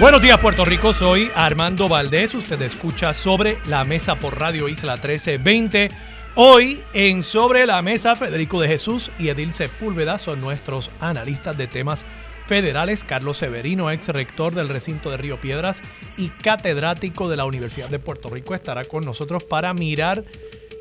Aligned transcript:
Buenos 0.00 0.22
días 0.22 0.38
Puerto 0.38 0.64
Rico, 0.64 0.94
soy 0.94 1.28
Armando 1.34 1.88
Valdés, 1.88 2.32
usted 2.32 2.62
escucha 2.62 3.12
sobre 3.12 3.58
la 3.66 3.82
mesa 3.82 4.14
por 4.14 4.38
Radio 4.38 4.68
Isla 4.68 4.92
1320. 4.92 5.90
Hoy 6.36 6.80
en 6.92 7.24
Sobre 7.24 7.66
la 7.66 7.82
Mesa, 7.82 8.14
Federico 8.14 8.60
de 8.60 8.68
Jesús 8.68 9.10
y 9.18 9.28
Edil 9.28 9.52
Sepúlveda 9.52 10.18
son 10.18 10.40
nuestros 10.40 10.88
analistas 11.00 11.58
de 11.58 11.66
temas 11.66 12.04
federales. 12.46 13.02
Carlos 13.02 13.38
Severino, 13.38 13.90
ex 13.90 14.06
rector 14.06 14.54
del 14.54 14.68
recinto 14.68 15.10
de 15.10 15.16
Río 15.16 15.36
Piedras 15.36 15.82
y 16.16 16.28
catedrático 16.28 17.28
de 17.28 17.36
la 17.36 17.44
Universidad 17.44 17.88
de 17.88 17.98
Puerto 17.98 18.30
Rico, 18.30 18.54
estará 18.54 18.84
con 18.84 19.04
nosotros 19.04 19.42
para 19.42 19.74
mirar 19.74 20.22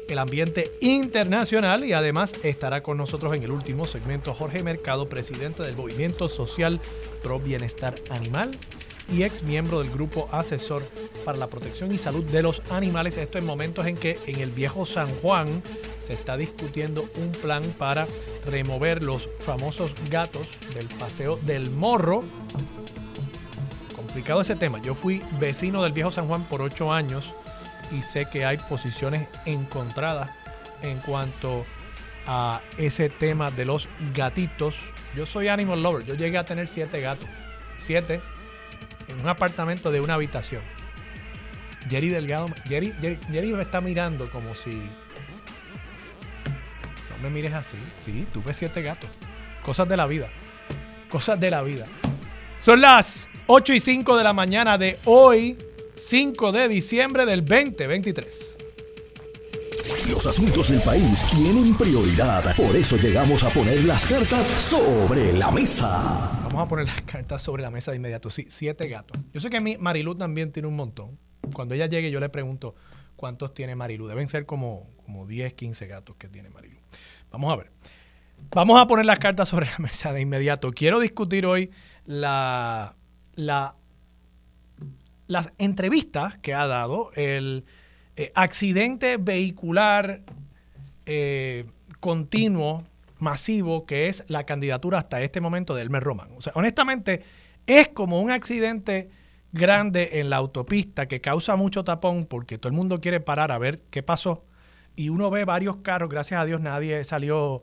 el 0.08 0.20
ambiente 0.20 0.70
internacional 0.80 1.84
y 1.84 1.94
además 1.94 2.34
estará 2.44 2.84
con 2.84 2.98
nosotros 2.98 3.34
en 3.34 3.42
el 3.42 3.50
último 3.50 3.86
segmento 3.86 4.36
Jorge 4.36 4.62
Mercado, 4.62 5.10
presidente 5.10 5.64
del 5.64 5.76
Movimiento 5.76 6.28
Social 6.28 6.80
Pro 7.24 7.40
Bienestar 7.40 7.96
Animal 8.12 8.52
y 9.10 9.24
ex 9.24 9.44
miembro 9.44 9.80
del 9.80 9.90
grupo 9.90 10.28
asesor 10.32 10.84
para 11.24 11.38
la 11.38 11.48
protección 11.48 11.94
y 11.94 11.98
salud 11.98 12.24
de 12.26 12.42
los 12.42 12.62
animales. 12.70 13.18
Esto 13.18 13.38
en 13.38 13.46
momentos 13.46 13.86
en 13.86 13.96
que 13.96 14.20
en 14.28 14.40
el 14.40 14.52
viejo 14.52 14.86
San 14.86 15.10
Juan 15.22 15.62
se 16.00 16.14
está 16.14 16.38
discutiendo 16.38 17.08
un 17.16 17.32
plan 17.32 17.64
para 17.78 18.08
remover 18.46 19.04
los 19.04 19.30
famosos 19.40 19.92
gatos 20.10 20.48
del 20.74 20.88
paseo 20.88 21.38
del 21.44 21.70
morro. 21.72 22.24
Complicado 23.96 24.42
ese 24.42 24.56
tema. 24.56 24.82
Yo 24.82 24.96
fui 24.96 25.22
vecino 25.40 25.84
del 25.84 25.94
viejo 25.94 26.12
San 26.12 26.28
Juan 26.28 26.44
por 26.44 26.62
ocho 26.62 26.92
años 26.92 27.34
y 27.92 28.02
sé 28.02 28.26
que 28.26 28.46
hay 28.46 28.58
posiciones 28.58 29.28
encontradas 29.46 30.30
en 30.82 31.00
cuanto 31.00 31.66
a 32.26 32.62
ese 32.78 33.10
tema 33.10 33.52
de 33.52 33.66
los 33.66 33.88
gatitos. 34.14 34.76
Yo 35.16 35.26
soy 35.26 35.48
animal 35.48 35.82
lover. 35.82 36.06
Yo 36.06 36.14
llegué 36.14 36.38
a 36.38 36.46
tener 36.46 36.68
siete 36.68 37.00
gatos. 37.00 37.30
Siete 37.80 38.22
en 39.08 39.20
un 39.20 39.28
apartamento 39.28 39.92
de 39.92 40.02
una 40.02 40.16
habitación. 40.16 40.62
Jerry 41.90 42.10
Delgado, 42.10 42.48
Jerry, 42.68 42.94
Jerry, 43.02 43.54
me 43.54 43.62
está 43.62 43.82
mirando 43.82 44.30
como 44.30 44.54
si... 44.54 44.72
No 47.12 47.24
me 47.24 47.30
mires 47.30 47.54
así. 47.54 47.78
Sí, 47.98 48.28
tuve 48.34 48.54
siete 48.54 48.82
gatos. 48.82 49.10
Cosas 49.64 49.88
de 49.88 49.98
la 49.98 50.06
vida. 50.06 50.30
Cosas 51.10 51.40
de 51.40 51.50
la 51.50 51.64
vida. 51.64 51.88
Son 52.60 52.82
las 52.82 53.30
8 53.48 53.74
y 53.74 53.80
5 53.80 54.18
de 54.18 54.24
la 54.24 54.34
mañana 54.34 54.78
de 54.78 55.00
hoy, 55.06 55.58
5 55.96 56.52
de 56.52 56.68
diciembre 56.68 57.26
del 57.26 57.46
2023. 57.46 58.57
Los 60.10 60.26
asuntos 60.26 60.70
del 60.70 60.82
país 60.82 61.26
tienen 61.32 61.78
prioridad. 61.78 62.56
Por 62.56 62.76
eso 62.76 62.98
llegamos 62.98 63.44
a 63.44 63.50
poner 63.50 63.84
las 63.86 64.06
cartas 64.08 64.46
sobre 64.46 65.32
la 65.34 65.52
mesa. 65.52 66.32
Vamos 66.44 66.62
a 66.62 66.68
poner 66.68 66.88
las 66.88 67.02
cartas 67.04 67.42
sobre 67.42 67.64
la 67.64 67.70
mesa 67.70 67.92
de 67.92 67.98
inmediato. 67.98 68.30
Sí, 68.30 68.46
siete 68.50 68.88
gatos. 68.90 69.18
Yo 69.34 69.40
sé 69.40 69.50
que 69.50 69.62
mi 69.62 69.78
Marilu 69.78 70.16
también 70.16 70.52
tiene 70.52 70.68
un 70.68 70.76
montón. 70.76 71.18
Cuando 71.54 71.74
ella 71.74 71.86
llegue, 71.88 72.12
yo 72.12 72.20
le 72.20 72.30
pregunto 72.30 72.76
cuántos 73.16 73.54
tiene 73.54 73.76
Marilu. 73.76 74.08
Deben 74.08 74.28
ser 74.28 74.46
como, 74.46 74.90
como 75.06 75.26
10, 75.26 75.54
15 75.54 75.88
gatos 75.88 76.16
que 76.18 76.28
tiene 76.28 76.50
Marilu. 76.50 76.80
Vamos 77.32 77.54
a 77.54 77.56
ver. 77.56 77.72
Vamos 78.52 78.80
a 78.80 78.88
poner 78.88 79.06
las 79.06 79.20
cartas 79.20 79.48
sobre 79.50 79.68
la 79.68 79.78
mesa 79.80 80.12
de 80.12 80.22
inmediato. 80.22 80.72
Quiero 80.72 81.00
discutir 81.00 81.46
hoy 81.46 81.72
la, 82.06 82.96
la, 83.36 83.76
las 85.28 85.54
entrevistas 85.58 86.38
que 86.40 86.54
ha 86.54 86.68
dado 86.68 87.12
el 87.16 87.66
eh, 88.20 88.32
accidente 88.34 89.18
vehicular 89.18 90.22
eh, 91.06 91.66
continuo, 92.00 92.84
masivo, 93.20 93.86
que 93.86 94.10
es 94.10 94.24
la 94.28 94.44
candidatura 94.44 94.98
hasta 94.98 95.22
este 95.22 95.40
momento 95.40 95.76
de 95.76 95.84
Elmer 95.84 96.02
Roman. 96.02 96.30
O 96.36 96.42
sea, 96.42 96.52
honestamente, 96.56 97.22
es 97.68 97.90
como 97.90 98.20
un 98.20 98.32
accidente 98.32 99.12
grande 99.52 100.20
en 100.20 100.32
la 100.32 100.38
autopista 100.38 101.08
que 101.08 101.22
causa 101.22 101.56
mucho 101.56 101.84
tapón 101.84 102.26
porque 102.26 102.58
todo 102.58 102.70
el 102.70 102.76
mundo 102.76 103.00
quiere 103.02 103.20
parar 103.20 103.52
a 103.52 103.60
ver 103.60 103.82
qué 103.92 104.02
pasó. 104.02 104.44
Y 104.96 105.10
uno 105.10 105.30
ve 105.30 105.46
varios 105.46 105.78
carros, 105.78 106.10
gracias 106.10 106.42
a 106.42 106.46
Dios 106.46 106.60
nadie 106.60 107.04
salió 107.04 107.62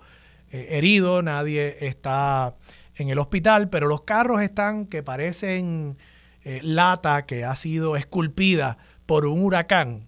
eh, 0.53 0.69
herido, 0.71 1.21
nadie 1.21 1.79
está 1.81 2.55
en 2.95 3.09
el 3.09 3.19
hospital, 3.19 3.71
pero 3.71 3.89
los 3.89 4.03
carros 4.03 4.41
están 4.41 4.87
que 4.87 5.03
parecen 5.03 5.99
lata 6.45 7.25
que 7.25 7.45
ha 7.45 7.57
sido 7.57 7.97
esculpida 7.97 8.77
por 9.07 9.25
un 9.25 9.43
huracán 9.43 10.07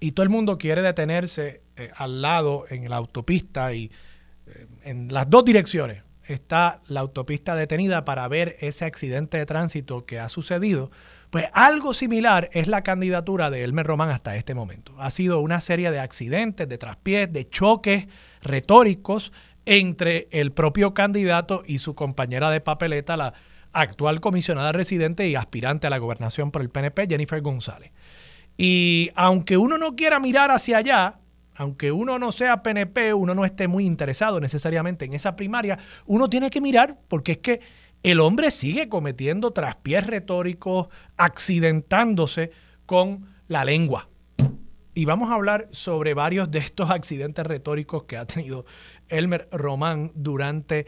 y 0.00 0.12
todo 0.12 0.24
el 0.24 0.30
mundo 0.30 0.58
quiere 0.58 0.82
detenerse 0.82 1.62
eh, 1.76 1.90
al 1.96 2.22
lado 2.22 2.64
en 2.68 2.88
la 2.88 2.96
autopista 2.96 3.72
y 3.74 3.90
eh, 4.46 4.66
en 4.84 5.12
las 5.12 5.28
dos 5.30 5.44
direcciones 5.44 6.02
está 6.28 6.80
la 6.88 7.00
autopista 7.00 7.54
detenida 7.54 8.04
para 8.04 8.26
ver 8.28 8.56
ese 8.60 8.84
accidente 8.84 9.38
de 9.38 9.46
tránsito 9.46 10.06
que 10.06 10.18
ha 10.18 10.28
sucedido, 10.28 10.90
pues 11.30 11.46
algo 11.52 11.94
similar 11.94 12.50
es 12.52 12.66
la 12.66 12.82
candidatura 12.82 13.50
de 13.50 13.62
Elmer 13.62 13.86
Román 13.86 14.10
hasta 14.10 14.36
este 14.36 14.54
momento. 14.54 14.94
Ha 14.98 15.10
sido 15.10 15.40
una 15.40 15.60
serie 15.60 15.90
de 15.90 16.00
accidentes, 16.00 16.68
de 16.68 16.78
traspiés, 16.78 17.32
de 17.32 17.48
choques 17.48 18.08
retóricos 18.42 19.32
entre 19.66 20.28
el 20.30 20.52
propio 20.52 20.94
candidato 20.94 21.62
y 21.66 21.78
su 21.78 21.94
compañera 21.94 22.50
de 22.50 22.60
papeleta, 22.60 23.16
la 23.16 23.34
actual 23.72 24.20
comisionada 24.20 24.72
residente 24.72 25.28
y 25.28 25.34
aspirante 25.34 25.86
a 25.86 25.90
la 25.90 25.98
gobernación 25.98 26.50
por 26.50 26.62
el 26.62 26.70
PNP, 26.70 27.06
Jennifer 27.08 27.40
González. 27.42 27.92
Y 28.56 29.10
aunque 29.14 29.56
uno 29.56 29.78
no 29.78 29.96
quiera 29.96 30.18
mirar 30.18 30.50
hacia 30.50 30.78
allá, 30.78 31.18
aunque 31.54 31.92
uno 31.92 32.18
no 32.18 32.32
sea 32.32 32.62
PNP, 32.62 33.14
uno 33.14 33.34
no 33.34 33.44
esté 33.44 33.68
muy 33.68 33.84
interesado 33.84 34.40
necesariamente 34.40 35.04
en 35.04 35.14
esa 35.14 35.36
primaria, 35.36 35.78
uno 36.06 36.28
tiene 36.28 36.50
que 36.50 36.60
mirar 36.60 36.98
porque 37.08 37.32
es 37.32 37.38
que 37.38 37.60
el 38.02 38.20
hombre 38.20 38.50
sigue 38.50 38.88
cometiendo 38.88 39.52
traspiés 39.52 40.06
retóricos, 40.06 40.88
accidentándose 41.16 42.50
con 42.84 43.26
la 43.48 43.64
lengua. 43.64 44.08
Y 44.94 45.04
vamos 45.04 45.30
a 45.30 45.34
hablar 45.34 45.68
sobre 45.72 46.14
varios 46.14 46.50
de 46.50 46.58
estos 46.58 46.90
accidentes 46.90 47.46
retóricos 47.46 48.04
que 48.04 48.16
ha 48.16 48.26
tenido 48.26 48.64
Elmer 49.08 49.48
Román 49.50 50.12
durante, 50.14 50.86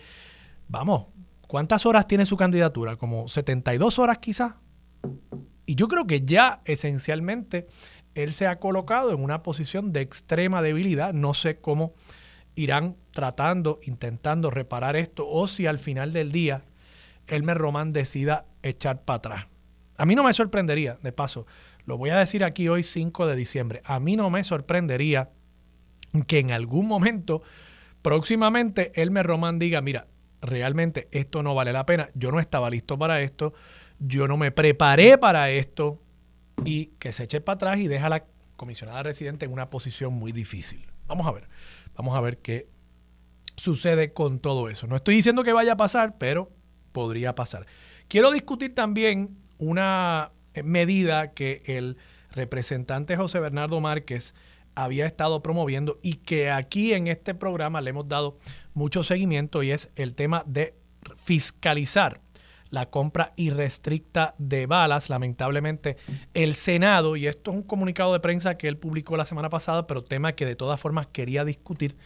vamos, 0.68 1.08
¿cuántas 1.46 1.84
horas 1.86 2.06
tiene 2.06 2.24
su 2.24 2.36
candidatura? 2.36 2.96
¿Como 2.96 3.28
72 3.28 3.98
horas 3.98 4.18
quizás? 4.18 4.54
Y 5.68 5.74
yo 5.74 5.86
creo 5.86 6.06
que 6.06 6.22
ya 6.22 6.62
esencialmente 6.64 7.66
él 8.14 8.32
se 8.32 8.46
ha 8.46 8.58
colocado 8.58 9.12
en 9.12 9.22
una 9.22 9.42
posición 9.42 9.92
de 9.92 10.00
extrema 10.00 10.62
debilidad. 10.62 11.12
No 11.12 11.34
sé 11.34 11.60
cómo 11.60 11.92
irán 12.54 12.96
tratando, 13.12 13.78
intentando 13.82 14.48
reparar 14.50 14.96
esto 14.96 15.28
o 15.28 15.46
si 15.46 15.66
al 15.66 15.78
final 15.78 16.14
del 16.14 16.32
día 16.32 16.64
Elmer 17.26 17.58
Román 17.58 17.92
decida 17.92 18.46
echar 18.62 19.02
para 19.02 19.18
atrás. 19.18 19.46
A 19.98 20.06
mí 20.06 20.14
no 20.14 20.24
me 20.24 20.32
sorprendería, 20.32 20.96
de 21.02 21.12
paso, 21.12 21.46
lo 21.84 21.98
voy 21.98 22.08
a 22.08 22.18
decir 22.18 22.44
aquí 22.44 22.66
hoy 22.68 22.82
5 22.82 23.26
de 23.26 23.36
diciembre, 23.36 23.82
a 23.84 24.00
mí 24.00 24.16
no 24.16 24.30
me 24.30 24.44
sorprendería 24.44 25.28
que 26.26 26.38
en 26.38 26.50
algún 26.50 26.88
momento 26.88 27.42
próximamente 28.00 28.90
Elmer 28.94 29.26
Román 29.26 29.58
diga, 29.58 29.82
mira, 29.82 30.06
realmente 30.40 31.08
esto 31.10 31.42
no 31.42 31.54
vale 31.54 31.74
la 31.74 31.84
pena, 31.84 32.08
yo 32.14 32.32
no 32.32 32.40
estaba 32.40 32.70
listo 32.70 32.96
para 32.98 33.20
esto, 33.20 33.52
yo 33.98 34.26
no 34.26 34.36
me 34.36 34.50
preparé 34.50 35.18
para 35.18 35.50
esto 35.50 36.00
y 36.64 36.86
que 36.98 37.12
se 37.12 37.24
eche 37.24 37.40
para 37.40 37.54
atrás 37.54 37.78
y 37.78 37.88
deja 37.88 38.06
a 38.06 38.10
la 38.10 38.24
comisionada 38.56 39.02
residente 39.02 39.46
en 39.46 39.52
una 39.52 39.70
posición 39.70 40.12
muy 40.12 40.32
difícil. 40.32 40.86
Vamos 41.06 41.26
a 41.26 41.32
ver, 41.32 41.48
vamos 41.94 42.16
a 42.16 42.20
ver 42.20 42.38
qué 42.38 42.68
sucede 43.56 44.12
con 44.12 44.38
todo 44.38 44.68
eso. 44.68 44.86
No 44.86 44.96
estoy 44.96 45.14
diciendo 45.14 45.42
que 45.42 45.52
vaya 45.52 45.72
a 45.72 45.76
pasar, 45.76 46.16
pero 46.18 46.50
podría 46.92 47.34
pasar. 47.34 47.66
Quiero 48.08 48.30
discutir 48.30 48.74
también 48.74 49.36
una 49.58 50.32
medida 50.64 51.32
que 51.32 51.62
el 51.66 51.96
representante 52.30 53.16
José 53.16 53.40
Bernardo 53.40 53.80
Márquez 53.80 54.34
había 54.74 55.06
estado 55.06 55.42
promoviendo 55.42 55.98
y 56.02 56.14
que 56.14 56.50
aquí 56.50 56.92
en 56.92 57.08
este 57.08 57.34
programa 57.34 57.80
le 57.80 57.90
hemos 57.90 58.08
dado 58.08 58.38
mucho 58.74 59.02
seguimiento 59.02 59.62
y 59.62 59.72
es 59.72 59.90
el 59.96 60.14
tema 60.14 60.44
de 60.46 60.74
fiscalizar 61.16 62.20
la 62.70 62.86
compra 62.86 63.32
irrestricta 63.36 64.34
de 64.38 64.66
balas. 64.66 65.10
Lamentablemente, 65.10 65.96
el 66.34 66.54
Senado, 66.54 67.16
y 67.16 67.26
esto 67.26 67.50
es 67.50 67.56
un 67.56 67.62
comunicado 67.62 68.12
de 68.12 68.20
prensa 68.20 68.56
que 68.56 68.68
él 68.68 68.76
publicó 68.76 69.16
la 69.16 69.24
semana 69.24 69.50
pasada, 69.50 69.86
pero 69.86 70.04
tema 70.04 70.32
que 70.32 70.46
de 70.46 70.56
todas 70.56 70.80
formas 70.80 71.06
quería 71.08 71.44
discutir, 71.44 71.96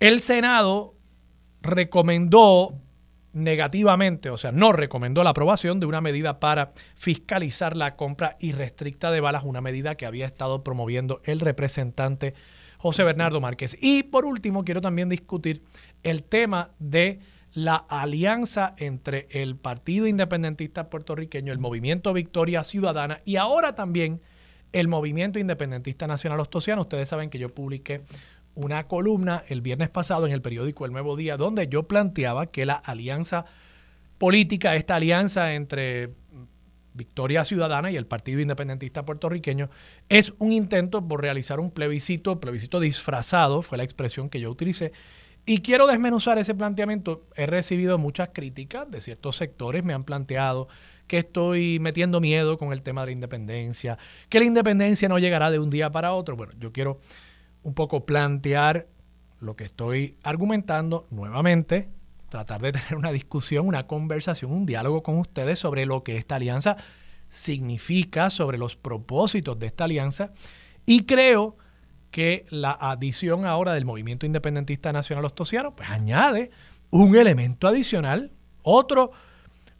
el 0.00 0.20
Senado 0.20 0.94
recomendó 1.62 2.74
negativamente, 3.32 4.30
o 4.30 4.38
sea, 4.38 4.50
no 4.50 4.72
recomendó 4.72 5.22
la 5.22 5.30
aprobación 5.30 5.78
de 5.78 5.84
una 5.84 6.00
medida 6.00 6.40
para 6.40 6.72
fiscalizar 6.94 7.76
la 7.76 7.94
compra 7.94 8.36
irrestricta 8.40 9.10
de 9.10 9.20
balas, 9.20 9.44
una 9.44 9.60
medida 9.60 9.94
que 9.94 10.06
había 10.06 10.24
estado 10.24 10.64
promoviendo 10.64 11.20
el 11.24 11.40
representante 11.40 12.32
José 12.78 13.04
Bernardo 13.04 13.40
Márquez. 13.42 13.76
Y 13.78 14.04
por 14.04 14.24
último, 14.24 14.64
quiero 14.64 14.80
también 14.80 15.10
discutir 15.10 15.62
el 16.02 16.22
tema 16.22 16.70
de 16.78 17.20
la 17.56 17.76
alianza 17.76 18.74
entre 18.76 19.28
el 19.30 19.56
Partido 19.56 20.06
Independentista 20.06 20.90
Puertorriqueño, 20.90 21.54
el 21.54 21.58
Movimiento 21.58 22.12
Victoria 22.12 22.62
Ciudadana 22.62 23.22
y 23.24 23.36
ahora 23.36 23.74
también 23.74 24.20
el 24.72 24.88
Movimiento 24.88 25.38
Independentista 25.38 26.06
Nacional 26.06 26.38
Ostosiano. 26.40 26.82
Ustedes 26.82 27.08
saben 27.08 27.30
que 27.30 27.38
yo 27.38 27.54
publiqué 27.54 28.02
una 28.54 28.86
columna 28.86 29.42
el 29.48 29.62
viernes 29.62 29.88
pasado 29.88 30.26
en 30.26 30.32
el 30.32 30.42
periódico 30.42 30.84
El 30.84 30.92
Nuevo 30.92 31.16
Día 31.16 31.38
donde 31.38 31.66
yo 31.66 31.84
planteaba 31.84 32.44
que 32.44 32.66
la 32.66 32.74
alianza 32.74 33.46
política, 34.18 34.76
esta 34.76 34.96
alianza 34.96 35.54
entre 35.54 36.10
Victoria 36.92 37.42
Ciudadana 37.42 37.90
y 37.90 37.96
el 37.96 38.04
Partido 38.04 38.40
Independentista 38.40 39.06
Puertorriqueño 39.06 39.70
es 40.10 40.34
un 40.38 40.52
intento 40.52 41.08
por 41.08 41.22
realizar 41.22 41.58
un 41.58 41.70
plebiscito, 41.70 42.38
plebiscito 42.38 42.80
disfrazado, 42.80 43.62
fue 43.62 43.78
la 43.78 43.84
expresión 43.84 44.28
que 44.28 44.40
yo 44.40 44.50
utilicé, 44.50 44.92
y 45.46 45.58
quiero 45.58 45.86
desmenuzar 45.86 46.38
ese 46.38 46.54
planteamiento. 46.54 47.22
He 47.36 47.46
recibido 47.46 47.96
muchas 47.98 48.30
críticas 48.32 48.90
de 48.90 49.00
ciertos 49.00 49.36
sectores, 49.36 49.84
me 49.84 49.94
han 49.94 50.02
planteado 50.02 50.68
que 51.06 51.18
estoy 51.18 51.78
metiendo 51.78 52.20
miedo 52.20 52.58
con 52.58 52.72
el 52.72 52.82
tema 52.82 53.02
de 53.02 53.06
la 53.06 53.12
independencia, 53.12 53.96
que 54.28 54.40
la 54.40 54.46
independencia 54.46 55.08
no 55.08 55.20
llegará 55.20 55.52
de 55.52 55.60
un 55.60 55.70
día 55.70 55.90
para 55.90 56.12
otro. 56.12 56.36
Bueno, 56.36 56.52
yo 56.58 56.72
quiero 56.72 56.98
un 57.62 57.74
poco 57.74 58.04
plantear 58.04 58.88
lo 59.38 59.54
que 59.54 59.62
estoy 59.62 60.16
argumentando 60.24 61.06
nuevamente, 61.10 61.88
tratar 62.28 62.60
de 62.60 62.72
tener 62.72 62.96
una 62.96 63.12
discusión, 63.12 63.68
una 63.68 63.86
conversación, 63.86 64.50
un 64.50 64.66
diálogo 64.66 65.04
con 65.04 65.16
ustedes 65.18 65.60
sobre 65.60 65.86
lo 65.86 66.02
que 66.02 66.16
esta 66.16 66.36
alianza 66.36 66.76
significa, 67.28 68.30
sobre 68.30 68.58
los 68.58 68.74
propósitos 68.74 69.56
de 69.60 69.66
esta 69.66 69.84
alianza. 69.84 70.32
Y 70.86 71.04
creo 71.06 71.56
que 72.16 72.46
la 72.48 72.70
adición 72.70 73.46
ahora 73.46 73.74
del 73.74 73.84
movimiento 73.84 74.24
independentista 74.24 74.90
nacional 74.90 75.26
ostosiano, 75.26 75.76
pues 75.76 75.90
añade 75.90 76.50
un 76.88 77.14
elemento 77.14 77.68
adicional, 77.68 78.32
otro, 78.62 79.10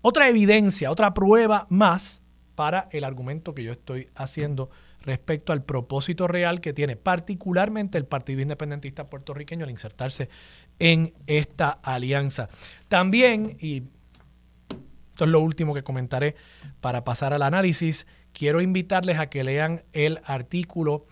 otra 0.03 0.29
evidencia, 0.29 0.91
otra 0.91 1.15
prueba 1.15 1.67
más 1.71 2.21
para 2.55 2.91
el 2.93 3.05
argumento 3.05 3.55
que 3.55 3.65
yo 3.65 3.73
estoy 3.73 4.11
haciendo 4.15 4.69
respecto 5.00 5.55
al 5.55 5.62
propósito 5.62 6.29
real 6.29 6.61
que 6.61 6.75
tiene 6.75 6.94
particularmente 6.97 7.97
el 7.97 8.05
Partido 8.05 8.43
Independentista 8.43 9.09
puertorriqueño 9.09 9.65
al 9.65 9.71
insertarse 9.71 10.29
en 10.79 11.15
esta 11.27 11.71
alianza. 11.71 12.50
También, 12.88 13.56
y 13.61 13.85
esto 15.12 15.25
es 15.25 15.31
lo 15.31 15.41
último 15.41 15.73
que 15.73 15.83
comentaré 15.83 16.35
para 16.83 17.03
pasar 17.03 17.33
al 17.33 17.41
análisis, 17.41 18.06
quiero 18.35 18.61
invitarles 18.61 19.19
a 19.21 19.31
que 19.31 19.43
lean 19.43 19.85
el 19.94 20.21
artículo 20.27 21.06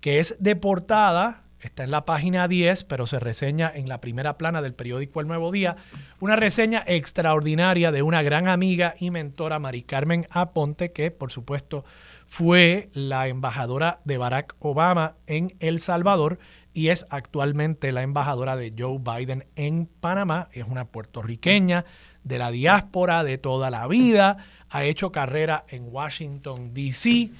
que 0.00 0.18
es 0.18 0.36
de 0.38 0.56
portada, 0.56 1.44
está 1.60 1.84
en 1.84 1.90
la 1.90 2.04
página 2.04 2.48
10, 2.48 2.84
pero 2.84 3.06
se 3.06 3.18
reseña 3.20 3.70
en 3.74 3.88
la 3.88 4.00
primera 4.00 4.38
plana 4.38 4.62
del 4.62 4.74
periódico 4.74 5.20
El 5.20 5.26
Nuevo 5.26 5.52
Día, 5.52 5.76
una 6.20 6.36
reseña 6.36 6.82
extraordinaria 6.86 7.92
de 7.92 8.02
una 8.02 8.22
gran 8.22 8.48
amiga 8.48 8.94
y 8.98 9.10
mentora, 9.10 9.58
Mari 9.58 9.82
Carmen 9.82 10.26
Aponte, 10.30 10.92
que 10.92 11.10
por 11.10 11.30
supuesto 11.30 11.84
fue 12.26 12.88
la 12.94 13.28
embajadora 13.28 14.00
de 14.04 14.18
Barack 14.18 14.56
Obama 14.60 15.16
en 15.26 15.54
El 15.60 15.78
Salvador 15.78 16.38
y 16.72 16.88
es 16.88 17.06
actualmente 17.10 17.92
la 17.92 18.02
embajadora 18.02 18.56
de 18.56 18.72
Joe 18.76 18.98
Biden 18.98 19.46
en 19.56 19.86
Panamá. 19.86 20.48
Es 20.52 20.68
una 20.68 20.86
puertorriqueña 20.86 21.84
de 22.22 22.38
la 22.38 22.50
diáspora 22.50 23.24
de 23.24 23.38
toda 23.38 23.70
la 23.70 23.86
vida, 23.86 24.38
ha 24.68 24.84
hecho 24.84 25.10
carrera 25.10 25.64
en 25.68 25.88
Washington, 25.90 26.72
D.C., 26.72 27.30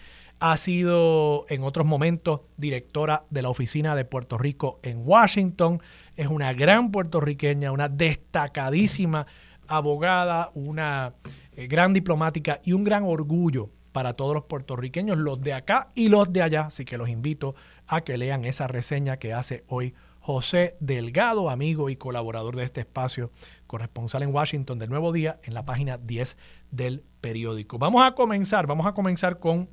ha 0.40 0.56
sido 0.56 1.44
en 1.50 1.62
otros 1.62 1.86
momentos 1.86 2.40
directora 2.56 3.24
de 3.28 3.42
la 3.42 3.50
oficina 3.50 3.94
de 3.94 4.06
Puerto 4.06 4.38
Rico 4.38 4.80
en 4.82 5.02
Washington. 5.06 5.82
Es 6.16 6.28
una 6.28 6.54
gran 6.54 6.90
puertorriqueña, 6.90 7.72
una 7.72 7.90
destacadísima 7.90 9.26
abogada, 9.68 10.50
una 10.54 11.12
eh, 11.52 11.66
gran 11.66 11.92
diplomática 11.92 12.60
y 12.64 12.72
un 12.72 12.84
gran 12.84 13.04
orgullo 13.04 13.68
para 13.92 14.14
todos 14.14 14.34
los 14.34 14.44
puertorriqueños, 14.44 15.18
los 15.18 15.40
de 15.42 15.52
acá 15.52 15.90
y 15.94 16.08
los 16.08 16.32
de 16.32 16.42
allá. 16.42 16.62
Así 16.62 16.86
que 16.86 16.96
los 16.96 17.10
invito 17.10 17.54
a 17.86 18.00
que 18.00 18.16
lean 18.16 18.46
esa 18.46 18.66
reseña 18.66 19.18
que 19.18 19.34
hace 19.34 19.64
hoy 19.68 19.94
José 20.20 20.76
Delgado, 20.80 21.50
amigo 21.50 21.90
y 21.90 21.96
colaborador 21.96 22.56
de 22.56 22.64
este 22.64 22.80
espacio, 22.80 23.30
corresponsal 23.66 24.22
en 24.22 24.34
Washington 24.34 24.78
del 24.78 24.88
Nuevo 24.88 25.12
Día, 25.12 25.38
en 25.42 25.52
la 25.52 25.64
página 25.64 25.98
10 25.98 26.38
del 26.70 27.04
periódico. 27.20 27.78
Vamos 27.78 28.06
a 28.06 28.14
comenzar, 28.14 28.66
vamos 28.66 28.86
a 28.86 28.94
comenzar 28.94 29.38
con 29.38 29.68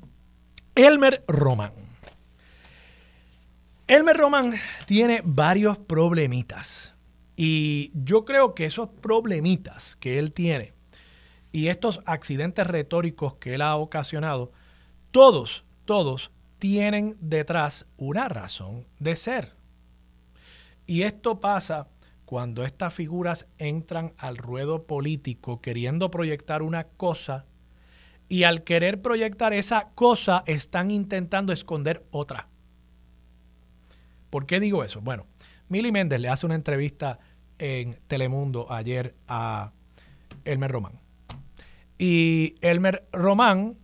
Elmer 0.78 1.24
Román. 1.26 1.72
Elmer 3.88 4.16
Román 4.16 4.54
tiene 4.86 5.22
varios 5.24 5.76
problemitas. 5.76 6.94
Y 7.34 7.90
yo 7.94 8.24
creo 8.24 8.54
que 8.54 8.66
esos 8.66 8.88
problemitas 8.88 9.96
que 9.96 10.20
él 10.20 10.32
tiene 10.32 10.74
y 11.50 11.66
estos 11.66 12.00
accidentes 12.06 12.64
retóricos 12.64 13.34
que 13.40 13.54
él 13.54 13.62
ha 13.62 13.74
ocasionado, 13.74 14.52
todos, 15.10 15.64
todos 15.84 16.30
tienen 16.60 17.16
detrás 17.20 17.86
una 17.96 18.28
razón 18.28 18.86
de 19.00 19.16
ser. 19.16 19.56
Y 20.86 21.02
esto 21.02 21.40
pasa 21.40 21.88
cuando 22.24 22.62
estas 22.62 22.94
figuras 22.94 23.48
entran 23.58 24.12
al 24.16 24.36
ruedo 24.36 24.86
político 24.86 25.60
queriendo 25.60 26.12
proyectar 26.12 26.62
una 26.62 26.84
cosa 26.84 27.46
y 28.28 28.44
al 28.44 28.62
querer 28.64 29.00
proyectar 29.00 29.52
esa 29.52 29.90
cosa 29.94 30.42
están 30.46 30.90
intentando 30.90 31.52
esconder 31.52 32.04
otra. 32.10 32.48
¿Por 34.30 34.46
qué 34.46 34.60
digo 34.60 34.84
eso? 34.84 35.00
Bueno, 35.00 35.26
Mili 35.68 35.92
Méndez 35.92 36.20
le 36.20 36.28
hace 36.28 36.46
una 36.46 36.54
entrevista 36.54 37.18
en 37.58 37.98
Telemundo 38.06 38.70
ayer 38.70 39.14
a 39.26 39.72
Elmer 40.44 40.70
Román. 40.70 41.00
Y 41.98 42.54
Elmer 42.60 43.08
Román 43.12 43.76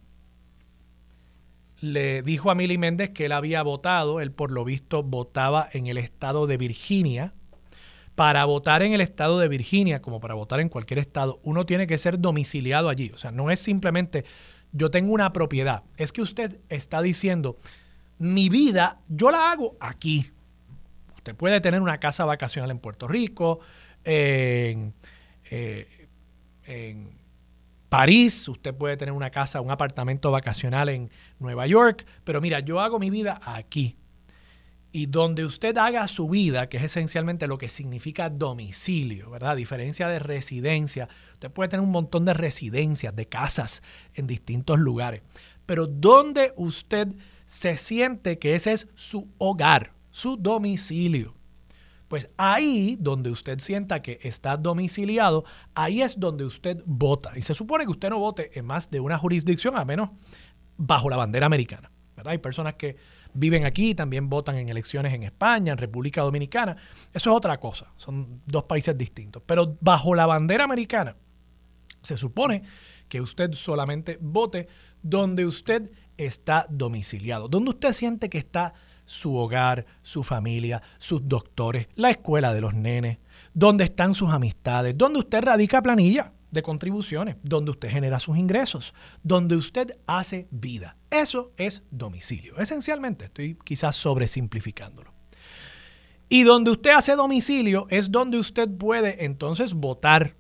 le 1.81 2.23
dijo 2.23 2.50
a 2.50 2.55
Mili 2.55 2.79
Méndez 2.79 3.11
que 3.11 3.26
él 3.26 3.32
había 3.32 3.62
votado, 3.62 4.20
él 4.20 4.31
por 4.31 4.50
lo 4.50 4.64
visto 4.64 5.02
votaba 5.02 5.69
en 5.73 5.87
el 5.87 5.99
estado 5.99 6.46
de 6.46 6.56
Virginia, 6.56 7.35
para 8.14 8.44
votar 8.44 8.82
en 8.82 8.93
el 8.93 9.00
estado 9.00 9.38
de 9.38 9.49
Virginia, 9.49 10.00
como 10.00 10.20
para 10.20 10.34
votar 10.34 10.61
en 10.61 10.69
cualquier 10.69 10.99
estado, 10.99 11.40
uno 11.43 11.66
tiene 11.66 11.87
que 11.87 11.99
ser 11.99 12.20
domiciliado 12.20 12.88
allí. 12.88 13.11
O 13.14 13.19
sea, 13.19 13.32
no 13.32 13.50
es 13.50 13.61
simplemente 13.61 14.25
yo 14.72 14.90
tengo 14.90 15.12
una 15.12 15.32
propiedad. 15.32 15.84
Es 15.96 16.12
que 16.12 16.22
usted 16.22 16.61
está 16.69 17.02
diciendo, 17.02 17.56
mi 18.19 18.48
vida 18.48 19.00
yo 19.08 19.31
la 19.31 19.53
hago 19.53 19.77
aquí. 19.81 20.31
Usted 21.17 21.34
puede 21.34 21.60
tener 21.60 21.81
una 21.81 21.98
casa 21.98 22.24
vacacional 22.24 22.70
en 22.70 22.79
Puerto 22.79 23.08
Rico, 23.08 23.60
en, 24.05 24.93
eh, 25.50 26.08
en 26.65 27.10
París, 27.88 28.48
usted 28.48 28.74
puede 28.74 28.96
tener 28.96 29.15
una 29.15 29.31
casa, 29.31 29.60
un 29.60 29.70
apartamento 29.70 30.31
vacacional 30.31 30.88
en 30.88 31.10
Nueva 31.38 31.67
York, 31.67 32.05
pero 32.24 32.41
mira, 32.41 32.60
yo 32.60 32.81
hago 32.81 32.98
mi 32.98 33.10
vida 33.10 33.41
aquí 33.44 33.96
y 34.94 35.06
donde 35.06 35.44
usted 35.44 35.77
haga 35.77 36.06
su 36.06 36.29
vida, 36.29 36.69
que 36.69 36.77
es 36.77 36.84
esencialmente 36.84 37.48
lo 37.48 37.58
que 37.58 37.69
significa 37.69 38.31
domicilio, 38.31 39.29
¿verdad? 39.29 39.51
A 39.51 39.56
diferencia 39.56 40.06
de 40.06 40.20
residencia, 40.20 41.08
usted 41.32 41.51
puede 41.51 41.69
tener 41.69 41.84
un 41.84 41.91
montón 41.91 42.24
de 42.24 42.32
residencias, 42.32 43.17
de 43.17 43.27
casas 43.27 43.82
en 44.15 44.29
distintos 44.29 44.79
lugares, 44.79 45.22
pero 45.67 45.89
donde 45.89 46.53
usted 46.56 47.08
se 47.44 47.77
siente 47.77 48.39
que 48.39 48.55
ese 48.55 48.72
es 48.72 48.86
su 48.94 49.29
hogar, 49.39 49.94
su 50.13 50.36
domicilio. 50.36 51.34
Pues 52.06 52.29
ahí 52.36 52.96
donde 53.01 53.31
usted 53.31 53.58
sienta 53.58 54.01
que 54.01 54.20
está 54.22 54.56
domiciliado, 54.56 55.44
ahí 55.74 56.03
es 56.03 56.20
donde 56.20 56.44
usted 56.44 56.81
vota. 56.86 57.36
Y 57.36 57.43
se 57.43 57.55
supone 57.55 57.84
que 57.84 57.91
usted 57.91 58.10
no 58.10 58.20
vote 58.20 58.56
en 58.56 58.65
más 58.65 58.93
de 58.93 59.01
una 59.01 59.19
jurisdicción, 59.19 59.77
a 59.77 59.84
menos 59.84 60.10
bajo 60.77 61.10
la 61.10 61.17
bandera 61.17 61.46
americana. 61.46 61.91
¿verdad? 62.17 62.31
Hay 62.31 62.39
personas 62.39 62.74
que 62.74 62.96
viven 63.34 63.67
aquí, 63.67 63.94
también 63.94 64.29
votan 64.29 64.56
en 64.56 64.69
elecciones 64.69 65.12
en 65.12 65.24
España, 65.24 65.72
en 65.72 65.79
República 65.79 66.22
Dominicana. 66.22 66.76
Eso 67.12 67.31
es 67.31 67.36
otra 67.36 67.58
cosa, 67.58 67.93
son 67.96 68.41
dos 68.46 68.64
países 68.64 68.96
distintos. 68.96 69.43
Pero 69.44 69.76
bajo 69.81 70.14
la 70.14 70.26
bandera 70.26 70.64
americana, 70.64 71.17
se 72.00 72.17
supone 72.17 72.62
que 73.08 73.20
usted 73.20 73.53
solamente 73.53 74.19
vote 74.20 74.69
donde 75.03 75.44
usted 75.44 75.91
está 76.17 76.67
domiciliado, 76.70 77.48
donde 77.48 77.70
usted 77.70 77.93
siente 77.93 78.29
que 78.29 78.38
está 78.38 78.74
su 79.05 79.36
hogar, 79.36 79.84
su 80.03 80.22
familia, 80.22 80.82
sus 80.98 81.26
doctores, 81.26 81.88
la 81.94 82.10
escuela 82.10 82.55
de 82.55 82.60
los 82.60 82.74
nenes, 82.74 83.19
donde 83.53 83.84
están 83.84 84.14
sus 84.14 84.31
amistades, 84.31 84.96
donde 84.96 85.19
usted 85.19 85.43
radica 85.43 85.82
planilla 85.82 86.32
de 86.55 86.63
contribuciones, 86.63 87.37
donde 87.43 87.73
usted 87.73 87.91
genera 87.91 88.19
sus 88.20 88.39
ingresos, 88.39 88.94
donde 89.23 89.56
usted 89.56 89.99
hace 90.06 90.49
vida. 90.51 90.96
Eso 91.11 91.53
es 91.58 91.82
domicilio. 91.91 92.56
Esencialmente, 92.56 93.27
estoy 93.27 93.58
quizás 93.63 93.96
sobresimplificándolo. 93.96 95.13
Y 96.29 96.44
donde 96.44 96.70
usted 96.70 96.93
hace 96.93 97.17
domicilio 97.17 97.87
es 97.91 98.11
donde 98.11 98.39
usted 98.39 98.69
puede 98.69 99.25
entonces 99.25 99.75
votar 99.75 100.37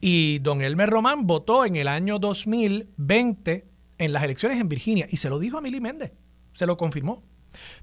Y 0.00 0.38
don 0.40 0.60
Elmer 0.60 0.90
Román 0.90 1.26
votó 1.26 1.64
en 1.64 1.76
el 1.76 1.88
año 1.88 2.18
2020 2.18 3.66
en 3.96 4.12
las 4.12 4.22
elecciones 4.22 4.60
en 4.60 4.68
Virginia 4.68 5.06
y 5.08 5.16
se 5.16 5.30
lo 5.30 5.38
dijo 5.38 5.56
a 5.56 5.62
Milly 5.62 5.80
Méndez, 5.80 6.12
se 6.52 6.66
lo 6.66 6.76
confirmó. 6.76 7.22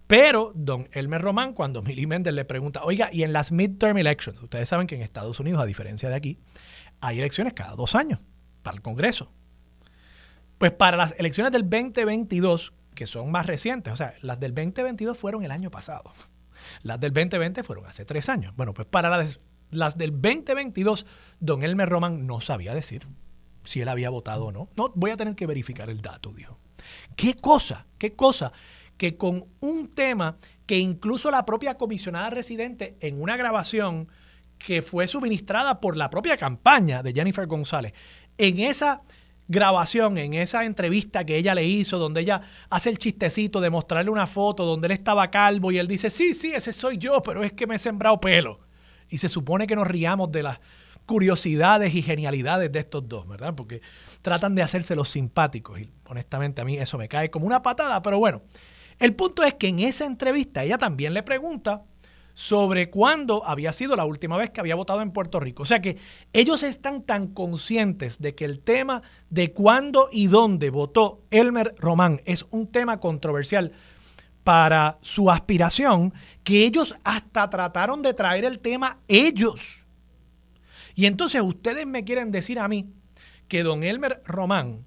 Pero 0.07 0.51
don 0.55 0.87
Elmer 0.91 1.21
Román, 1.21 1.53
cuando 1.53 1.81
Milly 1.81 2.05
Méndez 2.05 2.33
le 2.33 2.45
pregunta, 2.45 2.83
oiga, 2.83 3.09
y 3.11 3.23
en 3.23 3.33
las 3.33 3.51
midterm 3.51 3.97
elections, 3.97 4.41
ustedes 4.41 4.69
saben 4.69 4.87
que 4.87 4.95
en 4.95 5.01
Estados 5.01 5.39
Unidos, 5.39 5.61
a 5.61 5.65
diferencia 5.65 6.09
de 6.09 6.15
aquí, 6.15 6.39
hay 7.01 7.19
elecciones 7.19 7.53
cada 7.53 7.75
dos 7.75 7.95
años 7.95 8.19
para 8.63 8.75
el 8.75 8.81
Congreso. 8.81 9.31
Pues 10.57 10.71
para 10.71 10.95
las 10.95 11.15
elecciones 11.17 11.51
del 11.51 11.63
2022, 11.63 12.73
que 12.93 13.07
son 13.07 13.31
más 13.31 13.47
recientes, 13.47 13.91
o 13.91 13.95
sea, 13.95 14.13
las 14.21 14.39
del 14.39 14.53
2022 14.53 15.17
fueron 15.17 15.43
el 15.43 15.51
año 15.51 15.71
pasado. 15.71 16.11
Las 16.83 16.99
del 16.99 17.11
2020 17.11 17.63
fueron 17.63 17.87
hace 17.87 18.05
tres 18.05 18.29
años. 18.29 18.55
Bueno, 18.55 18.73
pues 18.73 18.87
para 18.87 19.09
las, 19.71 19.97
del 19.97 20.11
2022, 20.11 21.07
don 21.39 21.63
Elmer 21.63 21.89
Roman 21.89 22.27
no 22.27 22.41
sabía 22.41 22.75
decir 22.75 23.07
si 23.63 23.81
él 23.81 23.89
había 23.89 24.11
votado 24.11 24.45
o 24.45 24.51
no. 24.51 24.69
No, 24.77 24.91
voy 24.95 25.09
a 25.11 25.17
tener 25.17 25.35
que 25.35 25.47
verificar 25.47 25.89
el 25.89 26.01
dato, 26.01 26.31
dijo. 26.31 26.59
¿Qué 27.15 27.35
cosa? 27.35 27.87
¿Qué 27.97 28.13
cosa? 28.13 28.51
Que 28.97 29.17
con 29.17 29.45
un 29.59 29.87
tema 29.87 30.37
que 30.67 30.77
incluso 30.77 31.31
la 31.31 31.45
propia 31.45 31.75
comisionada 31.75 32.29
residente 32.29 32.97
en 32.99 33.21
una 33.21 33.37
grabación 33.37 34.07
que 34.65 34.81
fue 34.81 35.07
suministrada 35.07 35.79
por 35.79 35.97
la 35.97 36.09
propia 36.09 36.37
campaña 36.37 37.03
de 37.03 37.13
Jennifer 37.13 37.47
González, 37.47 37.93
en 38.37 38.59
esa 38.59 39.01
grabación, 39.47 40.17
en 40.17 40.33
esa 40.33 40.63
entrevista 40.63 41.25
que 41.25 41.35
ella 41.35 41.53
le 41.53 41.65
hizo, 41.65 41.97
donde 41.97 42.21
ella 42.21 42.41
hace 42.69 42.89
el 42.89 42.97
chistecito 42.97 43.59
de 43.59 43.69
mostrarle 43.69 44.09
una 44.09 44.25
foto 44.25 44.63
donde 44.65 44.87
él 44.87 44.93
estaba 44.93 45.29
calvo 45.29 45.71
y 45.71 45.77
él 45.77 45.87
dice, 45.87 46.09
sí, 46.09 46.33
sí, 46.33 46.53
ese 46.53 46.71
soy 46.71 46.97
yo, 46.97 47.21
pero 47.21 47.43
es 47.43 47.51
que 47.51 47.67
me 47.67 47.75
he 47.75 47.79
sembrado 47.79 48.19
pelo. 48.19 48.61
Y 49.09 49.17
se 49.17 49.27
supone 49.27 49.67
que 49.67 49.75
nos 49.75 49.87
riamos 49.87 50.31
de 50.31 50.43
las 50.43 50.59
curiosidades 51.05 51.93
y 51.93 52.01
genialidades 52.01 52.71
de 52.71 52.79
estos 52.79 53.07
dos, 53.09 53.27
¿verdad? 53.27 53.53
Porque 53.53 53.81
tratan 54.21 54.55
de 54.55 54.61
hacerse 54.61 54.95
los 54.95 55.09
simpáticos 55.09 55.81
y 55.81 55.89
honestamente 56.05 56.61
a 56.61 56.65
mí 56.65 56.77
eso 56.77 56.97
me 56.97 57.09
cae 57.09 57.29
como 57.29 57.45
una 57.45 57.61
patada, 57.61 58.01
pero 58.01 58.19
bueno, 58.19 58.43
el 58.99 59.15
punto 59.15 59.43
es 59.43 59.55
que 59.55 59.67
en 59.67 59.79
esa 59.79 60.05
entrevista 60.05 60.63
ella 60.63 60.77
también 60.77 61.13
le 61.13 61.23
pregunta 61.23 61.83
sobre 62.33 62.89
cuándo 62.89 63.45
había 63.45 63.73
sido 63.73 63.95
la 63.95 64.05
última 64.05 64.37
vez 64.37 64.49
que 64.49 64.59
había 64.59 64.75
votado 64.75 65.01
en 65.01 65.11
Puerto 65.11 65.39
Rico. 65.39 65.63
O 65.63 65.65
sea 65.65 65.81
que 65.81 65.97
ellos 66.33 66.63
están 66.63 67.03
tan 67.03 67.27
conscientes 67.27 68.19
de 68.19 68.35
que 68.35 68.45
el 68.45 68.59
tema 68.59 69.01
de 69.29 69.51
cuándo 69.51 70.09
y 70.11 70.27
dónde 70.27 70.69
votó 70.69 71.21
Elmer 71.31 71.75
Román 71.77 72.21
es 72.25 72.45
un 72.51 72.67
tema 72.67 72.99
controversial 72.99 73.73
para 74.43 74.97
su 75.01 75.29
aspiración 75.29 76.13
que 76.43 76.65
ellos 76.65 76.95
hasta 77.03 77.49
trataron 77.49 78.01
de 78.01 78.13
traer 78.13 78.45
el 78.45 78.59
tema 78.59 78.99
ellos. 79.07 79.79
Y 80.95 81.05
entonces 81.05 81.41
ustedes 81.41 81.85
me 81.85 82.03
quieren 82.03 82.31
decir 82.31 82.59
a 82.59 82.67
mí 82.67 82.93
que 83.47 83.63
don 83.63 83.83
Elmer 83.83 84.21
Román, 84.25 84.85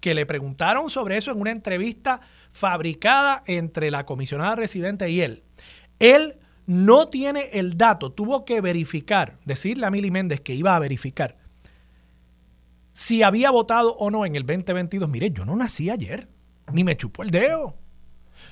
que 0.00 0.14
le 0.14 0.26
preguntaron 0.26 0.90
sobre 0.90 1.16
eso 1.16 1.30
en 1.30 1.40
una 1.40 1.50
entrevista 1.50 2.20
fabricada 2.52 3.42
entre 3.46 3.90
la 3.90 4.04
comisionada 4.06 4.54
residente 4.56 5.10
y 5.10 5.20
él, 5.20 5.44
él 5.98 6.38
no 6.68 7.08
tiene 7.08 7.48
el 7.54 7.78
dato, 7.78 8.12
tuvo 8.12 8.44
que 8.44 8.60
verificar, 8.60 9.38
decirle 9.46 9.86
a 9.86 9.90
Mili 9.90 10.10
Méndez 10.10 10.42
que 10.42 10.54
iba 10.54 10.76
a 10.76 10.78
verificar 10.78 11.38
si 12.92 13.22
había 13.22 13.50
votado 13.50 13.94
o 13.94 14.10
no 14.10 14.26
en 14.26 14.34
el 14.34 14.44
2022. 14.44 15.08
Mire, 15.08 15.30
yo 15.30 15.46
no 15.46 15.56
nací 15.56 15.88
ayer, 15.88 16.28
ni 16.72 16.84
me 16.84 16.96
chupó 16.96 17.22
el 17.22 17.30
dedo. 17.30 17.76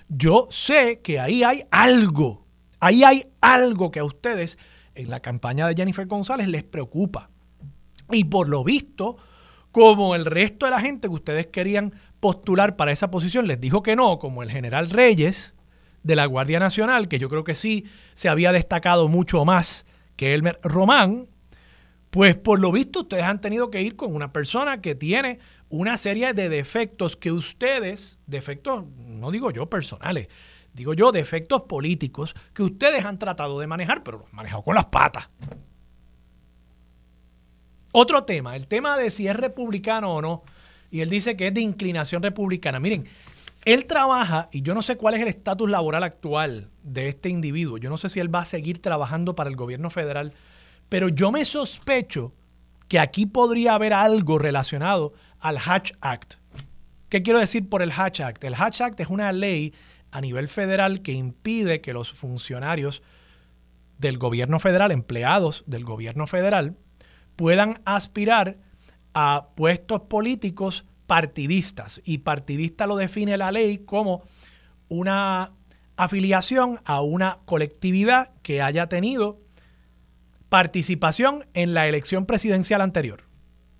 Yo 0.08 0.49
sé 0.50 1.00
que 1.00 1.18
ahí 1.18 1.42
hay 1.42 1.64
algo, 1.70 2.46
ahí 2.80 3.04
hay 3.04 3.26
algo 3.40 3.90
que 3.90 3.99
a 3.99 4.04
ustedes 4.04 4.56
en 4.94 5.11
la 5.11 5.20
campaña 5.20 5.68
de 5.68 5.75
Jennifer 5.75 6.06
González 6.06 6.46
les 6.46 6.64
preocupa. 6.64 7.28
Y 8.11 8.25
por 8.25 8.49
lo 8.49 8.64
visto, 8.64 9.16
como 9.73 10.14
el 10.14 10.25
resto 10.25 10.64
de 10.64 10.70
la 10.70 10.80
gente 10.80 11.08
que 11.08 11.14
ustedes 11.14 11.49
querían 11.49 11.92
postular 12.20 12.76
para 12.76 12.92
esa 12.92 13.11
posición 13.11 13.46
les 13.46 13.61
dijo 13.61 13.82
que 13.82 13.94
no, 13.94 14.20
como 14.20 14.42
el 14.44 14.50
general 14.50 14.88
Reyes, 14.88 15.55
de 16.06 16.16
la 16.16 16.26
Guardia 16.26 16.60
Nacional, 16.60 17.08
que 17.08 17.18
yo 17.18 17.28
creo 17.28 17.44
que 17.44 17.54
sí 17.54 17.84
se 18.14 18.28
había 18.28 18.52
destacado 18.52 19.08
mucho 19.08 19.44
más 19.44 19.84
que 20.14 20.34
Elmer 20.34 20.58
Román, 20.62 21.25
pues 22.10 22.36
por 22.36 22.60
lo 22.60 22.70
visto 22.70 23.00
ustedes 23.00 23.25
han 23.25 23.40
tenido 23.40 23.70
que 23.70 23.82
ir 23.82 23.96
con 23.96 24.14
una 24.14 24.32
persona 24.32 24.80
que 24.80 24.94
tiene 24.94 25.40
una 25.68 25.96
serie 25.96 26.32
de 26.32 26.48
defectos 26.48 27.16
que 27.16 27.32
ustedes, 27.32 28.18
defectos, 28.26 28.84
no 28.96 29.32
digo 29.32 29.50
yo 29.50 29.68
personales, 29.68 30.28
digo 30.72 30.94
yo 30.94 31.10
defectos 31.10 31.62
políticos 31.62 32.34
que 32.54 32.62
ustedes 32.62 33.04
han 33.04 33.18
tratado 33.18 33.58
de 33.58 33.66
manejar, 33.66 34.04
pero 34.04 34.18
los 34.18 34.28
han 34.28 34.36
manejado 34.36 34.62
con 34.62 34.76
las 34.76 34.86
patas. 34.86 35.28
Otro 37.90 38.25
tema, 38.25 38.54
el 38.54 38.68
tema 38.68 38.96
de 38.96 39.10
si 39.10 39.26
es 39.26 39.34
republicano 39.34 40.14
o 40.14 40.22
no, 40.22 40.44
y 40.90 41.00
él 41.00 41.10
dice 41.10 41.36
que 41.36 41.48
es 41.48 41.54
de 41.54 41.62
inclinación 41.62 42.22
republicana. 42.22 42.78
Miren, 42.78 43.06
él 43.66 43.87
trabaja, 43.87 44.49
y 44.52 44.62
yo 44.62 44.75
no 44.75 44.80
sé 44.80 44.96
cuál 44.96 45.14
es 45.14 45.20
el 45.20 45.28
estatus 45.28 45.68
laboral 45.68 46.04
actual 46.04 46.70
de 46.85 47.08
este 47.08 47.28
individuo, 47.28 47.78
yo 47.78 47.90
no 47.90 47.99
sé 47.99 48.08
si 48.08 48.20
él 48.20 48.32
va 48.32 48.40
a 48.40 48.44
seguir 48.44 48.80
trabajando 48.80 49.35
para 49.35 49.50
el 49.50 49.56
gobierno 49.56 49.90
federal, 49.90 50.32
pero 50.88 51.08
yo 51.08 51.32
me 51.32 51.44
sospecho 51.44 52.32
que 52.87 53.00
aquí 53.00 53.26
podría 53.26 53.75
haber 53.75 53.92
algo 53.92 54.38
relacionado 54.38 55.14
al 55.40 55.58
Hatch 55.58 55.90
Act. 56.00 56.35
¿Qué 57.08 57.23
quiero 57.23 57.40
decir 57.40 57.68
por 57.68 57.82
el 57.82 57.90
Hatch 57.90 58.20
Act? 58.20 58.44
El 58.44 58.54
Hatch 58.54 58.82
Act 58.82 59.00
es 59.00 59.08
una 59.08 59.32
ley 59.32 59.75
a 60.12 60.20
nivel 60.20 60.46
federal 60.46 61.02
que 61.02 61.12
impide 61.12 61.80
que 61.80 61.92
los 61.92 62.12
funcionarios 62.12 63.02
del 63.99 64.16
gobierno 64.16 64.61
federal, 64.61 64.92
empleados 64.92 65.64
del 65.66 65.85
gobierno 65.85 66.28
federal, 66.28 66.76
puedan 67.35 67.82
aspirar 67.85 68.58
a 69.12 69.49
puestos 69.56 70.02
políticos 70.02 70.85
partidistas. 71.06 72.00
Y 72.04 72.18
partidista 72.18 72.86
lo 72.86 72.96
define 72.96 73.36
la 73.36 73.52
ley 73.52 73.78
como 73.78 74.22
una 74.88 75.52
afiliación 75.96 76.80
a 76.84 77.00
una 77.00 77.38
colectividad 77.44 78.34
que 78.42 78.62
haya 78.62 78.88
tenido 78.88 79.40
participación 80.48 81.46
en 81.54 81.75
la 81.75 81.86
elección 81.86 82.26
presidencial 82.26 82.80
anterior. 82.80 83.25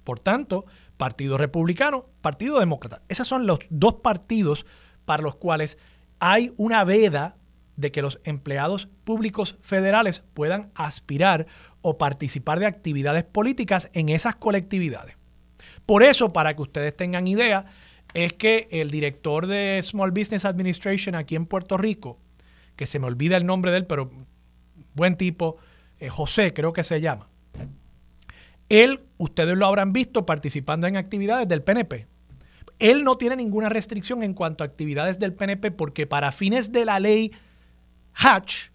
Por 0.05 0.19
tanto, 0.19 0.65
Partido 0.97 1.37
Republicano, 1.37 2.07
Partido 2.23 2.59
Demócrata. 2.59 3.03
Esos 3.09 3.29
son 3.29 3.47
los 3.47 3.61
dos 3.71 3.97
partidos 3.97 4.67
para 5.05 5.23
los 5.23 5.37
cuales 5.37 5.79
hay 6.19 6.53
una 6.57 6.85
veda 6.85 7.37
de 7.77 7.93
que 7.93 8.03
los 8.03 8.21
empleados 8.25 8.89
públicos 9.05 9.59
federales 9.61 10.23
puedan 10.33 10.71
aspirar 10.75 11.47
o 11.83 11.99
participar 11.99 12.59
de 12.59 12.67
actividades 12.67 13.25
políticas 13.25 13.91
en 13.93 14.09
esas 14.09 14.37
colectividades. 14.37 15.17
Por 15.87 16.03
eso, 16.03 16.33
para 16.33 16.55
que 16.55 16.63
ustedes 16.63 16.97
tengan 16.97 17.27
idea, 17.27 17.67
es 18.13 18.33
que 18.33 18.69
el 18.71 18.91
director 18.91 19.47
de 19.47 19.81
Small 19.83 20.11
Business 20.11 20.45
Administration 20.45 21.15
aquí 21.15 21.37
en 21.37 21.45
Puerto 21.45 21.77
Rico, 21.77 22.19
que 22.75 22.87
se 22.87 22.99
me 22.99 23.07
olvida 23.07 23.37
el 23.37 23.47
nombre 23.47 23.71
de 23.71 23.79
él, 23.79 23.87
pero 23.87 24.11
buen 24.95 25.17
tipo, 25.17 25.57
eh, 25.99 26.09
José 26.09 26.53
creo 26.53 26.73
que 26.73 26.83
se 26.83 27.01
llama, 27.01 27.29
él, 28.69 29.01
ustedes 29.19 29.57
lo 29.57 29.67
habrán 29.67 29.93
visto 29.93 30.27
participando 30.27 30.87
en 30.87 30.97
actividades 30.97 31.47
del 31.47 31.63
PNP. 31.63 32.07
Él 32.79 33.05
no 33.05 33.17
tiene 33.17 33.37
ninguna 33.37 33.69
restricción 33.69 34.23
en 34.23 34.35
cuanto 34.35 34.65
a 34.65 34.67
actividades 34.67 35.19
del 35.19 35.35
PNP 35.35 35.71
porque 35.71 36.07
para 36.07 36.33
fines 36.33 36.73
de 36.73 36.85
la 36.85 36.99
ley 36.99 37.33
Hatch, 38.13 38.69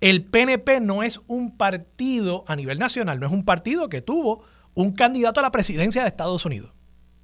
el 0.00 0.24
PNP 0.24 0.80
no 0.80 1.02
es 1.02 1.20
un 1.26 1.56
partido 1.56 2.44
a 2.46 2.56
nivel 2.56 2.78
nacional, 2.78 3.20
no 3.20 3.26
es 3.26 3.32
un 3.32 3.44
partido 3.44 3.88
que 3.88 4.02
tuvo 4.02 4.44
un 4.76 4.92
candidato 4.92 5.40
a 5.40 5.42
la 5.42 5.50
presidencia 5.50 6.02
de 6.02 6.08
Estados 6.08 6.44
Unidos. 6.44 6.72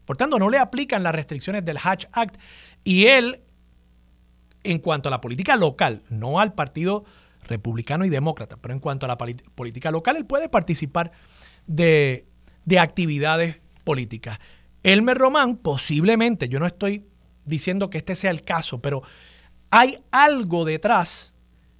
Por 0.07 0.17
tanto, 0.17 0.39
no 0.39 0.51
le 0.51 0.59
aplican 0.59 1.03
las 1.03 1.15
restricciones 1.15 1.65
del 1.65 1.79
Hatch 1.81 2.07
Act 2.11 2.37
y 2.83 3.07
él, 3.07 3.43
en 4.65 4.79
cuanto 4.79 5.09
a 5.09 5.11
la 5.11 5.21
política 5.21 5.55
local, 5.55 6.03
no 6.09 6.41
al 6.41 6.55
partido 6.55 7.05
republicano 7.45 8.05
y 8.05 8.09
demócrata, 8.09 8.57
pero 8.57 8.73
en 8.73 8.81
cuanto 8.81 9.07
a 9.07 9.09
la 9.09 9.19
política 9.19 9.91
local, 9.91 10.17
él 10.17 10.25
puede 10.25 10.49
participar 10.49 11.13
de, 11.67 12.27
de 12.65 12.79
actividades 12.79 13.61
políticas. 13.85 14.39
Elmer 14.83 15.19
Román, 15.19 15.57
posiblemente, 15.57 16.49
yo 16.49 16.59
no 16.59 16.67
estoy 16.67 17.07
diciendo 17.45 17.91
que 17.91 17.99
este 17.99 18.15
sea 18.15 18.31
el 18.31 18.43
caso, 18.43 18.81
pero 18.81 19.03
hay 19.71 19.99
algo 20.11 20.65
detrás 20.65 21.35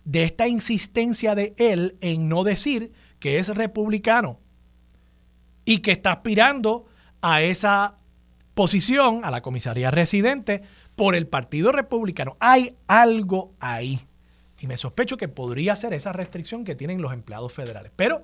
de 0.05 0.25
esta 0.25 0.47
insistencia 0.49 1.35
de 1.35 1.55
él 1.57 1.97
en 2.03 2.29
no 2.29 2.45
decir 2.45 2.93
que 3.19 3.39
es 3.39 3.49
republicano 3.49 4.42
y 5.65 5.79
que 5.79 5.93
está 5.93 6.13
aspirando 6.13 6.87
a 7.21 7.43
esa 7.43 7.97
posición, 8.55 9.25
a 9.25 9.31
la 9.31 9.41
comisaría 9.41 9.91
residente, 9.91 10.63
por 10.97 11.15
el 11.15 11.27
Partido 11.27 11.73
Republicano. 11.73 12.37
Hay 12.41 12.77
algo 12.87 13.55
ahí. 13.61 14.01
Y 14.61 14.67
me 14.67 14.77
sospecho 14.77 15.17
que 15.17 15.29
podría 15.29 15.75
ser 15.75 15.93
esa 15.93 16.13
restricción 16.13 16.65
que 16.65 16.75
tienen 16.75 17.03
los 17.03 17.13
empleados 17.13 17.53
federales. 17.53 17.91
Pero 17.97 18.23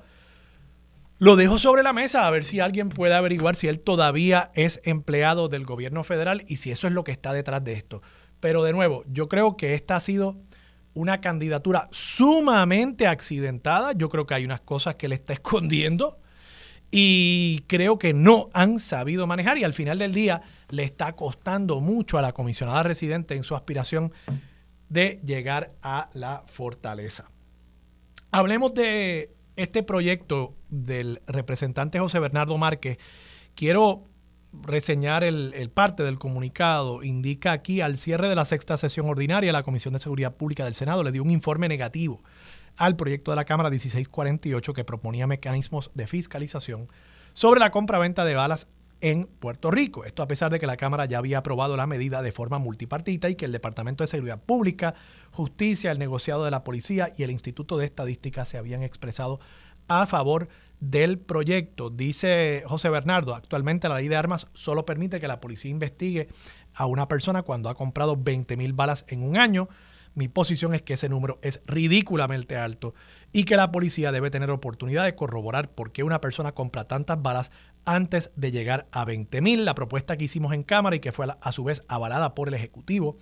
lo 1.19 1.35
dejo 1.35 1.59
sobre 1.59 1.83
la 1.83 1.93
mesa 1.93 2.27
a 2.27 2.31
ver 2.31 2.45
si 2.45 2.61
alguien 2.61 2.91
puede 2.91 3.15
averiguar 3.15 3.57
si 3.57 3.67
él 3.67 3.81
todavía 3.81 4.53
es 4.55 4.81
empleado 4.85 5.49
del 5.49 5.65
gobierno 5.65 6.05
federal 6.05 6.45
y 6.47 6.57
si 6.57 6.71
eso 6.71 6.87
es 6.87 6.93
lo 6.93 7.03
que 7.03 7.11
está 7.11 7.33
detrás 7.33 7.65
de 7.65 7.73
esto. 7.73 8.03
Pero 8.39 8.63
de 8.63 8.73
nuevo, 8.73 9.03
yo 9.09 9.29
creo 9.29 9.57
que 9.57 9.75
esta 9.75 9.97
ha 9.97 10.01
sido 10.01 10.37
una 10.95 11.21
candidatura 11.21 11.89
sumamente 11.91 13.09
accidentada. 13.09 13.93
Yo 13.93 14.09
creo 14.09 14.27
que 14.27 14.35
hay 14.35 14.45
unas 14.45 14.61
cosas 14.61 14.95
que 14.95 15.09
le 15.09 15.17
está 15.17 15.33
escondiendo 15.33 16.19
y 16.91 17.65
creo 17.67 17.99
que 17.99 18.15
no 18.15 18.49
han 18.53 18.81
sabido 18.81 19.27
manejar 19.27 19.59
y 19.59 19.65
al 19.65 19.75
final 19.75 19.99
del 19.99 20.15
día 20.15 20.43
le 20.71 20.85
está 20.85 21.13
costando 21.15 21.81
mucho 21.81 22.19
a 22.19 22.23
la 22.23 22.33
comisionada 22.33 22.83
residente 22.83 23.35
en 23.35 23.43
su 23.43 23.55
aspiración 23.55 24.13
de 24.89 25.21
llegar 25.25 25.73
a 25.83 26.09
la 26.15 26.45
fortaleza. 26.47 27.31
Hablemos 28.31 28.75
de 28.75 29.35
este 29.57 29.83
proyecto 29.83 30.55
del 30.69 31.21
representante 31.27 31.99
José 31.99 32.21
Bernardo 32.21 32.57
Márquez. 32.57 32.99
Quiero 33.55 34.05
reseñar 34.53 35.25
el, 35.25 35.71
parte 35.75 36.03
del 36.03 36.19
comunicado. 36.19 37.03
Indica 37.03 37.53
aquí 37.53 37.81
al 37.81 37.97
cierre 37.97 38.29
de 38.29 38.35
la 38.35 38.45
sexta 38.45 38.77
sesión 38.77 39.09
ordinaria, 39.09 39.53
la 39.53 39.63
Comisión 39.63 39.93
de 39.93 40.01
Seguridad 40.01 40.37
Pública 40.37 40.65
del 40.65 40.75
Senado 40.75 41.03
le 41.03 41.13
dio 41.13 41.23
un 41.23 41.31
informe 41.31 41.69
negativo 41.69 42.23
al 42.79 42.97
proyecto 42.97 43.33
de 43.33 43.37
la 43.37 43.45
Cámara 43.45 43.69
1648 43.71 44.73
que 44.73 44.85
proponía 44.85 45.27
mecanismos 45.27 45.91
de 45.95 46.07
fiscalización 46.07 46.89
sobre 47.35 47.61
la 47.61 47.71
compra-venta 47.71 48.25
de 48.25 48.35
balas 48.35 48.69
en 49.01 49.27
Puerto 49.27 49.71
Rico. 49.71 50.05
Esto 50.05 50.23
a 50.23 50.29
pesar 50.29 50.51
de 50.51 50.59
que 50.59 50.67
la 50.67 50.77
Cámara 50.77 51.05
ya 51.05 51.19
había 51.19 51.39
aprobado 51.39 51.77
la 51.77 51.87
medida 51.87 52.23
de 52.23 52.33
forma 52.33 52.59
multipartita 52.59 53.29
y 53.29 53.35
que 53.35 53.45
el 53.45 53.53
Departamento 53.53 54.03
de 54.03 54.09
Seguridad 54.09 54.41
Pública, 54.41 54.95
Justicia, 55.33 55.91
el 55.91 55.99
negociado 55.99 56.45
de 56.45 56.51
la 56.51 56.65
Policía 56.65 57.13
y 57.17 57.25
el 57.25 57.31
Instituto 57.31 57.77
de 57.77 57.85
Estadística 57.85 58.45
se 58.45 58.59
habían 58.59 58.83
expresado 58.83 59.41
a 59.89 60.07
favor 60.07 60.49
del 60.81 61.19
proyecto. 61.19 61.91
Dice 61.91 62.63
José 62.67 62.91
Bernardo, 62.91 63.35
actualmente 63.35 63.89
la 63.89 63.97
ley 63.97 64.09
de 64.09 64.17
armas 64.17 64.47
solo 64.55 64.87
permite 64.87 65.21
que 65.21 65.29
la 65.29 65.41
policía 65.41 65.71
investigue 65.71 66.29
a 66.75 66.87
una 66.87 67.09
persona 67.09 67.43
cuando 67.43 67.69
ha 67.69 67.75
comprado 67.75 68.17
20 68.17 68.57
mil 68.57 68.73
balas 68.73 69.05
en 69.09 69.23
un 69.23 69.37
año. 69.37 69.69
Mi 70.15 70.29
posición 70.29 70.75
es 70.75 70.83
que 70.83 70.95
ese 70.95 71.09
número 71.09 71.39
es 71.43 71.61
ridículamente 71.67 72.57
alto 72.57 72.95
y 73.33 73.45
que 73.45 73.57
la 73.57 73.71
policía 73.71 74.13
debe 74.13 74.31
tener 74.31 74.51
oportunidad 74.51 75.05
de 75.05 75.15
corroborar 75.15 75.71
por 75.71 75.93
qué 75.93 76.03
una 76.03 76.21
persona 76.21 76.53
compra 76.53 76.85
tantas 76.85 77.21
balas 77.23 77.51
antes 77.85 78.31
de 78.37 78.51
llegar 78.51 78.87
a 78.91 79.05
20 79.05 79.41
mil. 79.41 79.65
La 79.65 79.75
propuesta 79.75 80.17
que 80.17 80.25
hicimos 80.25 80.53
en 80.53 80.63
Cámara 80.63 80.97
y 80.97 81.01
que 81.01 81.13
fue 81.13 81.27
a 81.41 81.53
su 81.53 81.65
vez 81.65 81.83
avalada 81.89 82.35
por 82.35 82.49
el 82.49 82.55
Ejecutivo 82.55 83.17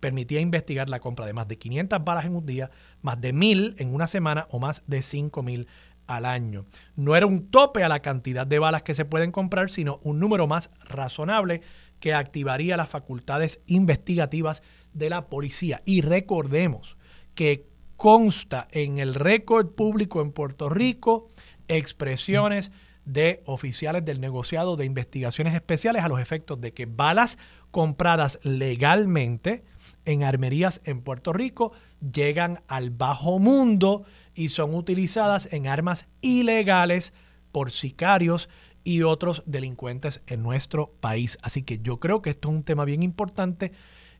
permitía 0.00 0.40
investigar 0.40 0.88
la 0.88 1.00
compra 1.00 1.26
de 1.26 1.32
más 1.32 1.46
de 1.46 1.58
500 1.58 2.04
balas 2.04 2.24
en 2.24 2.34
un 2.34 2.44
día, 2.44 2.70
más 3.02 3.20
de 3.20 3.32
mil 3.32 3.76
en 3.78 3.94
una 3.94 4.08
semana 4.08 4.48
o 4.50 4.58
más 4.58 4.82
de 4.86 5.00
5 5.00 5.42
mil 5.42 5.68
al 6.06 6.24
año. 6.24 6.64
No 6.96 7.16
era 7.16 7.26
un 7.26 7.50
tope 7.50 7.84
a 7.84 7.88
la 7.88 8.00
cantidad 8.00 8.46
de 8.46 8.58
balas 8.58 8.82
que 8.82 8.94
se 8.94 9.04
pueden 9.04 9.32
comprar, 9.32 9.70
sino 9.70 10.00
un 10.02 10.18
número 10.18 10.46
más 10.46 10.70
razonable 10.84 11.62
que 12.02 12.12
activaría 12.14 12.76
las 12.76 12.88
facultades 12.88 13.60
investigativas 13.66 14.64
de 14.92 15.08
la 15.08 15.28
policía. 15.28 15.82
Y 15.84 16.00
recordemos 16.00 16.96
que 17.36 17.68
consta 17.96 18.66
en 18.72 18.98
el 18.98 19.14
récord 19.14 19.68
público 19.68 20.20
en 20.20 20.32
Puerto 20.32 20.68
Rico 20.68 21.30
expresiones 21.68 22.72
de 23.04 23.44
oficiales 23.46 24.04
del 24.04 24.20
negociado 24.20 24.74
de 24.74 24.84
investigaciones 24.84 25.54
especiales 25.54 26.02
a 26.02 26.08
los 26.08 26.20
efectos 26.20 26.60
de 26.60 26.72
que 26.72 26.86
balas 26.86 27.38
compradas 27.70 28.40
legalmente 28.42 29.62
en 30.04 30.24
armerías 30.24 30.80
en 30.84 31.02
Puerto 31.02 31.32
Rico 31.32 31.70
llegan 32.00 32.64
al 32.66 32.90
bajo 32.90 33.38
mundo 33.38 34.02
y 34.34 34.48
son 34.48 34.74
utilizadas 34.74 35.48
en 35.52 35.68
armas 35.68 36.06
ilegales 36.20 37.12
por 37.52 37.70
sicarios 37.70 38.48
y 38.84 39.02
otros 39.02 39.42
delincuentes 39.46 40.22
en 40.26 40.42
nuestro 40.42 40.92
país. 41.00 41.38
Así 41.42 41.62
que 41.62 41.78
yo 41.78 42.00
creo 42.00 42.22
que 42.22 42.30
esto 42.30 42.48
es 42.48 42.54
un 42.54 42.64
tema 42.64 42.84
bien 42.84 43.02
importante 43.02 43.72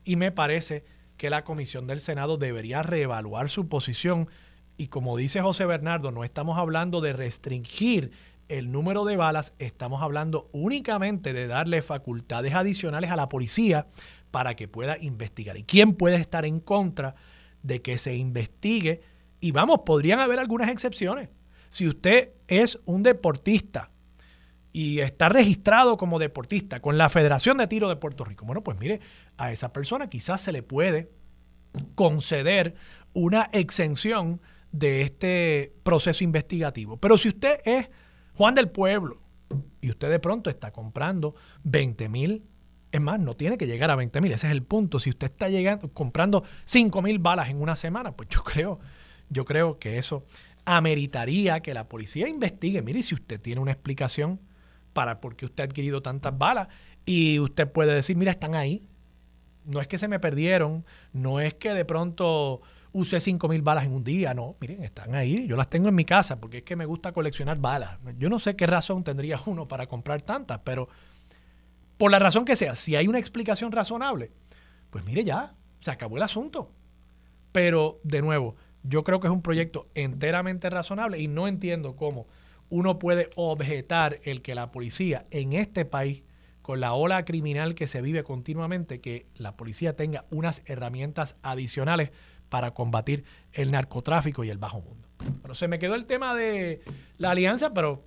y 0.04 0.16
me 0.16 0.33
parece 0.33 0.85
que 1.16 1.31
la 1.31 1.45
Comisión 1.45 1.87
del 1.87 2.00
Senado 2.00 2.37
debería 2.37 2.83
reevaluar 2.83 3.49
su 3.49 3.69
posición. 3.69 4.28
Y 4.76 4.88
como 4.88 5.16
dice 5.16 5.40
José 5.40 5.66
Bernardo, 5.66 6.11
no 6.11 6.25
estamos 6.25 6.59
hablando 6.59 7.00
de 7.00 7.12
restringir 7.12 8.12
el 8.49 8.73
número 8.73 9.04
de 9.04 9.16
balas, 9.16 9.54
estamos 9.59 10.02
hablando 10.02 10.50
únicamente 10.52 11.33
de 11.33 11.47
darle 11.47 11.81
facultades 11.81 12.54
adicionales 12.54 13.11
a 13.11 13.16
la 13.16 13.28
policía 13.28 13.87
para 14.31 14.57
que 14.57 14.69
pueda 14.69 14.99
investigar. 14.99 15.57
¿Y 15.57 15.64
quién 15.64 15.95
puede 15.95 16.16
estar 16.16 16.45
en 16.45 16.61
contra 16.61 17.14
de 17.62 17.81
que 17.81 17.99
se 17.99 18.14
investigue 18.14 19.01
y 19.40 19.51
vamos, 19.51 19.81
podrían 19.85 20.20
haber 20.20 20.38
algunas 20.38 20.70
excepciones. 20.70 21.29
Si 21.68 21.88
usted 21.88 22.31
es 22.46 22.79
un 22.85 23.03
deportista 23.03 23.90
y 24.72 25.00
está 25.00 25.28
registrado 25.28 25.96
como 25.96 26.18
deportista 26.18 26.80
con 26.80 26.96
la 26.96 27.08
Federación 27.08 27.58
de 27.58 27.66
Tiro 27.66 27.88
de 27.88 27.96
Puerto 27.96 28.24
Rico, 28.24 28.46
bueno, 28.46 28.62
pues 28.62 28.78
mire, 28.78 29.00
a 29.37 29.52
esa 29.52 29.72
persona 29.72 30.08
quizás 30.08 30.40
se 30.40 30.52
le 30.52 30.62
puede 30.62 31.11
conceder 31.94 32.74
una 33.12 33.48
exención 33.52 34.40
de 34.72 35.02
este 35.02 35.74
proceso 35.82 36.24
investigativo. 36.24 36.96
Pero 36.96 37.18
si 37.18 37.28
usted 37.28 37.61
es 37.64 37.90
Juan 38.35 38.54
del 38.54 38.70
Pueblo 38.70 39.20
y 39.80 39.90
usted 39.90 40.11
de 40.11 40.18
pronto 40.18 40.48
está 40.48 40.72
comprando 40.72 41.35
20 41.64 42.08
mil, 42.08 42.44
es 42.90 43.00
más, 43.00 43.20
no 43.20 43.37
tiene 43.37 43.58
que 43.58 43.66
llegar 43.66 43.90
a 43.90 43.96
20 43.96 44.20
mil, 44.20 44.32
ese 44.32 44.46
es 44.46 44.52
el 44.52 44.62
punto. 44.62 44.98
Si 44.98 45.11
usted 45.11 45.26
está 45.26 45.48
llegando, 45.48 45.92
comprando 45.92 46.44
5 46.64 47.02
mil 47.02 47.18
balas 47.18 47.50
en 47.50 47.61
una 47.61 47.76
semana, 47.76 48.12
pues 48.12 48.28
yo 48.30 48.42
creo 48.42 48.80
yo 49.32 49.44
creo 49.44 49.78
que 49.78 49.98
eso 49.98 50.24
ameritaría 50.64 51.61
que 51.61 51.74
la 51.74 51.88
policía 51.88 52.28
investigue. 52.28 52.82
Mire, 52.82 53.02
si 53.02 53.14
usted 53.14 53.40
tiene 53.40 53.61
una 53.61 53.72
explicación 53.72 54.40
para 54.92 55.20
por 55.20 55.37
qué 55.37 55.46
usted 55.46 55.64
ha 55.64 55.66
adquirido 55.66 56.02
tantas 56.02 56.37
balas 56.37 56.68
y 57.05 57.38
usted 57.38 57.70
puede 57.70 57.94
decir, 57.94 58.16
mira, 58.16 58.31
están 58.31 58.55
ahí. 58.55 58.87
No 59.64 59.81
es 59.81 59.87
que 59.87 59.98
se 59.98 60.09
me 60.09 60.18
perdieron, 60.18 60.85
no 61.12 61.40
es 61.40 61.55
que 61.55 61.72
de 61.72 61.85
pronto 61.85 62.62
usé 62.92 63.20
5 63.20 63.48
mil 63.48 63.62
balas 63.62 63.85
en 63.85 63.92
un 63.92 64.05
día, 64.05 64.35
no, 64.35 64.55
miren, 64.61 64.83
están 64.83 65.14
ahí, 65.14 65.46
yo 65.46 65.57
las 65.57 65.70
tengo 65.70 65.88
en 65.88 65.94
mi 65.94 66.05
casa 66.05 66.40
porque 66.40 66.59
es 66.59 66.62
que 66.64 66.76
me 66.76 66.85
gusta 66.85 67.12
coleccionar 67.12 67.59
balas. 67.59 67.98
Yo 68.18 68.28
no 68.28 68.38
sé 68.38 68.57
qué 68.57 68.66
razón 68.66 69.05
tendría 69.05 69.38
uno 69.46 69.68
para 69.68 69.87
comprar 69.87 70.22
tantas, 70.22 70.61
pero 70.64 70.88
por 71.96 72.11
la 72.11 72.18
razón 72.18 72.44
que 72.44 72.57
sea, 72.57 72.76
si 72.76 72.96
hay 72.96 73.09
una 73.09 73.18
explicación 73.18 73.72
razonable, 73.72 74.33
pues 74.90 75.05
mire 75.05 75.24
ya, 75.24 75.55
se 75.81 75.90
acabó 75.90 76.16
el 76.16 76.22
asunto. 76.22 76.70
Pero 77.52 78.00
de 78.02 78.22
nuevo, 78.22 78.57
yo 78.83 79.05
creo 79.05 79.20
que 79.20 79.28
es 79.28 79.33
un 79.33 79.42
proyecto 79.42 79.88
enteramente 79.94 80.68
razonable 80.70 81.20
y 81.20 81.28
no 81.28 81.46
entiendo 81.46 81.96
cómo 81.96 82.26
uno 82.72 82.98
puede 82.98 83.28
objetar 83.37 84.20
el 84.22 84.40
que 84.40 84.54
la 84.54 84.72
policía 84.72 85.26
en 85.30 85.52
este 85.52 85.85
país, 85.85 86.24
con 86.62 86.80
la 86.80 86.94
ola 86.94 87.22
criminal 87.26 87.74
que 87.74 87.87
se 87.87 88.00
vive 88.00 88.24
continuamente, 88.24 89.02
que 89.02 89.26
la 89.35 89.58
policía 89.58 89.94
tenga 89.94 90.24
unas 90.30 90.62
herramientas 90.64 91.37
adicionales 91.42 92.12
para 92.48 92.72
combatir 92.72 93.24
el 93.52 93.72
narcotráfico 93.72 94.42
y 94.42 94.48
el 94.48 94.56
bajo 94.56 94.80
mundo. 94.80 95.06
Pero 95.42 95.54
se 95.54 95.68
me 95.68 95.78
quedó 95.78 95.94
el 95.94 96.06
tema 96.06 96.35
de 96.35 96.80
la 97.18 97.32
alianza, 97.32 97.74
pero 97.74 98.06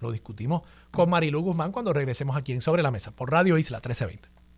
lo 0.00 0.10
discutimos 0.10 0.62
con 0.90 1.10
Marilu 1.10 1.42
Guzmán 1.42 1.70
cuando 1.70 1.92
regresemos 1.92 2.34
aquí 2.34 2.52
en 2.52 2.62
Sobre 2.62 2.82
la 2.82 2.90
Mesa 2.90 3.10
por 3.10 3.30
Radio 3.30 3.58
Isla 3.58 3.76
1320. 3.76 4.31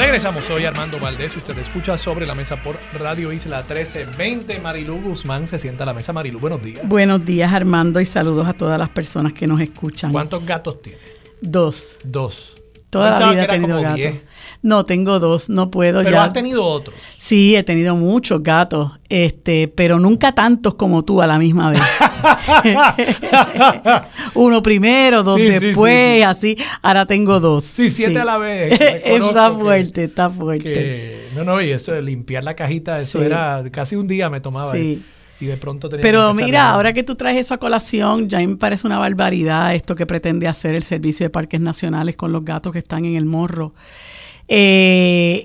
Regresamos, 0.00 0.46
soy 0.46 0.64
Armando 0.64 0.98
Valdés. 0.98 1.36
Usted 1.36 1.58
escucha 1.58 1.98
sobre 1.98 2.24
la 2.24 2.34
mesa 2.34 2.56
por 2.56 2.78
Radio 2.98 3.34
Isla 3.34 3.58
1320. 3.58 4.58
Marilu 4.58 4.98
Guzmán 4.98 5.46
se 5.46 5.58
sienta 5.58 5.82
a 5.82 5.86
la 5.86 5.92
mesa. 5.92 6.14
Marilu, 6.14 6.40
buenos 6.40 6.62
días. 6.62 6.88
Buenos 6.88 7.22
días, 7.26 7.52
Armando, 7.52 8.00
y 8.00 8.06
saludos 8.06 8.48
a 8.48 8.54
todas 8.54 8.78
las 8.78 8.88
personas 8.88 9.34
que 9.34 9.46
nos 9.46 9.60
escuchan. 9.60 10.10
¿Cuántos 10.10 10.46
gatos 10.46 10.80
tiene? 10.80 10.98
Dos. 11.42 11.98
Dos. 12.02 12.54
Toda 12.88 13.20
la 13.20 13.30
vida 13.30 13.44
he 13.44 13.48
tenido 13.48 13.82
gatos. 13.82 14.14
No, 14.62 14.84
tengo 14.84 15.18
dos, 15.18 15.48
no 15.48 15.70
puedo 15.70 16.02
pero 16.02 16.16
ya. 16.16 16.24
has 16.24 16.34
tenido 16.34 16.64
otros. 16.64 16.94
Sí, 17.16 17.56
he 17.56 17.62
tenido 17.62 17.96
muchos 17.96 18.42
gatos, 18.42 18.92
este, 19.08 19.68
pero 19.68 19.98
nunca 19.98 20.32
tantos 20.32 20.74
como 20.74 21.02
tú 21.02 21.22
a 21.22 21.26
la 21.26 21.38
misma 21.38 21.70
vez. 21.70 21.80
Uno 24.34 24.62
primero, 24.62 25.22
dos 25.22 25.38
después, 25.38 26.24
así. 26.24 26.58
Ahora 26.82 27.06
tengo 27.06 27.40
dos. 27.40 27.64
Sí, 27.64 27.88
siete 27.88 28.18
a 28.18 28.24
la 28.26 28.36
vez. 28.36 28.78
está 28.80 29.50
fuerte, 29.50 30.04
está 30.04 30.28
fuerte. 30.28 31.28
no, 31.34 31.44
no, 31.44 31.62
y 31.62 31.70
eso 31.70 31.92
de 31.92 32.02
limpiar 32.02 32.44
la 32.44 32.54
cajita, 32.54 33.00
eso 33.00 33.22
era 33.22 33.64
casi 33.72 33.96
un 33.96 34.08
día 34.08 34.28
me 34.28 34.40
tomaba. 34.40 34.72
Sí. 34.72 35.02
Y 35.40 35.46
de 35.46 35.56
pronto 35.56 35.88
Pero 35.88 36.34
mira, 36.34 36.70
ahora 36.70 36.92
que 36.92 37.02
tú 37.02 37.14
traes 37.14 37.38
eso 37.38 37.54
a 37.54 37.58
colación, 37.58 38.28
ya 38.28 38.40
me 38.40 38.56
parece 38.56 38.86
una 38.86 38.98
barbaridad 38.98 39.74
esto 39.74 39.94
que 39.94 40.04
pretende 40.04 40.46
hacer 40.46 40.74
el 40.74 40.82
Servicio 40.82 41.24
de 41.24 41.30
Parques 41.30 41.62
Nacionales 41.62 42.14
con 42.14 42.30
los 42.30 42.44
gatos 42.44 42.74
que 42.74 42.78
están 42.78 43.06
en 43.06 43.16
el 43.16 43.24
morro. 43.24 43.72
Eh, 44.52 45.44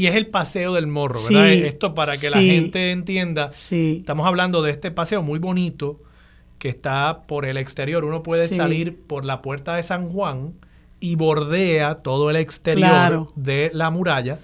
y, 0.00 0.06
es 0.06 0.14
el 0.14 0.26
paseo 0.28 0.72
del 0.72 0.86
morro, 0.86 1.20
¿verdad? 1.28 1.50
Esto 1.66 1.94
para 1.94 2.16
que 2.16 2.30
la 2.30 2.38
gente 2.40 2.90
entienda. 2.90 3.50
Estamos 3.98 4.26
hablando 4.26 4.62
de 4.62 4.70
este 4.70 4.90
paseo 4.90 5.22
muy 5.22 5.38
bonito 5.38 6.00
que 6.58 6.70
está 6.70 7.22
por 7.26 7.44
el 7.44 7.58
exterior. 7.58 8.04
Uno 8.04 8.22
puede 8.22 8.48
salir 8.56 8.96
por 9.06 9.24
la 9.26 9.42
puerta 9.42 9.76
de 9.76 9.82
San 9.82 10.08
Juan 10.08 10.54
y 11.00 11.16
bordea 11.16 11.96
todo 11.96 12.30
el 12.30 12.36
exterior 12.36 12.88
de 13.36 13.70
la 13.74 13.90
muralla. 13.90 14.38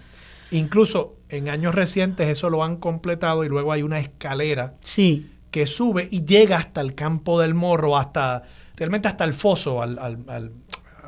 Incluso 0.51 1.14
en 1.31 1.49
años 1.49 1.75
recientes 1.75 2.29
eso 2.29 2.51
lo 2.51 2.62
han 2.64 2.77
completado 2.77 3.45
y 3.45 3.49
luego 3.49 3.73
hay 3.73 3.83
una 3.83 3.99
escalera 3.99 4.75
que 5.51 5.64
sube 5.66 6.07
y 6.11 6.25
llega 6.25 6.59
hasta 6.59 6.81
el 6.83 6.95
campo 6.95 7.40
del 7.40 7.55
morro, 7.55 7.97
hasta 7.97 8.43
realmente 8.77 9.09
hasta 9.09 9.25
el 9.25 9.33
foso, 9.33 9.81
al, 9.81 9.99
al- 9.99 10.19
al 10.29 10.53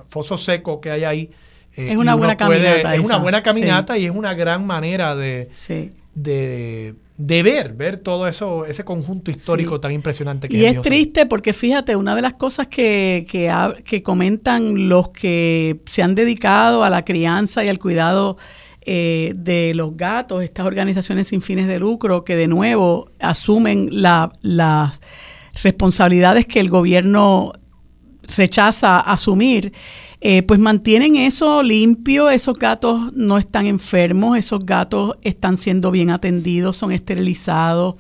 foso 0.09 0.39
seco 0.39 0.81
que 0.81 0.91
hay 0.91 1.05
ahí. 1.05 1.31
Eh, 1.77 1.93
Es 1.93 1.97
una 1.97 2.15
y 2.15 2.19
buena 2.19 2.37
caminata 2.37 2.95
Es 2.95 3.01
una 3.05 3.17
buena 3.19 3.43
caminata 3.43 3.99
y 3.99 4.05
es 4.07 4.15
una 4.15 4.35
gran 4.35 4.67
manera 4.67 5.15
de, 5.17 5.49
Sí. 5.53 5.91
de, 6.15 6.95
de 7.17 7.43
ver, 7.43 7.73
ver 7.73 7.97
todo 7.97 8.29
eso, 8.29 8.67
ese 8.67 8.85
conjunto 8.85 9.31
histórico 9.31 9.77
Sí. 9.77 9.81
tan 9.81 9.93
impresionante 9.93 10.49
que 10.49 10.55
Y 10.57 10.59
es 10.67 10.73
Viejo 10.73 10.75
San 10.75 10.91
triste 10.91 11.27
porque 11.27 11.53
fíjate, 11.53 11.97
una 11.97 12.15
de 12.15 12.23
las 12.23 12.35
cosas 12.35 12.67
que, 12.67 13.27
que, 13.31 14.03
comentan 14.03 14.89
los 14.89 15.09
que 15.09 15.81
se 15.87 16.03
han 16.03 16.15
dedicado 16.15 16.85
a 16.85 16.91
la 16.91 17.05
crianza 17.05 17.65
y 17.65 17.69
al 17.69 17.79
cuidado 17.79 18.37
eh, 18.85 19.33
de 19.37 19.73
los 19.75 19.97
gatos, 19.97 20.43
estas 20.43 20.67
organizaciones 20.67 21.29
sin 21.29 21.41
fines 21.41 21.69
de 21.69 21.79
lucro, 21.79 22.25
que 22.25 22.35
de 22.35 22.49
nuevo 22.49 23.11
asumen 23.21 23.89
la- 24.03 24.33
las 24.43 25.01
responsabilidades 25.63 26.47
que 26.47 26.59
el 26.61 26.69
gobierno 26.69 27.53
rechaza 28.37 29.01
asumir, 29.01 29.73
eh, 30.25 30.43
pues 30.45 30.61
mantienen 30.61 31.17
eso 31.17 31.63
limpio, 31.65 32.31
esos 32.31 32.57
gatos 32.59 33.13
no 33.15 33.39
están 33.39 33.67
enfermos, 33.67 34.39
esos 34.39 34.65
gatos 34.65 35.17
están 35.23 35.57
siendo 35.57 35.91
bien 35.91 36.11
atendidos, 36.11 36.77
son 36.77 36.93
esterilizados. 36.93 37.97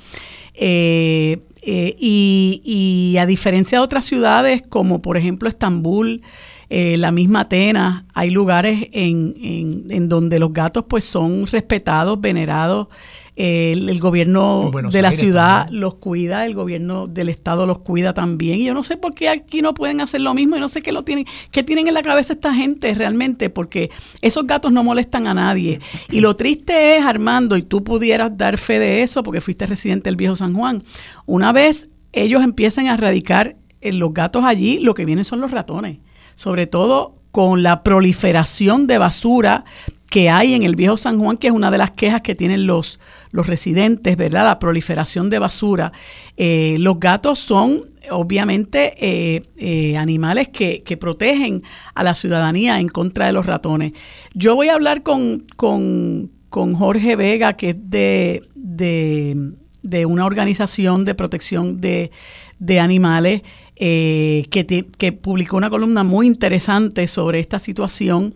eh, 0.54 1.38
eh, 1.64 1.94
y, 1.98 2.60
y 2.64 3.18
a 3.18 3.26
diferencia 3.26 3.78
de 3.78 3.84
otras 3.84 4.04
ciudades, 4.04 4.62
como 4.68 5.00
por 5.00 5.16
ejemplo 5.16 5.48
Estambul, 5.48 6.22
eh, 6.70 6.96
la 6.96 7.12
misma 7.12 7.40
Atenas, 7.42 8.04
hay 8.14 8.30
lugares 8.30 8.88
en, 8.92 9.34
en- 9.40 9.84
en 9.90 10.08
donde 10.08 10.38
los 10.40 10.52
gatos 10.52 10.84
pues 10.88 11.04
son 11.04 11.46
respetados, 11.46 12.20
venerados. 12.20 12.88
El, 13.34 13.88
el 13.88 13.98
gobierno 13.98 14.70
de 14.90 15.00
la 15.00 15.08
Aires 15.08 15.20
ciudad 15.20 15.62
también. 15.62 15.80
los 15.80 15.94
cuida, 15.94 16.44
el 16.44 16.54
gobierno 16.54 17.06
del 17.06 17.30
estado 17.30 17.66
los 17.66 17.78
cuida 17.78 18.12
también. 18.12 18.60
Y 18.60 18.64
yo 18.64 18.74
no 18.74 18.82
sé 18.82 18.96
por 18.96 19.14
qué 19.14 19.28
aquí 19.28 19.62
no 19.62 19.72
pueden 19.72 20.00
hacer 20.00 20.20
lo 20.20 20.34
mismo 20.34 20.56
y 20.56 20.60
no 20.60 20.68
sé 20.68 20.82
qué 20.82 20.92
lo 20.92 21.02
tienen, 21.02 21.24
qué 21.50 21.62
tienen 21.62 21.88
en 21.88 21.94
la 21.94 22.02
cabeza 22.02 22.34
esta 22.34 22.54
gente 22.54 22.94
realmente, 22.94 23.48
porque 23.48 23.90
esos 24.20 24.46
gatos 24.46 24.72
no 24.72 24.84
molestan 24.84 25.26
a 25.26 25.34
nadie. 25.34 25.80
Y 26.10 26.20
lo 26.20 26.36
triste 26.36 26.96
es, 26.96 27.04
Armando, 27.04 27.56
y 27.56 27.62
tú 27.62 27.82
pudieras 27.82 28.36
dar 28.36 28.58
fe 28.58 28.78
de 28.78 29.02
eso, 29.02 29.22
porque 29.22 29.40
fuiste 29.40 29.66
residente 29.66 30.10
del 30.10 30.16
viejo 30.16 30.36
San 30.36 30.54
Juan, 30.54 30.82
una 31.24 31.52
vez 31.52 31.88
ellos 32.12 32.42
empiecen 32.44 32.88
a 32.88 32.94
erradicar 32.94 33.56
los 33.80 34.12
gatos 34.12 34.44
allí, 34.44 34.78
lo 34.78 34.94
que 34.94 35.04
vienen 35.04 35.24
son 35.24 35.40
los 35.40 35.50
ratones, 35.50 35.98
sobre 36.34 36.66
todo 36.66 37.16
con 37.32 37.62
la 37.62 37.82
proliferación 37.82 38.86
de 38.86 38.98
basura 38.98 39.64
que 40.12 40.28
hay 40.28 40.52
en 40.52 40.62
el 40.62 40.76
viejo 40.76 40.98
San 40.98 41.18
Juan, 41.18 41.38
que 41.38 41.46
es 41.46 41.54
una 41.54 41.70
de 41.70 41.78
las 41.78 41.92
quejas 41.92 42.20
que 42.20 42.34
tienen 42.34 42.66
los, 42.66 43.00
los 43.30 43.46
residentes, 43.46 44.14
¿verdad? 44.14 44.44
La 44.44 44.58
proliferación 44.58 45.30
de 45.30 45.38
basura. 45.38 45.90
Eh, 46.36 46.76
los 46.80 47.00
gatos 47.00 47.38
son 47.38 47.86
obviamente 48.10 48.92
eh, 48.98 49.42
eh, 49.56 49.96
animales 49.96 50.48
que, 50.48 50.82
que 50.82 50.98
protegen 50.98 51.62
a 51.94 52.04
la 52.04 52.12
ciudadanía 52.12 52.78
en 52.78 52.88
contra 52.88 53.24
de 53.24 53.32
los 53.32 53.46
ratones. 53.46 53.94
Yo 54.34 54.54
voy 54.54 54.68
a 54.68 54.74
hablar 54.74 55.02
con, 55.02 55.46
con, 55.56 56.30
con 56.50 56.74
Jorge 56.74 57.16
Vega, 57.16 57.54
que 57.54 57.70
es 57.70 57.76
de, 57.78 58.42
de, 58.54 59.54
de 59.82 60.04
una 60.04 60.26
organización 60.26 61.06
de 61.06 61.14
protección 61.14 61.80
de, 61.80 62.10
de 62.58 62.80
animales, 62.80 63.40
que, 63.74 64.86
que 64.96 65.12
publicó 65.12 65.56
una 65.56 65.68
columna 65.68 66.04
muy 66.04 66.28
interesante 66.28 67.08
sobre 67.08 67.40
esta 67.40 67.58
situación. 67.58 68.32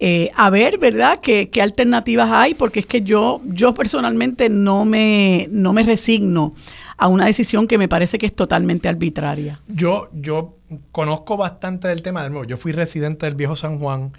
Eh, 0.00 0.30
a 0.36 0.48
ver, 0.50 0.78
¿verdad?, 0.78 1.18
¿Qué, 1.20 1.50
qué 1.50 1.60
alternativas 1.60 2.30
hay, 2.30 2.54
porque 2.54 2.80
es 2.80 2.86
que 2.86 3.02
yo, 3.02 3.40
yo 3.44 3.74
personalmente 3.74 4.48
no 4.48 4.84
me, 4.84 5.48
no 5.50 5.72
me 5.72 5.82
resigno 5.82 6.54
a 6.96 7.08
una 7.08 7.26
decisión 7.26 7.66
que 7.66 7.78
me 7.78 7.88
parece 7.88 8.18
que 8.18 8.26
es 8.26 8.34
totalmente 8.34 8.88
arbitraria. 8.88 9.60
Yo, 9.68 10.08
yo 10.12 10.56
conozco 10.92 11.36
bastante 11.36 11.88
del 11.88 12.02
tema. 12.02 12.28
De 12.28 12.46
yo 12.46 12.56
fui 12.56 12.72
residente 12.72 13.26
del 13.26 13.34
Viejo 13.34 13.56
San 13.56 13.78
Juan, 13.78 14.12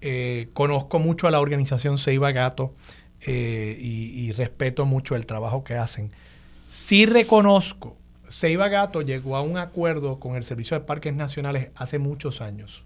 eh, 0.00 0.48
conozco 0.52 0.98
mucho 0.98 1.26
a 1.26 1.30
la 1.30 1.40
organización 1.40 1.98
Seiba 1.98 2.30
Gato 2.32 2.74
eh, 3.20 3.76
y, 3.80 4.26
y 4.26 4.32
respeto 4.32 4.84
mucho 4.84 5.16
el 5.16 5.26
trabajo 5.26 5.64
que 5.64 5.74
hacen. 5.74 6.12
Sí 6.68 7.06
reconozco, 7.06 7.96
Seiba 8.28 8.68
Gato 8.68 9.02
llegó 9.02 9.36
a 9.36 9.42
un 9.42 9.58
acuerdo 9.58 10.18
con 10.20 10.36
el 10.36 10.44
Servicio 10.44 10.78
de 10.78 10.84
Parques 10.84 11.14
Nacionales 11.14 11.68
hace 11.76 11.98
muchos 11.98 12.40
años 12.40 12.84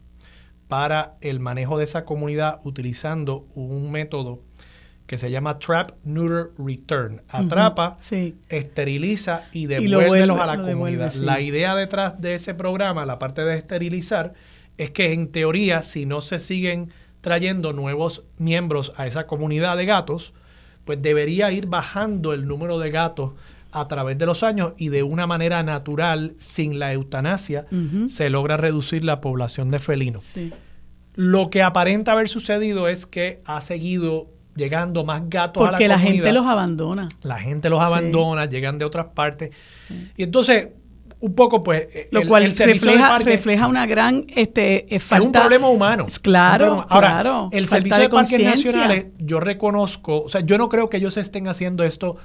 para 0.69 1.17
el 1.21 1.41
manejo 1.41 1.79
de 1.79 1.85
esa 1.85 2.05
comunidad 2.05 2.61
utilizando 2.65 3.47
un 3.55 3.91
método 3.91 4.43
que 5.07 5.17
se 5.17 5.31
llama 5.31 5.59
Trap, 5.59 5.93
Neuter, 6.05 6.51
Return. 6.59 7.23
Atrapa, 7.29 7.97
Sí. 7.99 8.37
esteriliza 8.51 9.45
y 9.53 9.67
lo 9.67 10.01
devuélvelos 10.01 10.39
a 10.39 10.47
la 10.47 10.57
lo 10.57 10.65
devuelve, 10.67 10.99
comunidad. 10.99 11.11
sí. 11.11 11.25
La 11.25 11.41
idea 11.41 11.75
detrás 11.75 12.21
de 12.21 12.35
ese 12.35 12.53
programa, 12.55 13.07
la 13.07 13.19
parte 13.19 13.43
de 13.43 13.57
esterilizar, 13.57 14.35
es 14.77 14.91
que 14.91 15.15
en 15.15 15.33
teoría, 15.33 15.83
si 15.83 16.05
no 16.05 16.21
se 16.21 16.39
siguen 16.39 16.91
trayendo 17.23 17.73
nuevos 17.73 18.25
miembros 18.37 18.93
a 18.97 19.07
esa 19.07 19.27
comunidad 19.27 19.79
de 19.79 19.87
gatos, 19.87 20.35
pues 20.85 21.01
debería 21.01 21.51
ir 21.53 21.67
bajando 21.67 22.33
el 22.35 22.47
número 22.47 22.79
de 22.79 22.91
gatos 22.91 23.33
a 23.71 23.87
través 23.89 24.17
de 24.19 24.27
los 24.27 24.43
años 24.43 24.73
y 24.79 24.89
de 24.89 25.03
una 25.03 25.27
manera 25.27 25.63
natural, 25.63 26.35
sin 26.39 26.79
la 26.79 26.93
eutanasia, 26.93 27.67
se 28.09 28.31
logra 28.31 28.57
reducir 28.57 29.05
la 29.05 29.21
población 29.21 29.71
de 29.71 29.79
felinos. 29.79 30.23
Sí. 30.23 30.53
Lo 31.15 31.51
que 31.51 31.63
aparenta 31.63 32.13
haber 32.13 32.29
sucedido 32.29 32.89
es 32.89 33.05
que 33.07 33.41
ha 33.45 33.61
seguido 33.61 34.29
llegando 34.55 35.05
más 35.05 35.23
gatos 35.29 35.63
a 35.63 35.67
la 35.67 35.71
Porque 35.73 35.89
la, 35.89 35.95
comunidad 35.97 36.15
gente 36.25 36.33
los 36.33 36.47
abandona. 36.47 37.09
la 37.23 37.39
gente 37.39 37.69
los 37.69 37.79
Sí. 37.81 37.85
abandona, 37.85 38.47
llegan 38.47 38.79
de 38.79 38.85
otras 38.85 39.07
partes. 39.15 39.51
Y 40.17 40.23
entonces, 40.25 40.69
un 41.21 41.35
poco, 41.35 41.63
pues. 41.65 41.87
eh, 41.93 42.09
Lo 42.13 42.21
el- 42.21 42.29
cual 42.29 42.45
el 42.45 42.57
refleja, 42.57 43.19
refleja 43.19 43.67
una 43.67 43.87
gran 43.87 44.25
este, 44.35 44.77
eh, 44.77 44.87
es 44.91 45.03
falta. 45.03 45.27
un 45.27 45.33
problema 45.33 45.69
humano. 45.69 46.07
Claro, 46.23 46.65
problema- 46.67 46.87
Ahora, 46.89 47.09
claro. 47.11 47.49
el 47.53 47.67
servicio 47.69 47.97
de 47.97 48.03
de, 48.05 48.09
parques 48.09 48.45
nacionales, 48.45 49.07
yo 49.19 49.41
reconozco, 49.41 50.23
o 50.23 50.29
sea, 50.29 50.41
yo 50.43 50.57
no 50.59 50.69
creo 50.69 50.89
que 50.89 50.97
ellos 50.99 51.17
estén 51.17 51.49
haciendo 51.49 51.83
esto 51.85 52.17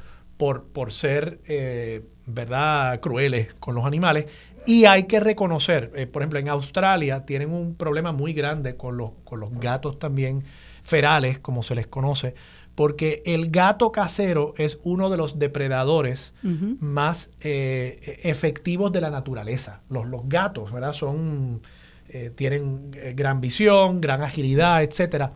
por, 0.43 0.65
por 0.65 0.91
ser, 0.91 1.39
eh, 1.47 2.01
¿verdad?, 2.25 2.99
crueles 2.99 3.53
con 3.61 3.75
los 3.75 3.85
animales. 3.85 4.25
Y 4.65 4.83
hay 4.83 5.03
que 5.03 5.21
reconocer, 5.21 5.93
eh, 5.95 6.05
por 6.05 6.21
ejemplo, 6.21 6.37
en 6.37 6.49
Australia 6.49 7.25
tienen 7.25 7.53
un 7.53 7.75
problema 7.75 8.11
muy 8.11 8.33
grande 8.33 8.75
con 8.75 8.97
los, 8.97 9.11
con 9.23 9.39
los 9.39 9.57
gatos 9.57 9.99
también 9.99 10.43
ferales, 10.83 11.39
como 11.39 11.63
se 11.63 11.75
les 11.75 11.87
conoce, 11.87 12.35
porque 12.75 13.23
el 13.25 13.51
gato 13.51 13.93
casero 13.93 14.53
es 14.57 14.79
uno 14.83 15.09
de 15.09 15.15
los 15.15 15.39
depredadores 15.39 16.33
más 16.41 17.31
eh, 17.39 18.19
efectivos 18.23 18.91
de 18.91 18.99
la 18.99 19.11
naturaleza. 19.11 19.79
Los, 19.87 20.07
los 20.07 20.27
gatos, 20.27 20.73
¿verdad? 20.73 20.91
Son, 20.91 21.61
eh, 22.09 22.33
tienen 22.35 22.91
gran 23.15 23.39
visión, 23.39 24.01
gran 24.01 24.21
agilidad, 24.21 24.83
etcétera. 24.83 25.31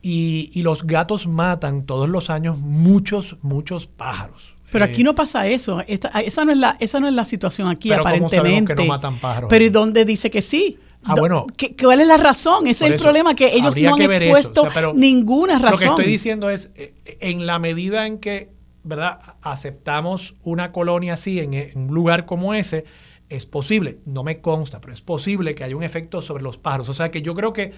Y, 0.00 0.50
y 0.54 0.62
los 0.62 0.86
gatos 0.86 1.26
matan 1.26 1.82
todos 1.82 2.08
los 2.08 2.30
años 2.30 2.58
muchos, 2.58 3.36
muchos 3.42 3.86
pájaros. 3.86 4.54
Pero 4.70 4.84
Eh, 4.84 4.88
aquí 4.90 5.02
no 5.02 5.14
pasa 5.14 5.46
eso. 5.46 5.82
Esta- 5.88 6.08
esa, 6.20 6.44
no 6.44 6.52
es 6.52 6.58
la, 6.58 6.76
esa 6.78 7.00
no 7.00 7.08
es 7.08 7.14
la 7.14 7.24
situación 7.24 7.68
aquí, 7.68 7.88
Pero 7.88 8.02
¿cómo 8.02 8.12
sabemos 8.12 8.32
aparentemente. 8.32 8.74
que 8.74 8.82
no 8.82 8.88
matan 8.88 9.18
pájaros? 9.18 9.48
Pero 9.50 9.64
¿y 9.64 9.70
dónde 9.70 10.04
dice 10.04 10.30
que 10.30 10.42
sí? 10.42 10.78
Ah, 11.04 11.14
bueno. 11.18 11.46
¿qué- 11.56 11.74
¿Cuál 11.76 12.00
es 12.00 12.06
la 12.06 12.16
razón? 12.16 12.66
Ese 12.66 12.84
es 12.84 12.90
el 12.90 12.94
eso, 12.96 13.04
problema, 13.04 13.34
que 13.34 13.46
ellos 13.54 13.76
no 13.76 13.94
han 13.94 14.02
expuesto 14.02 14.62
o 14.62 14.64
sea, 14.64 14.74
pero 14.74 14.92
ninguna 14.94 15.54
razón. 15.58 15.70
Lo 15.72 15.78
que 15.78 15.86
estoy 15.86 16.04
diciendo 16.12 16.50
es, 16.50 16.70
eh, 16.74 16.94
en 17.20 17.46
la 17.46 17.58
medida 17.58 18.06
en 18.06 18.18
que, 18.18 18.50
¿verdad? 18.84 19.18
Aceptamos 19.42 20.34
una 20.44 20.70
colonia 20.72 21.14
así 21.14 21.38
en, 21.40 21.54
en 21.54 21.78
un 21.88 21.94
lugar 21.94 22.26
como 22.26 22.52
ese, 22.54 22.84
es 23.28 23.46
posible, 23.46 23.98
no 24.06 24.22
me 24.24 24.40
consta, 24.40 24.80
pero 24.80 24.92
es 24.92 25.00
posible 25.02 25.54
que 25.54 25.62
haya 25.64 25.76
un 25.76 25.82
efecto 25.82 26.20
sobre 26.22 26.42
los 26.42 26.58
pájaros. 26.58 26.88
O 26.88 26.94
sea 26.94 27.10
que 27.10 27.20
yo 27.22 27.34
creo 27.34 27.52
que 27.52 27.72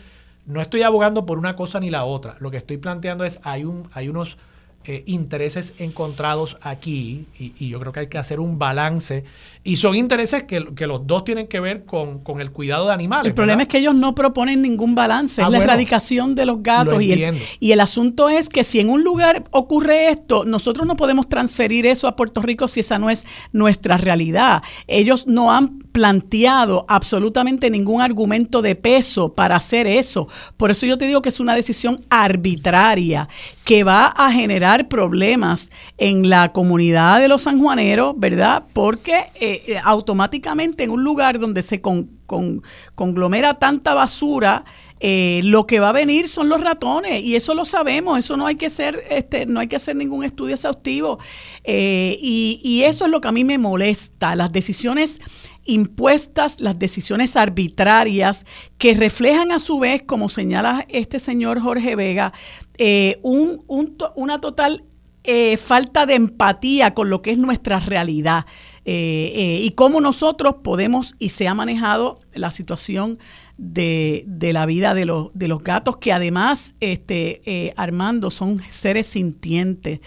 no 0.51 0.61
estoy 0.61 0.83
abogando 0.83 1.27
por 1.27 1.39
una 1.39 1.57
cosa 1.57 1.81
ni 1.81 1.91
la 1.91 2.05
otra. 2.05 2.37
Lo 2.41 2.51
que 2.51 2.57
estoy 2.57 2.77
planteando 2.77 3.25
es, 3.25 3.41
hay, 3.43 3.65
un, 3.65 3.89
hay 3.93 4.09
unos 4.09 4.37
eh, 4.85 5.03
intereses 5.07 5.75
encontrados 5.79 6.57
aquí 6.63 7.27
y, 7.39 7.53
y 7.59 7.69
yo 7.69 7.79
creo 7.81 7.93
que 7.93 8.01
hay 8.01 8.07
que 8.09 8.17
hacer 8.19 8.41
un 8.41 8.59
balance. 8.59 9.25
Y 9.63 9.77
son 9.77 9.95
intereses 9.95 10.45
que, 10.45 10.75
que 10.75 10.87
los 10.87 11.07
dos 11.07 11.23
tienen 11.25 11.47
que 11.49 11.61
ver 11.61 11.85
con, 11.85 12.21
con 12.21 12.41
el 12.41 12.51
cuidado 12.51 12.87
de 12.87 12.95
animales. 12.95 13.29
El 13.29 13.35
problema 13.35 13.63
es 13.63 13.69
que 13.69 13.77
ellos 13.77 13.95
no 13.95 14.15
proponen 14.15 14.63
ningún 14.63 14.95
balance, 14.95 15.43
Ah, 15.43 15.45
es 15.45 15.51
la 15.53 15.59
bueno. 15.59 15.65
erradicación 15.65 16.35
de 16.35 16.47
los 16.47 16.63
gatos. 16.63 16.95
Lo 16.95 17.01
Y 17.03 17.13
el, 17.13 17.39
y 17.61 17.73
el 17.73 17.81
asunto 17.81 18.31
es 18.31 18.49
que 18.49 18.65
si 18.65 18.81
en 18.81 18.89
un 18.89 19.05
lugar 19.05 19.45
ocurre 19.51 20.09
esto, 20.09 20.45
nosotros 20.47 20.87
no 20.87 20.97
podemos 20.97 21.29
transferir 21.29 21.85
eso 21.85 22.09
a 22.09 22.17
Puerto 22.17 22.41
Rico 22.41 22.67
si 22.67 22.81
esa 22.81 22.99
no 22.99 23.11
es 23.11 23.27
nuestra 23.53 23.99
realidad. 23.99 24.63
Ellos 24.87 25.27
no 25.27 25.53
han 25.53 25.79
planteado 25.93 26.87
absolutamente 26.89 27.69
ningún 27.69 28.01
argumento 28.01 28.63
de 28.63 28.77
peso 28.77 29.35
para 29.35 29.57
hacer 29.57 29.87
eso. 29.87 30.27
Por 30.57 30.71
eso 30.71 30.87
yo 30.87 30.97
te 30.97 31.07
digo 31.07 31.21
que 31.21 31.29
es 31.29 31.39
una 31.41 31.55
decisión 31.55 32.01
arbitraria 32.09 33.29
que 33.65 33.85
va 33.85 34.07
a 34.07 34.33
generar 34.33 34.70
problemas 34.89 35.71
en 35.99 36.29
la 36.29 36.53
comunidad 36.53 37.21
de 37.21 37.29
los 37.29 37.43
sanjuaneros, 37.43 38.15
¿verdad? 38.19 38.65
Porque 38.73 39.15
eh, 39.35 39.63
eh, 39.67 39.81
automáticamente 39.83 40.85
en 40.85 40.91
un 40.91 41.05
lugar 41.05 41.39
donde 41.39 41.63
se 41.63 41.81
con- 41.81 42.21
conglomera 42.95 43.55
tanta 43.55 43.95
basura, 43.95 44.65
eh, 45.01 45.41
lo 45.45 45.67
que 45.67 45.81
va 45.81 45.89
a 45.89 45.93
venir 45.93 46.29
son 46.29 46.49
los 46.49 46.61
ratones 46.61 47.23
y 47.23 47.35
eso 47.35 47.55
lo 47.55 47.65
sabemos, 47.65 48.19
eso 48.19 48.37
no 48.37 48.47
hay 48.47 48.57
que 48.57 48.67
hacer, 48.67 49.03
este, 49.11 49.47
no 49.47 49.59
hay 49.61 49.67
que 49.67 49.77
hacer 49.77 49.97
ningún 49.97 50.25
estudio 50.25 50.55
exhaustivo 50.55 51.19
y 51.65 52.83
eso 52.85 53.07
es 53.07 53.11
lo 53.11 53.21
que 53.21 53.29
a 53.29 53.33
mí 53.33 53.45
me 53.45 53.59
molesta, 53.59 54.37
las 54.37 54.53
decisiones 54.53 55.19
impuestas, 55.71 56.61
las 56.61 56.79
decisiones 56.79 57.37
arbitrarias 57.37 58.45
que 58.79 58.95
reflejan 58.95 59.53
a 59.53 59.59
su 59.59 59.79
vez, 59.79 60.03
como 60.03 60.29
señala 60.29 60.87
este 60.89 61.19
señor 61.19 61.61
Jorge 61.61 61.97
Vega, 61.97 62.33
eh, 62.79 63.19
un, 63.23 63.65
una 64.17 64.41
total 64.41 64.85
eh, 65.25 65.57
falta 65.57 66.07
de 66.07 66.15
empatía 66.15 66.95
con 66.95 67.11
lo 67.11 67.23
que 67.23 67.33
es 67.33 67.39
nuestra 67.39 67.79
realidad 67.79 68.47
eh, 68.87 69.61
y 69.63 69.71
cómo 69.73 70.01
nosotros 70.01 70.57
podemos 70.65 71.15
y 71.19 71.29
se 71.29 71.47
ha 71.47 71.55
manejado 71.55 72.19
la 72.33 72.51
situación 72.51 73.19
de, 73.63 74.25
la 74.53 74.67
vida 74.67 74.95
de 74.95 75.05
los, 75.05 75.29
de 75.35 75.49
los 75.49 75.63
gatos, 75.63 75.99
que 75.99 76.13
además, 76.13 76.75
este, 76.81 77.73
Armando, 77.77 78.31
son 78.31 78.63
seres 78.71 79.07
sintientes, 79.07 80.01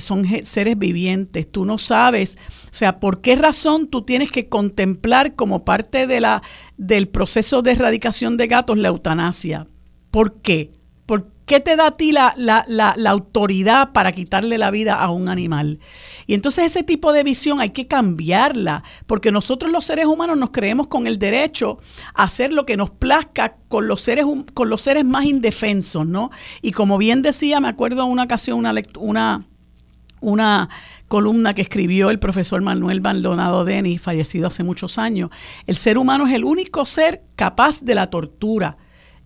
son 0.00 0.24
seres 0.44 0.78
vivientes. 0.78 1.50
Tú 1.50 1.64
no 1.64 1.78
sabes 1.78 2.36
o 2.74 2.76
sea, 2.76 2.98
¿por 2.98 3.20
qué 3.20 3.36
razón 3.36 3.86
tú 3.86 4.02
tienes 4.02 4.32
que 4.32 4.48
contemplar 4.48 5.36
como 5.36 5.64
parte 5.64 6.08
de 6.08 6.20
la, 6.20 6.42
del 6.76 7.06
proceso 7.06 7.62
de 7.62 7.70
erradicación 7.70 8.36
de 8.36 8.48
gatos 8.48 8.78
la 8.78 8.88
eutanasia? 8.88 9.68
¿Por 10.10 10.40
qué? 10.40 10.72
¿Por 11.06 11.30
qué 11.46 11.60
te 11.60 11.76
da 11.76 11.86
a 11.86 11.90
ti 11.92 12.10
la, 12.10 12.34
la, 12.36 12.64
la, 12.66 13.10
autoridad 13.10 13.92
para 13.92 14.10
quitarle 14.10 14.58
la 14.58 14.72
vida 14.72 14.96
a 14.96 15.08
un 15.12 15.28
animal? 15.28 15.78
Y 16.26 16.34
entonces 16.34 16.66
ese 16.66 16.82
tipo 16.82 17.12
de 17.12 17.22
visión 17.22 17.60
hay 17.60 17.70
que 17.70 17.86
cambiarla, 17.86 18.82
porque 19.06 19.32
nosotros 19.32 19.70
los 19.70 19.84
seres 19.84 20.06
humanos 20.06 20.38
nos 20.38 20.50
creemos 20.50 20.86
con 20.86 21.06
el 21.06 21.18
derecho 21.18 21.78
a 22.14 22.24
hacer 22.24 22.52
lo 22.52 22.66
que 22.66 22.76
nos 22.76 22.90
plazca 22.90 23.56
con 23.68 23.88
los 23.88 24.00
seres, 24.00 24.24
con 24.54 24.68
los 24.68 24.80
seres 24.80 25.04
más 25.04 25.24
indefensos, 25.24 26.06
¿no? 26.06 26.30
Y 26.62 26.72
como 26.72 26.98
bien 26.98 27.22
decía, 27.22 27.60
me 27.60 27.68
acuerdo 27.68 28.06
una 28.06 28.24
ocasión 28.24 28.58
una, 28.58 28.74
una, 28.98 29.46
una 30.20 30.68
columna 31.08 31.54
que 31.54 31.62
escribió 31.62 32.10
el 32.10 32.18
profesor 32.18 32.62
Manuel 32.62 33.00
Maldonado 33.00 33.64
Denis, 33.64 34.00
fallecido 34.00 34.46
hace 34.46 34.62
muchos 34.62 34.98
años. 34.98 35.30
El 35.66 35.76
ser 35.76 35.98
humano 35.98 36.26
es 36.26 36.34
el 36.34 36.44
único 36.44 36.86
ser 36.86 37.22
capaz 37.36 37.82
de 37.82 37.94
la 37.94 38.08
tortura 38.08 38.76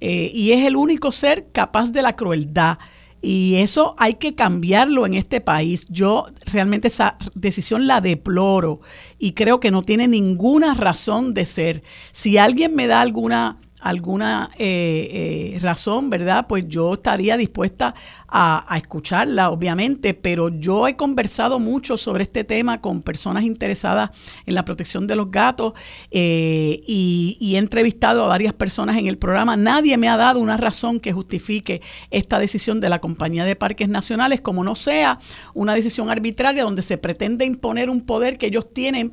eh, 0.00 0.30
y 0.32 0.52
es 0.52 0.66
el 0.66 0.76
único 0.76 1.12
ser 1.12 1.48
capaz 1.52 1.92
de 1.92 2.02
la 2.02 2.16
crueldad. 2.16 2.78
Y 3.20 3.57
eso 3.57 3.94
hay 3.98 4.14
que 4.14 4.35
cambiarlo 4.35 5.04
en 5.04 5.14
este 5.14 5.40
país. 5.40 5.87
Yo 5.88 6.26
realmente 6.46 6.88
esa 6.88 7.16
decisión 7.35 7.87
la 7.87 8.00
deploro 8.00 8.81
y 9.18 9.33
creo 9.33 9.59
que 9.59 9.70
no 9.70 9.83
tiene 9.83 10.07
ninguna 10.07 10.74
razón 10.74 11.35
de 11.35 11.46
ser. 11.46 11.83
Si 12.12 12.38
alguien 12.38 12.74
me 12.74 12.87
da 12.87 13.00
alguna 13.00 13.59
alguna 13.81 14.51
eh, 14.59 15.55
eh, 15.55 15.59
razón, 15.61 16.11
¿verdad? 16.11 16.47
Pues 16.49 16.67
yo 16.69 16.95
estaría 16.95 17.37
dispuesta 17.37 17.95
a, 18.29 18.67
escucharla, 18.77 19.51
obviamente, 19.51 20.14
pero 20.14 20.49
yo 20.49 20.87
he 20.88 20.97
conversado 20.97 21.59
mucho 21.59 21.97
sobre 21.97 22.23
este 22.23 22.45
tema 22.45 22.81
con 22.81 23.03
personas 23.03 23.45
interesadas 23.45 24.11
en 24.47 24.55
la 24.55 24.64
protección 24.64 25.07
de 25.07 25.17
los 25.17 25.31
gatos 25.31 25.73
eh, 26.11 26.81
y, 26.87 27.37
y, 27.41 27.57
he 27.57 27.59
entrevistado 27.59 28.25
a 28.25 28.29
varias 28.29 28.53
personas 28.53 28.97
en 28.97 29.07
el 29.07 29.19
programa. 29.19 29.57
Nadie 29.57 29.97
me 29.97 30.09
ha 30.09 30.17
dado 30.17 30.41
una 30.41 30.57
razón 30.57 31.01
que 31.01 31.12
justifique 31.12 31.81
esta 32.11 32.38
decisión 32.38 32.81
de 32.81 32.88
la 32.88 33.01
Compañía 33.01 33.45
de 33.45 33.57
Parques 33.57 33.88
Nacionales, 33.88 34.41
como 34.41 34.64
no 34.64 34.75
sea 34.75 35.19
una 35.55 35.75
decisión 35.75 36.11
arbitraria 36.11 36.64
donde 36.64 36.83
se 36.83 36.99
pretende 36.99 37.45
imponer 37.45 37.91
un 37.91 38.03
poder 38.03 38.38
que 38.38 38.47
ellos 38.47 38.73
tienen 38.73 39.12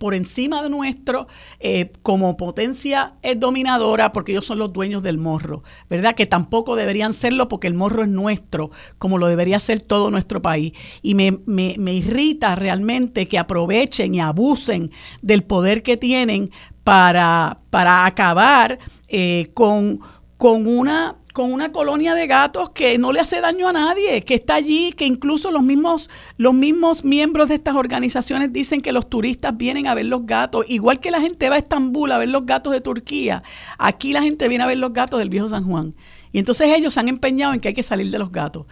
por 0.00 0.14
encima 0.14 0.62
de 0.62 0.70
nuestro 0.70 1.28
eh, 1.58 1.92
como 2.00 2.38
potencia 2.38 3.12
dominadora 3.36 4.12
porque 4.12 4.32
ellos 4.32 4.46
son 4.46 4.58
los 4.58 4.72
dueños 4.72 5.02
del 5.02 5.18
morro, 5.18 5.62
¿verdad? 5.90 6.14
Que 6.14 6.24
tampoco 6.24 6.74
deberían 6.74 7.12
serlo 7.12 7.48
porque 7.48 7.66
el 7.66 7.74
morro 7.74 8.02
es 8.02 8.08
nuestro, 8.08 8.70
como 8.96 9.18
lo 9.18 9.26
debería 9.26 9.60
ser 9.60 9.82
todo 9.82 10.10
nuestro 10.10 10.40
país. 10.40 10.72
Y 11.02 11.14
me, 11.14 11.38
me, 11.44 11.74
me 11.78 11.92
irrita 11.92 12.54
realmente 12.54 13.28
que 13.28 13.38
aprovechen 13.38 14.14
y 14.14 14.20
abusen 14.20 14.90
del 15.20 15.42
poder 15.42 15.82
que 15.82 15.98
tienen 15.98 16.50
para, 16.82 17.58
para 17.68 18.06
acabar 18.06 18.78
eh, 19.08 19.50
con, 19.52 20.00
con 20.38 20.66
una 20.66 21.19
con 21.32 21.52
una 21.52 21.72
colonia 21.72 22.14
de 22.14 22.26
gatos 22.26 22.70
que 22.70 22.98
no 22.98 23.12
le 23.12 23.20
hace 23.20 23.40
daño 23.40 23.68
a 23.68 23.72
nadie, 23.72 24.22
que 24.22 24.34
está 24.34 24.54
allí, 24.54 24.92
que 24.92 25.04
incluso 25.04 25.50
los 25.50 25.62
mismos, 25.62 26.10
los 26.36 26.54
mismos 26.54 27.04
miembros 27.04 27.48
de 27.48 27.54
estas 27.54 27.76
organizaciones 27.76 28.52
dicen 28.52 28.80
que 28.80 28.92
los 28.92 29.08
turistas 29.08 29.56
vienen 29.56 29.86
a 29.86 29.94
ver 29.94 30.06
los 30.06 30.26
gatos, 30.26 30.64
igual 30.68 31.00
que 31.00 31.10
la 31.10 31.20
gente 31.20 31.48
va 31.48 31.56
a 31.56 31.58
Estambul 31.58 32.12
a 32.12 32.18
ver 32.18 32.28
los 32.28 32.46
gatos 32.46 32.72
de 32.72 32.80
Turquía, 32.80 33.42
aquí 33.78 34.12
la 34.12 34.22
gente 34.22 34.48
viene 34.48 34.64
a 34.64 34.66
ver 34.66 34.78
los 34.78 34.92
gatos 34.92 35.18
del 35.18 35.28
viejo 35.28 35.48
San 35.48 35.64
Juan. 35.64 35.94
Y 36.32 36.38
entonces 36.38 36.68
ellos 36.68 36.94
se 36.94 37.00
han 37.00 37.08
empeñado 37.08 37.54
en 37.54 37.60
que 37.60 37.68
hay 37.68 37.74
que 37.74 37.82
salir 37.82 38.10
de 38.10 38.18
los 38.18 38.30
gatos. 38.30 38.66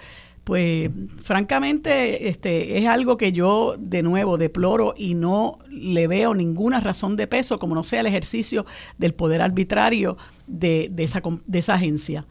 Pues 0.49 0.89
francamente 1.23 2.31
este, 2.31 2.79
es 2.79 2.87
algo 2.87 3.19
que 3.19 3.33
yo 3.33 3.75
de 3.79 4.03
nuevo 4.03 4.39
deploro 4.39 4.95
y 4.97 5.13
no 5.13 5.59
le 5.69 6.07
veo 6.07 6.33
ninguna 6.33 6.81
razón 6.81 7.17
de 7.17 7.27
peso, 7.27 7.59
como 7.59 7.75
no 7.75 7.85
sea 7.85 8.01
el 8.01 8.07
ejercicio 8.07 8.65
del 8.97 9.13
poder 9.13 9.43
arbitrario 9.43 10.17
de, 10.47 10.89
de, 10.91 11.05
esa, 11.05 11.21
de 11.45 11.59
esa 11.59 11.75
agencia. 11.75 12.25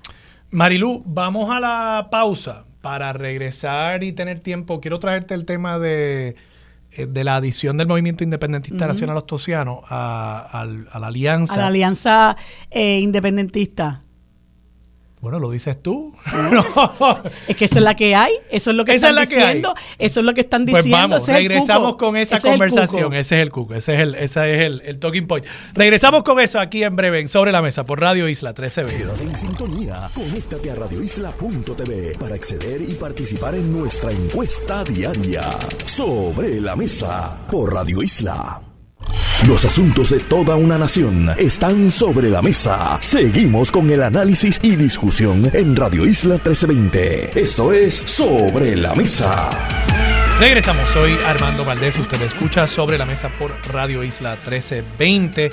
Marilu, 0.50 1.04
vamos 1.06 1.52
a 1.52 1.60
la 1.60 2.08
pausa 2.10 2.66
para 2.82 3.14
regresar 3.14 4.04
y 4.04 4.14
tener 4.14 4.40
tiempo. 4.40 4.82
Quiero 4.82 4.98
traerte 4.98 5.36
el 5.36 5.46
tema 5.46 5.78
de, 5.78 6.38
eh, 6.90 7.08
la 7.24 7.36
adición 7.36 7.78
del 7.78 7.86
movimiento 7.86 8.24
independentista 8.24 8.88
nacional 8.88 9.18
ostosiano 9.18 9.84
a, 9.88 10.66
la 11.00 11.06
alianza. 11.06 11.54
A 11.54 11.58
la 11.58 11.68
alianza 11.68 12.36
eh, 12.72 12.98
independentista. 12.98 14.02
Bueno, 15.20 15.40
lo 15.40 15.50
dices 15.50 15.82
tú. 15.82 16.14
es 17.48 17.56
que 17.56 17.66
eso 17.66 17.78
es 17.78 17.84
la 17.84 17.96
que 17.96 18.16
hay, 18.16 18.34
eso 18.52 18.70
es 18.70 18.78
lo 18.78 18.86
que 18.86 18.94
están 18.94 19.16
diciendo, 19.16 19.74
eso 19.98 20.20
es 20.20 20.26
lo 20.26 20.34
que 20.36 20.42
están 20.42 20.66
pues 20.66 20.86
diciendo. 20.86 21.18
Pues 21.18 21.28
vamos, 21.28 21.28
regresamos 21.28 21.96
con 21.96 22.16
esa 22.18 22.40
conversación. 22.40 23.14
ese 23.16 23.38
es 23.38 23.42
el 23.42 23.52
cuco, 23.52 23.74
ese 23.74 23.96
es 23.96 24.00
el, 24.02 24.16
ese 24.16 24.56
es 24.56 24.62
el, 24.68 24.82
el, 24.82 25.00
talking 25.00 25.26
point. 25.26 25.46
Regresamos 25.74 26.22
con 26.22 26.40
eso 26.40 26.60
aquí 26.60 26.84
en 26.84 26.96
breve, 26.96 27.20
en 27.20 27.28
Sobre 27.28 27.52
la 27.52 27.64
Mesa, 27.64 27.84
por 27.84 28.00
Radio 28.00 28.30
Isla 28.30 28.50
1320. 28.50 29.04
Quédate 29.04 29.24
en 29.24 29.38
sintonía, 29.38 30.10
conéctate 30.14 30.72
a 30.72 30.76
radioisla.tv 30.76 32.16
para 32.20 32.36
acceder 32.36 32.82
y 32.84 32.94
participar 32.94 33.56
en 33.56 33.72
nuestra 33.72 34.12
encuesta 34.12 34.84
diaria. 34.84 35.50
Sobre 35.88 36.62
la 36.62 36.76
Mesa, 36.76 37.40
por 37.50 37.74
Radio 37.74 38.04
Isla. 38.04 38.62
Los 39.48 39.64
asuntos 39.66 40.10
de 40.10 40.20
toda 40.20 40.56
una 40.56 40.78
nación 40.78 41.30
están 41.38 41.92
sobre 41.92 42.30
la 42.30 42.42
mesa. 42.42 42.98
Seguimos 43.02 43.72
con 43.72 43.90
el 43.90 44.04
análisis 44.04 44.60
y 44.64 44.76
discusión 44.76 45.50
en 45.54 45.76
Radio 45.76 46.06
Isla 46.06 46.36
1320. 46.36 47.40
Esto 47.40 47.72
es 47.72 47.96
Sobre 47.96 48.76
la 48.76 48.96
Mesa. 48.96 49.50
Regresamos, 50.40 50.90
soy 50.90 51.18
Armando 51.26 51.64
Valdés. 51.64 51.98
Usted 51.98 52.22
escucha 52.24 52.68
Sobre 52.68 52.98
la 52.98 53.06
Mesa 53.06 53.30
por 53.38 53.52
Radio 53.72 54.04
Isla 54.04 54.32
1320. 54.32 55.52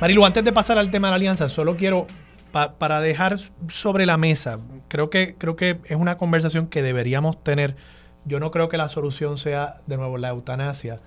Marilu, 0.00 0.24
antes 0.24 0.44
de 0.44 0.52
pasar 0.52 0.78
al 0.78 0.90
tema 0.90 1.08
de 1.08 1.12
la 1.12 1.16
alianza, 1.16 1.48
solo 1.48 1.76
quiero 1.76 2.06
para 2.52 3.00
dejar 3.00 3.38
sobre 3.68 4.04
la 4.04 4.18
mesa, 4.18 4.58
creo 4.88 5.08
que, 5.08 5.36
creo 5.38 5.56
que 5.56 5.80
es 5.86 5.96
una 5.96 6.18
conversación 6.18 6.66
que 6.66 6.82
deberíamos 6.82 7.42
tener. 7.42 7.76
Yo 8.26 8.40
no 8.40 8.50
creo 8.50 8.68
que 8.68 8.76
la 8.76 8.90
solución 8.90 9.38
sea 9.38 9.80
de 9.86 9.96
nuevo 9.96 10.18
la 10.18 10.28
eutanasia 10.28 11.00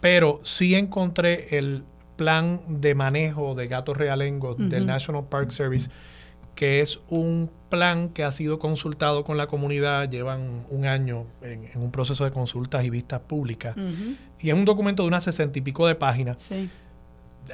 pero 0.00 0.40
sí 0.44 0.74
encontré 0.74 1.58
el 1.58 1.84
plan 2.16 2.60
de 2.68 2.94
manejo 2.94 3.54
de 3.54 3.68
gatos 3.68 3.96
realengos 3.96 4.56
del 4.58 4.86
National 4.86 5.24
Park 5.28 5.50
Service, 5.50 5.88
que 6.54 6.80
es 6.80 6.98
un 7.08 7.50
plan 7.68 8.08
que 8.08 8.24
ha 8.24 8.32
sido 8.32 8.58
consultado 8.58 9.24
con 9.24 9.36
la 9.36 9.46
comunidad, 9.46 10.10
llevan 10.10 10.66
un 10.68 10.86
año 10.86 11.26
en, 11.40 11.70
un 11.76 11.92
proceso 11.92 12.24
de 12.24 12.32
consultas 12.32 12.84
y 12.84 12.90
vistas 12.90 13.20
públicas, 13.20 13.76
y 14.40 14.50
es 14.50 14.54
un 14.54 14.64
documento 14.64 15.04
de 15.04 15.08
unas 15.08 15.24
sesenta 15.24 15.58
y 15.58 15.62
pico 15.62 15.86
de 15.86 15.94
páginas. 15.94 16.50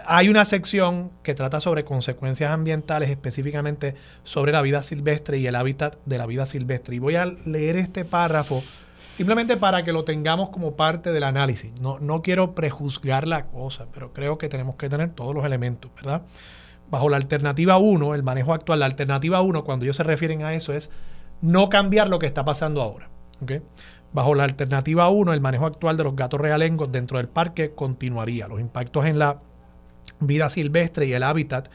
Hay 0.07 0.29
una 0.29 0.45
sección 0.45 1.13
que 1.23 1.35
trata 1.35 1.61
sobre 1.61 1.85
consecuencias 1.85 2.51
ambientales, 2.51 3.11
específicamente 3.11 3.95
sobre 4.25 4.51
la 4.51 4.61
vida 4.63 4.83
silvestre 4.83 5.39
y 5.39 5.47
el 5.47 5.55
hábitat 5.55 5.97
de 6.05 6.19
la 6.19 6.27
vida 6.27 6.47
silvestre. 6.47 6.97
Y 6.97 6.99
voy 6.99 7.15
a 7.15 7.27
leer 7.27 7.77
este 7.77 8.05
párrafo 8.05 8.61
Simplemente 9.15 9.57
para 9.57 9.85
que 9.85 9.93
lo 9.93 10.05
tengamos 10.05 10.49
como 10.49 10.75
parte 10.75 11.13
del 11.13 11.23
análisis. 11.23 11.73
No, 11.81 12.01
no 12.01 12.21
quiero 12.21 12.57
prejuzgar 12.57 13.29
la 13.29 13.47
cosa, 13.47 13.87
pero 13.93 14.13
creo 14.13 14.39
que 14.39 14.49
tenemos 14.49 14.75
que 14.75 14.89
tener 14.89 15.11
todos 15.11 15.33
los 15.33 15.45
elementos, 15.45 15.89
¿verdad? 15.95 16.23
Bajo 16.91 17.09
la 17.09 17.17
alternativa 17.17 17.79
1, 17.79 18.17
el 18.17 18.25
manejo 18.25 18.53
actual, 18.53 18.81
la 18.81 18.87
alternativa 18.87 19.41
1, 19.41 19.63
cuando 19.63 19.85
ellos 19.85 19.95
se 19.95 20.03
refieren 20.03 20.43
a 20.43 20.53
eso, 20.55 20.73
es 20.73 20.91
no 21.41 21.69
cambiar 21.69 22.09
lo 22.09 22.19
que 22.19 22.27
está 22.27 22.45
pasando 22.45 22.83
ahora. 22.83 23.09
Bajo 24.13 24.35
la 24.35 24.43
alternativa 24.43 25.09
1, 25.09 25.33
el 25.33 25.41
manejo 25.41 25.67
actual 25.67 25.97
de 25.97 26.03
los 26.03 26.17
gatos 26.17 26.41
realengos 26.41 26.91
dentro 26.91 27.19
del 27.19 27.29
parque 27.29 27.71
continuaría. 27.73 28.49
Los 28.49 28.59
impactos 28.59 29.07
en 29.07 29.21
la 29.21 29.39
vida 30.19 30.51
silvestre 30.51 31.07
y 31.07 31.13
el 31.13 31.23
hábitat 31.23 31.69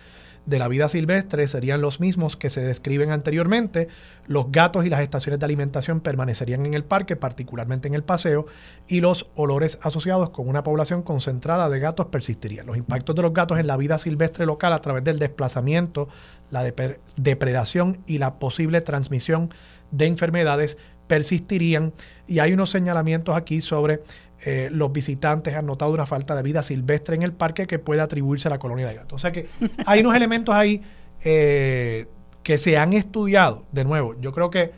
de 0.45 0.59
la 0.59 0.67
vida 0.67 0.89
silvestre 0.89 1.47
serían 1.47 1.81
los 1.81 1.99
mismos 1.99 2.35
que 2.35 2.49
se 2.49 2.61
describen 2.61 3.11
anteriormente. 3.11 3.87
Los 4.27 4.51
gatos 4.51 4.85
y 4.85 4.89
las 4.89 5.01
estaciones 5.01 5.39
de 5.39 5.45
alimentación 5.45 6.01
permanecerían 6.01 6.65
en 6.65 6.73
el 6.73 6.83
parque, 6.83 7.15
particularmente 7.15 7.87
en 7.87 7.93
el 7.95 8.03
paseo, 8.03 8.45
y 8.87 9.01
los 9.01 9.27
olores 9.35 9.79
asociados 9.81 10.29
con 10.31 10.47
una 10.47 10.63
población 10.63 11.03
concentrada 11.03 11.69
de 11.69 11.79
gatos 11.79 12.07
persistirían. 12.07 12.65
Los 12.65 12.77
impactos 12.77 13.15
de 13.15 13.21
los 13.21 13.33
gatos 13.33 13.59
en 13.59 13.67
la 13.67 13.77
vida 13.77 13.97
silvestre 13.97 14.45
local 14.45 14.73
a 14.73 14.81
través 14.81 15.03
del 15.03 15.19
desplazamiento, 15.19 16.07
la 16.51 16.63
depredación 17.15 17.99
y 18.07 18.17
la 18.17 18.39
posible 18.39 18.81
transmisión 18.81 19.53
de 19.91 20.07
enfermedades 20.07 20.77
persistirían. 21.07 21.93
Y 22.27 22.39
hay 22.39 22.53
unos 22.53 22.69
señalamientos 22.69 23.35
aquí 23.35 23.61
sobre 23.61 24.01
eh, 24.41 24.69
los 24.71 24.91
visitantes 24.93 25.53
han 25.55 25.65
notado 25.65 25.91
una 25.91 26.05
falta 26.05 26.33
de 26.33 26.43
vida 26.43 26.63
silvestre 26.63 27.15
en 27.15 27.23
el 27.23 27.33
parque 27.33 27.67
que 27.67 27.77
puede 27.77 27.99
atribuirse 27.99 28.47
a 28.47 28.51
la 28.51 28.59
colonia 28.59 28.87
de 28.87 28.95
gatos. 28.95 29.13
O 29.13 29.19
sea 29.19 29.31
que 29.31 29.47
hay 29.85 29.99
unos 29.99 30.15
elementos 30.15 30.55
ahí 30.55 30.81
eh, 31.23 32.07
que 32.41 32.57
se 32.57 32.77
han 32.77 32.93
estudiado. 32.93 33.65
De 33.71 33.83
nuevo, 33.83 34.15
yo 34.21 34.31
creo 34.31 34.49
que 34.49 34.71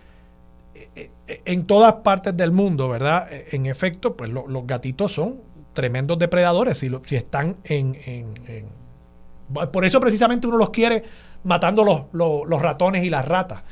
eh, 0.96 1.12
en 1.28 1.66
todas 1.66 1.94
partes 1.96 2.36
del 2.36 2.52
mundo, 2.52 2.90
¿verdad? 2.90 3.28
En 3.52 3.68
efecto, 3.68 4.18
pues 4.18 4.32
los 4.32 4.66
gatitos 4.66 5.14
son 5.14 5.42
tremendos 5.74 6.18
depredadores 6.18 6.80
si, 6.80 6.92
si 7.04 7.16
están 7.16 7.58
en, 7.64 7.96
Por 9.72 9.86
eso 9.86 10.00
precisamente 10.00 10.48
uno 10.48 10.58
los 10.58 10.72
quiere 10.72 11.04
matando 11.44 11.84
los, 11.84 12.02
los, 12.12 12.62
ratones 12.62 13.06
y 13.06 13.10
las 13.10 13.26
ratas, 13.26 13.64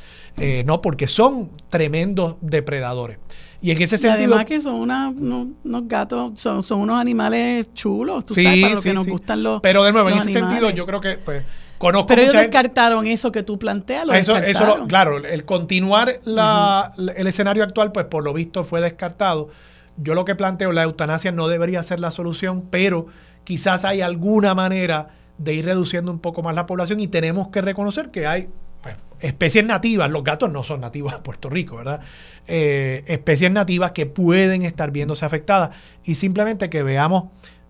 no 0.65 0.79
porque 0.81 1.07
son 1.07 1.49
tremendos 1.69 2.37
depredadores. 2.39 3.17
Y 3.61 3.71
en 3.71 3.81
ese 3.81 3.97
sentido. 3.97 4.33
además 4.33 4.45
que 4.45 4.59
son 4.59 4.75
unos, 4.75 5.87
gatos, 5.87 6.39
son, 6.39 6.63
son, 6.63 6.79
unos 6.81 6.99
animales 6.99 7.73
chulos, 7.73 8.25
tú 8.25 8.33
sabes, 8.33 8.61
para 8.61 8.75
lo 8.75 8.81
que 8.81 8.93
nos 8.93 9.07
gustan 9.07 9.43
los. 9.43 9.61
Pero 9.61 9.83
de 9.83 9.91
nuevo, 9.91 10.09
en 10.09 10.17
ese 10.17 10.33
sentido, 10.33 10.69
yo 10.69 10.85
creo 10.85 11.01
que, 11.01 11.17
pues, 11.17 11.43
conozco. 11.77 12.07
Pero 12.07 12.21
ellos 12.21 12.35
descartaron 12.35 13.05
eso 13.05 13.31
que 13.31 13.43
tú 13.43 13.59
planteas. 13.59 14.05
Lo 14.05 14.13
eso, 14.13 14.37
eso 14.37 14.85
claro, 14.87 15.17
el 15.17 15.45
continuar 15.45 16.21
la, 16.23 16.93
el 17.15 17.27
escenario 17.27 17.63
actual, 17.63 17.91
pues 17.91 18.05
por 18.05 18.23
lo 18.23 18.33
visto 18.33 18.63
fue 18.63 18.81
descartado. 18.81 19.49
Yo 19.97 20.13
lo 20.13 20.23
que 20.23 20.35
planteo, 20.35 20.71
la 20.71 20.83
eutanasia 20.83 21.33
no 21.33 21.49
debería 21.49 21.83
ser 21.83 21.99
la 21.99 22.11
solución, 22.11 22.65
pero 22.69 23.07
quizás 23.43 23.83
hay 23.83 24.01
alguna 24.01 24.53
manera 24.53 25.09
de 25.37 25.53
ir 25.53 25.65
reduciendo 25.65 26.11
un 26.11 26.19
poco 26.19 26.41
más 26.41 26.55
la 26.55 26.65
población 26.65 26.99
y 27.01 27.07
tenemos 27.07 27.47
que 27.47 27.61
reconocer 27.61 28.11
que 28.11 28.27
hay 28.27 28.47
pues, 28.81 28.95
especies 29.19 29.65
nativas, 29.65 30.09
los 30.09 30.23
gatos 30.23 30.51
no 30.51 30.63
son 30.63 30.81
nativos 30.81 31.13
de 31.13 31.19
Puerto 31.19 31.49
Rico, 31.49 31.77
¿verdad? 31.77 32.01
Eh, 32.47 33.03
especies 33.07 33.51
nativas 33.51 33.91
que 33.91 34.05
pueden 34.05 34.63
estar 34.63 34.91
viéndose 34.91 35.25
afectadas 35.25 35.71
y 36.03 36.15
simplemente 36.15 36.69
que 36.69 36.83
veamos, 36.83 37.25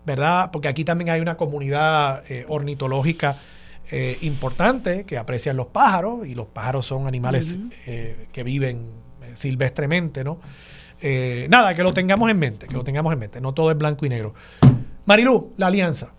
¿verdad? 0.06 0.50
Porque 0.52 0.68
aquí 0.68 0.84
también 0.84 1.10
hay 1.10 1.20
una 1.20 1.36
comunidad 1.36 2.22
eh, 2.28 2.44
ornitológica 2.48 3.36
eh, 3.90 4.18
importante 4.22 5.04
que 5.04 5.18
aprecian 5.18 5.56
los 5.56 5.66
pájaros 5.66 6.26
y 6.26 6.34
los 6.34 6.46
pájaros 6.46 6.86
son 6.86 7.08
animales 7.08 7.58
que 7.84 8.42
viven 8.44 8.88
silvestremente, 9.34 10.22
¿no? 10.22 10.40
nada, 11.48 11.74
que 11.74 11.82
lo 11.82 11.94
tengamos 11.94 12.30
en 12.30 12.38
mente, 12.38 12.66
que 12.66 12.74
lo 12.74 12.84
tengamos 12.84 13.12
en 13.12 13.18
mente, 13.18 13.40
no 13.40 13.54
todo 13.54 13.70
es 13.70 13.78
blanco 13.78 14.04
y 14.06 14.10
negro. 14.10 14.34
Marilu, 15.06 15.54
la 15.56 15.68
alianza 15.68 16.12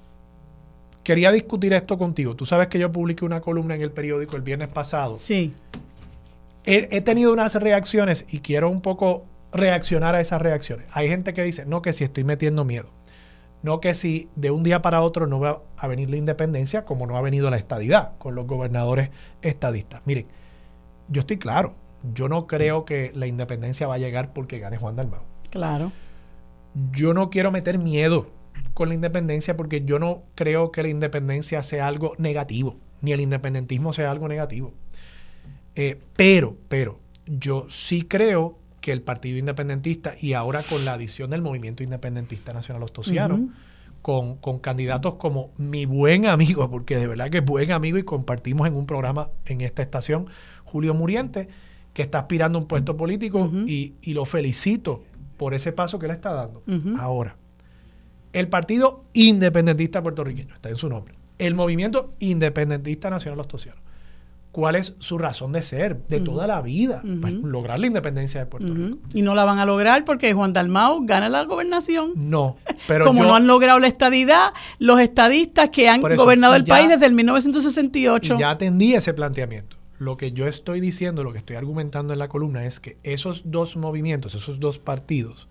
quería 1.11 1.33
discutir 1.33 1.73
esto 1.73 1.97
contigo. 1.97 2.37
Tú 2.37 2.45
sabes 2.45 2.67
que 2.67 2.79
yo 2.79 2.89
publiqué 2.89 3.25
una 3.25 3.41
columna 3.41 3.75
en 3.75 3.81
el 3.81 3.91
periódico 3.91 4.37
el 4.37 4.43
viernes 4.43 4.69
pasado. 4.69 5.17
Sí. 5.17 5.53
He, 6.63 7.01
tenido 7.01 7.33
unas 7.33 7.53
reacciones 7.55 8.25
y 8.29 8.39
quiero 8.39 8.69
un 8.69 8.79
poco 8.79 9.25
reaccionar 9.51 10.15
a 10.15 10.21
esas 10.21 10.41
reacciones. 10.41 10.87
Hay 10.93 11.09
gente 11.09 11.33
que 11.33 11.43
dice, 11.43 11.65
no 11.65 11.81
que 11.81 11.91
si 11.91 12.05
estoy 12.05 12.23
metiendo 12.23 12.63
miedo. 12.63 12.87
No 13.61 13.81
que 13.81 13.93
si 13.93 14.29
de 14.37 14.51
un 14.51 14.63
día 14.63 14.81
para 14.81 15.01
otro 15.01 15.27
no 15.27 15.41
va 15.41 15.61
a 15.75 15.87
venir 15.87 16.09
la 16.09 16.15
independencia, 16.15 16.85
como 16.85 17.05
no 17.05 17.17
ha 17.17 17.21
venido 17.21 17.49
la 17.49 17.57
estadidad 17.57 18.17
con 18.17 18.33
los 18.33 18.47
gobernadores 18.47 19.09
estadistas. 19.41 20.01
Miren, 20.05 20.27
yo 21.09 21.19
estoy 21.19 21.39
claro, 21.39 21.73
yo 22.13 22.29
no 22.29 22.47
creo 22.47 22.85
que 22.85 23.11
la 23.15 23.27
independencia 23.27 23.85
va 23.85 23.95
a 23.95 23.97
llegar 23.97 24.31
porque 24.31 24.59
gane 24.59 24.77
Juan 24.77 24.95
Dalmau. 24.95 25.23
Claro. 25.49 25.91
Yo 26.93 27.13
no 27.13 27.29
quiero 27.29 27.51
meter 27.51 27.79
miedo 27.79 28.27
con 28.73 28.89
la 28.89 28.95
independencia 28.95 29.57
porque 29.57 29.83
yo 29.85 29.99
no 29.99 30.23
creo 30.35 30.71
que 30.71 30.83
la 30.83 30.89
independencia 30.89 31.63
sea 31.63 31.87
algo 31.87 32.13
negativo, 32.17 32.77
ni 33.01 33.11
el 33.11 33.21
independentismo 33.21 33.93
sea 33.93 34.11
algo 34.11 34.27
negativo. 34.27 34.73
Eh, 35.75 35.99
pero, 36.15 36.57
pero, 36.67 36.99
yo 37.25 37.65
sí 37.69 38.03
creo 38.03 38.59
que 38.81 38.91
el 38.91 39.01
Partido 39.01 39.37
Independentista 39.37 40.15
y 40.19 40.33
ahora 40.33 40.61
con 40.63 40.83
la 40.83 40.93
adición 40.93 41.29
del 41.29 41.41
Movimiento 41.41 41.83
Independentista 41.83 42.51
Nacional 42.51 42.83
Ostosiano, 42.83 43.49
con, 44.01 44.37
con, 44.37 44.57
candidatos 44.57 45.15
como 45.15 45.51
mi 45.57 45.85
buen 45.85 46.25
amigo, 46.25 46.69
porque 46.69 46.97
de 46.97 47.07
verdad 47.07 47.29
que 47.29 47.37
es 47.37 47.45
buen 47.45 47.71
amigo 47.71 47.97
y 47.99 48.03
compartimos 48.03 48.67
en 48.67 48.75
un 48.75 48.87
programa 48.87 49.29
en 49.45 49.61
esta 49.61 49.83
estación, 49.83 50.25
Julio 50.63 50.93
Muriente, 50.95 51.47
que 51.93 52.01
está 52.01 52.19
aspirando 52.19 52.57
a 52.57 52.61
un 52.61 52.67
puesto 52.67 52.97
político 52.97 53.51
y, 53.67 53.95
y, 54.01 54.13
lo 54.13 54.25
felicito 54.25 55.03
por 55.37 55.53
ese 55.53 55.71
paso 55.73 55.99
que 55.99 56.07
le 56.07 56.13
está 56.13 56.33
dando. 56.33 56.63
Ahora, 56.97 57.35
el 58.33 58.47
Partido 58.47 59.03
Independentista 59.13 60.01
Puertorriqueño, 60.01 60.53
está 60.53 60.69
en 60.69 60.75
su 60.75 60.89
nombre. 60.89 61.15
El 61.37 61.55
Movimiento 61.55 62.13
Independentista 62.19 63.09
Nacional 63.09 63.39
Ostosiano. 63.39 63.81
¿Cuál 64.51 64.75
es 64.75 64.95
su 64.99 65.17
razón 65.17 65.53
de 65.53 65.63
ser 65.63 66.03
de 66.09 66.19
toda 66.19 66.45
la 66.45 66.61
vida? 66.61 67.01
Pues, 67.21 67.33
lograr 67.33 67.79
la 67.79 67.87
independencia 67.87 68.41
de 68.41 68.47
Puerto 68.47 68.73
Rico. 68.73 68.97
Y 69.13 69.21
no 69.21 69.33
la 69.33 69.45
van 69.45 69.59
a 69.59 69.65
lograr 69.65 70.03
porque 70.03 70.33
Juan 70.33 70.51
Dalmau 70.51 71.05
gana 71.05 71.29
la 71.29 71.45
gobernación. 71.45 72.11
No, 72.15 72.57
pero 72.85 73.05
Como 73.07 73.23
no 73.23 73.35
han 73.35 73.47
logrado 73.47 73.79
la 73.79 73.87
estadidad, 73.87 74.51
los 74.77 74.99
estadistas 74.99 75.69
que 75.69 75.87
han 75.87 76.01
gobernado 76.01 76.55
el 76.55 76.65
país 76.65 76.89
desde 76.89 77.05
el 77.05 77.13
1968. 77.13 78.35
Y 78.35 78.39
ya 78.39 78.51
atendí 78.51 78.93
ese 78.93 79.13
planteamiento. 79.13 79.77
Lo 79.99 80.17
que 80.17 80.33
yo 80.33 80.47
estoy 80.47 80.81
diciendo, 80.81 81.23
lo 81.23 81.31
que 81.31 81.37
estoy 81.37 81.55
argumentando 81.55 82.11
en 82.11 82.19
la 82.19 82.27
columna 82.27 82.65
es 82.65 82.81
que 82.81 82.97
esos 83.03 83.43
dos 83.45 83.77
movimientos, 83.77 84.35
esos 84.35 84.59
dos 84.59 84.79
partidos, 84.79 85.47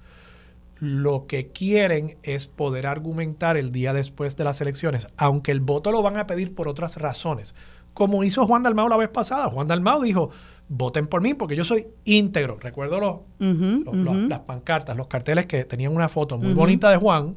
lo 0.81 1.27
que 1.27 1.49
quieren 1.49 2.17
es 2.23 2.47
poder 2.47 2.87
argumentar 2.87 3.57
el 3.57 3.71
día 3.71 3.93
después 3.93 4.37
de 4.37 4.45
las 4.45 4.61
elecciones, 4.61 5.09
aunque 5.17 5.53
el 5.53 5.61
voto 5.61 5.93
lo 5.93 6.03
van 6.03 6.17
a 6.17 6.27
pedir 6.27 6.55
por 6.55 6.69
otras 6.69 6.97
razones, 6.97 7.55
como 7.95 8.25
hizo 8.25 8.47
Juan 8.47 8.63
Dalmau 8.63 8.89
la 8.89 8.97
vez 8.97 9.11
pasada. 9.11 9.51
Juan 9.51 9.67
Dalmau 9.69 10.03
dijo, 10.03 10.31
voten 10.69 11.07
por 11.07 11.21
mí 11.21 11.35
porque 11.35 11.57
yo 11.57 11.65
soy 11.65 11.87
íntegro. 12.05 12.57
Recuerdo 12.59 13.25
los, 13.39 14.29
las 14.29 14.41
pancartas, 14.41 14.97
los 14.97 15.07
carteles 15.07 15.47
que 15.47 15.65
tenían 15.65 15.95
una 15.95 16.09
foto 16.09 16.39
muy 16.39 16.55
bonita 16.55 16.91
de 16.91 16.97
Juan 16.97 17.37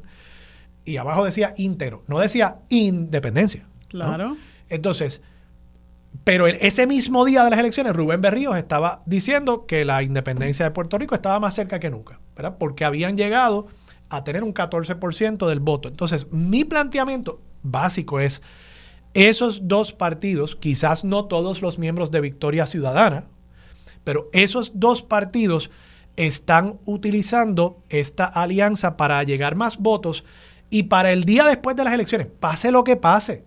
y 0.84 0.96
abajo 0.96 1.24
decía 1.24 1.52
íntegro, 1.56 2.02
no 2.06 2.18
decía 2.20 2.60
independencia. 2.70 3.66
Claro. 3.88 4.36
Entonces, 4.68 5.22
pero 6.24 6.46
ese 6.46 6.86
mismo 6.86 7.26
día 7.26 7.44
de 7.44 7.50
las 7.50 7.58
elecciones, 7.58 7.94
Rubén 7.94 8.22
Berríos 8.22 8.56
estaba 8.56 9.00
diciendo 9.04 9.66
que 9.66 9.84
la 9.84 10.02
independencia 10.02 10.64
de 10.64 10.70
Puerto 10.70 10.96
Rico 10.96 11.14
estaba 11.14 11.38
más 11.38 11.54
cerca 11.54 11.78
que 11.78 11.90
nunca, 11.90 12.18
¿verdad? 12.34 12.56
Porque 12.58 12.86
habían 12.86 13.16
llegado 13.16 13.66
a 14.08 14.24
tener 14.24 14.42
un 14.42 14.54
14% 14.54 15.46
del 15.46 15.60
voto. 15.60 15.88
Entonces, 15.88 16.32
mi 16.32 16.64
planteamiento 16.64 17.40
básico 17.62 18.20
es, 18.20 18.40
esos 19.12 19.68
dos 19.68 19.92
partidos, 19.92 20.56
quizás 20.56 21.04
no 21.04 21.26
todos 21.26 21.60
los 21.60 21.78
miembros 21.78 22.10
de 22.10 22.22
Victoria 22.22 22.66
Ciudadana, 22.66 23.26
pero 24.02 24.30
esos 24.32 24.72
dos 24.74 25.02
partidos 25.02 25.70
están 26.16 26.78
utilizando 26.84 27.82
esta 27.88 28.24
alianza 28.24 28.96
para 28.96 29.22
llegar 29.24 29.56
más 29.56 29.78
votos 29.78 30.24
y 30.70 30.84
para 30.84 31.12
el 31.12 31.24
día 31.24 31.44
después 31.44 31.76
de 31.76 31.84
las 31.84 31.94
elecciones, 31.94 32.28
pase 32.28 32.70
lo 32.70 32.82
que 32.82 32.96
pase, 32.96 33.44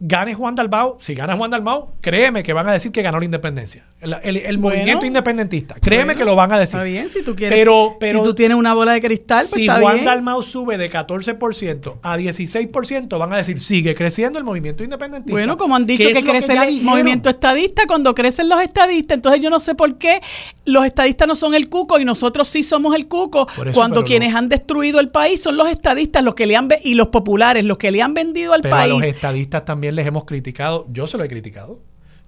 gane 0.00 0.34
Juan 0.34 0.54
Dalmau, 0.54 0.96
si 1.00 1.14
gana 1.14 1.36
Juan 1.36 1.50
Dalmau, 1.50 1.94
créeme 2.00 2.42
que 2.42 2.52
van 2.52 2.68
a 2.68 2.72
decir 2.72 2.92
que 2.92 3.02
ganó 3.02 3.18
la 3.18 3.24
independencia. 3.24 3.84
El, 4.00 4.58
movimiento 4.58 5.04
independentista. 5.04 5.74
Créeme 5.80 6.14
que 6.14 6.24
lo 6.24 6.36
van 6.36 6.52
a 6.52 6.58
decir. 6.58 6.76
Está 6.76 6.84
bien, 6.84 7.08
si 7.08 7.24
tú 7.24 7.34
quieres. 7.34 7.58
Pero, 7.58 7.96
pero 7.98 8.20
si 8.20 8.24
tú 8.26 8.34
tienes 8.34 8.56
una 8.56 8.74
bola 8.74 8.92
de 8.92 9.00
cristal, 9.00 9.44
pues 9.50 9.62
si 9.62 9.66
Juan 9.66 10.04
Dalmau 10.04 10.42
sube 10.44 10.78
de 10.78 10.88
14% 10.88 11.94
a 12.00 12.16
16%, 12.16 13.18
van 13.18 13.32
a 13.32 13.38
decir, 13.38 13.58
sigue 13.58 13.96
creciendo 13.96 14.38
el 14.38 14.44
movimiento 14.44 14.84
independentista. 14.84 15.32
Bueno, 15.32 15.56
como 15.56 15.74
han 15.74 15.84
dicho 15.84 16.08
que 16.12 16.22
crece 16.22 16.52
el 16.52 16.82
movimiento 16.82 17.28
estadista, 17.28 17.82
cuando 17.88 18.14
crecen 18.14 18.48
los 18.48 18.60
estadistas, 18.62 19.16
entonces 19.16 19.42
yo 19.42 19.50
no 19.50 19.58
sé 19.58 19.74
por 19.74 19.98
qué 19.98 20.20
los 20.64 20.84
estadistas 20.84 21.26
no 21.26 21.34
son 21.34 21.54
el 21.54 21.68
cuco 21.68 21.98
y 21.98 22.04
nosotros 22.04 22.46
sí 22.46 22.62
somos 22.62 22.94
el 22.94 23.08
cuco, 23.08 23.48
cuando 23.74 24.04
quienes 24.04 24.32
han 24.34 24.48
destruido 24.48 25.00
el 25.00 25.08
país 25.10 25.42
son 25.42 25.56
los 25.56 25.68
estadistas, 25.68 26.22
los 26.22 26.36
que 26.36 26.46
le 26.46 26.54
han 26.54 26.68
y 26.84 26.94
los 26.94 27.08
populares, 27.08 27.64
los 27.64 27.78
que 27.78 27.90
le 27.90 28.00
han 28.00 28.14
vendido 28.14 28.52
al 28.52 28.62
país. 28.62 28.92
los 28.92 29.02
estadistas 29.02 29.64
también 29.64 29.87
les 29.94 30.06
hemos 30.06 30.24
criticado, 30.24 30.86
yo 30.90 31.06
se 31.06 31.16
lo 31.16 31.24
he 31.24 31.28
criticado. 31.28 31.80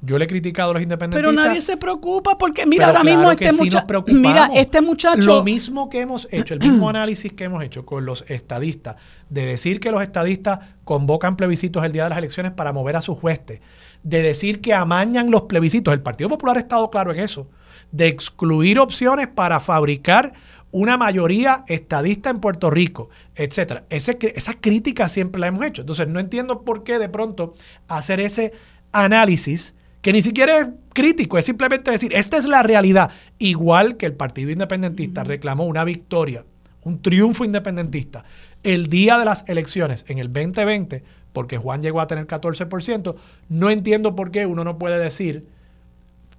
Yo 0.02 0.18
le 0.18 0.24
he 0.24 0.28
criticado 0.28 0.70
a 0.70 0.74
los 0.74 0.82
independentistas. 0.82 1.30
Pero 1.30 1.48
nadie 1.48 1.60
se 1.60 1.76
preocupa 1.76 2.38
porque, 2.38 2.64
mira, 2.64 2.86
ahora 2.86 3.04
mismo 3.04 3.30
este, 3.30 3.52
muchacho. 3.52 4.04
mira, 4.06 4.50
este 4.54 4.80
muchacho. 4.80 5.20
Lo 5.20 5.44
mismo 5.44 5.90
que 5.90 6.00
hemos 6.00 6.26
hecho, 6.30 6.54
el 6.54 6.60
mismo 6.60 6.88
análisis 6.88 7.34
que 7.34 7.44
hemos 7.44 7.62
hecho 7.62 7.84
con 7.84 8.06
los 8.06 8.24
estadistas, 8.28 8.96
de 9.28 9.44
decir 9.44 9.78
que 9.78 9.90
los 9.90 10.02
estadistas 10.02 10.60
convocan 10.84 11.36
plebiscitos 11.36 11.84
el 11.84 11.92
día 11.92 12.04
de 12.04 12.10
las 12.10 12.18
elecciones 12.18 12.52
para 12.52 12.72
mover 12.72 12.96
a 12.96 13.02
sus 13.02 13.22
huestes, 13.22 13.60
de 14.02 14.22
decir 14.22 14.62
que 14.62 14.72
amañan 14.72 15.30
los 15.30 15.42
plebiscitos. 15.42 15.92
El 15.92 16.00
Partido 16.00 16.30
Popular 16.30 16.56
ha 16.56 16.60
estado 16.60 16.88
claro 16.88 17.12
en 17.12 17.20
eso, 17.20 17.46
de 17.92 18.08
excluir 18.08 18.78
opciones 18.78 19.28
para 19.28 19.60
fabricar 19.60 20.32
una 20.72 20.96
mayoría 20.96 21.64
estadista 21.68 22.30
en 22.30 22.38
Puerto 22.38 22.70
Rico, 22.70 23.10
etcétera. 23.34 23.84
Ese, 23.90 24.18
esa 24.34 24.54
crítica 24.54 25.08
siempre 25.08 25.40
la 25.40 25.48
hemos 25.48 25.64
hecho. 25.64 25.82
Entonces, 25.82 26.08
no 26.08 26.20
entiendo 26.20 26.62
por 26.62 26.84
qué 26.84 26.98
de 26.98 27.08
pronto 27.08 27.54
hacer 27.88 28.20
ese 28.20 28.52
análisis 28.92 29.74
que 30.00 30.12
ni 30.12 30.22
siquiera 30.22 30.58
es 30.58 30.68
crítico, 30.94 31.36
es 31.38 31.44
simplemente 31.44 31.90
decir, 31.90 32.14
esta 32.14 32.36
es 32.36 32.46
la 32.46 32.62
realidad. 32.62 33.10
Igual 33.38 33.96
que 33.96 34.06
el 34.06 34.14
Partido 34.14 34.50
Independentista 34.50 35.24
reclamó 35.24 35.66
una 35.66 35.84
victoria, 35.84 36.44
un 36.82 37.02
triunfo 37.02 37.44
independentista 37.44 38.24
el 38.62 38.88
día 38.88 39.18
de 39.18 39.24
las 39.24 39.44
elecciones 39.48 40.04
en 40.08 40.18
el 40.18 40.30
2020, 40.30 41.02
porque 41.32 41.58
Juan 41.58 41.82
llegó 41.82 42.00
a 42.00 42.06
tener 42.06 42.26
14%, 42.26 43.14
no 43.48 43.70
entiendo 43.70 44.14
por 44.14 44.30
qué 44.30 44.46
uno 44.46 44.64
no 44.64 44.78
puede 44.78 44.98
decir, 44.98 45.46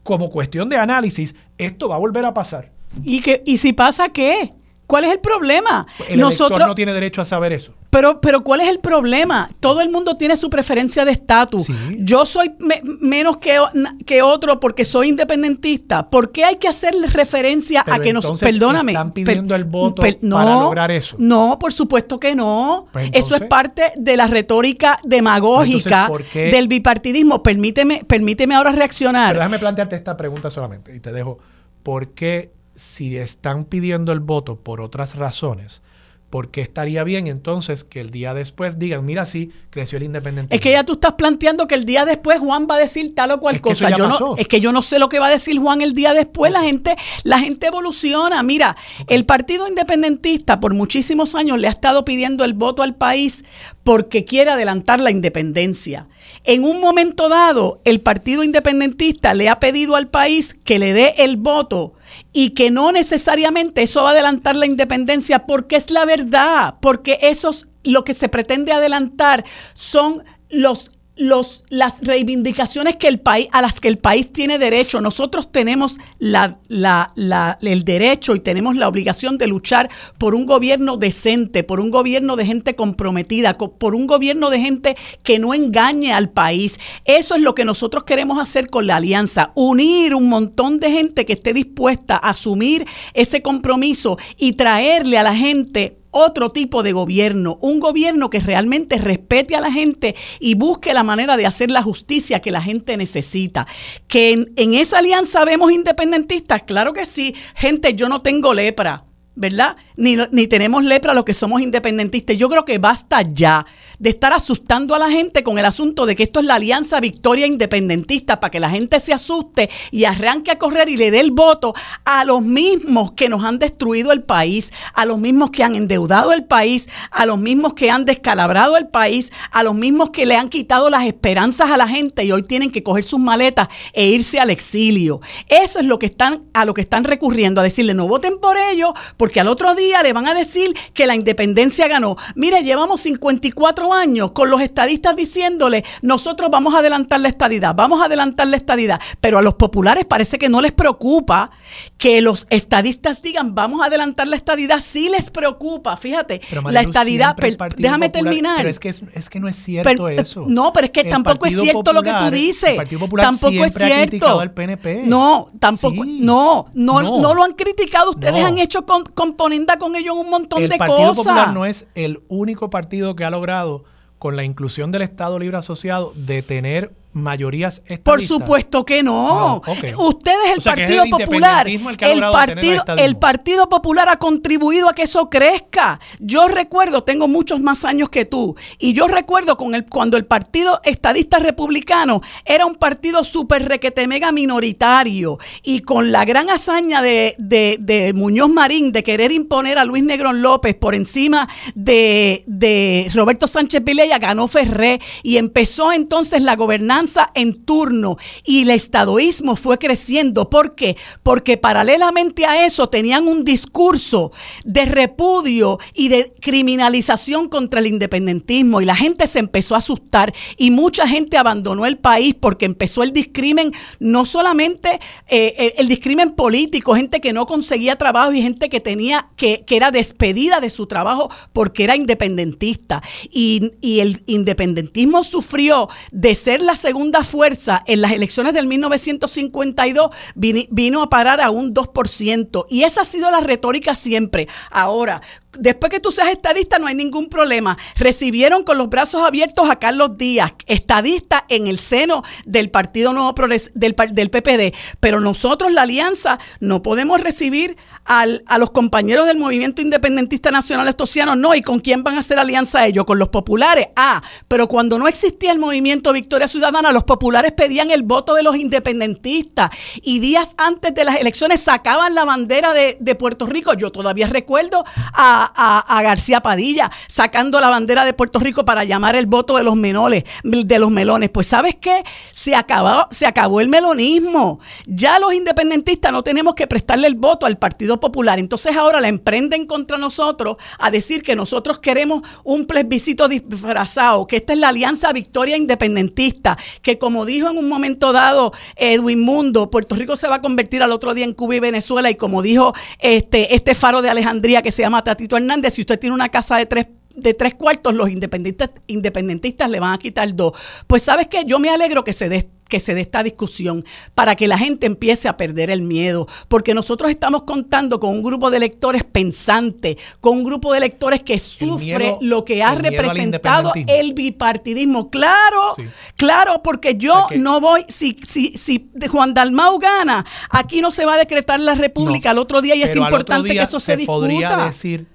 como 0.03 0.29
cuestión 0.29 0.69
de 0.69 0.77
análisis, 0.77 1.35
esto 1.57 1.89
va 1.89 1.95
a 1.95 1.99
volver 1.99 2.25
a 2.25 2.33
pasar. 2.33 2.71
¿Y, 3.03 3.21
que, 3.21 3.41
y 3.45 3.57
si 3.57 3.73
pasa 3.73 4.09
qué? 4.09 4.53
¿Cuál 4.91 5.05
es 5.05 5.11
el 5.13 5.19
problema? 5.19 5.87
El 6.09 6.19
Nosotros 6.19 6.67
no 6.67 6.75
tiene 6.75 6.91
derecho 6.91 7.21
a 7.21 7.25
saber 7.25 7.53
eso. 7.53 7.73
Pero, 7.91 8.19
pero 8.19 8.43
¿cuál 8.43 8.59
es 8.59 8.67
el 8.67 8.79
problema? 8.79 9.49
Todo 9.61 9.79
el 9.79 9.89
mundo 9.89 10.17
tiene 10.17 10.35
su 10.35 10.49
preferencia 10.49 11.05
de 11.05 11.13
estatus. 11.13 11.67
Yo 11.97 12.25
soy 12.25 12.51
menos 12.99 13.37
que, 13.37 13.57
que, 14.05 14.21
otro 14.21 14.59
porque 14.59 14.83
soy 14.83 15.07
independentista. 15.07 16.09
¿Por 16.09 16.33
qué 16.33 16.43
hay 16.43 16.57
que 16.57 16.67
hacerle 16.67 17.07
referencia 17.07 17.85
a 17.87 17.99
que 17.99 18.11
nos... 18.11 18.37
Perdóname. 18.37 18.91
¿Están 18.91 19.11
pidiendo 19.11 19.55
el 19.55 19.63
voto 19.63 20.01
para 20.01 20.55
lograr 20.59 20.91
eso? 20.91 21.15
No, 21.19 21.57
por 21.57 21.71
supuesto 21.71 22.19
que 22.19 22.35
no. 22.35 22.87
Pues 22.91 23.11
eso 23.13 23.35
es 23.35 23.43
parte 23.43 23.93
de 23.95 24.17
la 24.17 24.27
retórica 24.27 24.99
demagógica 25.05 26.09
del 26.33 26.67
bipartidismo. 26.67 27.41
Permíteme, 27.41 28.03
permíteme 28.05 28.55
ahora 28.55 28.73
reaccionar. 28.73 29.29
Pero 29.29 29.39
déjame 29.39 29.59
plantearte 29.59 29.95
esta 29.95 30.17
pregunta 30.17 30.49
solamente 30.49 30.93
y 30.93 30.99
te 30.99 31.13
dejo. 31.13 31.37
¿Por 31.81 32.09
qué 32.09 32.51
si 32.81 33.15
están 33.15 33.65
pidiendo 33.65 34.11
el 34.11 34.19
voto 34.19 34.55
por 34.55 34.81
otras 34.81 35.15
razones, 35.15 35.83
¿por 36.31 36.49
qué 36.49 36.61
estaría 36.61 37.03
bien 37.03 37.27
entonces 37.27 37.83
que 37.83 38.01
el 38.01 38.09
día 38.09 38.33
después 38.33 38.79
digan, 38.79 39.05
mira, 39.05 39.27
sí, 39.27 39.51
creció 39.69 39.97
el 39.97 40.03
independentismo? 40.05 40.55
Es 40.55 40.61
que 40.61 40.71
ya 40.71 40.83
tú 40.83 40.93
estás 40.93 41.13
planteando 41.13 41.67
que 41.67 41.75
el 41.75 41.85
día 41.85 42.05
después 42.05 42.39
Juan 42.39 42.65
va 42.69 42.75
a 42.75 42.79
decir 42.79 43.13
tal 43.13 43.31
o 43.31 43.39
cual 43.39 43.61
cosa. 43.61 43.91
yo 43.95 44.07
no, 44.07 44.35
es 44.35 44.47
que 44.47 44.59
yo 44.59 44.71
no 44.71 44.81
sé 44.81 44.97
lo 44.97 45.09
que 45.09 45.19
va 45.19 45.27
a 45.27 45.29
decir 45.29 45.59
Juan 45.59 45.81
el 45.81 45.93
día 45.93 46.15
después. 46.15 46.51
La 46.51 46.61
gente, 46.61 46.95
la 47.23 47.37
gente 47.37 47.67
evoluciona. 47.67 48.41
Mira, 48.41 48.75
el 49.07 49.25
Partido 49.25 49.67
Independentista 49.67 50.59
por 50.59 50.73
muchísimos 50.73 51.35
años 51.35 51.59
le 51.59 51.67
ha 51.67 51.71
estado 51.71 52.03
pidiendo 52.03 52.43
el 52.45 52.53
voto 52.53 52.81
al 52.81 52.95
país 52.95 53.43
porque 53.83 54.25
quiere 54.25 54.49
adelantar 54.49 54.99
la 54.99 55.11
independencia. 55.11 56.07
En 56.43 56.63
un 56.63 56.79
momento 56.79 57.29
dado, 57.29 57.81
el 57.85 58.01
Partido 58.01 58.43
Independentista 58.43 59.33
le 59.33 59.47
ha 59.47 59.59
pedido 59.59 59.95
al 59.95 60.07
país 60.07 60.55
que 60.63 60.79
le 60.79 60.93
dé 60.93 61.13
el 61.17 61.37
voto 61.37 61.93
y 62.33 62.51
que 62.51 62.71
no 62.71 62.91
necesariamente 62.91 63.83
eso 63.83 64.03
va 64.03 64.09
a 64.09 64.13
adelantar 64.13 64.55
la 64.55 64.65
independencia 64.65 65.45
porque 65.45 65.75
es 65.75 65.91
la 65.91 66.05
verdad, 66.05 66.75
porque 66.81 67.19
eso 67.21 67.51
lo 67.83 68.03
que 68.03 68.15
se 68.15 68.27
pretende 68.27 68.71
adelantar 68.71 69.45
son 69.73 70.23
los 70.49 70.91
los, 71.21 71.63
las 71.69 72.01
reivindicaciones 72.01 72.95
que 72.95 73.07
el 73.07 73.19
país, 73.19 73.47
a 73.51 73.61
las 73.61 73.79
que 73.79 73.87
el 73.87 73.99
país 73.99 74.33
tiene 74.33 74.57
derecho. 74.57 75.01
Nosotros 75.01 75.51
tenemos 75.51 75.97
el 76.19 77.83
derecho 77.85 78.35
y 78.35 78.39
tenemos 78.39 78.75
la 78.75 78.87
obligación 78.87 79.37
de 79.37 79.47
luchar 79.47 79.89
por 80.17 80.33
un 80.33 80.47
gobierno 80.47 80.97
decente, 80.97 81.63
por 81.63 81.79
un 81.79 81.91
gobierno 81.91 82.35
de 82.35 82.45
gente 82.45 82.75
comprometida, 82.75 83.55
por 83.57 83.93
un 83.93 84.07
gobierno 84.07 84.49
de 84.49 84.59
gente 84.59 84.97
que 85.23 85.37
no 85.37 85.53
engañe 85.53 86.11
al 86.11 86.31
país. 86.31 86.79
Eso 87.05 87.35
es 87.35 87.41
lo 87.41 87.53
que 87.53 87.65
nosotros 87.65 88.03
queremos 88.03 88.39
hacer 88.39 88.67
con 88.67 88.87
la 88.87 88.95
alianza, 88.95 89.51
unir 89.53 90.15
un 90.15 90.27
montón 90.27 90.79
de 90.79 90.91
gente 90.91 91.25
que 91.25 91.33
esté 91.33 91.53
dispuesta 91.53 92.15
a 92.15 92.31
asumir 92.31 92.85
ese 93.13 93.43
compromiso 93.43 94.17
y 94.37 94.53
traerle 94.53 95.19
a 95.19 95.23
la 95.23 95.35
gente 95.35 96.00
otro 96.11 96.51
tipo 96.51 96.83
de 96.83 96.91
gobierno, 96.91 97.57
un 97.61 97.79
gobierno 97.79 98.29
que 98.29 98.39
realmente 98.39 98.97
respete 98.97 99.55
a 99.55 99.61
la 99.61 99.71
gente 99.71 100.15
y 100.39 100.55
busque 100.55 100.93
la 100.93 101.03
manera 101.03 101.37
de 101.37 101.45
hacer 101.45 101.71
la 101.71 101.81
justicia 101.81 102.41
que 102.41 102.51
la 102.51 102.61
gente 102.61 102.97
necesita. 102.97 103.65
Que 104.07 104.33
en, 104.55 104.73
esa 104.73 104.99
alianza 104.99 105.43
vemos 105.45 105.71
independentistas, 105.71 106.63
claro 106.63 106.93
que 106.93 107.05
sí, 107.05 107.35
gente, 107.55 107.95
yo 107.95 108.09
no 108.09 108.21
tengo 108.21 108.53
lepra. 108.53 109.05
¿Verdad? 109.35 109.77
Ni, 109.95 110.17
ni, 110.31 110.47
tenemos 110.47 110.83
lepra 110.83 111.13
los 111.13 111.23
que 111.23 111.33
somos 111.33 111.61
independentistas. 111.61 112.35
Yo 112.35 112.49
creo 112.49 112.65
que 112.65 112.79
basta 112.79 113.21
ya 113.21 113.65
de 113.97 114.09
estar 114.09 114.33
asustando 114.33 114.93
a 114.93 114.99
la 114.99 115.09
gente 115.09 115.43
con 115.43 115.57
el 115.57 115.65
asunto 115.65 116.05
de 116.05 116.15
que 116.15 116.23
esto 116.23 116.39
es 116.39 116.45
la 116.45 116.55
Alianza 116.55 116.99
Victoria 116.99 117.45
Independentista 117.45 118.39
para 118.39 118.51
que 118.51 118.59
la 118.59 118.69
gente 118.69 118.99
se 118.99 119.13
asuste 119.13 119.69
y 119.91 120.03
arranque 120.05 120.51
a 120.51 120.57
correr 120.57 120.89
y 120.89 120.97
le 120.97 121.11
dé 121.11 121.19
el 121.21 121.31
voto 121.31 121.73
a 122.03 122.25
los 122.25 122.41
mismos 122.41 123.13
que 123.13 123.29
nos 123.29 123.43
han 123.43 123.59
destruido 123.59 124.11
el 124.11 124.23
país, 124.23 124.73
a 124.93 125.05
los 125.05 125.17
mismos 125.17 125.51
que 125.51 125.63
han 125.63 125.75
endeudado 125.75 126.33
el 126.33 126.43
país, 126.43 126.89
a 127.11 127.25
los 127.25 127.37
mismos 127.37 127.73
que 127.73 127.89
han 127.89 128.05
descalabrado 128.05 128.75
el 128.75 128.87
país, 128.87 129.31
a 129.51 129.63
los 129.63 129.75
mismos 129.75 130.09
que 130.09 130.25
le 130.25 130.35
han 130.35 130.49
quitado 130.49 130.89
las 130.89 131.05
esperanzas 131.05 131.71
a 131.71 131.77
la 131.77 131.87
gente 131.87 132.25
y 132.25 132.31
hoy 132.31 132.43
tienen 132.43 132.71
que 132.71 132.83
coger 132.83 133.03
sus 133.03 133.19
maletas 133.19 133.69
e 133.93 134.07
irse 134.07 134.39
al 134.39 134.49
exilio. 134.49 135.21
Eso 135.47 135.79
es 135.79 135.85
lo 135.85 135.99
que 135.99 136.07
están 136.07 136.43
a 136.53 136.65
lo 136.65 136.73
que 136.73 136.81
están 136.81 137.03
recurriendo 137.05 137.61
a 137.61 137.63
decirle 137.63 137.93
no 137.93 138.07
voten 138.07 138.39
por 138.39 138.57
ellos 138.57 138.93
porque 139.21 139.39
al 139.39 139.49
otro 139.49 139.75
día 139.75 140.01
le 140.01 140.13
van 140.13 140.27
a 140.27 140.33
decir 140.33 140.73
que 140.95 141.05
la 141.05 141.13
independencia 141.13 141.87
ganó. 141.87 142.17
Mire, 142.33 142.63
llevamos 142.63 143.01
54 143.01 143.93
años 143.93 144.31
con 144.31 144.49
los 144.49 144.61
estadistas 144.61 145.15
diciéndole, 145.15 145.85
nosotros 146.01 146.49
vamos 146.49 146.73
a 146.73 146.79
adelantar 146.79 147.19
la 147.19 147.27
estadidad, 147.27 147.75
vamos 147.75 148.01
a 148.01 148.05
adelantar 148.05 148.47
la 148.47 148.57
estadidad, 148.57 148.99
pero 149.19 149.37
a 149.37 149.43
los 149.43 149.53
populares 149.53 150.05
parece 150.05 150.39
que 150.39 150.49
no 150.49 150.59
les 150.59 150.71
preocupa 150.71 151.51
que 151.99 152.19
los 152.23 152.47
estadistas 152.49 153.21
digan, 153.21 153.53
vamos 153.53 153.83
a 153.83 153.85
adelantar 153.85 154.27
la 154.27 154.37
estadidad, 154.37 154.79
sí 154.79 155.07
les 155.07 155.29
preocupa, 155.29 155.97
fíjate, 155.97 156.41
la 156.71 156.81
estadidad, 156.81 157.35
déjame 157.77 158.09
terminar. 158.09 158.57
Pero 158.57 158.69
es 158.69 158.79
que, 158.79 158.89
es, 158.89 159.29
que 159.29 159.39
no 159.39 159.47
es 159.47 159.55
cierto 159.55 160.09
eso. 160.09 160.45
No, 160.47 160.73
pero 160.73 160.87
es 160.87 160.91
que 160.91 161.03
tampoco 161.03 161.45
es 161.45 161.61
cierto 161.61 161.93
lo 161.93 162.01
que 162.01 162.11
tú 162.11 162.31
dices. 162.31 162.75
tampoco 163.17 163.65
es 163.65 163.73
cierto. 163.75 164.39
Al 164.39 164.51
PNP. 164.51 165.03
No, 165.05 165.47
tampoco, 165.59 166.03
no, 166.05 166.71
no, 166.73 167.19
no, 167.19 167.35
lo 167.35 167.43
han 167.43 167.51
criticado, 167.51 168.09
ustedes 168.09 168.43
han 168.43 168.57
hecho 168.57 168.83
con 168.83 169.10
componenda 169.13 169.77
con 169.77 169.95
ellos 169.95 170.15
un 170.15 170.29
montón 170.29 170.61
de 170.61 170.69
cosas. 170.69 170.81
El 170.81 170.95
Partido 170.95 171.13
Popular 171.13 171.53
no 171.53 171.65
es 171.65 171.87
el 171.95 172.21
único 172.27 172.69
partido 172.69 173.15
que 173.15 173.25
ha 173.25 173.29
logrado, 173.29 173.83
con 174.19 174.35
la 174.35 174.43
inclusión 174.43 174.91
del 174.91 175.01
Estado 175.01 175.39
Libre 175.39 175.57
Asociado, 175.57 176.13
de 176.15 176.41
tener 176.43 176.93
mayorías 177.13 177.77
estadistas? 177.79 178.03
Por 178.03 178.21
supuesto 178.21 178.85
que 178.85 179.03
no. 179.03 179.61
Ustedes, 179.97 180.55
el 180.55 180.61
Partido 180.61 181.03
Popular, 181.05 181.67
el, 181.67 182.21
partido, 182.21 182.83
el 182.97 183.17
Partido 183.17 183.69
Popular 183.69 184.09
ha 184.09 184.17
contribuido 184.17 184.89
a 184.89 184.93
que 184.93 185.03
eso 185.03 185.29
crezca. 185.29 185.99
Yo 186.19 186.47
recuerdo, 186.47 187.03
tengo 187.03 187.27
muchos 187.27 187.59
más 187.59 187.85
años 187.85 188.09
que 188.09 188.25
tú, 188.25 188.55
y 188.79 188.93
yo 188.93 189.07
recuerdo 189.07 189.57
con 189.57 189.75
el, 189.75 189.85
cuando 189.85 190.17
el 190.17 190.25
Partido 190.25 190.79
Estadista 190.83 191.39
Republicano 191.39 192.21
era 192.45 192.65
un 192.65 192.75
partido 192.75 193.23
súper 193.23 193.67
requete 193.67 194.07
mega 194.07 194.31
minoritario, 194.31 195.37
y 195.63 195.81
con 195.81 196.11
la 196.11 196.25
gran 196.25 196.49
hazaña 196.49 197.01
de, 197.01 197.35
de, 197.37 198.11
Muñoz 198.13 198.49
Marín 198.49 198.91
de 198.91 199.03
querer 199.03 199.31
imponer 199.31 199.77
a 199.77 199.85
Luis 199.85 200.03
Negrón 200.03 200.41
López 200.41 200.75
por 200.75 200.95
encima 200.95 201.47
de, 201.75 202.43
de 202.47 203.09
Roberto 203.13 203.47
Sánchez 203.47 203.83
Vilella, 203.83 204.17
ganó 204.19 204.47
Ferré, 204.47 204.99
y 205.23 205.37
empezó 205.37 205.91
entonces 205.91 206.41
la 206.41 206.55
gobernanza 206.55 207.00
en 207.35 207.63
turno 207.63 208.17
y 208.45 208.63
el 208.63 208.71
estadoísmo 208.71 209.55
fue 209.55 209.77
creciendo. 209.77 210.49
¿Por? 210.49 210.75
Porque 211.23 211.57
paralelamente 211.57 212.45
a 212.45 212.65
eso 212.65 212.87
tenían 212.87 213.27
un 213.27 213.43
discurso 213.43 214.31
de 214.63 214.85
repudio 214.85 215.79
y 215.93 216.07
de 216.07 216.33
criminalización 216.41 217.49
contra 217.49 217.79
el 217.79 217.87
independentismo 217.87 218.81
y 218.81 218.85
la 218.85 218.95
gente 218.95 219.27
se 219.27 219.39
empezó 219.39 219.75
a 219.75 219.79
asustar 219.79 220.33
y 220.57 220.71
mucha 220.71 221.07
gente 221.07 221.37
abandonó 221.37 221.85
el 221.85 221.97
país 221.97 222.35
porque 222.39 222.65
empezó 222.65 223.03
el 223.03 223.11
discrimen, 223.11 223.73
no 223.99 224.25
solamente 224.25 224.99
eh, 225.27 225.73
el, 225.77 225.87
discrimen 225.87 226.31
político, 226.31 226.95
gente 226.95 227.21
que 227.21 227.33
no 227.33 227.45
conseguía 227.45 227.97
trabajo 227.97 228.31
y 228.31 228.41
gente 228.41 228.69
que 228.69 228.79
tenía 228.79 229.29
que, 229.35 229.63
que 229.65 229.75
era 229.75 229.91
despedida 229.91 230.59
de 230.59 230.69
su 230.69 230.87
trabajo 230.87 231.29
porque 231.53 231.83
era 231.83 231.95
independentista. 231.95 233.01
Y, 233.29 233.71
y 233.81 233.99
el 233.99 234.23
independentismo 234.25 235.23
sufrió 235.23 235.89
de 236.11 236.35
ser 236.35 236.61
la 236.61 236.75
segunda 236.75 236.90
segunda 236.91 237.23
fuerza 237.23 237.85
en 237.87 238.01
las 238.01 238.11
elecciones 238.11 238.53
del 238.53 238.67
1952 238.67 240.11
vino 240.35 241.01
a 241.01 241.09
parar 241.09 241.39
a 241.39 241.49
un 241.49 241.73
2%. 241.73 242.65
Y 242.69 242.83
esa 242.83 243.03
ha 243.03 243.05
sido 243.05 243.31
la 243.31 243.39
retórica 243.39 243.95
siempre. 243.95 244.49
Ahora, 244.71 245.21
después 245.57 245.89
que 245.89 245.99
tú 245.99 246.11
seas 246.11 246.29
estadista 246.29 246.79
no 246.79 246.87
hay 246.87 246.95
ningún 246.95 247.29
problema. 247.29 247.77
Recibieron 247.95 248.63
con 248.63 248.77
los 248.77 248.89
brazos 248.89 249.23
abiertos 249.23 249.69
a 249.69 249.77
Carlos 249.77 250.17
Díaz, 250.17 250.53
estadista 250.65 251.45
en 251.49 251.67
el 251.67 251.79
seno 251.79 252.23
del 252.45 252.69
Partido 252.69 253.13
Nuevo 253.13 253.33
Progres 253.35 253.71
del, 253.73 253.95
del 254.11 254.29
PPD. 254.29 254.75
Pero 254.99 255.19
nosotros, 255.19 255.71
la 255.71 255.83
Alianza, 255.83 256.39
no 256.59 256.81
podemos 256.81 257.21
recibir 257.21 257.77
al, 258.05 258.43
a 258.47 258.57
los 258.57 258.71
compañeros 258.71 259.25
del 259.25 259.37
Movimiento 259.37 259.81
Independentista 259.81 260.51
Nacional 260.51 260.87
Estociano. 260.87 261.35
No, 261.35 261.55
¿y 261.55 261.61
con 261.61 261.79
quién 261.79 262.03
van 262.03 262.15
a 262.15 262.19
hacer 262.19 262.39
alianza 262.39 262.85
ellos? 262.85 263.05
Con 263.05 263.19
los 263.19 263.29
populares. 263.29 263.87
Ah, 263.95 264.21
pero 264.47 264.67
cuando 264.67 264.97
no 264.97 265.07
existía 265.07 265.51
el 265.51 265.59
Movimiento 265.59 266.13
Victoria 266.13 266.47
Ciudadana, 266.47 266.91
los 266.91 267.03
populares 267.03 267.51
pedían 267.51 267.91
el 267.91 268.03
voto 268.03 268.33
de 268.33 268.43
los 268.43 268.55
independentistas 268.55 269.69
y 270.01 270.19
días 270.19 270.55
antes 270.57 270.93
de 270.93 271.05
las 271.05 271.15
elecciones 271.15 271.61
sacaban 271.61 272.15
la 272.15 272.25
bandera 272.25 272.73
de, 272.73 273.15
Puerto 273.15 273.45
Rico. 273.45 273.73
Yo 273.73 273.91
todavía 273.91 274.27
recuerdo 274.27 274.85
a, 275.13 275.40
a, 275.55 276.01
García 276.01 276.41
Padilla, 276.41 276.91
sacando 277.07 277.59
la 277.59 277.69
bandera 277.69 278.05
de 278.05 278.13
Puerto 278.13 278.39
Rico 278.39 278.65
para 278.65 278.83
llamar 278.83 279.15
el 279.15 279.27
voto 279.27 279.57
de 279.57 279.63
los 279.63 279.75
menores, 279.75 280.23
de 280.43 280.79
los 280.79 280.91
melones. 280.91 281.29
Pues 281.29 281.47
¿sabes 281.47 281.75
qué? 281.79 282.03
Se 282.31 282.55
acabó, 282.55 283.07
se 283.11 283.25
acabó 283.25 283.61
el 283.61 283.67
melonismo. 283.67 284.59
Ya 284.85 285.19
los 285.19 285.33
independentistas 285.33 286.11
no 286.11 286.23
tenemos 286.23 286.55
que 286.55 286.67
prestarle 286.67 287.07
el 287.07 287.15
voto 287.15 287.45
al 287.45 287.57
Partido 287.57 287.99
Popular. 287.99 288.39
Entonces 288.39 288.75
ahora 288.75 289.01
la 289.01 289.07
emprenden 289.07 289.65
contra 289.65 289.97
nosotros 289.97 290.57
a 290.79 290.91
decir 290.91 291.23
que 291.23 291.35
nosotros 291.35 291.79
queremos 291.79 292.23
un 292.43 292.65
plebiscito 292.65 293.27
disfrazado, 293.27 294.27
que 294.27 294.37
esta 294.37 294.53
es 294.53 294.59
la 294.59 294.69
Alianza 294.69 295.11
Victoria 295.13 295.57
Independentista, 295.57 296.57
que 296.81 296.97
como 296.97 297.25
dijo 297.25 297.49
en 297.49 297.57
un 297.57 297.67
momento 297.67 298.11
dado 298.11 298.51
Edwin 298.75 299.21
Mundo, 299.21 299.69
Puerto 299.69 299.95
Rico 299.95 300.15
se 300.15 300.27
va 300.27 300.35
a 300.35 300.41
convertir 300.41 300.83
al 300.83 300.91
otro 300.91 301.13
día 301.13 301.25
en 301.25 301.33
Cuba 301.33 301.55
y 301.55 301.59
Venezuela 301.59 302.09
y 302.09 302.15
como 302.15 302.41
dijo 302.41 302.73
este, 302.99 303.55
este 303.55 303.75
faro 303.75 304.01
de 304.01 304.09
Alejandría 304.09 304.61
que 304.61 304.71
se 304.71 304.81
llama 304.81 305.03
Tatito 305.03 305.30
Hernández, 305.37 305.73
si 305.73 305.81
usted 305.81 305.99
tiene 305.99 306.13
una 306.13 306.29
casa 306.29 306.57
de 306.57 306.65
tres 306.65 306.87
de 307.15 307.33
tres 307.33 307.55
cuartos, 307.55 307.93
los 307.93 308.09
independentistas, 308.09 308.71
independentistas 308.87 309.69
le 309.69 309.79
van 309.79 309.93
a 309.93 309.97
quitar 309.97 310.33
dos. 310.35 310.53
Pues 310.87 311.03
sabes 311.03 311.27
que 311.27 311.43
yo 311.45 311.59
me 311.59 311.69
alegro 311.69 312.03
que 312.03 312.13
se 312.13 312.29
dé 312.29 312.49
que 312.71 312.79
se 312.79 312.95
dé 312.95 313.01
esta 313.01 313.21
discusión 313.21 313.83
para 314.15 314.37
que 314.37 314.47
la 314.47 314.57
gente 314.57 314.87
empiece 314.87 315.27
a 315.27 315.35
perder 315.35 315.69
el 315.69 315.81
miedo, 315.81 316.25
porque 316.47 316.73
nosotros 316.73 317.11
estamos 317.11 317.41
contando 317.41 317.99
con 317.99 318.11
un 318.11 318.23
grupo 318.23 318.49
de 318.49 318.55
electores 318.55 319.03
pensantes, 319.03 319.97
con 320.21 320.37
un 320.37 320.45
grupo 320.45 320.71
de 320.71 320.77
electores 320.77 321.21
que 321.21 321.37
sufre 321.37 322.15
lo 322.21 322.45
que 322.45 322.63
ha 322.63 322.73
representado 322.75 323.73
el 323.75 324.13
bipartidismo. 324.13 325.09
Claro, 325.09 325.75
claro, 326.15 326.63
porque 326.63 326.95
yo 326.95 327.27
no 327.35 327.59
voy, 327.59 327.83
si, 327.89 328.17
si, 328.23 328.55
si 328.55 328.89
Juan 329.09 329.33
Dalmau 329.33 329.77
gana, 329.77 330.25
aquí 330.49 330.79
no 330.79 330.91
se 330.91 331.05
va 331.05 331.15
a 331.15 331.17
decretar 331.17 331.59
la 331.59 331.75
república 331.75 332.31
al 332.31 332.37
otro 332.37 332.61
día 332.61 332.75
y 332.75 332.83
es 332.83 332.95
importante 332.95 333.49
que 333.49 333.61
eso 333.61 333.81
se, 333.81 333.97
se 333.97 334.05
podría 334.05 334.55
decir 334.55 335.10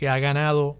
que 0.00 0.08
ha 0.08 0.18
ganado 0.18 0.78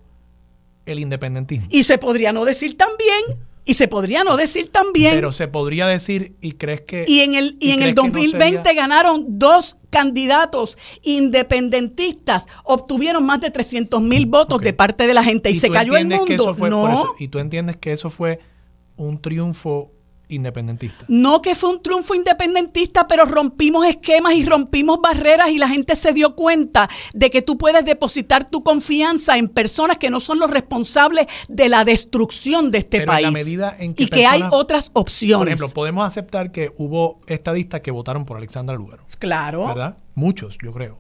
el 0.87 0.99
independentismo. 0.99 1.67
Y 1.69 1.83
se 1.83 1.99
podría 1.99 2.33
no 2.33 2.47
decir 2.47 2.79
también 2.79 3.21
y 3.67 3.75
se 3.75 3.87
podría 3.87 4.25
no 4.25 4.39
decir 4.39 4.71
también. 4.71 5.13
Pero 5.13 5.31
se 5.31 5.47
podría 5.47 5.87
decir, 5.87 6.37
y 6.41 6.53
crees 6.53 6.81
que. 6.81 7.05
Y 7.07 7.21
en 7.21 7.35
el, 7.35 7.55
y, 7.61 7.73
en 7.73 7.83
el 7.83 7.95
2020 7.95 8.73
ganaron 8.73 9.39
dos 9.39 9.77
candidatos 9.91 10.79
independentistas, 11.03 12.47
obtuvieron 12.65 13.27
más 13.27 13.43
de 13.43 13.51
300 13.51 14.01
mil 14.01 14.25
votos 14.25 14.63
de 14.63 14.73
parte 14.73 15.07
de 15.07 15.13
la 15.13 15.23
gente 15.23 15.51
y, 15.51 15.57
se 15.57 15.71
cayó 15.71 15.99
el 15.99 16.07
mundo. 16.07 16.57
no. 16.59 17.15
y 17.19 17.29
tú 17.29 17.41
entiendes 17.41 17.77
que 17.77 17.93
eso 17.93 18.09
fue 18.09 18.41
un 18.97 19.21
triunfo 19.21 19.93
independentista. 20.31 21.05
No 21.09 21.43
que 21.43 21.55
fue 21.55 21.71
un 21.71 21.83
triunfo 21.83 22.15
independentista, 22.15 23.07
pero 23.07 23.25
rompimos 23.25 23.87
esquemas 23.87 24.35
y 24.35 24.45
rompimos 24.45 25.01
barreras 25.01 25.51
y 25.51 25.59
la 25.59 25.69
gente 25.69 25.97
se 25.97 26.13
dio 26.13 26.35
cuenta 26.35 26.89
de 27.13 27.31
que 27.31 27.43
tú 27.43 27.59
puedes 27.59 27.85
depositar 27.85 28.49
tu 28.51 28.63
confianza 28.63 29.37
en 29.37 29.49
personas 29.49 29.99
que 29.99 30.11
no 30.11 30.21
son 30.21 30.39
los 30.39 30.51
responsables 30.51 31.27
de 31.49 31.69
la 31.69 31.85
destrucción 31.85 32.71
de 32.71 32.79
este 32.79 33.03
país. 33.03 33.29
y 33.97 34.07
que 34.07 34.27
hay 34.27 34.43
otras 34.51 34.91
opciones. 34.93 35.39
Por 35.39 35.49
ejemplo, 35.49 35.69
podemos 35.75 36.07
aceptar 36.07 36.53
que 36.53 36.73
hubo 36.77 37.21
estadistas 37.27 37.81
que 37.81 37.91
votaron 37.91 38.25
por 38.25 38.37
Alexandra 38.37 38.77
Lugaro. 38.77 39.05
Claro. 39.19 39.67
¿Verdad? 39.69 39.97
Muchos, 40.15 40.59
yo 40.63 40.73
creo. 40.73 40.99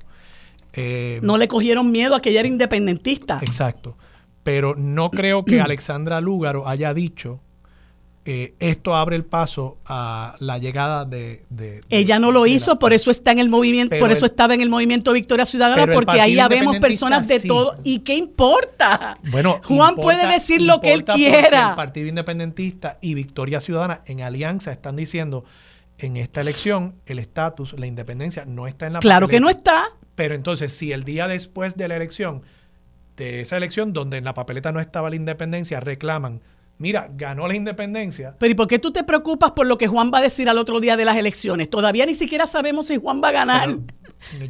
Eh, 0.72 1.18
no 1.22 1.36
le 1.36 1.48
cogieron 1.48 1.90
miedo 1.90 2.14
a 2.14 2.22
que 2.22 2.30
ella 2.30 2.40
era 2.40 2.48
independentista. 2.48 3.38
Exacto. 3.42 3.96
Pero 4.42 4.74
no 4.74 5.10
creo 5.10 5.44
que 5.44 5.60
Alexandra 5.60 6.20
Lúgaro 6.20 6.68
haya 6.68 6.94
dicho 6.94 7.40
eh, 8.26 8.54
esto 8.60 8.94
abre 8.94 9.16
el 9.16 9.24
paso 9.24 9.78
a 9.86 10.36
la 10.40 10.58
llegada 10.58 11.06
de... 11.06 11.42
Ella 11.88 12.18
no 12.18 12.30
lo 12.30 12.46
hizo, 12.46 12.78
por 12.78 12.92
eso 12.92 13.10
está 13.10 13.32
en 13.32 13.38
el 13.38 13.48
movimiento, 13.48 13.96
por 13.98 14.12
eso 14.12 14.26
estaba 14.26 14.54
en 14.54 14.60
el 14.60 14.68
movimiento 14.68 15.12
Victoria 15.12 15.46
Ciudadana, 15.46 15.90
porque 15.92 16.20
ahí 16.20 16.36
vemos 16.48 16.78
personas 16.78 17.26
de 17.28 17.40
todo. 17.40 17.76
¿Y 17.82 18.00
qué 18.00 18.14
importa? 18.14 19.18
Bueno, 19.30 19.60
Juan 19.64 19.94
puede 19.94 20.26
decir 20.26 20.60
lo 20.60 20.80
que 20.80 20.92
él 20.92 21.04
quiera. 21.04 21.70
El 21.70 21.76
Partido 21.76 22.08
Independentista 22.08 22.98
y 23.00 23.14
Victoria 23.14 23.60
Ciudadana 23.60 24.02
en 24.04 24.20
alianza 24.20 24.70
están 24.70 24.96
diciendo 24.96 25.44
en 25.98 26.16
esta 26.16 26.42
elección 26.42 26.96
el 27.06 27.18
estatus, 27.18 27.78
la 27.78 27.86
independencia 27.86 28.44
no 28.44 28.66
está 28.66 28.86
en 28.86 28.94
la 28.94 28.98
Claro 29.00 29.28
que 29.28 29.40
no 29.40 29.48
está. 29.48 29.92
Pero 30.14 30.34
entonces, 30.34 30.74
si 30.74 30.92
el 30.92 31.04
día 31.04 31.26
después 31.26 31.76
de 31.76 31.88
la 31.88 31.96
elección, 31.96 32.42
de 33.16 33.40
esa 33.40 33.56
elección 33.56 33.94
donde 33.94 34.18
en 34.18 34.24
la 34.24 34.34
papeleta 34.34 34.72
no 34.72 34.80
estaba 34.80 35.08
la 35.08 35.16
independencia, 35.16 35.80
reclaman 35.80 36.42
mira, 36.80 37.10
ganó 37.12 37.46
la 37.46 37.54
independencia. 37.54 38.34
Pero 38.38 38.50
¿y 38.50 38.54
por 38.54 38.66
qué 38.66 38.78
tú 38.78 38.90
te 38.90 39.04
preocupas 39.04 39.52
por 39.52 39.66
lo 39.66 39.78
que 39.78 39.86
Juan 39.86 40.10
va 40.12 40.18
a 40.18 40.22
decir 40.22 40.48
al 40.48 40.58
otro 40.58 40.80
día 40.80 40.96
de 40.96 41.04
las 41.04 41.16
elecciones? 41.16 41.68
Todavía 41.68 42.06
ni 42.06 42.14
siquiera 42.14 42.46
sabemos 42.46 42.86
si 42.86 42.96
Juan 42.96 43.20
va 43.22 43.28
a 43.28 43.32
ganar. 43.32 43.76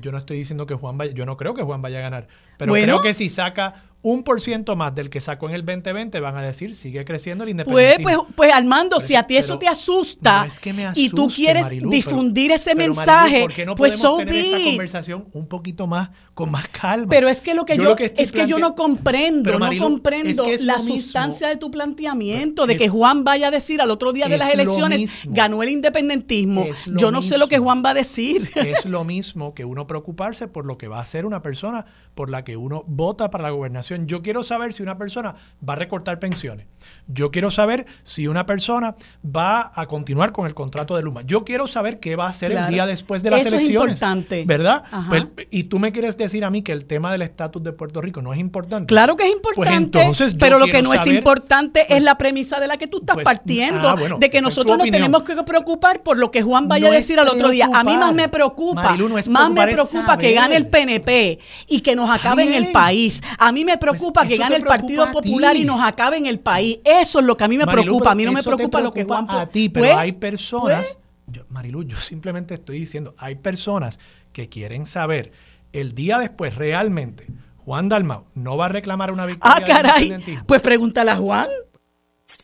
yo 0.00 0.12
no 0.12 0.18
estoy 0.18 0.38
diciendo 0.38 0.64
que 0.64 0.74
Juan 0.74 0.96
vaya, 0.96 1.12
yo 1.12 1.26
no 1.26 1.36
creo 1.36 1.54
que 1.54 1.62
Juan 1.62 1.82
vaya 1.82 1.98
a 1.98 2.02
ganar, 2.02 2.28
pero 2.56 2.72
creo 2.72 3.02
que 3.02 3.14
si 3.14 3.28
saca 3.28 3.82
un 4.02 4.22
por 4.22 4.40
ciento 4.40 4.76
más 4.76 4.94
del 4.94 5.10
que 5.10 5.20
sacó 5.20 5.48
en 5.48 5.56
el 5.56 5.64
2020, 5.64 6.20
van 6.20 6.36
a 6.36 6.42
decir, 6.42 6.74
sigue 6.74 7.04
creciendo 7.04 7.44
el 7.44 7.50
independentismo. 7.50 8.02
Pues, 8.02 8.16
pues, 8.16 8.34
pues 8.34 8.52
Armando, 8.52 8.98
si 9.00 9.14
a 9.14 9.24
ti 9.24 9.36
eso 9.36 9.58
te 9.58 9.68
asusta 9.68 10.46
y 10.94 11.10
tú 11.10 11.28
quieres 11.28 11.68
difundir 11.68 12.52
ese 12.52 12.74
mensaje, 12.74 13.46
pues 13.76 13.98
so 13.98 14.16
tener 14.18 14.36
esta 14.36 14.64
conversación 14.64 15.26
un 15.32 15.46
poquito 15.46 15.86
más, 15.86 16.10
con 16.40 16.50
más 16.50 16.68
calma? 16.68 17.06
Pero 17.08 17.28
es 17.28 17.40
que 17.40 17.54
lo 17.54 17.64
que 17.64 17.76
yo, 17.76 17.94
es 17.96 18.32
que 18.32 18.46
yo 18.46 18.58
no 18.58 18.74
comprendo, 18.74 19.58
no 19.58 19.70
comprendo 19.78 20.44
la 20.60 20.78
sustancia 20.78 21.48
de 21.48 21.56
tu 21.56 21.70
planteamiento, 21.70 22.66
de 22.66 22.76
que 22.76 22.88
Juan 22.88 23.24
vaya 23.24 23.48
a 23.48 23.50
decir 23.50 23.80
al 23.80 23.90
otro 23.90 24.12
día 24.12 24.28
de 24.28 24.38
las 24.38 24.52
elecciones, 24.52 25.22
ganó 25.26 25.62
el 25.62 25.70
independentismo. 25.70 26.66
Yo 26.96 27.10
no 27.10 27.22
sé 27.22 27.38
lo 27.38 27.48
que 27.48 27.58
Juan 27.58 27.82
va 27.84 27.90
a 27.90 27.94
decir. 27.94 28.50
Es 28.54 28.84
lo 28.84 29.04
mismo 29.10 29.54
que 29.54 29.64
uno 29.64 29.86
preocuparse 29.86 30.48
por 30.48 30.66
lo 30.66 30.78
que 30.78 30.88
va 30.88 30.98
a 30.98 31.02
hacer 31.02 31.26
una 31.26 31.42
persona 31.42 31.86
por 32.14 32.30
la 32.30 32.44
que 32.44 32.56
uno 32.56 32.84
vota 32.86 33.30
para 33.30 33.44
la 33.44 33.50
gobernación 33.50 33.90
yo 34.06 34.22
quiero 34.22 34.42
saber 34.42 34.72
si 34.72 34.82
una 34.82 34.98
persona 34.98 35.34
va 35.66 35.74
a 35.74 35.76
recortar 35.76 36.18
pensiones. 36.18 36.66
Yo 37.06 37.30
quiero 37.30 37.50
saber 37.50 37.86
si 38.02 38.26
una 38.26 38.46
persona 38.46 38.94
va 39.24 39.70
a 39.74 39.86
continuar 39.86 40.32
con 40.32 40.46
el 40.46 40.54
contrato 40.54 40.96
de 40.96 41.02
Luma. 41.02 41.22
Yo 41.22 41.44
quiero 41.44 41.66
saber 41.66 42.00
qué 42.00 42.16
va 42.16 42.26
a 42.26 42.30
hacer 42.30 42.52
el 42.52 42.66
día 42.66 42.86
después 42.86 43.22
de 43.22 43.30
las 43.30 43.40
Eso 43.40 43.48
elecciones. 43.48 43.94
Es 43.94 44.02
importante. 44.02 44.44
¿Verdad? 44.46 44.84
Pues, 45.08 45.26
y 45.50 45.64
tú 45.64 45.78
me 45.78 45.92
quieres 45.92 46.16
decir 46.16 46.29
a 46.44 46.50
mí 46.50 46.62
que 46.62 46.72
el 46.72 46.84
tema 46.84 47.12
del 47.12 47.22
estatus 47.22 47.62
de 47.62 47.72
Puerto 47.72 48.00
Rico 48.00 48.22
no 48.22 48.32
es 48.32 48.40
importante. 48.40 48.86
Claro 48.86 49.16
que 49.16 49.24
es 49.24 49.34
pues 49.42 49.56
importante. 49.56 50.10
pero 50.38 50.58
lo 50.58 50.66
que 50.66 50.82
no 50.82 50.94
es 50.94 51.06
importante 51.06 51.80
es 51.80 51.86
pues 51.88 52.02
la 52.02 52.16
premisa 52.16 52.60
de 52.60 52.66
la 52.66 52.76
que 52.76 52.86
tú 52.86 52.98
estás 53.00 53.18
partiendo, 53.22 53.88
ah, 53.88 53.96
de 54.18 54.30
que 54.30 54.40
nosotros 54.40 54.78
nos 54.78 54.90
tenemos 54.90 55.22
que 55.22 55.36
preocupar 55.42 56.02
por 56.02 56.18
lo 56.18 56.30
que 56.30 56.42
Juan 56.42 56.68
vaya 56.68 56.88
a 56.88 56.92
decir 56.92 57.18
al 57.18 57.28
otro 57.28 57.50
día. 57.50 57.68
A 57.72 57.84
mí 57.84 57.96
más 57.96 58.14
me 58.14 58.28
preocupa, 58.28 58.96
más 59.28 59.50
me 59.50 59.66
preocupa 59.66 60.16
que 60.16 60.32
gane 60.32 60.56
el 60.56 60.68
PNP 60.68 61.38
y 61.68 61.80
que 61.80 61.96
nos 61.96 62.10
acabe 62.10 62.44
en 62.44 62.54
el 62.54 62.72
país. 62.72 63.20
A 63.38 63.52
mí 63.52 63.64
me 63.64 63.78
preocupa 63.78 64.22
pues 64.22 64.32
que 64.32 64.38
gane 64.38 64.56
el 64.56 64.64
Partido 64.64 65.10
Popular 65.12 65.56
y 65.56 65.64
nos 65.64 65.80
acabe 65.82 66.16
en 66.16 66.26
el 66.26 66.38
país. 66.38 66.78
Eso 66.84 67.20
es 67.20 67.24
lo 67.24 67.36
que 67.36 67.44
a 67.44 67.48
mí 67.48 67.58
me 67.58 67.66
preocupa. 67.66 68.12
A 68.12 68.14
mí 68.14 68.24
no 68.24 68.32
me 68.32 68.42
preocupa, 68.42 68.80
lo 68.80 68.92
que 68.92 69.04
Juan... 69.04 69.26
A 69.28 69.46
ti, 69.46 69.68
pero 69.68 69.86
pues, 69.86 69.98
hay 69.98 70.12
personas... 70.12 70.98
Pues. 71.26 71.44
Marilu, 71.48 71.84
yo 71.84 71.96
simplemente 71.96 72.54
estoy 72.54 72.80
diciendo, 72.80 73.14
hay 73.16 73.36
personas 73.36 73.98
que 74.32 74.48
quieren 74.48 74.86
saber 74.86 75.32
el 75.72 75.94
día 75.94 76.18
después 76.18 76.54
realmente 76.54 77.26
Juan 77.56 77.88
Dalmau 77.88 78.24
no 78.34 78.56
va 78.56 78.66
a 78.66 78.68
reclamar 78.68 79.12
una 79.12 79.26
victoria. 79.26 79.56
Ah, 79.56 79.64
caray. 79.64 80.16
Pues 80.46 80.62
pregúntale 80.62 81.10
a 81.10 81.16
Juan. 81.16 81.48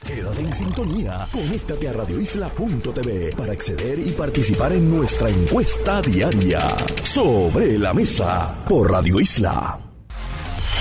Quédate 0.07 0.41
en 0.41 0.55
sintonía. 0.55 1.27
Conéctate 1.33 1.89
a 1.89 1.93
radioisla.tv 1.93 3.35
para 3.37 3.53
acceder 3.53 3.99
y 3.99 4.11
participar 4.12 4.72
en 4.72 4.89
nuestra 4.89 5.29
encuesta 5.29 6.01
diaria. 6.01 6.68
Sobre 7.03 7.79
la 7.79 7.93
mesa 7.95 8.62
por 8.68 8.91
Radio 8.91 9.18
Isla. 9.20 9.81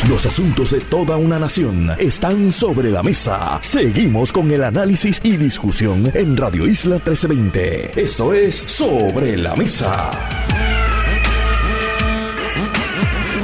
Los 0.09 0.25
asuntos 0.25 0.71
de 0.71 0.81
toda 0.81 1.17
una 1.17 1.39
nación 1.39 1.89
están 1.97 2.51
sobre 2.51 2.91
la 2.91 3.01
mesa. 3.01 3.57
Seguimos 3.63 4.31
con 4.31 4.51
el 4.51 4.63
análisis 4.63 5.19
y 5.23 5.37
discusión 5.37 6.11
en 6.13 6.37
Radio 6.37 6.67
Isla 6.67 6.95
1320. 6.95 7.99
Esto 7.99 8.33
es 8.33 8.55
Sobre 8.55 9.37
la 9.37 9.55
Mesa. 9.55 10.44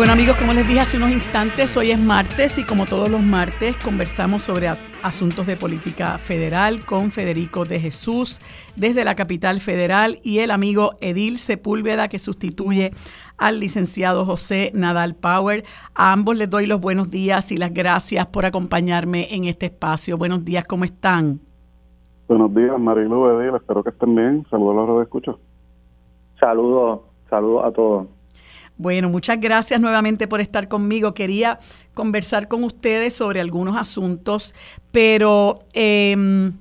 Bueno 0.02 0.14
amigos, 0.14 0.36
como 0.38 0.54
les 0.54 0.68
dije 0.68 0.80
hace 0.80 0.98
unos 0.98 1.12
instantes, 1.12 1.78
hoy 1.78 1.92
es 1.92 2.00
martes 2.00 2.58
y 2.58 2.64
como 2.64 2.88
todos 2.88 3.08
los 3.08 3.22
martes 3.22 3.76
conversamos 3.78 4.42
sobre 4.42 4.68
asuntos 5.04 5.46
de 5.46 5.56
política 5.56 6.18
federal 6.18 6.84
con 6.84 7.12
Federico 7.12 7.66
de 7.66 7.80
Jesús 7.80 8.40
desde 8.76 9.04
la 9.04 9.14
capital 9.14 9.60
federal 9.60 10.18
y 10.24 10.40
el 10.40 10.50
amigo 10.50 10.94
Edil 11.02 11.38
Sepúlveda 11.38 12.08
que 12.08 12.18
sustituye 12.18 12.90
al 13.38 13.60
licenciado 13.60 14.26
José 14.26 14.72
Nadal 14.74 15.14
Power. 15.14 15.66
A 15.94 16.14
ambos 16.14 16.36
les 16.36 16.50
doy 16.50 16.66
los 16.66 16.82
buenos 16.82 17.12
días 17.12 17.52
y 17.52 17.58
las 17.58 17.72
gracias 17.72 18.26
por 18.26 18.48
acompañarme 18.48 19.28
en 19.36 19.46
este 19.46 19.68
espacio. 19.68 20.18
Buenos 20.18 20.44
días, 20.44 20.66
¿cómo 20.66 20.84
están? 20.84 21.42
Buenos 22.28 22.52
días, 22.56 22.80
Marilu 22.80 23.40
Edil, 23.40 23.56
espero 23.56 23.84
que 23.84 23.92
estén 23.92 24.16
bien. 24.16 24.48
Saludos 24.50 24.84
a 24.84 24.88
los 24.88 24.98
de 24.98 25.04
escucho. 25.04 25.40
Saludos, 26.40 27.02
saludos 27.30 27.66
a 27.66 27.72
todos. 27.72 28.08
Bueno, 28.82 29.10
muchas 29.10 29.40
gracias 29.40 29.80
nuevamente 29.80 30.28
por 30.28 30.42
estar 30.42 30.68
conmigo. 30.68 31.14
Quería 31.14 31.60
conversar 31.94 32.48
con 32.48 32.64
ustedes 32.64 33.14
sobre 33.14 33.40
algunos 33.40 33.78
asuntos, 33.78 34.56
pero 34.92 35.60
em, 35.74 36.54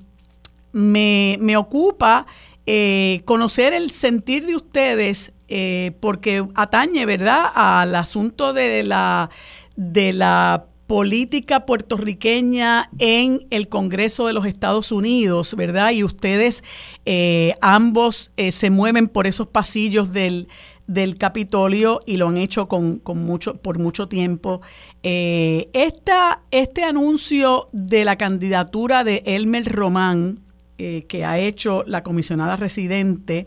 me, 0.71 1.39
me, 1.41 1.57
ocupa 1.57 2.27
eh, 2.67 3.23
conocer 3.25 3.73
el 3.73 3.89
sentir 3.89 4.45
de 4.45 4.55
ustedes 4.55 5.33
eh, 5.47 5.93
porque 5.99 6.45
atañe, 6.53 7.07
¿verdad?, 7.07 7.45
al 7.55 7.95
asunto 7.95 8.53
de 8.53 8.83
la 8.83 9.31
de 9.75 10.13
la 10.13 10.65
política 10.85 11.65
puertorriqueña 11.65 12.91
en 12.99 13.47
el 13.49 13.67
Congreso 13.67 14.27
de 14.27 14.33
los 14.33 14.45
Estados 14.45 14.91
Unidos, 14.91 15.55
¿verdad? 15.55 15.91
Y 15.91 16.03
ustedes 16.03 16.63
eh, 17.05 17.55
ambos 17.61 18.29
se 18.37 18.69
mueven 18.69 19.07
por 19.07 19.25
esos 19.25 19.47
pasillos 19.47 20.11
del, 20.11 20.49
del 20.93 21.17
Capitolio 21.17 21.99
y 22.05 22.17
lo 22.17 22.27
han 22.27 22.37
hecho 22.37 22.67
con, 22.67 22.99
con 22.99 23.23
mucho, 23.23 23.55
por 23.55 23.79
mucho 23.79 24.07
tiempo. 24.07 24.61
Eh, 25.03 25.69
este 25.73 26.83
anuncio 26.83 27.67
de 27.71 28.05
la 28.05 28.17
candidatura 28.17 29.03
de 29.03 29.23
Elmer 29.25 29.65
Román, 29.65 30.39
que 30.77 31.25
ha 31.25 31.37
hecho 31.37 31.83
la 31.85 32.01
comisionada 32.01 32.55
residente, 32.55 33.45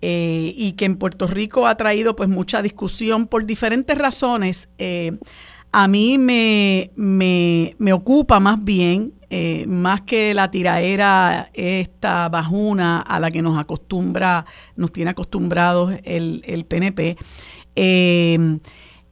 y 0.00 0.72
que 0.78 0.86
en 0.86 0.96
Puerto 0.96 1.26
Rico 1.26 1.66
ha 1.66 1.76
traído 1.76 2.16
pues 2.16 2.30
mucha 2.30 2.62
discusión 2.62 3.26
por 3.26 3.44
diferentes 3.44 3.98
razones 3.98 4.70
a 5.72 5.88
mí 5.88 6.18
me, 6.18 6.90
me, 6.96 7.92
ocupa 7.92 8.40
más 8.40 8.62
bien, 8.62 9.12
eh, 9.32 9.64
más 9.68 10.00
que 10.00 10.34
la 10.34 10.50
tiraera, 10.50 11.50
esta 11.54 12.28
bajuna 12.28 13.00
a 13.00 13.20
la 13.20 13.30
que 13.30 13.42
nos 13.42 13.56
acostumbra, 13.56 14.44
nos 14.74 14.92
tiene 14.92 15.12
acostumbrados 15.12 15.94
el, 16.02 16.42
el 16.44 16.64
PNP. 16.64 17.16
Em, 17.76 18.58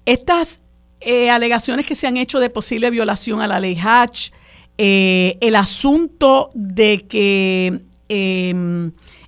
estas 0.05 0.61
eh, 1.01 1.31
alegaciones 1.31 1.87
que 1.87 1.95
se 1.95 2.09
han 2.09 2.17
hecho 2.17 2.41
de 2.41 2.51
posible 2.51 2.91
violación 2.91 3.41
a 3.41 3.47
la 3.47 3.61
ley 3.61 3.79
Hatch, 3.81 4.31
eh, 4.77 5.39
el 5.41 5.55
asunto 5.55 6.51
de 6.53 7.07
que 7.07 7.81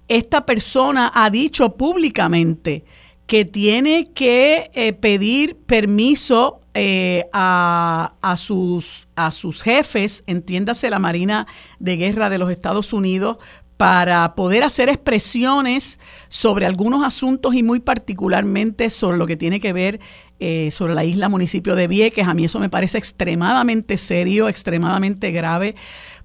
esta 0.09 0.47
persona 0.47 1.13
ha 1.15 1.31
dicho 1.31 1.77
públicamente 1.77 2.85
que 3.27 3.45
tiene 3.45 4.11
que 4.13 4.97
pedir 5.01 5.55
permiso 5.55 6.60
eh, 6.75 7.27
a, 7.33 8.35
sus, 8.37 9.09
a 9.17 9.31
sus 9.31 9.63
jefes, 9.63 10.23
entiéndase 10.27 10.91
la 10.91 10.99
Marina 10.99 11.47
de 11.79 11.97
Guerra 11.97 12.31
de 12.31 12.39
los 12.39 12.51
Estados 12.51 12.93
Unidos, 12.93 13.39
para 13.77 14.35
poder 14.35 14.63
hacer 14.63 14.91
expresiones 14.91 15.99
sobre 16.29 16.67
algunos 16.67 17.03
asuntos 17.03 17.55
y 17.55 17.63
muy 17.63 17.81
particularmente 17.81 18.91
sobre 18.91 19.17
lo 19.17 19.27
que 19.27 19.39
tiene 19.39 19.59
que 19.59 19.73
ver 19.73 20.01
eh, 20.39 20.71
sobre 20.71 20.95
la 20.95 21.03
isla 21.05 21.31
municipio 21.31 21.75
de 21.75 21.89
Vieques. 21.89 22.29
A 22.29 22.35
mí 22.35 22.45
eso 22.45 22.61
me 22.61 22.69
parece 22.69 22.99
extremadamente 22.99 23.97
serio, 23.97 24.49
extremadamente 24.49 25.31
grave 25.33 25.77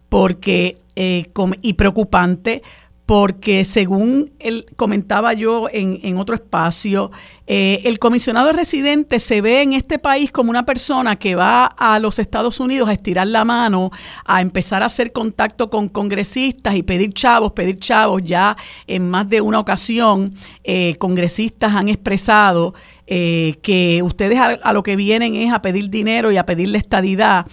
porque, 0.10 0.78
eh, 0.96 1.32
y 1.62 1.74
preocupante 1.74 2.62
porque 3.06 3.66
según 3.66 4.32
él 4.40 4.66
comentaba 4.76 5.34
yo 5.34 5.68
en, 5.72 6.18
otro 6.18 6.34
espacio, 6.34 7.12
eh, 7.46 7.82
el 7.86 8.00
comisionado 8.00 8.52
residente 8.52 9.20
se 9.20 9.42
ve 9.42 9.62
en 9.62 9.74
este 9.74 10.00
país 10.00 10.32
como 10.32 10.50
una 10.50 10.66
persona 10.66 11.16
que 11.18 11.36
va 11.36 11.66
a 11.66 12.00
los 12.00 12.18
Estados 12.18 12.60
Unidos 12.60 12.90
a 12.90 12.94
estirar 12.94 13.28
la 13.28 13.46
mano, 13.46 13.92
a 14.26 14.42
empezar 14.42 14.82
a 14.82 14.88
hacer 14.88 15.12
contacto 15.12 15.70
con 15.70 15.88
congresistas 15.88 16.76
y 16.76 16.82
pedir 16.82 17.14
chavos, 17.14 17.52
pedir 17.52 17.78
chavos. 17.78 18.24
Ya 18.24 18.58
en 18.88 19.10
más 19.10 19.30
de 19.30 19.42
una 19.42 19.60
ocasión, 19.60 20.34
eh, 20.64 20.96
congresistas 20.98 21.76
han 21.76 21.90
expresado 21.90 22.74
eh, 23.08 23.60
que 23.62 24.02
ustedes 24.02 24.40
a, 24.40 24.74
lo 24.74 24.82
que 24.82 24.96
vienen 24.96 25.36
es 25.36 25.54
a 25.54 25.62
pedir 25.62 25.92
dinero 25.92 26.32
y 26.32 26.38
a 26.38 26.46
pedirle 26.46 26.80
estadidad. 26.80 27.46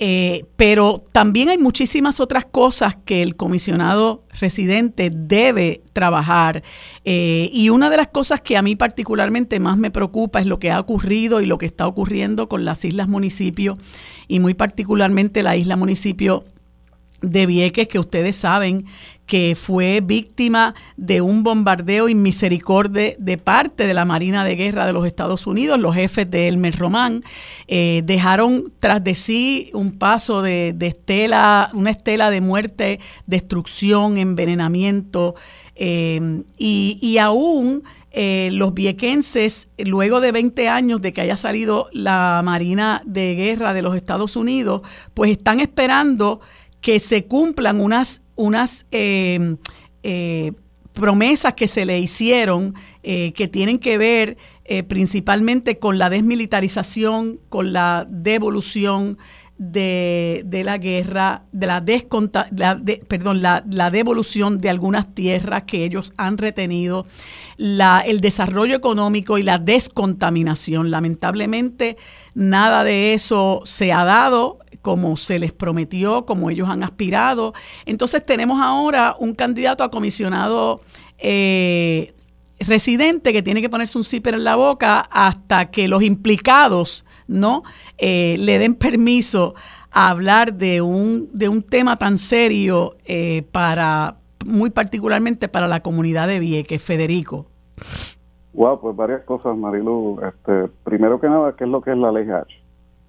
Eh, 0.00 0.44
pero 0.56 1.04
también 1.10 1.48
hay 1.48 1.58
muchísimas 1.58 2.20
otras 2.20 2.44
cosas 2.44 2.96
que 3.04 3.20
el 3.20 3.34
comisionado 3.34 4.22
residente 4.40 5.10
debe 5.12 5.82
trabajar. 5.92 6.62
Eh, 7.04 7.50
y 7.52 7.70
una 7.70 7.90
de 7.90 7.96
las 7.96 8.08
cosas 8.08 8.40
que 8.40 8.56
a 8.56 8.62
mí 8.62 8.76
particularmente 8.76 9.58
más 9.58 9.76
me 9.76 9.90
preocupa 9.90 10.40
es 10.40 10.46
lo 10.46 10.60
que 10.60 10.70
ha 10.70 10.78
ocurrido 10.78 11.40
y 11.40 11.46
lo 11.46 11.58
que 11.58 11.66
está 11.66 11.86
ocurriendo 11.86 12.48
con 12.48 12.64
las 12.64 12.84
islas 12.84 13.08
municipio 13.08 13.74
y 14.28 14.38
muy 14.38 14.54
particularmente 14.54 15.42
la 15.42 15.56
isla 15.56 15.74
municipio 15.74 16.44
de 17.22 17.46
Vieques, 17.46 17.88
que 17.88 17.98
ustedes 17.98 18.36
saben 18.36 18.86
que 19.28 19.54
fue 19.54 20.00
víctima 20.00 20.74
de 20.96 21.20
un 21.20 21.44
bombardeo 21.44 22.08
inmisericordia 22.08 23.14
de 23.18 23.36
parte 23.36 23.86
de 23.86 23.92
la 23.92 24.06
Marina 24.06 24.42
de 24.42 24.56
Guerra 24.56 24.86
de 24.86 24.94
los 24.94 25.06
Estados 25.06 25.46
Unidos, 25.46 25.78
los 25.78 25.94
jefes 25.94 26.30
de 26.30 26.48
Elmer 26.48 26.74
Román, 26.76 27.22
eh, 27.68 28.00
dejaron 28.04 28.72
tras 28.80 29.04
de 29.04 29.14
sí 29.14 29.70
un 29.74 29.98
paso 29.98 30.40
de, 30.40 30.74
estela, 30.80 31.70
una 31.74 31.90
estela 31.90 32.30
de 32.30 32.40
muerte, 32.40 33.00
destrucción, 33.26 34.16
envenenamiento, 34.16 35.34
eh, 35.76 36.42
y, 36.56 37.18
aún 37.18 37.84
eh, 38.10 38.48
los 38.52 38.72
viequenses, 38.72 39.68
luego 39.76 40.20
de 40.20 40.32
20 40.32 40.68
años 40.68 41.02
de 41.02 41.12
que 41.12 41.20
haya 41.20 41.36
salido 41.36 41.88
la 41.92 42.40
Marina 42.42 43.02
de 43.04 43.34
Guerra 43.34 43.74
de 43.74 43.82
los 43.82 43.94
Estados 43.94 44.36
Unidos, 44.36 44.80
pues 45.12 45.30
están 45.30 45.60
esperando 45.60 46.40
que 46.80 46.98
se 47.00 47.26
cumplan 47.26 47.80
unas, 47.80 48.22
unas 48.36 48.86
eh, 48.90 49.56
eh, 50.02 50.52
promesas 50.92 51.54
que 51.54 51.68
se 51.68 51.84
le 51.84 51.98
hicieron 51.98 52.74
eh, 53.02 53.32
que 53.32 53.48
tienen 53.48 53.78
que 53.78 53.98
ver 53.98 54.36
principalmente 54.86 55.78
con 55.78 55.96
la 55.96 56.10
desmilitarización, 56.10 57.40
con 57.48 57.72
la 57.72 58.06
devolución 58.10 59.16
de, 59.58 60.62
la 60.64 60.78
guerra, 60.78 61.42
de 61.52 61.66
la, 61.66 61.80
desconta, 61.80 62.48
perdón, 63.08 63.42
la, 63.42 63.90
devolución 63.90 64.60
de 64.60 64.70
algunas 64.70 65.14
tierras 65.14 65.64
que 65.64 65.84
ellos 65.84 66.12
han 66.16 66.38
retenido, 66.38 67.06
la, 67.56 68.00
el 68.00 68.20
desarrollo 68.20 68.76
económico 68.76 69.36
y 69.36 69.42
la 69.42 69.58
descontaminación. 69.58 70.90
Lamentablemente, 70.90 71.96
nada 72.34 72.84
de 72.84 73.14
eso 73.14 73.62
se 73.64 73.92
ha 73.92 74.04
dado 74.04 74.58
como 74.80 75.16
se 75.16 75.38
les 75.38 75.52
prometió, 75.52 76.24
como 76.24 76.50
ellos 76.50 76.68
han 76.68 76.84
aspirado. 76.84 77.52
Entonces 77.84 78.24
tenemos 78.24 78.60
ahora 78.62 79.16
un 79.18 79.34
candidato 79.34 79.82
a 79.82 79.90
comisionado 79.90 80.80
eh, 81.18 82.14
residente 82.60 83.32
que 83.32 83.42
tiene 83.42 83.60
que 83.60 83.68
ponerse 83.68 83.98
un 83.98 84.04
zipper 84.04 84.34
en 84.34 84.44
la 84.44 84.54
boca 84.54 85.00
hasta 85.00 85.70
que 85.70 85.88
los 85.88 86.02
implicados 86.02 87.04
no 87.28 87.62
eh, 87.98 88.36
le 88.38 88.58
den 88.58 88.74
permiso 88.74 89.54
a 89.92 90.10
hablar 90.10 90.54
de 90.54 90.82
un, 90.82 91.28
de 91.32 91.48
un 91.48 91.62
tema 91.62 91.96
tan 91.96 92.18
serio 92.18 92.96
eh, 93.04 93.44
para 93.52 94.16
muy 94.46 94.70
particularmente 94.70 95.48
para 95.48 95.68
la 95.68 95.80
comunidad 95.80 96.28
de 96.28 96.40
Vieques, 96.40 96.82
Federico. 96.82 97.46
Wow, 98.54 98.80
pues 98.80 98.96
varias 98.96 99.22
cosas, 99.22 99.56
Marilu. 99.56 100.20
Este, 100.26 100.68
primero 100.84 101.20
que 101.20 101.28
nada, 101.28 101.54
¿qué 101.56 101.64
es 101.64 101.70
lo 101.70 101.80
que 101.80 101.92
es 101.92 101.98
la 101.98 102.10
ley 102.10 102.28
Hatch? 102.28 102.52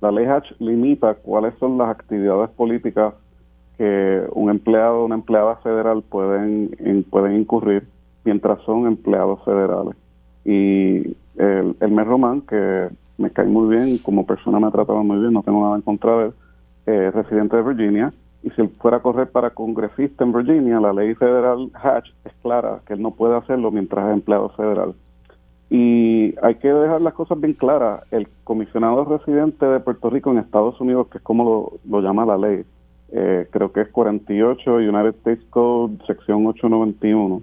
La 0.01 0.11
ley 0.11 0.25
Hatch 0.25 0.51
limita 0.59 1.15
cuáles 1.15 1.53
son 1.59 1.77
las 1.77 1.89
actividades 1.89 2.49
políticas 2.51 3.13
que 3.77 4.23
un 4.33 4.49
empleado 4.49 4.99
o 4.99 5.05
una 5.05 5.15
empleada 5.15 5.55
federal 5.57 6.03
pueden, 6.03 7.05
pueden 7.09 7.37
incurrir 7.37 7.87
mientras 8.25 8.61
son 8.63 8.87
empleados 8.87 9.43
federales. 9.43 9.95
Y 10.45 11.15
el, 11.37 11.75
el 11.79 12.05
Román, 12.05 12.41
que 12.41 12.89
me 13.19 13.29
cae 13.31 13.45
muy 13.45 13.75
bien, 13.75 13.97
como 13.99 14.25
persona 14.25 14.59
me 14.59 14.67
ha 14.67 14.71
tratado 14.71 15.03
muy 15.03 15.19
bien, 15.19 15.33
no 15.33 15.43
tengo 15.43 15.63
nada 15.63 15.75
en 15.75 15.81
contra 15.81 16.17
de 16.17 16.25
él, 16.25 16.33
eh, 16.87 17.11
residente 17.11 17.57
de 17.57 17.63
Virginia, 17.63 18.13
y 18.41 18.49
si 18.51 18.61
él 18.61 18.69
fuera 18.79 18.97
a 18.97 19.01
correr 19.01 19.29
para 19.29 19.49
congresista 19.51 20.23
en 20.23 20.31
Virginia, 20.31 20.79
la 20.79 20.93
ley 20.93 21.13
federal 21.15 21.69
Hatch 21.73 22.09
es 22.23 22.33
clara, 22.41 22.79
que 22.87 22.93
él 22.93 23.01
no 23.01 23.11
puede 23.11 23.35
hacerlo 23.35 23.69
mientras 23.71 24.07
es 24.07 24.13
empleado 24.13 24.49
federal. 24.49 24.95
Y 25.69 26.33
hay 26.41 26.55
que 26.55 26.69
dejar 26.69 27.01
las 27.01 27.13
cosas 27.13 27.39
bien 27.39 27.53
claras. 27.53 28.01
El 28.11 28.27
comisionado 28.43 29.05
residente 29.05 29.65
de 29.65 29.79
Puerto 29.79 30.09
Rico 30.09 30.31
en 30.31 30.39
Estados 30.39 30.79
Unidos, 30.81 31.07
que 31.09 31.19
es 31.19 31.23
como 31.23 31.79
lo, 31.85 32.01
llama 32.01 32.25
la 32.25 32.37
ley, 32.37 32.63
eh, 33.11 33.47
creo 33.51 33.71
que 33.71 33.81
es 33.81 33.89
48 33.89 34.75
United 34.75 35.15
States 35.17 35.43
Code, 35.49 35.97
sección 36.07 36.47
891, 36.47 37.41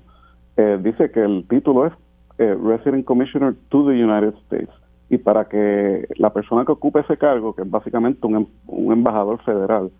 eh, 0.56 0.78
dice 0.82 1.10
que 1.10 1.22
el 1.22 1.46
título 1.48 1.86
es 1.86 1.92
eh, 2.38 2.56
Resident 2.60 3.04
Commissioner 3.04 3.54
to 3.68 3.86
the 3.86 3.92
United 3.92 4.34
States. 4.44 4.70
Y 5.08 5.18
para 5.18 5.46
que 5.48 6.06
la 6.16 6.32
persona 6.32 6.64
que 6.64 6.72
ocupe 6.72 7.00
ese 7.00 7.16
cargo, 7.16 7.54
que 7.54 7.62
es 7.62 7.70
básicamente 7.70 8.26
un, 8.26 8.36
em, 8.36 8.46
un 8.66 8.92
embajador 8.92 9.42
federal, 9.42 9.90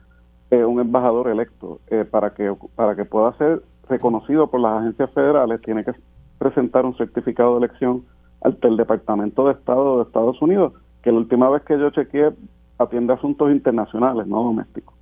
un 0.50 0.80
embajador 0.80 1.28
electo, 1.28 1.80
para, 2.10 2.32
que, 2.32 2.54
para 2.76 2.94
que 2.94 3.04
pueda 3.04 3.36
ser 3.36 3.62
reconocido 3.88 4.48
por 4.48 4.60
las 4.60 4.80
agencias 4.80 5.10
federales, 5.10 5.60
tiene 5.60 5.84
que 5.84 5.92
presentar 6.38 6.84
un 6.84 6.96
certificado 6.96 7.52
de 7.58 7.66
elección 7.66 8.04
ante 8.42 8.68
el 8.68 8.76
Departamento 8.76 9.46
de 9.46 9.52
Estado 9.52 9.96
de 9.96 10.02
Estados 10.04 10.40
Unidos, 10.40 10.72
que 11.02 11.10
la 11.10 11.18
última 11.18 11.48
vez 11.50 11.62
que 11.62 11.78
yo 11.78 11.90
chequeé 11.90 12.32
atiende 12.78 13.12
asuntos 13.12 13.50
internacionales, 13.50 14.26
no 14.26 14.42
domésticos. 14.42 14.94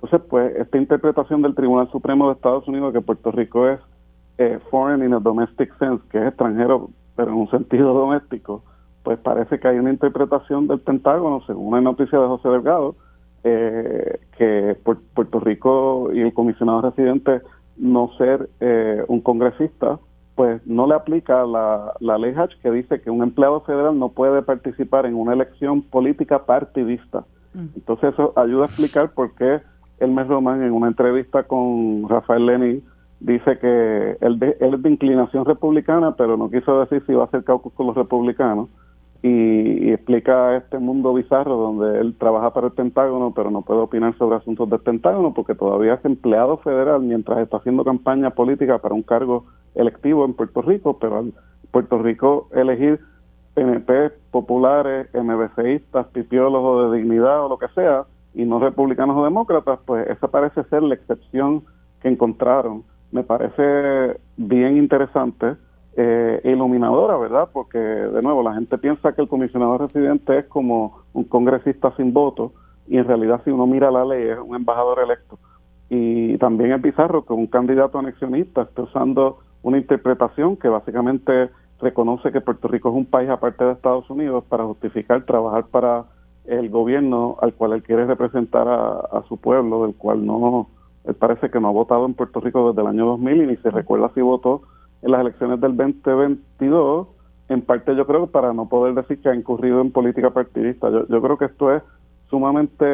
Entonces, 0.00 0.20
pues, 0.28 0.56
esta 0.56 0.78
interpretación 0.78 1.42
del 1.42 1.54
Tribunal 1.54 1.90
Supremo 1.90 2.28
de 2.28 2.34
Estados 2.34 2.66
Unidos 2.68 2.92
que 2.92 3.00
Puerto 3.00 3.32
Rico 3.32 3.68
es 3.68 3.80
eh, 4.38 4.58
foreign 4.70 5.04
in 5.04 5.12
a 5.12 5.18
domestic 5.18 5.76
sense, 5.78 6.02
que 6.10 6.18
es 6.18 6.28
extranjero, 6.28 6.90
pero 7.16 7.32
en 7.32 7.36
un 7.36 7.50
sentido 7.50 7.92
doméstico, 7.94 8.62
pues 9.08 9.20
parece 9.20 9.58
que 9.58 9.66
hay 9.66 9.78
una 9.78 9.88
interpretación 9.88 10.68
del 10.68 10.80
Pentágono, 10.80 11.40
según 11.46 11.68
una 11.68 11.80
noticia 11.80 12.18
de 12.18 12.26
José 12.26 12.50
Delgado, 12.50 12.94
eh, 13.42 14.20
que 14.36 14.76
Puerto 15.14 15.40
Rico 15.40 16.10
y 16.12 16.20
el 16.20 16.34
comisionado 16.34 16.82
residente 16.82 17.40
no 17.78 18.10
ser 18.18 18.50
eh, 18.60 19.02
un 19.08 19.22
congresista 19.22 19.98
pues 20.34 20.60
no 20.66 20.86
le 20.86 20.94
aplica 20.94 21.46
la, 21.46 21.94
la 22.00 22.18
ley 22.18 22.34
Hatch 22.36 22.52
que 22.62 22.70
dice 22.70 23.00
que 23.00 23.10
un 23.10 23.22
empleado 23.22 23.62
federal 23.62 23.98
no 23.98 24.10
puede 24.10 24.42
participar 24.42 25.06
en 25.06 25.14
una 25.14 25.32
elección 25.32 25.80
política 25.80 26.44
partidista. 26.44 27.24
Mm. 27.54 27.68
Entonces 27.76 28.12
eso 28.12 28.34
ayuda 28.36 28.64
a 28.64 28.66
explicar 28.66 29.12
por 29.14 29.34
qué 29.36 29.62
Elmer 30.00 30.28
Román 30.28 30.62
en 30.62 30.72
una 30.72 30.88
entrevista 30.88 31.44
con 31.44 32.06
Rafael 32.10 32.44
Lenin 32.44 32.84
dice 33.20 33.58
que 33.58 34.18
él, 34.20 34.38
él, 34.60 34.74
es 34.74 34.82
de 34.82 34.90
inclinación 34.90 35.46
republicana, 35.46 36.14
pero 36.14 36.36
no 36.36 36.50
quiso 36.50 36.78
decir 36.80 37.02
si 37.06 37.12
iba 37.12 37.22
a 37.22 37.26
hacer 37.26 37.42
caucus 37.42 37.72
con 37.72 37.86
los 37.86 37.96
republicanos 37.96 38.68
y, 39.22 39.90
explica 39.92 40.56
este 40.56 40.78
mundo 40.78 41.12
bizarro 41.12 41.56
donde 41.56 42.00
él 42.00 42.14
trabaja 42.18 42.52
para 42.52 42.68
el 42.68 42.72
Pentágono, 42.72 43.32
pero 43.34 43.50
no 43.50 43.62
puede 43.62 43.80
opinar 43.80 44.16
sobre 44.16 44.36
asuntos 44.36 44.70
del 44.70 44.80
Pentágono 44.80 45.34
porque 45.34 45.54
todavía 45.54 45.94
es 45.94 46.04
empleado 46.04 46.58
federal 46.58 47.02
mientras 47.02 47.38
está 47.38 47.56
haciendo 47.56 47.84
campaña 47.84 48.30
política 48.30 48.78
para 48.78 48.94
un 48.94 49.02
cargo 49.02 49.46
electivo 49.74 50.24
en 50.24 50.34
Puerto 50.34 50.62
Rico, 50.62 50.98
pero 50.98 51.20
en 51.20 51.34
Puerto 51.70 51.98
Rico 51.98 52.48
elegir 52.52 53.00
PNP 53.54 54.10
populares, 54.30 55.08
MBCistas, 55.12 56.06
pipiólogos 56.08 56.92
de 56.92 56.98
dignidad 56.98 57.44
o 57.44 57.48
lo 57.48 57.58
que 57.58 57.68
sea, 57.74 58.04
y 58.34 58.44
no 58.44 58.60
republicanos 58.60 59.16
o 59.16 59.24
demócratas, 59.24 59.80
pues 59.84 60.08
esa 60.08 60.28
parece 60.28 60.62
ser 60.64 60.82
la 60.82 60.94
excepción 60.94 61.64
que 62.00 62.08
encontraron. 62.08 62.84
Me 63.10 63.24
parece 63.24 64.20
bien 64.36 64.76
interesante 64.76 65.56
eh, 66.00 66.40
iluminadora, 66.44 67.16
¿verdad? 67.16 67.48
Porque, 67.52 67.76
de 67.76 68.22
nuevo, 68.22 68.40
la 68.44 68.54
gente 68.54 68.78
piensa 68.78 69.14
que 69.14 69.22
el 69.22 69.26
comisionado 69.26 69.78
residente 69.78 70.38
es 70.38 70.44
como 70.44 71.00
un 71.12 71.24
congresista 71.24 71.92
sin 71.96 72.12
voto 72.12 72.52
y 72.86 72.98
en 72.98 73.04
realidad 73.04 73.40
si 73.44 73.50
uno 73.50 73.66
mira 73.66 73.90
la 73.90 74.04
ley 74.04 74.28
es 74.28 74.38
un 74.38 74.54
embajador 74.54 75.00
electo. 75.00 75.40
Y 75.90 76.38
también 76.38 76.70
es 76.70 76.82
bizarro 76.82 77.24
que 77.24 77.32
un 77.32 77.48
candidato 77.48 77.98
anexionista 77.98 78.62
esté 78.62 78.82
usando 78.82 79.40
una 79.62 79.78
interpretación 79.78 80.56
que 80.56 80.68
básicamente 80.68 81.50
reconoce 81.80 82.30
que 82.30 82.42
Puerto 82.42 82.68
Rico 82.68 82.90
es 82.90 82.94
un 82.94 83.06
país 83.06 83.28
aparte 83.28 83.64
de 83.64 83.72
Estados 83.72 84.08
Unidos 84.08 84.44
para 84.48 84.66
justificar 84.66 85.24
trabajar 85.24 85.66
para 85.66 86.04
el 86.44 86.70
gobierno 86.70 87.38
al 87.42 87.54
cual 87.54 87.72
él 87.72 87.82
quiere 87.82 88.06
representar 88.06 88.68
a, 88.68 89.24
su 89.26 89.36
pueblo, 89.36 89.82
del 89.82 89.96
cual 89.96 90.24
no, 90.24 90.68
él 91.06 91.16
parece 91.16 91.50
que 91.50 91.58
no 91.58 91.68
ha 91.68 91.72
votado 91.72 92.06
en 92.06 92.14
Puerto 92.14 92.38
Rico 92.38 92.68
desde 92.68 92.82
el 92.82 92.86
año 92.86 93.04
2000 93.04 93.42
y 93.42 93.46
ni 93.48 93.56
se 93.56 93.70
recuerda 93.72 94.12
si 94.14 94.20
votó 94.20 94.62
en 95.02 95.10
las 95.10 95.20
elecciones 95.20 95.60
del 95.60 95.76
2022, 95.76 97.08
en 97.48 97.62
parte 97.62 97.94
yo 97.96 98.06
creo 98.06 98.26
para 98.26 98.52
no 98.52 98.68
poder 98.68 98.94
decir 98.94 99.20
que 99.20 99.28
ha 99.28 99.34
incurrido 99.34 99.80
en 99.80 99.92
política 99.92 100.30
partidista. 100.30 100.90
Yo, 100.90 101.06
yo 101.08 101.22
creo 101.22 101.38
que 101.38 101.46
esto 101.46 101.74
es 101.74 101.82
sumamente 102.28 102.84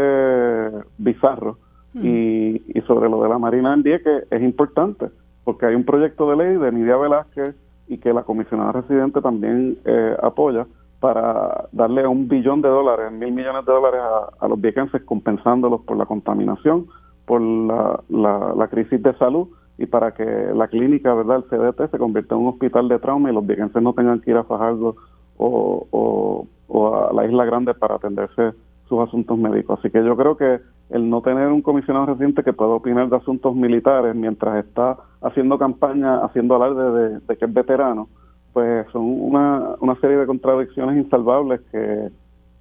bizarro 0.99 1.59
hmm. 1.95 2.01
y, 2.05 2.63
y, 2.75 2.81
sobre 2.87 3.09
lo 3.09 3.23
de 3.23 3.29
la 3.29 3.39
Marina 3.39 3.75
en 3.75 3.83
que 3.83 4.25
es 4.31 4.43
importante 4.43 5.07
porque 5.45 5.67
hay 5.67 5.75
un 5.75 5.85
proyecto 5.85 6.29
de 6.31 6.37
ley 6.37 6.57
de 6.57 6.73
Nidia 6.73 6.97
Velázquez 6.97 7.55
y 7.87 7.99
que 7.99 8.13
la 8.13 8.23
comisionada 8.23 8.73
residente 8.73 9.21
también 9.21 9.77
eh, 9.85 10.17
apoya 10.23 10.67
para 11.01 11.67
darle 11.73 12.07
un 12.07 12.29
billón 12.29 12.63
de 12.63 12.69
dólares, 12.69 13.13
mil 13.13 13.33
millones 13.33 13.67
de 13.67 13.73
dólares 13.73 14.01
a, 14.41 14.49
los 14.49 14.59
viejenses 14.59 15.03
compensándolos 15.03 15.83
por 15.83 15.99
la 15.99 16.07
contaminación, 16.07 16.87
por 17.27 17.43
la, 17.43 18.01
la, 18.09 18.55
la 18.57 18.69
crisis 18.69 19.03
de 19.03 19.13
salud 19.19 19.49
y 19.77 19.87
para 19.87 20.13
que 20.13 20.25
la 20.25 20.69
clínica, 20.69 21.15
¿verdad? 21.15 21.39
El 21.39 21.45
CDT 21.45 21.91
se 21.91 21.99
convierta 21.99 22.35
en 22.35 22.43
un 22.43 22.49
hospital 22.49 22.89
de 22.89 22.99
trauma 22.99 23.31
y 23.31 23.35
los 23.35 23.47
viejenses 23.47 23.83
no 23.83 23.93
tengan 23.93 24.21
que 24.21 24.31
ir 24.31 24.37
a 24.37 24.45
Fajardo 24.45 24.97
o, 25.37 26.47
o, 26.69 26.95
a 26.95 27.13
la 27.13 27.27
Isla 27.27 27.45
Grande 27.45 27.75
para 27.75 27.97
atenderse 27.97 28.53
sus 28.89 29.01
asuntos 29.01 29.37
médicos. 29.37 29.79
Así 29.79 29.91
que 29.91 30.05
yo 30.05 30.17
creo 30.17 30.37
que 30.37 30.61
el 30.91 31.11
no 31.11 31.23
tener 31.23 31.49
un 31.49 31.63
comisionado 31.63 32.07
reciente 32.07 32.45
que 32.45 32.53
pueda 32.53 32.71
opinar 32.71 33.09
de 33.09 33.17
asuntos 33.17 33.57
militares 33.57 34.15
mientras 34.15 34.65
está 34.65 34.97
haciendo 35.23 35.59
campaña, 35.59 36.25
haciendo 36.25 36.55
alarde 36.55 37.21
de, 37.27 37.37
que 37.37 37.45
es 37.45 37.53
veterano, 37.53 38.09
pues 38.53 38.87
son 38.93 39.03
una, 39.03 39.75
una 39.81 39.97
serie 39.97 40.19
de 40.19 40.27
contradicciones 40.27 40.97
insalvables 40.97 41.63
que, 41.73 42.11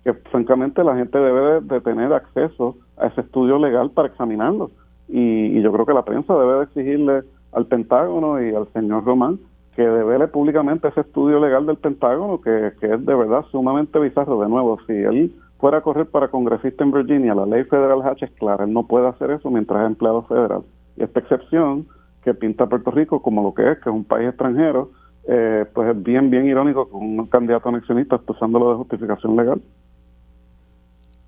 que 0.04 0.14
francamente 0.32 0.84
la 0.84 0.96
gente 0.96 1.20
debe 1.20 1.62
de 1.62 1.82
tener 1.82 2.12
acceso 2.12 2.78
a 2.98 3.08
ese 3.08 3.22
estudio 3.22 3.60
legal 3.60 3.92
para 3.92 4.08
examinarlo 4.08 4.72
y, 5.16 5.62
yo 5.62 5.72
creo 5.72 5.86
que 5.86 5.94
la 5.94 6.04
prensa 6.04 6.34
debe 6.34 6.56
de 6.56 6.64
exigirle 6.64 7.22
al 7.52 7.68
Pentágono 7.68 8.44
y 8.44 8.54
al 8.56 8.68
señor 8.74 9.06
Román 9.06 9.40
que 9.76 9.84
devele 9.84 10.28
públicamente 10.28 10.88
ese 10.88 11.02
estudio 11.02 11.40
legal 11.40 11.68
del 11.68 11.78
Pentágono 11.78 12.42
que, 12.42 12.68
es 12.68 13.06
de 13.06 13.16
verdad 13.16 13.46
sumamente 13.52 14.00
bizarro. 14.00 14.42
De 14.42 14.50
nuevo, 14.50 14.80
si 14.88 14.94
él 14.94 15.36
fuera 15.60 15.78
a 15.78 15.82
correr 15.82 16.08
para 16.08 16.30
congresista 16.30 16.84
en 16.84 16.92
Virginia, 16.92 17.36
la 17.36 17.46
ley 17.46 17.64
federal 17.66 18.02
H 18.02 18.26
es 18.26 18.32
clara, 18.32 18.66
él 18.66 18.74
no 18.74 18.88
puede 18.88 19.08
hacer 19.08 19.30
eso 19.30 19.52
mientras 19.52 19.82
es 19.82 19.88
empleado 19.88 20.24
federal. 20.24 20.64
Y 20.98 21.04
esta 21.04 21.20
excepción 21.20 21.86
que 22.24 22.34
pinta 22.34 22.66
Puerto 22.66 22.90
Rico 22.90 23.22
como 23.22 23.44
lo 23.44 23.54
que 23.54 23.72
es, 23.72 23.78
que 23.80 23.90
es 23.90 23.96
un 23.96 24.06
país 24.06 24.30
extranjero, 24.30 24.90
eh, 25.28 25.66
pues 25.74 25.96
es 25.96 26.04
bien, 26.04 26.32
bien 26.32 26.48
irónico 26.48 26.90
con 26.90 27.20
un 27.20 27.28
candidato 27.28 27.70
anexionista 27.70 28.20
usándolo 28.28 28.72
de 28.72 28.78
justificación 28.78 29.36
legal. 29.36 29.62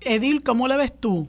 Edil, 0.00 0.42
¿cómo 0.42 0.66
le 0.66 0.76
ves 0.76 0.98
tú? 0.98 1.28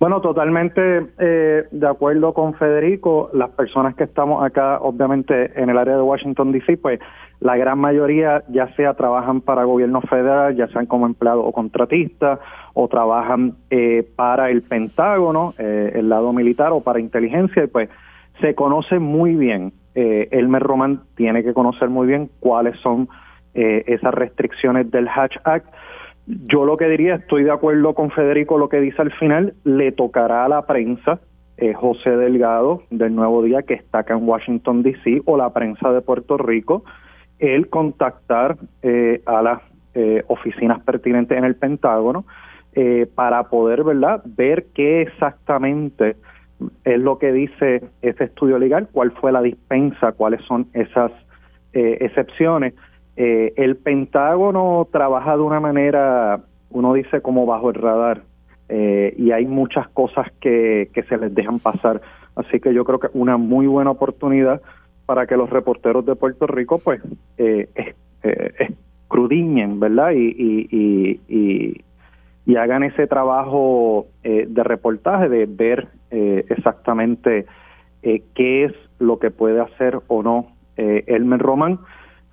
Bueno, 0.00 0.20
totalmente 0.20 1.06
eh, 1.18 1.64
de 1.70 1.86
acuerdo 1.86 2.34
con 2.34 2.54
Federico. 2.54 3.30
Las 3.32 3.50
personas 3.50 3.94
que 3.94 4.04
estamos 4.04 4.44
acá, 4.44 4.78
obviamente, 4.80 5.52
en 5.60 5.70
el 5.70 5.78
área 5.78 5.96
de 5.96 6.02
Washington, 6.02 6.52
D.C., 6.52 6.76
pues 6.78 7.00
la 7.40 7.56
gran 7.56 7.78
mayoría 7.78 8.42
ya 8.48 8.74
sea 8.74 8.94
trabajan 8.94 9.40
para 9.40 9.64
gobierno 9.64 10.00
federal, 10.02 10.56
ya 10.56 10.66
sean 10.68 10.86
como 10.86 11.06
empleados 11.06 11.44
o 11.46 11.52
contratistas, 11.52 12.40
o 12.74 12.88
trabajan 12.88 13.54
eh, 13.70 14.06
para 14.16 14.50
el 14.50 14.62
Pentágono, 14.62 15.54
eh, 15.58 15.92
el 15.94 16.08
lado 16.08 16.32
militar, 16.32 16.72
o 16.72 16.80
para 16.80 17.00
inteligencia, 17.00 17.64
y 17.64 17.68
pues 17.68 17.88
se 18.40 18.54
conoce 18.54 18.98
muy 18.98 19.36
bien. 19.36 19.72
Elmer 19.96 20.62
Roman 20.62 21.02
tiene 21.14 21.44
que 21.44 21.54
conocer 21.54 21.88
muy 21.88 22.08
bien 22.08 22.28
cuáles 22.40 22.76
son 22.80 23.08
esas 23.54 24.12
restricciones 24.12 24.90
del 24.90 25.06
Hatch 25.06 25.36
Act 25.44 25.68
yo 26.26 26.64
lo 26.64 26.76
que 26.76 26.86
diría, 26.86 27.16
estoy 27.16 27.44
de 27.44 27.50
acuerdo 27.50 27.94
con 27.94 28.10
Federico 28.10 28.56
lo 28.56 28.68
que 28.68 28.80
dice 28.80 29.02
al 29.02 29.12
final, 29.12 29.54
le 29.64 29.92
tocará 29.92 30.44
a 30.44 30.48
la 30.48 30.62
prensa, 30.66 31.20
eh, 31.56 31.72
José 31.74 32.10
Delgado 32.16 32.82
del 32.90 33.14
Nuevo 33.14 33.42
Día, 33.42 33.62
que 33.62 33.74
está 33.74 34.00
acá 34.00 34.14
en 34.14 34.28
Washington, 34.28 34.82
D.C., 34.82 35.22
o 35.26 35.36
la 35.36 35.52
prensa 35.52 35.92
de 35.92 36.00
Puerto 36.00 36.36
Rico, 36.38 36.84
el 37.38 37.68
contactar 37.68 38.56
eh, 38.82 39.22
a 39.26 39.42
las 39.42 39.60
eh, 39.94 40.24
oficinas 40.28 40.82
pertinentes 40.82 41.36
en 41.36 41.44
el 41.44 41.56
Pentágono 41.56 42.24
para 43.14 43.44
poder 43.50 43.84
verdad 43.84 44.20
ver 44.24 44.66
qué 44.74 45.02
exactamente 45.02 46.16
es 46.82 46.98
lo 46.98 47.20
que 47.20 47.30
dice 47.30 47.84
ese 48.02 48.24
estudio 48.24 48.58
legal, 48.58 48.88
cuál 48.90 49.12
fue 49.12 49.30
la 49.30 49.40
dispensa, 49.40 50.10
cuáles 50.10 50.44
son 50.44 50.66
esas 50.72 51.12
excepciones 51.72 52.74
eh, 53.16 53.52
el 53.56 53.76
Pentágono 53.76 54.88
trabaja 54.90 55.36
de 55.36 55.42
una 55.42 55.60
manera, 55.60 56.40
uno 56.70 56.94
dice 56.94 57.20
como 57.20 57.46
bajo 57.46 57.70
el 57.70 57.76
radar, 57.76 58.22
eh, 58.68 59.14
y 59.16 59.30
hay 59.30 59.46
muchas 59.46 59.88
cosas 59.88 60.26
que, 60.40 60.90
que 60.92 61.02
se 61.04 61.16
les 61.16 61.34
dejan 61.34 61.60
pasar. 61.60 62.00
Así 62.34 62.58
que 62.58 62.74
yo 62.74 62.84
creo 62.84 62.98
que 62.98 63.08
una 63.12 63.36
muy 63.36 63.66
buena 63.66 63.90
oportunidad 63.90 64.60
para 65.06 65.26
que 65.26 65.36
los 65.36 65.50
reporteros 65.50 66.04
de 66.06 66.16
Puerto 66.16 66.46
Rico, 66.46 66.78
pues, 66.78 67.00
eh, 67.38 67.68
escrudiñen, 69.02 69.78
¿verdad? 69.78 70.12
Y, 70.12 70.34
y, 70.36 71.20
y, 71.28 72.56
hagan 72.56 72.84
ese 72.84 73.06
trabajo 73.08 74.06
de 74.22 74.62
reportaje, 74.62 75.28
de 75.28 75.46
ver 75.46 75.88
exactamente 76.10 77.46
qué 78.00 78.64
es 78.64 78.72
lo 79.00 79.18
que 79.18 79.30
puede 79.30 79.60
hacer 79.60 79.98
o 80.06 80.22
no 80.22 80.46
Elmer 80.76 81.40
Roman 81.40 81.80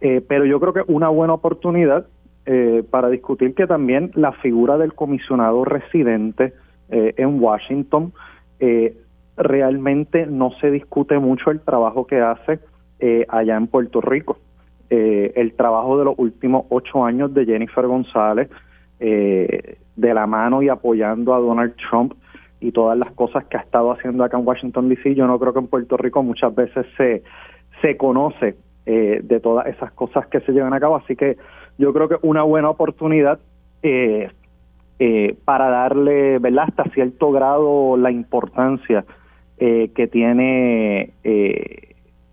eh, 0.02 0.20
pero 0.28 0.46
yo 0.46 0.60
creo 0.60 0.74
que 0.74 0.92
una 0.92 1.10
buena 1.10 1.34
oportunidad 1.34 2.08
eh, 2.48 2.84
para 2.90 3.10
discutir 3.10 3.54
que 3.54 3.68
también 3.68 4.12
la 4.16 4.32
figura 4.32 4.78
del 4.80 4.94
comisionado 4.94 5.64
residente 5.64 6.54
eh, 6.90 7.14
en 7.18 7.42
Washington 7.42 8.12
realmente 9.38 10.28
no 10.28 10.52
se 10.60 10.70
discute 10.70 11.18
mucho 11.18 11.50
el 11.50 11.62
trabajo 11.62 12.06
que 12.06 12.20
hace 12.20 12.60
allá 13.28 13.58
en 13.58 13.66
Puerto 13.66 14.02
Rico. 14.02 14.38
el 14.90 15.54
trabajo 15.54 15.98
de 15.98 16.06
los 16.06 16.14
últimos 16.20 16.66
ocho 16.70 17.04
años 17.04 17.34
de 17.34 17.46
Jennifer 17.46 17.88
González, 17.88 18.52
de 19.00 20.14
la 20.14 20.28
mano 20.28 20.62
y 20.62 20.70
apoyando 20.70 21.34
a 21.34 21.40
Donald 21.40 21.74
Trump 21.90 22.14
y 22.60 22.72
todas 22.72 22.96
las 23.00 23.12
cosas 23.14 23.46
que 23.46 23.58
ha 23.58 23.62
estado 23.62 23.92
haciendo 23.92 24.24
acá 24.24 24.38
en 24.38 24.46
Washington 24.46 24.88
DC, 24.88 25.16
yo 25.16 25.26
no 25.26 25.40
creo 25.40 25.54
que 25.54 25.60
en 25.60 25.68
Puerto 25.68 25.98
Rico 25.98 26.22
muchas 26.22 26.54
veces 26.54 26.86
se, 26.96 27.24
se 27.82 27.98
conoce 27.98 28.56
eh, 28.94 29.22
de 29.24 29.40
todas 29.40 29.68
esas 29.68 29.90
cosas 29.94 30.28
que 30.28 30.42
se 30.42 30.52
llevan 30.52 30.74
a 30.74 30.80
cabo. 30.82 30.98
Así 30.98 31.16
que 31.16 31.38
yo 31.78 31.94
creo 31.94 32.10
que 32.10 32.18
una 32.24 32.44
buena 32.44 32.70
oportunidad 32.70 33.40
eh, 33.84 34.30
eh, 35.00 35.38
para 35.46 35.70
darle, 35.70 36.40
¿verdad?, 36.40 36.66
hasta 36.68 36.84
cierto 36.90 37.32
grado 37.32 37.96
la 37.96 38.12
importancia 38.12 39.06
que 39.58 40.10
tiene 40.12 41.14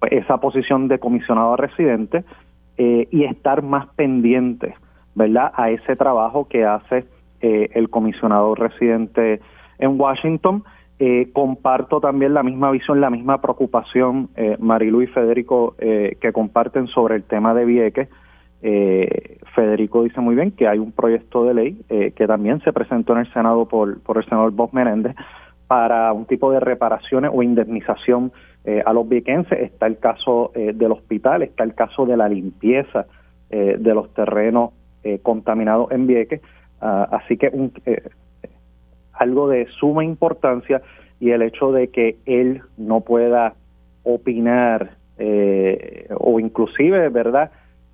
pues, 0.00 0.12
esa 0.12 0.38
posición 0.38 0.88
de 0.88 0.98
comisionado 0.98 1.54
residente 1.56 2.24
y 2.76 3.22
estar 3.22 3.62
más 3.62 3.86
pendiente, 3.94 4.74
¿verdad?, 5.14 5.52
a 5.54 5.70
ese 5.70 5.94
trabajo 5.94 6.48
que 6.48 6.64
hace 6.64 7.04
el 7.40 7.88
comisionado 7.88 8.56
residente 8.56 9.40
en 9.78 10.00
Washington. 10.00 10.64
Eh, 11.01 11.30
comparto 11.32 12.01
también 12.01 12.34
la 12.34 12.42
misma 12.42 12.72
visión, 12.72 13.01
la 13.01 13.11
misma 13.11 13.40
preocupación, 13.40 14.30
eh, 14.34 14.57
Marilu 14.59 15.03
y 15.03 15.07
Federico, 15.07 15.76
eh, 15.78 16.16
que 16.20 16.32
comparten 16.32 16.88
sobre 16.88 17.14
el 17.14 17.22
tema 17.22 17.55
de 17.55 17.64
Vieques. 17.64 18.09
Eh, 18.62 19.38
Federico 19.55 20.03
dice 20.03 20.20
muy 20.20 20.34
bien 20.34 20.51
que 20.51 20.66
hay 20.66 20.80
un 20.80 20.90
proyecto 20.90 21.44
de 21.44 21.55
ley 21.55 21.84
que 21.88 22.26
también 22.26 22.61
se 22.62 22.72
presentó 22.72 23.12
en 23.12 23.20
el 23.20 23.32
Senado 23.32 23.68
por, 23.68 24.01
por 24.01 24.18
el 24.18 24.24
senador 24.24 24.51
Bob 24.51 24.70
Menéndez 24.72 25.14
para 25.68 26.12
un 26.12 26.24
tipo 26.24 26.51
de 26.51 26.59
reparaciones 26.59 27.30
o 27.32 27.44
indemnización 27.44 28.32
a 28.84 28.92
los 28.92 29.09
viequenses. 29.09 29.61
Está 29.61 29.86
el 29.86 29.99
caso 29.99 30.51
del 30.55 30.90
hospital, 30.90 31.42
está 31.42 31.62
el 31.62 31.74
caso 31.74 32.05
de 32.05 32.16
la 32.16 32.28
limpieza 32.28 33.07
de 33.49 33.94
los 33.94 34.12
terrenos 34.12 34.72
contaminados 35.22 35.92
en 35.92 36.09
Vieques. 36.09 36.40
Ah, 36.80 37.09
así 37.12 37.36
que 37.36 37.51
un, 37.53 37.72
algo 39.19 39.49
de 39.49 39.66
suma 39.79 40.05
importancia 40.05 40.83
y 41.21 41.31
el 41.31 41.43
hecho 41.43 41.73
de 41.73 41.89
que 41.89 42.16
él 42.27 42.62
no 42.77 43.01
pueda 43.01 43.55
opinar 44.05 44.97
eh, 45.19 46.07
o 46.16 46.41
inclusive, 46.41 47.09
¿verdad?, 47.09 47.51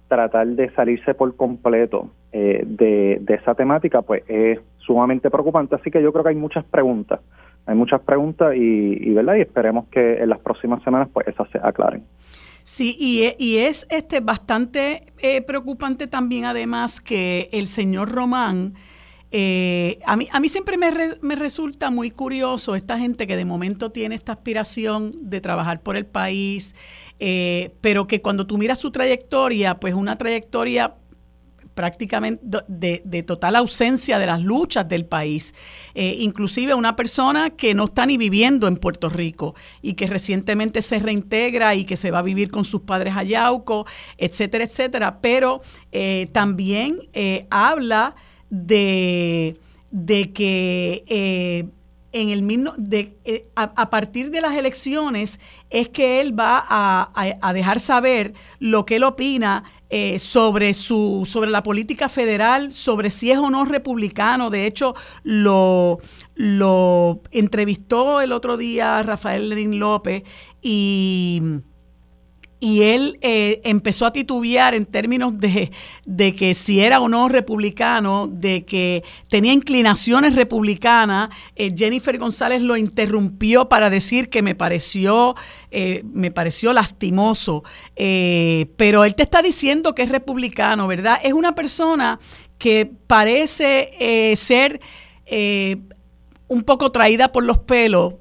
tratar 0.08 0.46
de 0.46 0.70
salirse 0.74 1.14
por 1.14 1.34
completo 1.34 2.10
eh, 2.32 2.62
de, 2.66 3.22
esa 3.28 3.54
temática, 3.54 4.02
pues 4.02 4.22
es 4.28 4.60
sumamente 4.78 5.30
preocupante. 5.30 5.74
Así 5.74 5.90
que 5.90 6.02
yo 6.02 6.12
creo 6.12 6.22
que 6.22 6.30
hay 6.30 6.36
muchas 6.36 6.64
preguntas, 6.64 7.20
hay 7.66 7.74
muchas 7.74 8.00
preguntas 8.02 8.54
y, 8.54 9.10
¿verdad? 9.12 9.36
Y 9.36 9.40
esperemos 9.40 9.86
que 9.88 10.22
en 10.22 10.28
las 10.28 10.38
próximas 10.40 10.82
semanas 10.82 11.08
pues 11.12 11.26
esas 11.26 11.48
se 11.50 11.58
aclaren. 11.58 12.04
Sí, 12.62 12.96
y, 12.98 13.32
y 13.38 13.58
es 13.58 13.86
este 13.90 14.20
bastante 14.20 15.12
eh, 15.20 15.42
preocupante 15.42 16.06
también 16.06 16.44
además 16.44 17.00
que 17.00 17.48
el 17.52 17.66
señor 17.66 18.10
Román 18.10 18.74
eh, 19.36 19.98
a, 20.06 20.16
mí, 20.16 20.28
a 20.30 20.38
mí 20.38 20.48
siempre 20.48 20.76
me, 20.78 21.34
resulta 21.34 21.90
muy 21.90 22.12
curioso 22.12 22.76
esta 22.76 23.00
gente 23.00 23.26
que 23.26 23.36
de 23.36 23.44
momento 23.44 23.90
tiene 23.90 24.14
esta 24.14 24.30
aspiración 24.30 25.10
de 25.28 25.40
trabajar 25.40 25.80
por 25.80 25.96
el 25.96 26.06
país, 26.06 26.76
eh, 27.18 27.74
pero 27.80 28.06
que 28.06 28.22
cuando 28.22 28.46
tú 28.46 28.58
miras 28.58 28.78
su 28.78 28.92
trayectoria, 28.92 29.80
pues 29.80 29.94
una 29.94 30.14
trayectoria 30.14 30.94
prácticamente 31.74 32.44
de, 32.68 33.22
total 33.24 33.56
ausencia 33.56 34.20
de 34.20 34.26
las 34.26 34.40
luchas 34.40 34.88
del 34.88 35.04
país. 35.04 35.52
Eh, 35.96 36.18
inclusive 36.20 36.72
una 36.74 36.94
persona 36.94 37.50
que 37.50 37.74
no 37.74 37.86
está 37.86 38.06
ni 38.06 38.16
viviendo 38.16 38.68
en 38.68 38.76
Puerto 38.76 39.08
Rico 39.08 39.56
y 39.82 39.94
que 39.94 40.06
recientemente 40.06 40.80
se 40.80 41.00
reintegra 41.00 41.74
y 41.74 41.86
que 41.86 41.96
se 41.96 42.12
va 42.12 42.20
a 42.20 42.22
vivir 42.22 42.52
con 42.52 42.64
sus 42.64 42.82
padres 42.82 43.16
a 43.16 43.24
Yauco, 43.24 43.84
etcétera, 44.16 44.62
etcétera. 44.62 45.18
Pero 45.20 45.60
también 46.32 47.00
habla 47.50 48.14
de, 48.54 49.58
de 49.90 50.32
que 50.32 51.02
eh, 51.08 51.68
en 52.12 52.30
el 52.30 52.46
de, 52.78 53.16
eh, 53.24 53.48
a, 53.56 53.90
partir 53.90 54.30
de 54.30 54.40
las 54.40 54.56
elecciones 54.56 55.40
es 55.70 55.88
que 55.88 56.20
él 56.20 56.38
va 56.38 56.64
a, 56.68 57.52
dejar 57.52 57.80
saber 57.80 58.34
lo 58.60 58.86
que 58.86 58.96
él 58.96 59.02
opina 59.02 59.64
eh, 59.90 60.20
sobre 60.20 60.74
su 60.74 61.24
sobre 61.26 61.50
la 61.50 61.64
política 61.64 62.08
federal, 62.08 62.70
sobre 62.72 63.10
si 63.10 63.32
es 63.32 63.38
o 63.38 63.50
no 63.50 63.64
republicano. 63.64 64.48
De 64.48 64.66
hecho, 64.66 64.94
lo, 65.24 65.98
lo 66.36 67.20
entrevistó 67.32 68.20
el 68.20 68.30
otro 68.30 68.56
día 68.56 69.02
Rafael 69.02 69.48
Lenín 69.48 69.80
López 69.80 70.22
y 70.62 71.42
y 72.64 72.80
él 72.80 73.18
eh, 73.20 73.60
empezó 73.64 74.06
a 74.06 74.12
titubear 74.14 74.74
en 74.74 74.86
términos 74.86 75.34
de, 75.38 75.70
que 76.34 76.54
si 76.54 76.80
era 76.80 76.98
o 76.98 77.10
no 77.10 77.28
republicano, 77.28 78.26
de 78.26 78.64
que 78.64 79.04
tenía 79.28 79.52
inclinaciones 79.52 80.34
republicanas. 80.34 81.28
Eh, 81.56 81.74
Jennifer 81.76 82.16
González 82.16 82.62
lo 82.62 82.78
interrumpió 82.78 83.68
para 83.68 83.90
decir 83.90 84.30
que 84.30 84.40
me 84.40 84.54
pareció, 84.54 85.34
eh, 85.70 86.04
me 86.10 86.30
pareció 86.30 86.72
lastimoso. 86.72 87.64
pero 87.94 89.04
él 89.04 89.14
te 89.14 89.24
está 89.24 89.42
diciendo 89.42 89.94
que 89.94 90.00
es 90.00 90.08
republicano, 90.08 90.86
¿verdad? 90.86 91.18
Es 91.22 91.34
una 91.34 91.54
persona 91.54 92.18
que 92.56 92.90
parece 93.06 94.34
ser 94.36 94.80
un 96.48 96.62
poco 96.62 96.90
traída 96.90 97.30
por 97.30 97.44
los 97.44 97.58
pelos. 97.58 98.14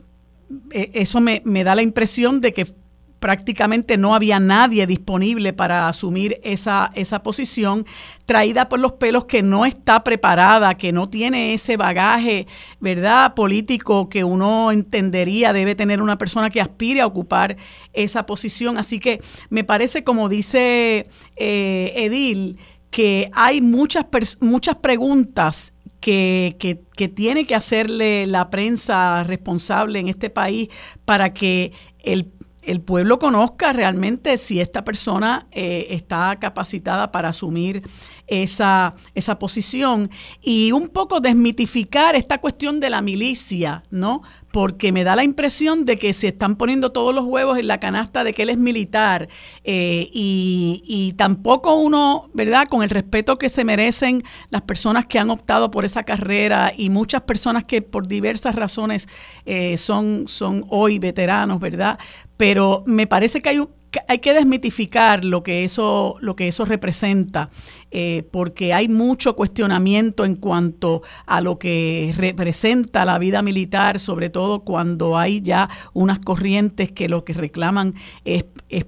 Eso 0.69 1.21
me, 1.21 1.41
me 1.45 1.63
da 1.63 1.75
la 1.75 1.81
impresión 1.81 2.41
de 2.41 2.53
que 2.53 2.82
prácticamente 3.23 3.95
no 3.95 4.15
había 4.15 4.37
nadie 4.41 4.85
disponible 4.85 5.53
para 5.53 5.87
asumir 5.87 6.41
esa, 6.43 6.91
esa 6.93 7.23
posición, 7.23 7.85
traída 8.25 8.67
por 8.67 8.81
los 8.81 8.91
pelos 8.91 9.23
que 9.23 9.41
no 9.41 9.65
está 9.65 10.03
preparada, 10.03 10.75
que 10.75 10.91
no 10.91 11.07
tiene 11.07 11.53
ese 11.53 11.77
bagaje, 11.77 12.47
¿verdad?, 12.81 13.33
político 13.33 14.09
que 14.09 14.25
uno 14.25 14.73
entendería 14.73 15.53
debe 15.53 15.73
tener 15.73 16.01
una 16.01 16.17
persona 16.17 16.49
que 16.49 16.59
aspire 16.59 16.99
a 16.99 17.05
ocupar 17.05 17.55
esa 17.93 18.25
posición. 18.25 18.77
Así 18.77 18.99
que 18.99 19.21
me 19.49 19.63
parece, 19.63 20.03
como 20.03 20.27
dice 20.27 21.05
eh, 21.37 21.93
Edil, 21.95 22.57
que 22.91 23.31
hay 23.31 23.61
muchas, 23.61 24.05
muchas 24.41 24.75
preguntas 24.75 25.71
que, 26.01 26.57
que, 26.59 26.81
que, 26.97 27.07
tiene 27.07 27.45
que 27.45 27.55
hacerle 27.55 28.27
la 28.27 28.49
prensa 28.49 29.23
responsable 29.23 29.99
en 29.99 30.09
este 30.09 30.29
país 30.29 30.67
para 31.05 31.33
que 31.33 31.71
el, 31.99 32.33
el 32.65 32.81
pueblo 32.81 33.19
conozca 33.19 33.73
realmente 33.73 34.37
si 34.37 34.59
esta 34.59 34.83
persona 34.83 35.47
eh, 35.51 35.87
está 35.89 36.37
capacitada 36.39 37.11
para 37.11 37.29
asumir 37.29 37.83
esa, 38.27 38.95
esa 39.15 39.37
posición 39.37 40.09
y 40.41 40.71
un 40.71 40.89
poco 40.89 41.19
desmitificar 41.19 42.15
esta 42.15 42.39
cuestión 42.39 42.79
de 42.79 42.89
la 42.89 43.01
milicia, 43.01 43.83
¿no? 43.91 44.21
Porque 44.51 44.91
me 44.91 45.03
da 45.03 45.15
la 45.15 45.23
impresión 45.23 45.83
de 45.83 45.97
que 45.97 46.13
se 46.13 46.27
están 46.27 46.55
poniendo 46.55 46.91
todos 46.91 47.13
los 47.13 47.25
huevos 47.25 47.57
en 47.57 47.67
la 47.67 47.79
canasta 47.79 48.23
de 48.23 48.33
que 48.33 48.43
él 48.43 48.49
es 48.49 48.57
militar 48.57 49.27
eh, 49.63 50.09
y, 50.13 50.83
y, 50.85 51.13
tampoco 51.13 51.73
uno, 51.73 52.29
¿verdad? 52.33 52.67
Con 52.67 52.83
el 52.83 52.89
respeto 52.89 53.35
que 53.35 53.49
se 53.49 53.63
merecen 53.63 54.23
las 54.51 54.61
personas 54.61 55.07
que 55.07 55.17
han 55.17 55.31
optado 55.31 55.71
por 55.71 55.85
esa 55.85 56.03
carrera 56.03 56.71
y 56.75 56.89
muchas 56.89 57.23
personas 57.23 57.63
que 57.63 57.81
por 57.81 58.07
diversas 58.07 58.55
razones 58.55 59.07
eh, 59.45 59.77
son, 59.77 60.27
son 60.27 60.65
hoy 60.69 60.99
veteranos, 60.99 61.59
¿verdad? 61.59 61.99
Pero 62.37 62.83
me 62.85 63.07
parece 63.07 63.41
que 63.41 63.49
hay 63.49 63.59
un 63.59 63.69
hay 64.07 64.19
que 64.19 64.33
desmitificar 64.33 65.25
lo 65.25 65.43
que 65.43 65.63
eso, 65.63 66.15
lo 66.19 66.35
que 66.35 66.47
eso 66.47 66.65
representa, 66.65 67.49
eh, 67.91 68.27
porque 68.31 68.73
hay 68.73 68.87
mucho 68.87 69.35
cuestionamiento 69.35 70.25
en 70.25 70.35
cuanto 70.35 71.01
a 71.25 71.41
lo 71.41 71.59
que 71.59 72.13
representa 72.15 73.05
la 73.05 73.19
vida 73.19 73.41
militar, 73.41 73.99
sobre 73.99 74.29
todo 74.29 74.61
cuando 74.61 75.17
hay 75.17 75.41
ya 75.41 75.69
unas 75.93 76.19
corrientes 76.19 76.91
que 76.91 77.07
lo 77.07 77.23
que 77.23 77.33
reclaman 77.33 77.95
es, 78.25 78.45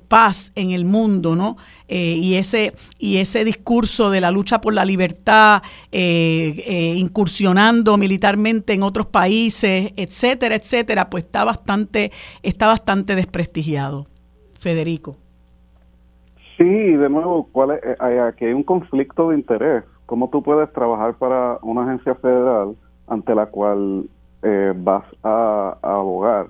paz 0.07 0.51
en 0.55 0.71
el 0.71 0.85
mundo, 0.85 1.35
¿no? 1.35 1.57
Eh, 1.87 2.17
y 2.19 2.35
ese 2.35 2.73
y 2.97 3.17
ese 3.17 3.45
discurso 3.45 4.09
de 4.09 4.19
la 4.19 4.31
lucha 4.31 4.59
por 4.59 4.73
la 4.73 4.83
libertad, 4.83 5.61
eh, 5.91 6.95
incursionando 6.97 7.95
militarmente 7.97 8.73
en 8.73 8.81
otros 8.81 9.05
países, 9.05 9.91
etcétera, 9.95 10.55
etcétera, 10.55 11.09
pues 11.09 11.25
está 11.25 11.43
bastante 11.43 12.11
está 12.41 12.67
bastante 12.67 13.15
desprestigiado. 13.15 14.07
Federico. 14.66 15.16
Sí, 16.57 16.63
de 16.63 17.07
nuevo, 17.07 17.47
¿cuál 17.51 17.74
es? 17.74 17.84
Eh, 17.84 18.20
aquí 18.20 18.45
hay 18.45 18.53
un 18.53 18.63
conflicto 18.63 19.30
de 19.30 19.36
interés. 19.36 19.84
¿Cómo 20.07 20.32
tú 20.32 20.41
puedes 20.41 20.74
trabajar 20.74 21.13
para 21.20 21.59
una 21.61 21.84
agencia 21.84 22.16
federal 22.16 22.76
ante 23.07 23.36
la 23.36 23.45
cual 23.45 24.05
eh, 24.41 24.74
vas 24.76 25.03
a, 25.22 25.78
abogar? 25.84 26.47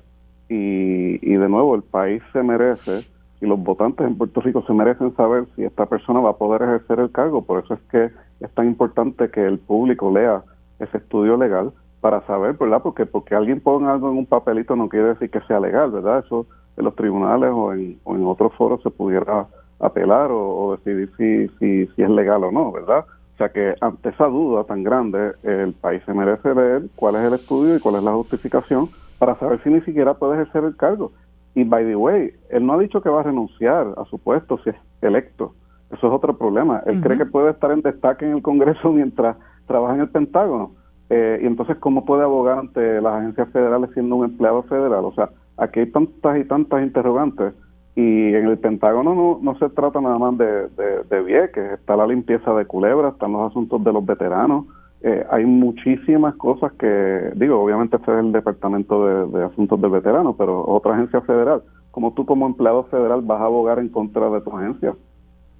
Y, 0.47 1.19
y 1.29 1.33
de 1.35 1.49
nuevo, 1.49 1.75
el 1.75 1.81
país 1.81 2.23
se 2.31 2.41
merece 2.41 3.05
y 3.41 3.47
los 3.47 3.59
votantes 3.61 4.07
en 4.07 4.17
Puerto 4.17 4.39
Rico 4.39 4.63
se 4.65 4.71
merecen 4.71 5.13
saber 5.17 5.43
si 5.57 5.65
esta 5.65 5.85
persona 5.85 6.21
va 6.21 6.29
a 6.29 6.37
poder 6.37 6.61
ejercer 6.61 7.01
el 7.01 7.11
cargo. 7.11 7.41
Por 7.41 7.65
eso 7.65 7.73
es 7.73 7.81
que 7.91 8.11
es 8.39 8.51
tan 8.53 8.67
importante 8.67 9.29
que 9.29 9.45
el 9.45 9.59
público 9.59 10.09
lea 10.09 10.41
ese 10.79 10.99
estudio 10.99 11.35
legal 11.35 11.73
para 12.05 12.21
saber, 12.27 12.53
¿verdad? 12.53 12.83
Porque 12.83 13.07
porque 13.07 13.33
alguien 13.33 13.59
ponga 13.59 13.91
algo 13.91 14.11
en 14.11 14.17
un 14.19 14.27
papelito 14.27 14.75
no 14.75 14.89
quiere 14.89 15.07
decir 15.07 15.31
que 15.31 15.41
sea 15.47 15.59
legal, 15.59 15.89
¿verdad? 15.89 16.19
Eso 16.23 16.45
en 16.77 16.85
los 16.85 16.95
tribunales 16.95 17.49
o 17.51 17.73
en, 17.73 17.99
o 18.03 18.15
en 18.15 18.27
otros 18.27 18.53
foros 18.53 18.83
se 18.83 18.91
pudiera 18.91 19.47
apelar 19.79 20.29
o, 20.31 20.77
decidir 20.77 21.09
si, 21.17 21.47
si, 21.57 21.87
si 21.95 22.03
es 22.03 22.09
legal 22.11 22.43
o 22.43 22.51
no, 22.51 22.71
¿verdad? 22.71 23.05
O 23.33 23.37
sea 23.39 23.49
que 23.49 23.73
ante 23.81 24.09
esa 24.09 24.27
duda 24.27 24.65
tan 24.65 24.83
grande, 24.83 25.31
el 25.41 25.73
país 25.73 26.03
se 26.05 26.13
merece 26.13 26.53
ver 26.53 26.83
cuál 26.95 27.15
es 27.15 27.21
el 27.21 27.33
estudio 27.33 27.75
y 27.75 27.79
cuál 27.79 27.95
es 27.95 28.03
la 28.03 28.13
justificación 28.13 28.87
para 29.17 29.33
saber 29.39 29.63
si 29.63 29.71
ni 29.71 29.81
siquiera 29.81 30.13
puede 30.13 30.35
ejercer 30.35 30.63
el 30.63 30.77
cargo. 30.77 31.11
Y 31.55 31.63
by 31.63 31.85
the 31.85 31.95
way, 31.95 32.35
él 32.51 32.67
no 32.67 32.73
ha 32.73 32.77
dicho 32.77 33.01
que 33.01 33.09
va 33.09 33.21
a 33.21 33.23
renunciar 33.23 33.95
a 33.97 34.05
su 34.05 34.19
puesto 34.19 34.59
si 34.59 34.69
es 34.69 34.75
electo. 35.01 35.55
Eso 35.89 36.05
es 36.05 36.13
otro 36.13 36.37
problema. 36.37 36.83
Él 36.85 37.01
cree 37.01 37.17
que 37.17 37.25
puede 37.25 37.49
estar 37.49 37.71
en 37.71 37.81
destaque 37.81 38.27
en 38.27 38.33
el 38.33 38.41
Congreso 38.43 38.91
mientras 38.93 39.37
trabaja 39.65 39.95
en 39.95 40.01
el 40.01 40.09
Pentágono. 40.09 40.84
Eh, 41.09 41.39
y 41.43 41.45
entonces, 41.45 41.77
¿cómo 41.77 42.05
puede 42.05 42.23
abogar 42.23 42.59
ante 42.59 43.01
las 43.01 43.13
agencias 43.15 43.49
federales 43.49 43.91
siendo 43.93 44.15
un 44.15 44.25
empleado 44.25 44.63
federal? 44.63 45.05
O 45.05 45.13
sea, 45.13 45.29
aquí 45.57 45.81
hay 45.81 45.91
tantas 45.91 46.37
y 46.39 46.45
tantas 46.45 46.83
interrogantes 46.83 47.53
y 47.95 48.33
en 48.33 48.47
el 48.47 48.57
Pentágono 48.57 49.15
no, 49.15 49.39
no 49.41 49.57
se 49.57 49.69
trata 49.69 50.01
nada 50.01 50.17
más 50.17 50.37
de, 50.37 50.67
de, 51.09 51.21
Vieques, 51.23 51.71
está 51.73 51.95
la 51.95 52.05
limpieza 52.05 52.53
de 52.53 52.65
culebras, 52.65 53.13
están 53.13 53.31
los 53.31 53.49
asuntos 53.49 53.81
de 53.85 53.93
los 53.93 54.05
veteranos, 54.05 54.65
eh, 55.01 55.25
hay 55.29 55.45
muchísimas 55.45 56.35
cosas 56.35 56.73
que, 56.73 57.31
digo, 57.35 57.61
obviamente 57.61 57.95
este 57.95 58.11
es 58.11 58.17
el 58.17 58.31
Departamento 58.33 59.27
de, 59.27 59.43
Asuntos 59.45 59.79
del 59.79 59.91
Veterano, 59.91 60.35
pero 60.35 60.65
otra 60.67 60.95
agencia 60.95 61.21
federal, 61.21 61.63
como 61.91 62.13
tú 62.13 62.25
como 62.25 62.47
empleado 62.47 62.83
federal 62.85 63.21
vas 63.21 63.39
a 63.39 63.45
abogar 63.45 63.79
en 63.79 63.89
contra 63.89 64.29
de 64.29 64.41
tu 64.41 64.51
agencia. 64.57 64.93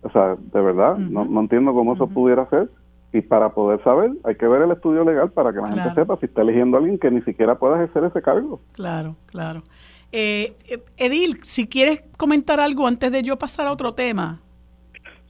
O 0.01 0.09
sea, 0.09 0.35
de 0.35 0.61
verdad, 0.61 0.97
no, 0.97 1.25
no, 1.25 1.39
entiendo 1.39 1.73
cómo 1.73 1.93
eso 1.93 2.07
pudiera 2.07 2.47
ser. 2.49 2.69
Y 3.13 3.21
para 3.21 3.49
poder 3.49 3.81
saber, 3.83 4.11
hay 4.23 4.35
que 4.35 4.47
ver 4.47 4.61
el 4.61 4.71
estudio 4.71 5.05
legal 5.05 5.31
para 5.31 5.53
que 5.53 5.59
la 5.59 5.69
gente 5.69 5.93
sepa 5.95 6.17
si 6.17 6.25
está 6.25 6.41
eligiendo 6.41 6.75
a 6.75 6.79
alguien 6.79 6.99
que 6.99 7.09
ni 7.11 7.21
siquiera 7.21 7.55
pueda 7.57 7.75
ejercer 7.75 8.03
ese 8.03 8.21
cargo. 8.21 8.59
Claro, 8.73 9.15
claro. 9.27 9.63
Eh, 10.11 10.55
Edil, 10.97 11.39
si 11.43 11.67
quieres 11.67 12.03
comentar 12.17 12.59
algo 12.59 12.87
antes 12.87 13.11
de 13.11 13.23
yo 13.23 13.37
pasar 13.37 13.67
a 13.67 13.71
otro 13.71 13.93
tema. 13.93 14.41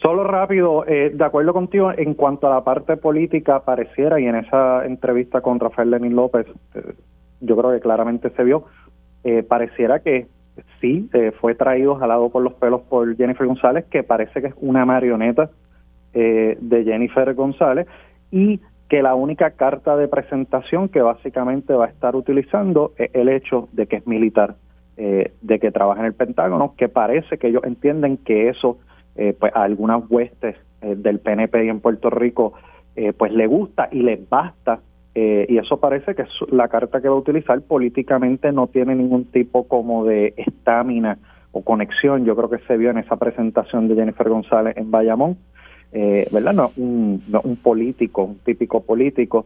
Solo 0.06 0.24
rápido, 0.26 0.86
eh, 0.88 1.12
de 1.14 1.24
acuerdo 1.24 1.54
contigo, 1.54 1.92
en 1.96 2.14
cuanto 2.14 2.48
a 2.48 2.50
la 2.50 2.64
parte 2.64 2.98
política, 2.98 3.62
pareciera, 3.62 4.20
y 4.20 4.26
en 4.26 4.36
esa 4.36 4.86
entrevista 4.86 5.42
con 5.42 5.60
Rafael 5.60 5.90
Lenín 5.90 6.16
López, 6.16 6.46
eh, 6.76 6.94
yo 7.40 7.56
creo 7.56 7.72
que 7.72 7.80
claramente 7.80 8.30
se 8.32 8.44
vio, 8.44 8.66
eh, 9.24 9.42
pareciera 9.42 10.02
que 10.02 10.28
sí, 10.80 11.10
fue 11.42 11.56
traído 11.56 11.96
jalado 11.96 12.30
por 12.30 12.44
los 12.44 12.54
pelos 12.54 12.82
por 12.82 13.16
Jennifer 13.18 13.48
González, 13.48 13.86
que 13.90 14.04
parece 14.04 14.42
que 14.42 14.48
es 14.48 14.54
una 14.58 14.86
marioneta 14.86 15.50
de 16.16 16.84
Jennifer 16.86 17.34
González, 17.34 17.88
y 18.32 18.62
que 18.90 19.02
la 19.02 19.16
única 19.16 19.52
carta 19.52 19.98
de 19.98 20.08
presentación 20.08 20.90
que 20.90 21.02
básicamente 21.02 21.74
va 21.74 21.86
a 21.86 21.90
estar 21.90 22.16
utilizando 22.16 22.94
es 22.98 23.10
el 23.14 23.30
hecho 23.30 23.68
de 23.74 23.88
que 23.88 23.98
es 23.98 24.08
militar, 24.08 24.56
de 24.96 25.60
que 25.60 25.72
trabaja 25.72 26.00
en 26.00 26.08
el 26.08 26.14
Pentágono, 26.14 26.74
que 26.78 26.88
parece 26.88 27.38
que 27.38 27.48
ellos 27.48 27.64
entienden 27.66 28.18
que 28.18 28.48
eso 28.48 28.78
eh, 29.18 29.34
pues 29.40 29.56
a 29.56 29.64
algunas 29.64 30.04
huestes 30.10 30.58
eh, 30.82 30.96
del 30.98 31.20
PNP 31.20 31.70
en 31.70 31.80
Puerto 31.80 32.10
Rico 32.10 32.52
eh, 32.98 33.14
pues 33.14 33.32
le 33.32 33.48
gusta 33.48 33.88
y 33.90 34.02
les 34.02 34.28
basta 34.28 34.80
y 35.18 35.58
eso 35.58 35.80
parece 35.80 36.14
que 36.14 36.24
es 36.24 36.30
la 36.52 36.68
carta 36.68 37.00
que 37.00 37.08
va 37.08 37.16
a 37.16 37.20
utilizar 37.20 37.62
políticamente 37.62 38.52
no 38.52 38.68
tiene 38.68 38.96
ningún 38.96 39.24
tipo 39.24 39.66
como 39.66 40.04
de 40.04 40.34
estamina 40.36 41.18
o 41.54 41.64
conexión. 41.64 42.26
Yo 42.26 42.36
creo 42.36 42.50
que 42.50 42.58
se 42.68 42.76
vio 42.76 42.90
en 42.90 42.98
esa 42.98 43.16
presentación 43.16 43.88
de 43.88 43.96
Jennifer 43.96 44.28
González 44.28 44.76
en 44.76 44.92
Bayamón 44.92 45.38
verdad 46.32 46.54
no 46.54 46.72
un, 46.76 47.24
no 47.30 47.42
un 47.46 47.56
político 47.56 48.24
un 48.24 48.40
típico 48.40 48.82
político 48.82 49.46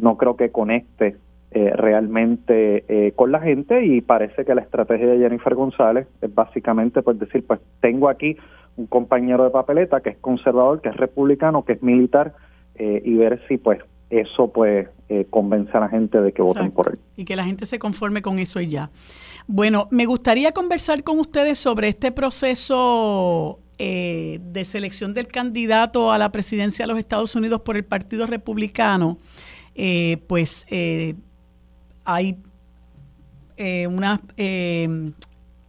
no 0.00 0.16
creo 0.18 0.36
que 0.36 0.50
conecte 0.50 1.16
realmente 1.50 3.12
con 3.16 3.32
la 3.32 3.40
gente 3.40 3.84
y 3.86 4.02
parece 4.02 4.44
que 4.44 4.54
la 4.54 4.60
estrategia 4.60 5.06
de 5.06 5.18
Jennifer 5.18 5.54
González 5.54 6.06
es 6.20 6.34
básicamente 6.34 7.00
pues 7.02 7.18
decir 7.18 7.46
pues 7.46 7.60
tengo 7.80 8.10
aquí 8.10 8.36
un 8.76 8.86
compañero 8.86 9.44
de 9.44 9.50
papeleta 9.50 10.00
que 10.00 10.10
es 10.10 10.18
conservador, 10.18 10.80
que 10.80 10.88
es 10.88 10.96
republicano, 10.96 11.64
que 11.64 11.74
es 11.74 11.82
militar, 11.82 12.34
eh, 12.74 13.02
y 13.04 13.14
ver 13.14 13.42
si 13.46 13.58
pues 13.58 13.80
eso 14.08 14.48
pues 14.48 14.88
eh, 15.08 15.26
convence 15.30 15.76
a 15.76 15.80
la 15.80 15.88
gente 15.88 16.20
de 16.20 16.32
que 16.32 16.42
voten 16.42 16.70
por 16.70 16.88
él. 16.88 16.98
Y 17.16 17.24
que 17.24 17.36
la 17.36 17.44
gente 17.44 17.66
se 17.66 17.78
conforme 17.78 18.22
con 18.22 18.38
eso 18.38 18.60
y 18.60 18.68
ya. 18.68 18.90
Bueno, 19.46 19.88
me 19.90 20.06
gustaría 20.06 20.52
conversar 20.52 21.04
con 21.04 21.18
ustedes 21.18 21.58
sobre 21.58 21.88
este 21.88 22.10
proceso 22.10 23.60
eh, 23.82 24.40
de 24.42 24.64
selección 24.66 25.14
del 25.14 25.26
candidato 25.26 26.12
a 26.12 26.18
la 26.18 26.30
presidencia 26.30 26.84
de 26.84 26.92
los 26.92 26.98
Estados 26.98 27.34
Unidos 27.34 27.62
por 27.62 27.76
el 27.76 27.84
Partido 27.84 28.26
Republicano. 28.26 29.18
pues 30.26 30.66
hay 32.04 32.36
unas 33.88 34.20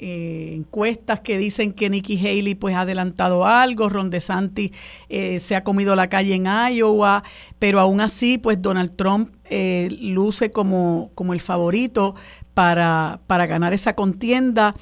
eh, 0.03 0.55
encuestas 0.55 1.19
que 1.19 1.37
dicen 1.37 1.73
que 1.73 1.87
Nikki 1.87 2.17
Haley 2.17 2.55
pues 2.55 2.73
ha 2.73 2.81
adelantado 2.81 3.45
algo, 3.45 3.87
Ron 3.87 4.09
DeSantis 4.09 4.71
eh, 5.09 5.37
se 5.37 5.55
ha 5.55 5.63
comido 5.63 5.95
la 5.95 6.07
calle 6.07 6.33
en 6.33 6.47
Iowa, 6.47 7.21
pero 7.59 7.79
aún 7.79 8.01
así 8.01 8.39
pues 8.39 8.59
Donald 8.63 8.95
Trump 8.95 9.29
eh, 9.51 9.95
luce 10.01 10.49
como, 10.49 11.11
como 11.13 11.33
el 11.33 11.39
favorito 11.39 12.15
para, 12.55 13.19
para 13.27 13.45
ganar 13.45 13.73
esa 13.73 13.93
contienda. 13.93 14.73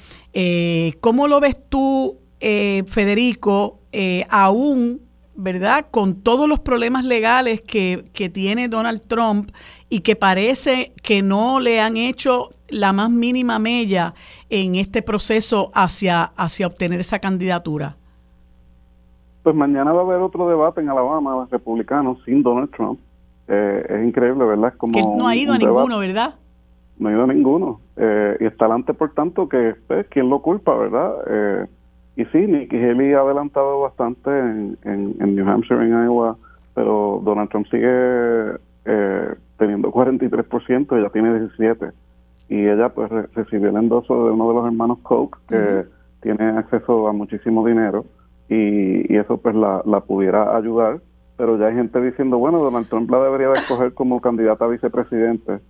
¿Cómo 1.00 1.28
lo 1.28 1.38
ves 1.38 1.58
tú, 1.68 2.19
Federico, 2.40 3.80
aún 4.28 5.00
¿verdad? 5.36 5.86
Con 5.90 6.16
todos 6.16 6.48
los 6.48 6.60
problemas 6.60 7.04
legales 7.04 7.62
que, 7.62 8.04
que, 8.12 8.28
tiene 8.28 8.68
Donald 8.68 9.00
Trump 9.06 9.50
y 9.88 10.00
que 10.00 10.14
parece 10.14 10.92
que 11.02 11.22
no 11.22 11.60
le 11.60 11.80
han 11.80 11.96
hecho 11.96 12.50
la 12.68 12.92
más 12.92 13.10
mínima 13.10 13.58
mella 13.58 14.14
en 14.48 14.74
este 14.74 15.02
proceso 15.02 15.70
hacia, 15.74 16.24
hacia 16.36 16.66
obtener 16.66 17.00
esa 17.00 17.18
candidatura? 17.18 17.96
Pues 19.42 19.54
mañana 19.54 19.92
va 19.92 20.00
a 20.00 20.04
haber 20.04 20.20
otro 20.20 20.48
debate 20.48 20.80
en 20.80 20.90
Alabama, 20.90 21.32
los 21.32 21.50
republicanos, 21.50 22.18
sin 22.24 22.42
Donald 22.42 22.70
Trump. 22.70 23.00
Eh, 23.48 23.86
es 23.88 24.06
increíble, 24.06 24.44
¿verdad? 24.44 24.74
como 24.76 24.92
que 24.92 25.00
no 25.00 25.26
ha 25.26 25.34
ido 25.34 25.54
a 25.54 25.58
ninguno, 25.58 25.98
¿verdad? 25.98 26.34
No 26.98 27.08
ha 27.08 27.12
ido 27.12 27.24
a 27.24 27.26
ninguno. 27.26 27.80
Eh, 27.96 28.36
y 28.40 28.44
está 28.44 28.66
delante, 28.66 28.92
por 28.92 29.12
tanto, 29.14 29.48
que 29.48 29.74
pues, 29.86 30.06
¿quién 30.10 30.28
lo 30.28 30.42
culpa, 30.42 30.76
verdad? 30.76 31.68
Eh, 32.16 32.22
y 32.22 32.24
sí, 32.26 32.46
Nikki 32.46 32.76
Haley 32.76 33.12
ha 33.14 33.20
adelantado 33.20 33.80
bastante 33.80 34.30
en, 34.30 34.78
en, 34.84 35.34
New 35.34 35.48
Hampshire, 35.48 35.82
en 35.82 35.90
Iowa, 35.90 36.36
pero 36.74 37.20
Donald 37.24 37.50
Trump 37.50 37.66
sigue 37.70 38.58
teniendo 39.56 39.92
43%, 39.92 40.98
ella 40.98 41.10
tiene 41.10 41.38
17% 41.38 41.92
y 42.50 42.66
ella 42.66 42.88
pues 42.88 43.10
recibió 43.32 43.70
el 43.70 43.76
endoso 43.76 44.26
de 44.26 44.32
uno 44.32 44.48
de 44.48 44.54
los 44.54 44.66
hermanos 44.66 44.98
Koch 45.02 45.36
que 45.48 45.84
tiene 46.20 46.48
acceso 46.58 47.06
a 47.06 47.12
muchísimo 47.12 47.64
dinero 47.64 48.04
y, 48.48 49.16
eso 49.16 49.36
pues 49.36 49.54
la, 49.54 50.00
pudiera 50.00 50.56
ayudar. 50.56 51.00
Pero 51.36 51.56
ya 51.56 51.66
hay 51.66 51.74
gente 51.74 52.00
diciendo 52.00 52.38
bueno 52.38 52.58
Donald 52.58 52.88
Trump 52.88 53.08
la 53.08 53.22
debería 53.22 53.48
de 53.48 53.54
escoger 53.54 53.94
como 53.94 54.20
candidata 54.20 54.64
a 54.64 54.68
vicepresidente 54.68 55.60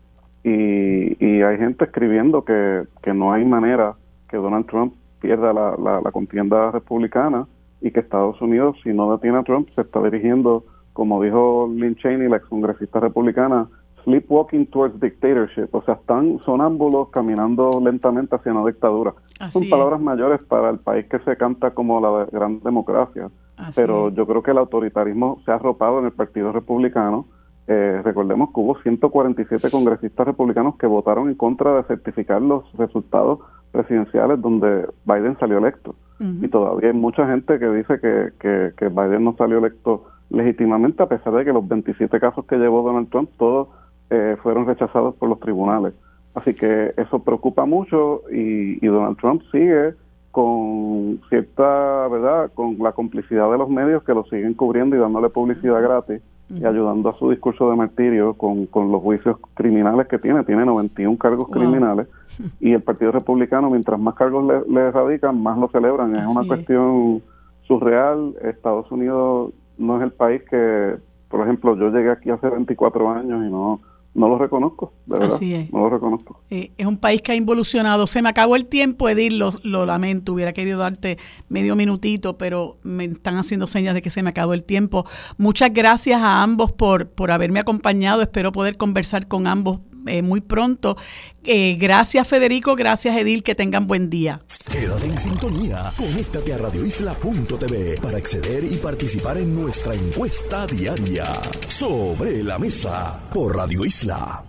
y, 0.43 1.23
y 1.25 1.43
hay 1.43 1.59
gente 1.59 1.85
escribiendo 1.85 2.45
que, 2.45 2.85
que 3.03 3.13
no 3.13 3.33
hay 3.33 3.45
manera 3.45 3.95
que 4.29 4.39
Donald 4.39 4.67
Trump 4.67 4.95
pierda 5.21 5.53
la, 5.53 5.77
la, 6.03 6.11
contienda 6.13 6.71
republicana 6.71 7.47
y 7.81 7.91
que 7.91 8.01
Estados 8.01 8.41
Unidos 8.41 8.77
si 8.83 8.93
no 8.93 9.13
detiene 9.13 9.39
a 9.39 9.43
Trump 9.43 9.69
se 9.75 9.83
está 9.83 10.03
dirigiendo 10.03 10.65
como 10.93 11.23
dijo 11.23 11.71
Lynn 11.73 11.97
Cheney 11.97 12.29
la 12.29 12.37
excongresista 12.37 13.01
republicana 13.01 13.69
sleepwalking 14.05 14.67
towards 14.67 14.99
dictatorship, 15.01 15.69
o 15.73 15.83
sea, 15.83 15.95
están 15.95 16.39
sonámbulos 16.41 17.11
caminando 17.11 17.71
lentamente 17.83 18.37
hacia 18.37 18.53
una 18.53 18.67
dictadura. 18.67 19.15
Son 19.51 19.69
palabras 19.69 20.01
mayores 20.01 20.41
para 20.43 20.71
el 20.71 20.79
país 20.79 21.07
que 21.07 21.19
se 21.21 21.37
canta 21.37 21.71
como 21.73 22.01
la 22.01 22.27
gran 22.27 22.61
democracia, 22.61 23.31
pero 23.75 24.11
yo 24.11 24.27
creo 24.27 24.43
que 24.43 24.51
el 24.51 24.59
autoritarismo 24.59 25.41
se 25.45 25.51
ha 25.51 25.57
arropado 25.57 25.99
en 26.01 26.07
el 26.07 26.13
Partido 26.13 26.53
Republicano. 26.53 27.27
Eh, 27.67 28.01
recordemos 28.03 28.49
que 28.53 28.61
hubo 28.61 28.79
147 28.81 29.71
congresistas 29.71 30.27
republicanos 30.27 30.77
que 30.77 30.87
votaron 30.87 31.29
en 31.29 31.37
contra 31.37 31.77
de 31.77 31.85
certificar 31.85 32.43
los 32.43 32.71
resultados 32.73 33.39
presidenciales 33.73 34.41
donde 34.41 34.87
Biden 35.05 35.39
salió 35.39 35.59
electo. 35.59 35.95
Y 36.43 36.49
todavía 36.49 36.91
hay 36.91 36.95
mucha 36.95 37.27
gente 37.27 37.59
que 37.59 37.67
dice 37.71 37.99
que, 37.99 38.29
que, 38.39 38.73
que 38.77 38.89
Biden 38.89 39.25
no 39.25 39.35
salió 39.39 39.57
electo 39.57 40.05
legítimamente, 40.29 41.03
a 41.03 41.09
pesar 41.09 41.33
de 41.33 41.47
que 41.47 41.53
los 41.53 41.67
27 41.67 42.21
casos 42.21 42.45
que 42.45 42.57
llevó 42.57 42.83
Donald 42.83 43.09
Trump, 43.09 43.31
todos 43.39 43.69
eh, 44.11 44.37
fueron 44.43 44.67
rechazados 44.67 45.15
por 45.15 45.29
los 45.29 45.41
tribunales. 45.41 45.95
Así 46.35 46.53
que 46.55 46.93
eso 46.97 47.21
preocupa 47.21 47.65
mucho 47.65 48.23
y, 48.31 48.87
Donald 48.87 49.17
Trump 49.19 49.43
sigue 49.51 49.95
con 50.31 51.21
cierta, 51.29 52.07
¿verdad?, 52.09 52.51
con 52.55 52.77
la 52.79 52.93
complicidad 52.93 53.51
de 53.51 53.59
los 53.59 53.69
medios 53.69 54.05
que 54.05 54.15
lo 54.15 54.25
siguen 54.25 54.55
cubriendo 54.55 54.97
y 54.97 55.01
dándole 55.01 55.29
publicidad 55.31 55.83
gratis 55.83 56.21
y 56.51 56.65
ayudando 56.65 57.09
a 57.11 57.19
su 57.19 57.31
discurso 57.31 57.71
de 57.71 57.77
martirio 57.77 58.35
con, 58.35 58.67
con 58.67 58.91
los 58.91 59.01
juicios 59.01 59.37
criminales 59.55 60.09
que 60.09 60.19
tiene. 60.19 60.43
Tiene 60.45 60.65
91 60.65 61.17
cargos 61.17 61.49
criminales 61.49 62.09
y 62.61 62.73
el 62.73 62.83
Partido 62.83 63.13
Republicano, 63.13 63.71
mientras 63.71 64.01
más 64.01 64.15
cargos 64.15 64.45
le, 64.47 64.73
le 64.73 64.91
radican, 64.91 65.41
más 65.41 65.59
lo 65.59 65.69
celebran. 65.69 66.17
Es 66.17 66.35
una 66.35 66.47
cuestión 66.47 67.23
surreal. 67.67 68.35
Estados 68.43 68.91
Unidos 68.91 69.53
no 69.79 69.97
es 69.99 70.03
el 70.03 70.11
país 70.11 70.43
que, 70.51 70.97
por 71.29 71.43
ejemplo, 71.43 71.77
yo 71.77 71.91
llegué 71.91 72.11
aquí 72.11 72.31
hace 72.31 72.49
24 72.49 73.11
años 73.11 73.47
y 73.47 73.51
no 73.51 73.81
no 74.13 74.29
lo 74.29 74.39
reconozco, 74.39 74.93
de 75.07 75.19
verdad. 75.19 75.35
Así 75.37 75.55
es. 75.55 75.73
No 75.73 75.81
lo 75.81 75.91
reconozco. 75.91 76.41
Eh, 76.51 76.73
es 76.77 76.87
un 76.87 76.97
país 76.97 77.23
que 77.23 77.31
ha 77.31 77.37
involucionado. 77.37 78.09
Se 78.09 78.23
me 78.23 78.29
acabó 78.29 78.57
el 78.57 78.67
tiempo, 78.67 79.09
Edil, 79.09 79.39
lo, 79.39 79.51
lo, 79.63 79.87
lamento. 79.87 80.33
Hubiera 80.33 80.53
querido 80.53 80.81
darte 80.81 81.17
medio 81.49 81.77
minutito, 81.77 82.37
pero 82.37 82.79
me 82.83 83.05
están 83.05 83.37
haciendo 83.37 83.69
señas 83.69 83.95
de 83.95 84.03
que 84.03 84.11
se 84.11 84.23
me 84.23 84.31
acabó 84.31 84.53
el 84.53 84.65
tiempo. 84.65 85.07
Muchas 85.39 85.73
gracias 85.73 86.21
a 86.21 86.43
ambos 86.43 86.73
por, 86.73 87.09
por 87.09 87.31
haberme 87.31 87.61
acompañado. 87.61 88.21
Espero 88.21 88.51
poder 88.51 88.77
conversar 88.77 89.29
con 89.29 89.47
ambos 89.47 89.79
eh, 90.07 90.23
muy 90.23 90.41
pronto. 90.41 90.97
Eh, 91.45 91.77
gracias 91.79 92.29
Federico, 92.29 92.77
gracias 92.77 93.17
Edil, 93.17 93.43
que 93.43 93.55
tengan 93.55 93.87
buen 93.87 94.11
día. 94.11 94.43
Quédate 94.71 95.07
en 95.07 95.19
sintonía, 95.19 95.93
conéctate 95.97 96.55
a 96.55 96.59
radioisla.tv 96.59 97.99
para 98.01 98.19
acceder 98.19 98.65
y 98.65 98.77
participar 98.77 99.39
en 99.39 99.55
nuestra 99.55 99.95
encuesta 99.95 100.67
diaria 100.67 101.33
sobre 101.69 102.45
la 102.45 102.59
mesa 102.59 103.21
por 103.33 103.57
Radio 103.57 103.85
Isla. 103.85 104.45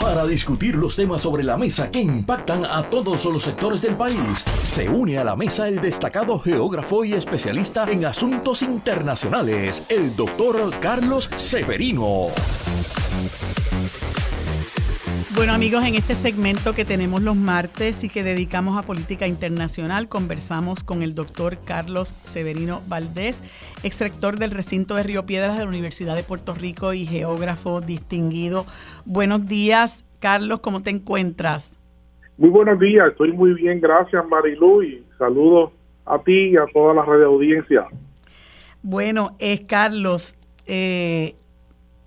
Para 0.00 0.26
discutir 0.26 0.74
los 0.74 0.96
temas 0.96 1.22
sobre 1.22 1.44
la 1.44 1.56
mesa 1.56 1.90
que 1.90 2.00
impactan 2.00 2.64
a 2.64 2.82
todos 2.90 3.24
los 3.26 3.42
sectores 3.42 3.82
del 3.82 3.94
país, 3.94 4.44
se 4.66 4.88
une 4.88 5.16
a 5.18 5.24
la 5.24 5.36
mesa 5.36 5.68
el 5.68 5.80
destacado 5.80 6.38
geógrafo 6.38 7.04
y 7.04 7.12
especialista 7.12 7.88
en 7.90 8.04
asuntos 8.04 8.62
internacionales, 8.62 9.82
el 9.88 10.16
doctor 10.16 10.72
Carlos 10.80 11.30
Severino. 11.36 12.28
Bueno 15.40 15.54
amigos, 15.54 15.82
en 15.86 15.94
este 15.94 16.16
segmento 16.16 16.74
que 16.74 16.84
tenemos 16.84 17.22
los 17.22 17.34
martes 17.34 18.04
y 18.04 18.10
que 18.10 18.22
dedicamos 18.22 18.78
a 18.78 18.86
política 18.86 19.26
internacional, 19.26 20.06
conversamos 20.06 20.84
con 20.84 21.02
el 21.02 21.14
doctor 21.14 21.56
Carlos 21.64 22.10
Severino 22.24 22.82
Valdés, 22.88 23.42
exrector 23.82 24.38
del 24.38 24.50
recinto 24.50 24.96
de 24.96 25.02
Río 25.02 25.24
Piedras 25.24 25.56
de 25.56 25.64
la 25.64 25.70
Universidad 25.70 26.14
de 26.14 26.24
Puerto 26.24 26.52
Rico 26.52 26.92
y 26.92 27.06
geógrafo 27.06 27.80
distinguido. 27.80 28.66
Buenos 29.06 29.46
días, 29.46 30.04
Carlos, 30.18 30.60
¿cómo 30.60 30.82
te 30.82 30.90
encuentras? 30.90 31.74
Muy 32.36 32.50
buenos 32.50 32.78
días, 32.78 33.08
estoy 33.10 33.32
muy 33.32 33.54
bien, 33.54 33.80
gracias 33.80 34.22
Marilu 34.28 34.82
y 34.82 35.02
saludos 35.16 35.72
a 36.04 36.18
ti 36.18 36.50
y 36.50 36.56
a 36.58 36.66
toda 36.66 36.92
la 36.92 37.02
radio 37.02 37.28
audiencia. 37.28 37.86
Bueno, 38.82 39.36
es 39.38 39.62
Carlos, 39.62 40.36
eh, 40.66 41.34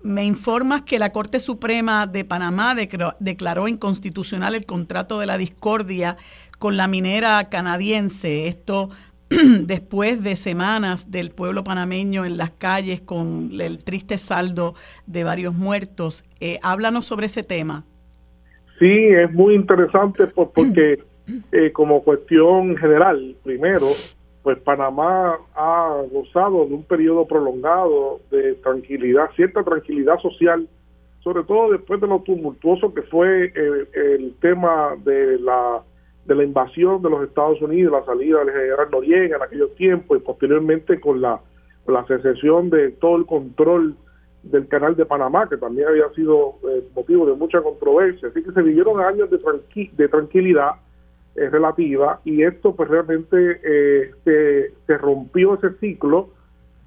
me 0.04 0.24
informas 0.24 0.82
que 0.82 0.98
la 0.98 1.10
Corte 1.10 1.40
Suprema 1.40 2.06
de 2.06 2.24
Panamá 2.24 2.76
declaró 3.18 3.68
inconstitucional 3.68 4.54
el 4.54 4.66
contrato 4.66 5.18
de 5.18 5.26
la 5.26 5.38
discordia 5.38 6.16
con 6.58 6.76
la 6.76 6.86
minera 6.86 7.48
canadiense. 7.48 8.46
Esto 8.46 8.90
después 9.62 10.22
de 10.22 10.36
semanas 10.36 11.10
del 11.10 11.30
pueblo 11.30 11.64
panameño 11.64 12.26
en 12.26 12.36
las 12.36 12.50
calles 12.50 13.00
con 13.00 13.50
el 13.58 13.82
triste 13.82 14.18
saldo 14.18 14.74
de 15.06 15.24
varios 15.24 15.54
muertos. 15.54 16.22
Eh, 16.38 16.58
háblanos 16.62 17.06
sobre 17.06 17.26
ese 17.26 17.42
tema. 17.42 17.84
Sí, 18.78 18.86
es 18.86 19.32
muy 19.32 19.54
interesante 19.54 20.26
porque 20.26 20.98
eh, 21.52 21.72
como 21.72 22.02
cuestión 22.02 22.76
general, 22.76 23.36
primero, 23.42 23.86
pues 24.44 24.58
Panamá 24.58 25.38
ha 25.56 26.02
gozado 26.12 26.66
de 26.66 26.74
un 26.74 26.84
periodo 26.84 27.26
prolongado 27.26 28.20
de 28.30 28.52
tranquilidad, 28.56 29.30
cierta 29.34 29.64
tranquilidad 29.64 30.18
social, 30.20 30.68
sobre 31.20 31.44
todo 31.44 31.72
después 31.72 31.98
de 32.02 32.06
lo 32.06 32.20
tumultuoso 32.20 32.92
que 32.92 33.00
fue 33.04 33.50
el, 33.54 34.34
tema 34.42 34.96
de 35.02 35.38
la 35.38 35.80
de 36.26 36.34
la 36.34 36.44
invasión 36.44 37.00
de 37.00 37.08
los 37.08 37.26
Estados 37.26 37.60
Unidos, 37.62 37.92
la 37.92 38.04
salida 38.04 38.40
del 38.40 38.50
general 38.50 38.88
Noriega 38.92 39.36
en 39.36 39.42
aquellos 39.42 39.74
tiempos 39.76 40.18
y 40.18 40.20
posteriormente 40.20 41.00
con 41.00 41.22
la, 41.22 41.40
la 41.86 42.06
secesión 42.06 42.68
de 42.68 42.90
todo 42.90 43.16
el 43.16 43.24
control 43.24 43.96
del 44.42 44.68
canal 44.68 44.94
de 44.94 45.06
Panamá, 45.06 45.48
que 45.48 45.56
también 45.56 45.88
había 45.88 46.08
sido 46.10 46.56
eh, 46.68 46.86
motivo 46.94 47.24
de 47.24 47.32
mucha 47.32 47.62
controversia. 47.62 48.28
Así 48.28 48.42
que 48.42 48.52
se 48.52 48.62
vivieron 48.62 49.00
años 49.00 49.30
de, 49.30 49.38
de 49.92 50.08
tranquilidad 50.08 50.72
es 51.34 51.50
relativa 51.50 52.20
y 52.24 52.42
esto 52.42 52.74
pues 52.74 52.88
realmente 52.88 53.60
eh, 53.64 54.70
se, 54.86 54.98
rompió 54.98 55.54
ese 55.54 55.72
ciclo 55.78 56.30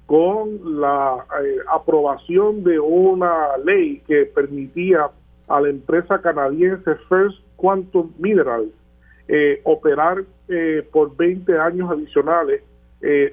con 0.06 0.80
la 0.80 1.26
eh, 1.42 1.58
aprobación 1.70 2.64
de 2.64 2.80
una 2.80 3.58
ley 3.64 4.02
que 4.06 4.24
permitía 4.24 5.10
a 5.48 5.60
la 5.60 5.68
empresa 5.68 6.20
canadiense 6.20 6.94
First 7.08 7.38
Quantum 7.56 8.12
Minerals 8.18 8.72
eh, 9.28 9.60
operar 9.64 10.24
por 10.92 11.14
20 11.14 11.58
años 11.58 11.90
adicionales 11.90 12.62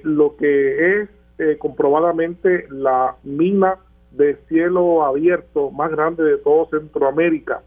lo 0.02 0.36
que 0.36 1.00
es 1.00 1.58
comprobadamente 1.58 2.66
la 2.68 3.16
mina 3.24 3.78
de 4.10 4.36
cielo 4.48 5.02
abierto 5.02 5.70
más 5.70 5.90
grande 5.90 6.24
de 6.24 6.36
todo 6.36 6.68
Centroamérica 6.68 7.62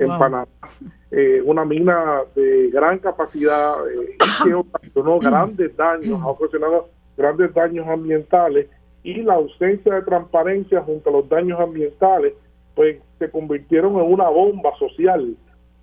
en 0.00 0.18
Panamá. 0.18 0.48
Eh, 1.10 1.42
una 1.44 1.64
mina 1.64 2.22
de 2.34 2.70
gran 2.70 2.98
capacidad 2.98 3.74
eh, 3.88 4.16
que 4.42 4.54
ocasionó 4.54 5.18
grandes 5.20 5.76
daños, 5.76 6.20
ha 6.22 6.28
ocasionado 6.28 6.88
grandes 7.16 7.52
daños 7.52 7.86
ambientales 7.86 8.68
y 9.02 9.22
la 9.22 9.34
ausencia 9.34 9.94
de 9.94 10.02
transparencia 10.02 10.80
junto 10.82 11.10
a 11.10 11.12
los 11.12 11.28
daños 11.28 11.60
ambientales, 11.60 12.34
pues 12.74 12.98
se 13.18 13.30
convirtieron 13.30 13.96
en 13.96 14.12
una 14.12 14.28
bomba 14.28 14.70
social 14.78 15.36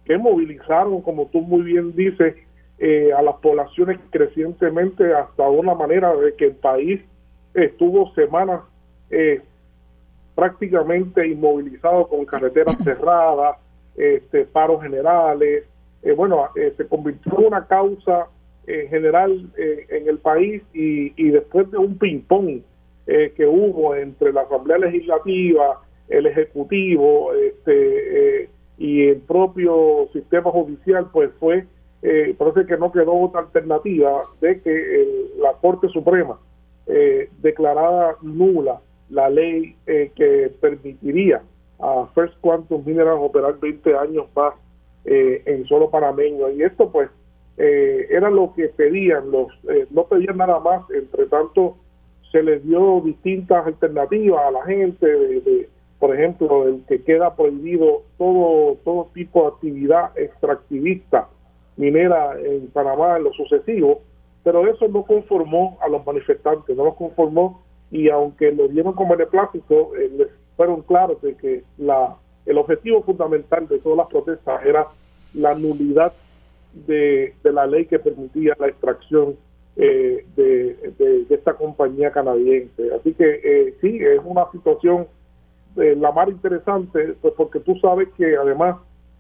que 0.05 0.17
movilizaron, 0.17 1.01
como 1.01 1.27
tú 1.27 1.41
muy 1.41 1.61
bien 1.61 1.95
dices, 1.95 2.35
eh, 2.79 3.11
a 3.13 3.21
las 3.21 3.35
poblaciones 3.35 3.99
crecientemente 4.09 5.13
hasta 5.13 5.49
una 5.49 5.73
manera 5.73 6.15
de 6.15 6.35
que 6.35 6.45
el 6.45 6.55
país 6.55 7.01
estuvo 7.53 8.13
semanas 8.13 8.61
prácticamente 10.35 11.27
inmovilizado 11.27 12.07
con 12.07 12.23
carreteras 12.25 12.77
cerradas, 12.83 13.57
este, 13.97 14.45
paros 14.45 14.81
generales. 14.81 15.65
Eh, 16.03 16.11
bueno, 16.13 16.49
eh, 16.55 16.73
se 16.77 16.87
convirtió 16.87 17.39
en 17.39 17.47
una 17.47 17.65
causa 17.65 18.27
eh, 18.67 18.87
general 18.89 19.49
en 19.57 20.07
el 20.07 20.19
país 20.19 20.61
y, 20.73 21.13
y 21.21 21.31
después 21.31 21.69
de 21.71 21.77
un 21.77 21.97
ping-pong 21.97 22.61
que 23.05 23.45
hubo 23.45 23.95
entre 23.95 24.33
la 24.33 24.41
Asamblea 24.41 24.79
Legislativa, 24.79 25.81
el 26.09 26.25
Ejecutivo 26.25 27.31
este, 27.33 28.49
y 28.77 29.07
el 29.07 29.19
propio 29.19 30.09
sistema 30.11 30.51
judicial, 30.51 31.07
pues 31.13 31.31
fue, 31.39 31.65
parece 32.37 32.65
que 32.65 32.75
no 32.75 32.91
quedó 32.91 33.13
otra 33.13 33.39
alternativa 33.39 34.23
de 34.41 34.59
que 34.59 35.31
la 35.37 35.53
Corte 35.53 35.87
Suprema 35.87 36.37
declarara 37.41 38.17
nula 38.21 38.81
la 39.09 39.29
ley 39.29 39.77
que 39.85 40.51
permitiría 40.59 41.41
a 41.79 42.07
First 42.13 42.35
Quantum 42.41 42.83
Minerals 42.85 43.21
operar 43.21 43.59
20 43.59 43.95
años 43.95 44.27
más 44.35 44.53
eh, 45.05 45.41
en 45.45 45.65
solo 45.67 45.89
panameño. 45.89 46.49
Y 46.51 46.63
esto 46.63 46.91
pues 46.91 47.09
eh, 47.57 48.07
era 48.09 48.29
lo 48.29 48.53
que 48.53 48.69
pedían, 48.69 49.31
los 49.31 49.47
eh, 49.69 49.87
no 49.89 50.05
pedían 50.05 50.37
nada 50.37 50.59
más, 50.59 50.89
entre 50.91 51.27
tanto 51.27 51.77
se 52.31 52.43
les 52.43 52.63
dio 52.63 53.01
distintas 53.01 53.65
alternativas 53.65 54.41
a 54.45 54.51
la 54.51 54.65
gente, 54.65 55.07
de, 55.07 55.69
por 55.97 56.13
ejemplo, 56.13 56.67
el 56.67 56.83
que 56.87 57.01
queda 57.03 57.35
prohibido 57.35 58.03
todo, 58.17 58.75
todo 58.83 59.09
tipo 59.13 59.43
de 59.43 59.47
actividad 59.47 60.17
extractivista 60.17 61.29
minera 61.77 62.37
en 62.39 62.67
Panamá 62.67 63.17
en 63.17 63.23
lo 63.23 63.33
sucesivo, 63.33 64.01
pero 64.43 64.67
eso 64.67 64.87
no 64.87 65.03
conformó 65.03 65.77
a 65.81 65.87
los 65.87 66.05
manifestantes, 66.05 66.75
no 66.75 66.85
los 66.85 66.95
conformó 66.95 67.63
y 67.91 68.09
aunque 68.09 68.51
lo 68.51 68.67
dieron 68.67 68.93
como 68.93 69.15
beneplácito, 69.15 69.91
les 69.95 70.27
fueron 70.57 70.81
claros 70.81 71.21
de 71.21 71.35
que 71.35 71.63
la, 71.77 72.17
el 72.45 72.57
objetivo 72.57 73.03
fundamental 73.03 73.67
de 73.67 73.79
todas 73.79 73.99
las 73.99 74.07
protestas 74.07 74.65
era 74.65 74.87
la 75.33 75.53
nulidad 75.53 76.11
de, 76.73 77.33
la 77.43 77.65
ley 77.65 77.85
que 77.85 77.99
permitía 77.99 78.55
la 78.59 78.67
extracción 78.67 79.35
eh, 79.77 80.25
de, 80.35 81.25
esta 81.29 81.53
compañía 81.53 82.11
canadiense. 82.11 82.93
Así 82.93 83.13
que 83.13 83.39
eh, 83.43 83.75
sí, 83.79 83.99
es 84.01 84.19
una 84.23 84.51
situación 84.51 85.07
eh, 85.77 85.95
la 85.95 86.11
más 86.11 86.27
interesante, 86.29 87.15
pues 87.21 87.33
porque 87.37 87.59
tú 87.59 87.75
sabes 87.79 88.09
que 88.17 88.35
además 88.35 88.77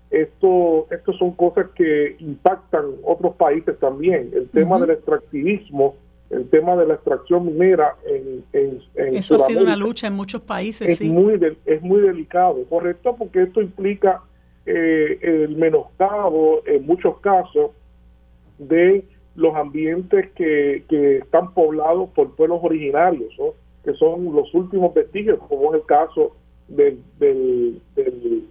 esto, 0.09 0.87
esto 0.89 1.13
son 1.13 1.31
cosas 1.33 1.67
que 1.75 2.15
impactan 2.19 2.85
otros 3.03 3.35
países 3.35 3.77
también. 3.79 4.31
El 4.33 4.49
tema 4.49 4.79
del 4.79 4.91
extractivismo 4.91 5.95
el 6.29 6.49
tema 6.49 6.75
de 6.75 6.87
la 6.87 6.95
extracción 6.95 7.45
minera 7.45 7.95
en, 8.05 8.43
en, 8.53 9.15
Eso 9.15 9.35
ha 9.35 9.39
sido 9.39 9.61
una 9.61 9.75
lucha 9.75 10.07
en 10.07 10.13
muchos 10.13 10.41
países, 10.41 10.99
es 10.99 11.01
Muy 11.09 11.39
es 11.65 11.81
muy 11.81 12.01
delicado, 12.01 12.63
¿correcto? 12.69 13.15
Porque 13.17 13.43
esto 13.43 13.61
implica 13.61 14.21
eh, 14.65 15.19
el 15.21 15.55
menoscabo, 15.55 16.61
en 16.65 16.85
muchos 16.85 17.19
casos, 17.19 17.71
de 18.57 19.05
los 19.35 19.55
ambientes 19.55 20.31
que, 20.31 20.83
que 20.89 21.17
están 21.19 21.53
poblados 21.53 22.09
por 22.09 22.35
pueblos 22.35 22.59
originarios, 22.63 23.33
que 23.85 23.93
son 23.93 24.35
los 24.35 24.53
últimos 24.53 24.93
vestigios, 24.93 25.39
como 25.47 25.73
es 25.73 25.81
el 25.81 25.85
caso 25.85 26.35
del, 26.67 27.01
del, 27.19 27.81
del, 27.95 28.47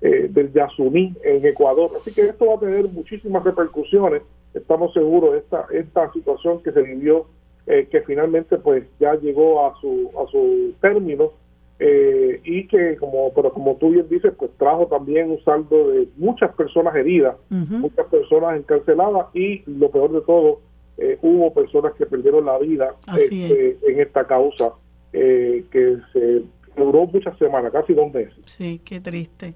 eh, 0.00 0.28
del 0.30 0.52
Yasuní 0.52 1.14
en 1.24 1.44
Ecuador. 1.44 1.90
Así 1.96 2.14
que 2.14 2.22
esto 2.22 2.46
va 2.46 2.54
a 2.54 2.60
tener 2.60 2.88
muchísimas 2.88 3.44
repercusiones 3.44 4.22
estamos 4.58 4.92
seguros 4.92 5.36
esta, 5.36 5.66
esta 5.72 6.12
situación 6.12 6.62
que 6.62 6.72
se 6.72 6.82
vivió, 6.82 7.26
eh, 7.66 7.88
que 7.90 8.02
finalmente 8.02 8.58
pues 8.58 8.84
ya 9.00 9.14
llegó 9.14 9.66
a 9.66 9.80
su, 9.80 10.10
a 10.18 10.30
su 10.30 10.74
término 10.80 11.32
eh, 11.78 12.40
y 12.44 12.66
que 12.66 12.96
como, 12.96 13.32
pero 13.34 13.52
como 13.52 13.76
tú 13.76 13.90
bien 13.90 14.08
dices, 14.08 14.32
pues 14.36 14.50
trajo 14.58 14.86
también 14.86 15.30
un 15.30 15.42
saldo 15.44 15.90
de 15.90 16.08
muchas 16.16 16.54
personas 16.54 16.94
heridas, 16.96 17.36
muchas 17.50 18.06
personas 18.06 18.58
encarceladas 18.58 19.26
y 19.34 19.62
lo 19.66 19.90
peor 19.90 20.12
de 20.12 20.20
todo, 20.22 20.60
eh, 20.96 21.18
hubo 21.22 21.52
personas 21.54 21.94
que 21.94 22.06
perdieron 22.06 22.46
la 22.46 22.58
vida 22.58 22.94
este, 23.16 23.78
en 23.86 24.00
esta 24.00 24.26
causa 24.26 24.72
que 25.12 25.98
se 26.12 26.42
duró 26.76 27.06
muchas 27.06 27.36
semanas, 27.38 27.72
casi 27.72 27.92
dos 27.94 28.12
meses. 28.12 28.38
Sí, 28.46 28.80
qué 28.84 29.00
triste. 29.00 29.54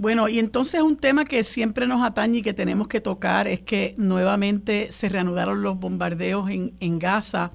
Bueno, 0.00 0.30
y 0.30 0.38
entonces 0.38 0.80
un 0.80 0.96
tema 0.96 1.24
que 1.24 1.44
siempre 1.44 1.86
nos 1.86 2.02
atañe 2.02 2.38
y 2.38 2.42
que 2.42 2.54
tenemos 2.54 2.88
que 2.88 3.02
tocar 3.02 3.46
es 3.46 3.60
que 3.60 3.94
nuevamente 3.98 4.92
se 4.92 5.10
reanudaron 5.10 5.60
los 5.60 5.78
bombardeos 5.78 6.48
en, 6.48 6.72
en 6.80 6.98
Gaza. 6.98 7.50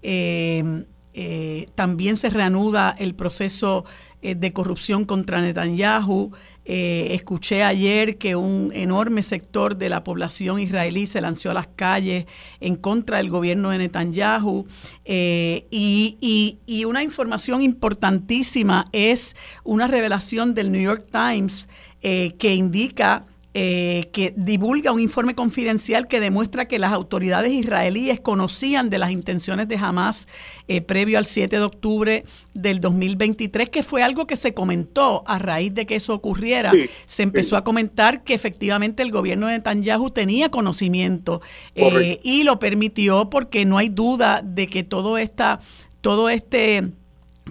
Eh, 0.00 0.86
eh, 1.12 1.66
también 1.74 2.16
se 2.16 2.30
reanuda 2.30 2.94
el 2.98 3.14
proceso 3.14 3.84
eh, 4.22 4.34
de 4.34 4.50
corrupción 4.54 5.04
contra 5.04 5.42
Netanyahu. 5.42 6.32
Escuché 6.64 7.64
ayer 7.64 8.16
que 8.16 8.36
un 8.36 8.70
enorme 8.72 9.24
sector 9.24 9.76
de 9.76 9.88
la 9.88 10.04
población 10.04 10.60
israelí 10.60 11.06
se 11.06 11.20
lanzó 11.20 11.50
a 11.50 11.54
las 11.54 11.66
calles 11.66 12.26
en 12.60 12.76
contra 12.76 13.16
del 13.16 13.28
gobierno 13.28 13.70
de 13.70 13.78
Netanyahu. 13.78 14.66
Y, 15.04 16.84
una 16.86 17.02
información 17.02 17.60
importantísima 17.60 18.86
es 18.92 19.34
una 19.64 19.88
revelación 19.88 20.54
del 20.54 20.70
New 20.70 20.80
York 20.80 21.06
Times 21.10 21.68
que 22.02 22.54
indica 22.54 23.26
eh, 23.52 24.10
que 24.12 24.32
divulga 24.36 24.92
un 24.92 25.00
informe 25.00 25.34
confidencial 25.34 26.06
que 26.06 26.20
demuestra 26.20 26.68
que 26.68 26.78
las 26.78 26.92
autoridades 26.92 27.52
israelíes 27.52 28.20
conocían 28.20 28.90
de 28.90 28.98
las 28.98 29.10
intenciones 29.10 29.66
de 29.66 29.74
Hamas 29.74 30.28
eh, 30.68 30.82
previo 30.82 31.18
al 31.18 31.26
7 31.26 31.56
de 31.56 31.62
octubre 31.64 32.22
del 32.54 32.80
2023, 32.80 33.68
que 33.68 33.82
fue 33.82 34.04
algo 34.04 34.28
que 34.28 34.36
se 34.36 34.54
comentó 34.54 35.24
a 35.26 35.40
raíz 35.40 35.74
de 35.74 35.84
que 35.84 35.96
eso 35.96 36.14
ocurriera. 36.14 36.70
se 37.06 37.24
empezó 37.24 37.56
a 37.56 37.64
comentar 37.64 38.22
que 38.22 38.34
efectivamente 38.34 39.02
el 39.02 39.10
gobierno 39.10 39.48
de 39.48 39.54
Netanyahu 39.54 40.10
tenía 40.10 40.52
conocimiento 40.52 41.42
eh, 41.74 42.20
y 42.22 42.44
lo 42.44 42.60
permitió 42.60 43.30
porque 43.30 43.64
no 43.64 43.78
hay 43.78 43.88
duda 43.88 44.42
de 44.44 44.68
que 44.68 44.84
todo, 44.84 45.18
esta, 45.18 45.58
todo 46.02 46.28
este 46.28 46.92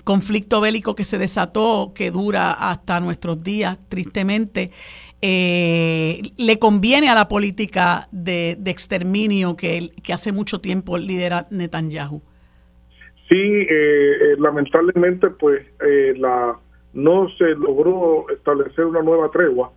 conflicto 0.04 0.62
bélico 0.62 0.96
que 0.96 1.04
se 1.04 1.18
desató, 1.18 1.92
que 1.96 2.12
dura 2.12 2.52
hasta 2.52 3.00
nuestros 3.00 3.44
días, 3.44 3.78
tristemente, 3.90 4.72
eh, 5.22 6.22
le 6.38 6.60
conviene 6.60 7.10
a 7.10 7.16
la 7.16 7.28
política 7.28 8.08
de, 8.12 8.58
exterminio 8.66 9.56
que, 9.56 9.92
que, 10.04 10.14
hace 10.14 10.32
mucho 10.32 10.62
tiempo 10.62 10.98
lidera 10.98 11.48
Netanyahu. 11.50 12.22
Sí, 13.30 13.36
eh, 13.36 13.68
eh, 13.70 14.36
lamentablemente 14.40 15.30
pues 15.30 15.62
eh, 15.86 16.16
la 16.18 16.58
no 16.94 17.30
se 17.38 17.50
logró 17.50 18.28
establecer 18.30 18.86
una 18.86 19.04
nueva 19.04 19.30
tregua 19.30 19.72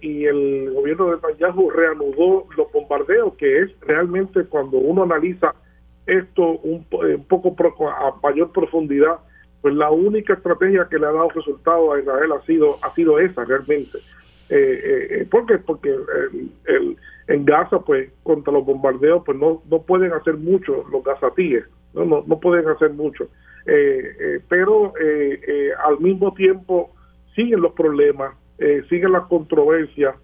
y 0.00 0.24
el 0.24 0.72
gobierno 0.72 1.06
de 1.06 1.16
Netanyahu 1.16 1.70
reanudó 1.70 2.46
los 2.56 2.72
bombardeos, 2.72 3.34
que 3.34 3.60
es 3.60 3.70
realmente 3.82 4.44
cuando 4.46 4.78
uno 4.78 5.04
analiza 5.04 5.54
esto 6.06 6.58
un, 6.58 6.86
un 6.90 7.24
poco 7.24 7.54
a 7.88 8.16
mayor 8.22 8.52
profundidad, 8.52 9.18
pues 9.60 9.74
la 9.74 9.90
única 9.90 10.34
estrategia 10.34 10.88
que 10.90 10.98
le 10.98 11.06
ha 11.06 11.12
dado 11.12 11.30
resultado 11.30 11.92
a 11.92 12.00
Israel 12.00 12.32
ha 12.32 12.44
sido 12.46 12.78
ha 12.82 12.92
sido 12.94 13.20
esa 13.20 13.44
realmente 13.44 13.98
eh, 14.52 14.80
eh, 14.84 15.06
eh, 15.10 15.26
¿Por 15.30 15.46
qué? 15.46 15.56
Porque 15.58 15.88
el, 15.88 16.96
en 17.26 17.44
Gaza, 17.46 17.80
pues, 17.80 18.10
contra 18.22 18.52
los 18.52 18.66
bombardeos, 18.66 19.22
pues 19.24 19.38
no, 19.38 19.62
no 19.70 19.80
pueden 19.80 20.12
hacer 20.12 20.36
mucho 20.36 20.84
los 20.92 21.02
gazatíes, 21.02 21.64
no, 21.94 22.04
no, 22.04 22.22
no 22.26 22.38
pueden 22.38 22.68
hacer 22.68 22.90
mucho. 22.90 23.28
Eh, 23.64 24.40
pero 24.48 24.92
al 25.86 26.00
mismo 26.00 26.34
tiempo 26.34 26.90
siguen 27.34 27.62
los 27.62 27.72
problemas, 27.72 28.34
siguen 28.90 29.12
las 29.12 29.26
controversias 29.28 30.16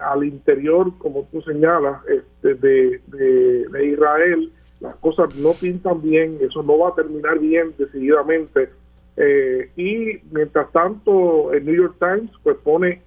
al 0.00 0.24
interior, 0.24 0.92
como 0.98 1.26
tú 1.32 1.40
señalas, 1.42 2.02
este, 2.06 2.54
de, 2.54 3.00
de, 3.06 3.86
Israel. 3.86 4.52
Las 4.80 4.96
cosas 4.96 5.34
no 5.36 5.52
pintan 5.52 6.02
bien, 6.02 6.38
eso 6.40 6.62
no 6.62 6.78
va 6.78 6.90
a 6.90 6.94
terminar 6.94 7.38
bien 7.38 7.74
decididamente. 7.76 8.70
y 9.76 10.20
mientras 10.30 10.70
tanto, 10.72 11.52
el 11.52 11.64
New 11.64 11.74
York 11.74 11.96
Times 11.98 12.30
pues 12.44 12.56
pone 12.58 13.02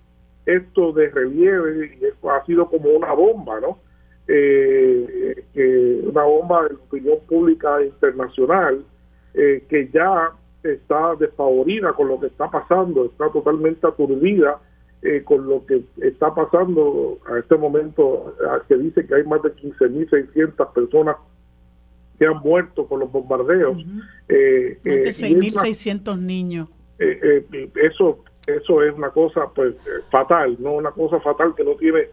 esto 0.45 0.91
de 0.91 1.09
relieve 1.09 1.97
y 1.99 2.05
esto 2.05 2.31
ha 2.31 2.45
sido 2.45 2.69
como 2.69 2.89
una 2.89 3.13
bomba, 3.13 3.59
¿no? 3.59 3.77
Eh, 4.27 6.01
una 6.03 6.23
bomba 6.23 6.63
de 6.63 6.69
la 6.69 6.79
opinión 6.79 7.17
pública 7.27 7.83
internacional 7.83 8.83
eh, 9.33 9.63
que 9.69 9.89
ya 9.93 10.31
está 10.63 11.15
desfavorida 11.15 11.93
con 11.93 12.07
lo 12.07 12.19
que 12.19 12.27
está 12.27 12.49
pasando, 12.49 13.05
está 13.05 13.29
totalmente 13.29 13.85
aturdida 13.85 14.59
eh, 15.01 15.23
con 15.23 15.47
lo 15.47 15.65
que 15.65 15.83
está 16.01 16.33
pasando 16.33 17.17
a 17.29 17.39
este 17.39 17.57
momento, 17.57 18.35
que 18.67 18.77
dice 18.77 19.05
que 19.05 19.15
hay 19.15 19.23
más 19.23 19.41
de 19.41 19.53
15.600 19.55 20.73
personas 20.73 21.17
que 22.21 22.27
han 22.27 22.37
muerto 22.43 22.85
con 22.85 22.99
los 22.99 23.11
bombardeos. 23.11 23.83
más 23.83 24.27
de 24.27 24.77
6.600 24.83 26.19
niños. 26.19 26.69
eso 26.99 28.23
eso 28.45 28.83
es 28.83 28.93
una 28.93 29.09
cosa 29.09 29.49
pues 29.55 29.73
fatal, 30.11 30.55
no 30.59 30.73
una 30.73 30.91
cosa 30.91 31.19
fatal 31.19 31.55
que 31.55 31.63
no 31.63 31.75
tiene 31.77 32.09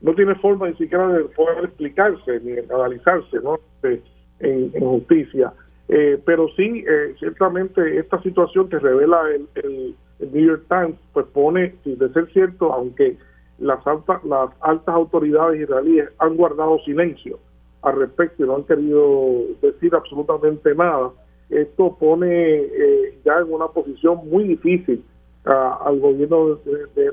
no 0.00 0.14
tiene 0.14 0.34
forma 0.36 0.68
ni 0.68 0.76
siquiera 0.76 1.08
de 1.08 1.24
poder 1.24 1.64
explicarse 1.64 2.40
ni 2.40 2.52
analizarse 2.74 3.38
¿no? 3.42 3.58
Este, 3.82 4.02
en, 4.38 4.70
justicia. 4.80 5.52
Eh, 5.88 6.18
pero 6.24 6.48
sí, 6.56 6.82
eh, 6.88 7.14
ciertamente 7.18 7.98
esta 7.98 8.22
situación 8.22 8.70
que 8.70 8.78
revela 8.78 9.20
el, 9.56 9.94
New 10.32 10.46
York 10.46 10.64
Times, 10.68 10.96
pues 11.12 11.26
pone, 11.26 11.74
si 11.84 11.96
de 11.96 12.10
ser 12.14 12.30
cierto, 12.32 12.72
aunque 12.72 13.18
las 13.58 13.86
altas, 13.86 14.24
las 14.24 14.50
altas 14.60 14.94
autoridades 14.94 15.60
israelíes 15.60 16.08
han 16.18 16.36
guardado 16.36 16.78
silencio 16.80 17.38
al 17.82 17.98
respecto 17.98 18.44
y 18.44 18.46
no 18.46 18.56
han 18.56 18.64
querido 18.64 19.44
decir 19.62 19.94
absolutamente 19.94 20.74
nada, 20.74 21.10
esto 21.48 21.96
pone 21.98 22.28
eh, 22.28 23.18
ya 23.24 23.38
en 23.38 23.52
una 23.52 23.68
posición 23.68 24.28
muy 24.28 24.44
difícil 24.44 25.04
al 25.44 25.98
gobierno 25.98 26.56
de, 26.56 26.86
de 26.94 27.12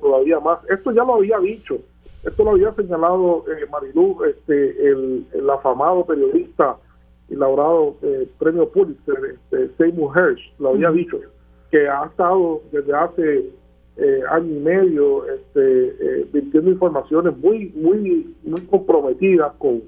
todavía 0.00 0.40
más. 0.40 0.58
Esto 0.70 0.92
ya 0.92 1.04
lo 1.04 1.16
había 1.16 1.38
dicho, 1.38 1.78
esto 2.24 2.42
lo 2.44 2.52
había 2.52 2.72
señalado 2.74 3.44
eh, 3.48 3.66
Marilú, 3.70 4.24
este, 4.24 4.88
el, 4.88 5.26
el, 5.32 5.50
afamado 5.50 6.04
periodista 6.04 6.76
y 7.28 7.36
laureado 7.36 7.96
eh, 8.02 8.28
premio 8.38 8.68
Pulitzer, 8.68 9.18
este, 9.34 9.68
Seymour 9.76 10.16
Hersh, 10.16 10.52
lo 10.58 10.70
había 10.70 10.90
dicho, 10.90 11.20
que 11.70 11.88
ha 11.88 12.06
estado 12.06 12.62
desde 12.72 12.92
hace 12.94 13.50
eh, 13.98 14.20
año 14.30 14.56
y 14.56 14.58
medio 14.58 15.24
este, 15.26 15.88
eh, 16.00 16.26
informaciones 16.66 17.36
muy, 17.38 17.72
muy, 17.76 18.34
muy 18.42 18.60
comprometidas 18.62 19.52
con, 19.58 19.82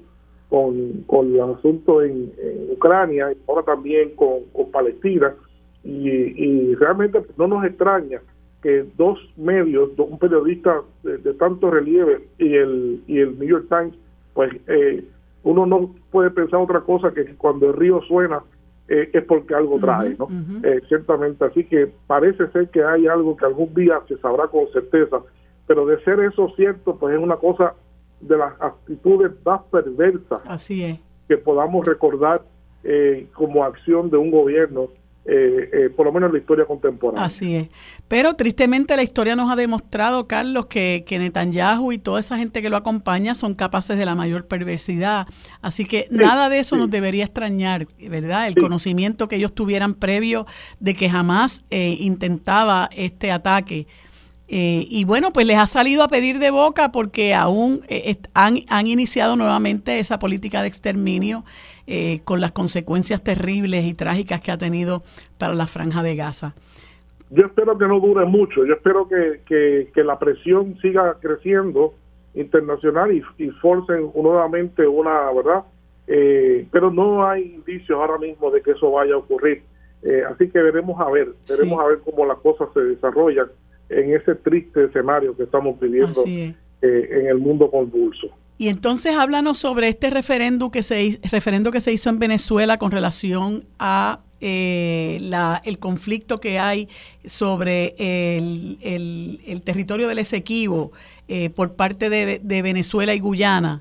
con, 0.49 1.03
con 1.07 1.33
el 1.33 1.41
asunto 1.41 2.01
en, 2.01 2.31
Ucrania 2.71 3.31
y 3.31 3.37
ahora 3.47 3.63
también 3.63 4.15
con, 4.15 4.45
con 4.53 4.71
Palestina 4.71 5.33
y, 5.83 6.75
realmente 6.75 7.21
no 7.37 7.47
nos 7.47 7.65
extraña 7.65 8.21
que 8.61 8.85
dos 8.97 9.17
medios, 9.37 9.91
un 9.97 10.19
periodista 10.19 10.81
de, 11.03 11.33
tanto 11.35 11.71
relieve 11.71 12.27
y 12.37 12.55
el, 12.55 13.01
y 13.07 13.19
el 13.19 13.39
New 13.39 13.47
York 13.47 13.67
Times, 13.69 13.95
pues 14.33 14.51
eh, 14.67 15.03
uno 15.43 15.65
no 15.65 15.95
puede 16.11 16.29
pensar 16.29 16.59
otra 16.59 16.81
cosa 16.81 17.13
que 17.13 17.25
cuando 17.35 17.67
el 17.67 17.73
río 17.73 18.01
suena 18.01 18.41
eh, 18.89 19.09
es 19.13 19.23
porque 19.23 19.55
algo 19.55 19.79
trae, 19.79 20.15
¿no? 20.17 20.27
Eh, 20.63 20.81
ciertamente, 20.87 21.45
así 21.45 21.63
que 21.63 21.91
parece 22.07 22.47
ser 22.47 22.69
que 22.69 22.83
hay 22.83 23.07
algo 23.07 23.37
que 23.37 23.45
algún 23.45 23.73
día 23.73 24.01
se 24.07 24.17
sabrá 24.17 24.47
con 24.47 24.67
certeza, 24.73 25.21
pero 25.67 25.85
de 25.85 26.01
ser 26.03 26.19
eso 26.19 26.51
cierto, 26.55 26.97
pues 26.97 27.15
es 27.15 27.21
una 27.21 27.37
cosa 27.37 27.75
de 28.21 28.37
las 28.37 28.53
actitudes 28.61 29.31
más 29.45 29.61
perversas 29.71 30.43
así 30.45 30.83
es. 30.83 30.99
que 31.27 31.37
podamos 31.37 31.85
recordar 31.85 32.41
como 33.33 33.65
acción 33.65 34.09
de 34.09 34.17
un 34.17 34.31
gobierno 34.31 34.89
eh, 35.31 35.69
eh, 35.71 35.89
por 35.95 36.07
lo 36.07 36.11
menos 36.11 36.29
en 36.29 36.33
la 36.33 36.39
historia 36.39 36.65
contemporánea. 36.65 37.23
Así 37.23 37.55
es. 37.55 37.67
Pero 38.07 38.33
tristemente 38.33 38.95
la 38.95 39.03
historia 39.03 39.35
nos 39.35 39.51
ha 39.51 39.55
demostrado, 39.55 40.27
Carlos, 40.27 40.65
que, 40.65 41.03
que 41.05 41.19
Netanyahu 41.19 41.91
y 41.91 41.99
toda 41.99 42.19
esa 42.19 42.37
gente 42.37 42.63
que 42.63 42.69
lo 42.71 42.77
acompaña 42.77 43.35
son 43.35 43.53
capaces 43.53 43.95
de 43.95 44.05
la 44.05 44.15
mayor 44.15 44.47
perversidad. 44.47 45.27
Así 45.61 45.85
que 45.85 46.07
nada 46.09 46.49
de 46.49 46.57
eso 46.57 46.77
nos 46.77 46.89
debería 46.89 47.25
extrañar, 47.25 47.85
¿verdad? 48.09 48.47
El 48.47 48.55
conocimiento 48.55 49.27
que 49.27 49.35
ellos 49.35 49.53
tuvieran 49.53 49.93
previo 49.93 50.47
de 50.79 50.95
que 50.95 51.11
jamás 51.11 51.63
eh, 51.69 51.97
intentaba 51.99 52.89
este 52.91 53.31
ataque. 53.31 53.85
Y 54.51 55.03
bueno, 55.03 55.31
pues 55.31 55.45
les 55.45 55.57
ha 55.57 55.67
salido 55.67 56.03
a 56.03 56.07
pedir 56.07 56.39
de 56.39 56.49
boca 56.49 56.91
porque 56.91 57.35
aún 57.35 57.81
han, 58.33 58.57
han 58.67 58.87
iniciado 58.87 59.35
nuevamente 59.35 59.99
esa 59.99 60.17
política 60.17 60.61
de 60.63 60.67
exterminio 60.67 61.43
eh, 61.91 62.21
con 62.23 62.39
las 62.39 62.51
consecuencias 62.51 63.23
terribles 63.23 63.83
y 63.83 63.95
trágicas 63.95 64.41
que 64.41 64.51
ha 64.51 64.59
tenido 64.59 65.01
para 65.39 65.55
la 65.55 65.65
franja 65.65 66.03
de 66.03 66.15
Gaza. 66.15 66.53
Yo 67.31 67.45
espero 67.45 67.79
que 67.79 67.87
no 67.87 67.99
dure 67.99 68.25
mucho, 68.25 68.63
yo 68.63 68.75
espero 68.75 69.07
que, 69.07 69.41
que, 69.91 70.03
la 70.03 70.19
presión 70.19 70.77
siga 70.83 71.17
creciendo 71.19 71.95
internacional 72.35 73.11
y, 73.11 73.23
y 73.43 73.49
forcen 73.53 74.11
nuevamente 74.13 74.85
una, 74.85 75.31
¿verdad? 75.31 75.63
Eh, 76.05 76.67
pero 76.71 76.91
no 76.91 77.27
hay 77.27 77.55
indicios 77.55 77.99
ahora 77.99 78.19
mismo 78.19 78.51
de 78.51 78.61
que 78.61 78.73
eso 78.73 78.91
vaya 78.91 79.15
a 79.15 79.17
ocurrir. 79.17 79.63
Eh, 80.03 80.21
así 80.29 80.47
que 80.47 80.61
veremos 80.61 81.01
a 81.01 81.09
ver, 81.09 81.29
veremos 81.49 81.79
a 81.79 81.87
ver 81.87 82.01
cómo 82.05 82.23
las 82.23 82.37
cosas 82.37 82.69
se 82.75 82.81
desarrollan 82.81 83.47
en 83.89 84.13
ese 84.13 84.35
triste 84.35 84.85
escenario 84.85 85.35
que 85.35 85.43
estamos 85.43 85.79
viviendo 85.79 86.23
en 86.25 87.27
el 87.27 87.37
mundo 87.37 87.69
convulso. 87.69 88.29
Y 88.59 88.67
entonces 88.67 89.15
háblanos 89.15 89.57
sobre 89.57 89.87
este 89.87 90.09
referendo 90.09 90.69
que 90.69 90.83
se, 90.83 91.17
referendo 91.31 91.71
que 91.71 91.79
se 91.79 91.93
hizo 91.93 92.09
en 92.09 92.19
Venezuela 92.19 92.77
con 92.77 92.91
relación 92.91 93.63
a 93.79 94.19
eh, 94.41 95.17
la, 95.21 95.61
el 95.63 95.79
conflicto 95.79 96.39
que 96.39 96.59
hay 96.59 96.89
sobre 97.23 97.95
el, 97.97 98.77
el, 98.81 99.61
territorio 99.65 100.09
del 100.09 100.19
Esequibo 100.19 100.91
eh, 101.29 101.49
por 101.49 101.75
parte 101.75 102.09
de, 102.09 102.61
Venezuela 102.61 103.13
y 103.13 103.19
Guyana. 103.19 103.79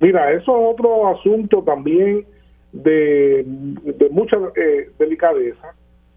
Mira, 0.00 0.32
eso 0.32 0.56
es 0.58 0.74
otro 0.74 1.08
asunto 1.08 1.62
también 1.62 2.24
de, 2.72 3.44
de 3.44 4.08
mucha 4.10 4.36
eh, 4.56 4.90
delicadeza. 4.98 5.74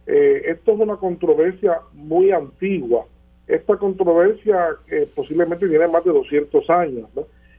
Eh, 0.07 0.44
esto 0.45 0.73
es 0.73 0.80
una 0.80 0.98
controversia 0.98 1.82
muy 1.94 2.32
antigua. 2.32 3.06
Esta 3.48 3.77
controversia 3.77 4.69
eh, 4.88 5.10
posiblemente 5.15 5.68
tiene 5.68 5.88
más 5.88 6.03
de 6.03 6.11
200 6.11 6.69
años 6.69 7.10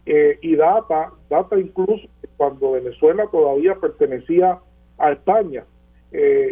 eh, 0.04 0.38
y 0.42 0.56
data, 0.56 1.12
data 1.28 1.58
incluso 1.58 2.08
cuando 2.36 2.72
Venezuela 2.72 3.26
todavía 3.30 3.74
pertenecía 3.76 4.58
a 4.98 5.12
España. 5.12 5.64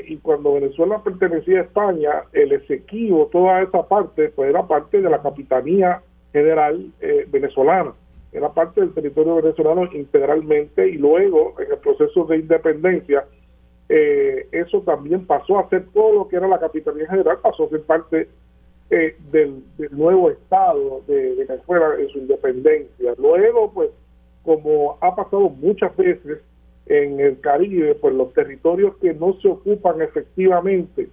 y 0.07 0.17
cuando 0.19 0.55
Venezuela 0.55 1.03
pertenecía 1.03 1.61
a 1.61 1.63
España, 1.63 2.11
el 2.33 2.53
Esequibo, 2.53 3.29
toda 3.33 3.63
esa 3.63 3.83
parte, 3.89 4.29
pues 4.31 4.51
era 4.51 4.67
parte 4.67 5.01
de 5.01 5.09
la 5.09 5.23
Capitanía 5.23 6.03
General 6.33 6.93
venezolana, 7.29 7.93
era 8.33 8.53
parte 8.53 8.81
del 8.81 8.93
territorio 8.93 9.37
venezolano 9.37 9.89
integralmente 9.93 10.89
y 10.89 10.99
luego 10.99 11.55
en 11.61 11.71
el 11.73 11.79
proceso 11.79 12.25
de 12.25 12.39
independencia 12.39 13.25
eh, 13.89 14.49
eso 14.53 14.81
también 14.81 15.27
pasó 15.27 15.59
a 15.59 15.69
ser 15.69 15.87
todo 15.93 16.13
lo 16.13 16.29
que 16.29 16.37
era 16.37 16.49
la 16.49 16.59
Capitanía 16.59 17.07
General, 17.07 17.39
pasó 17.43 17.65
a 17.65 17.69
ser 17.69 17.83
parte 17.83 18.29
eh, 18.91 19.17
del, 19.31 19.63
nuevo 19.91 20.31
Estado 20.31 21.03
de 21.07 21.35
Venezuela 21.35 21.95
en 21.99 22.09
su 22.09 22.19
independencia. 22.19 23.15
Luego, 23.19 23.73
pues, 23.73 23.91
como 24.43 24.97
ha 25.01 25.15
pasado 25.15 25.51
muchas 25.51 25.95
veces 25.97 26.41
en 26.87 27.21
el 27.21 27.41
Caribe, 27.41 27.95
pues 27.95 28.15
los 28.15 28.33
territorios 28.33 28.97
que 28.99 29.15
no 29.15 29.35
se 29.41 29.49
ocupan 29.49 30.03
efectivamente 30.03 31.09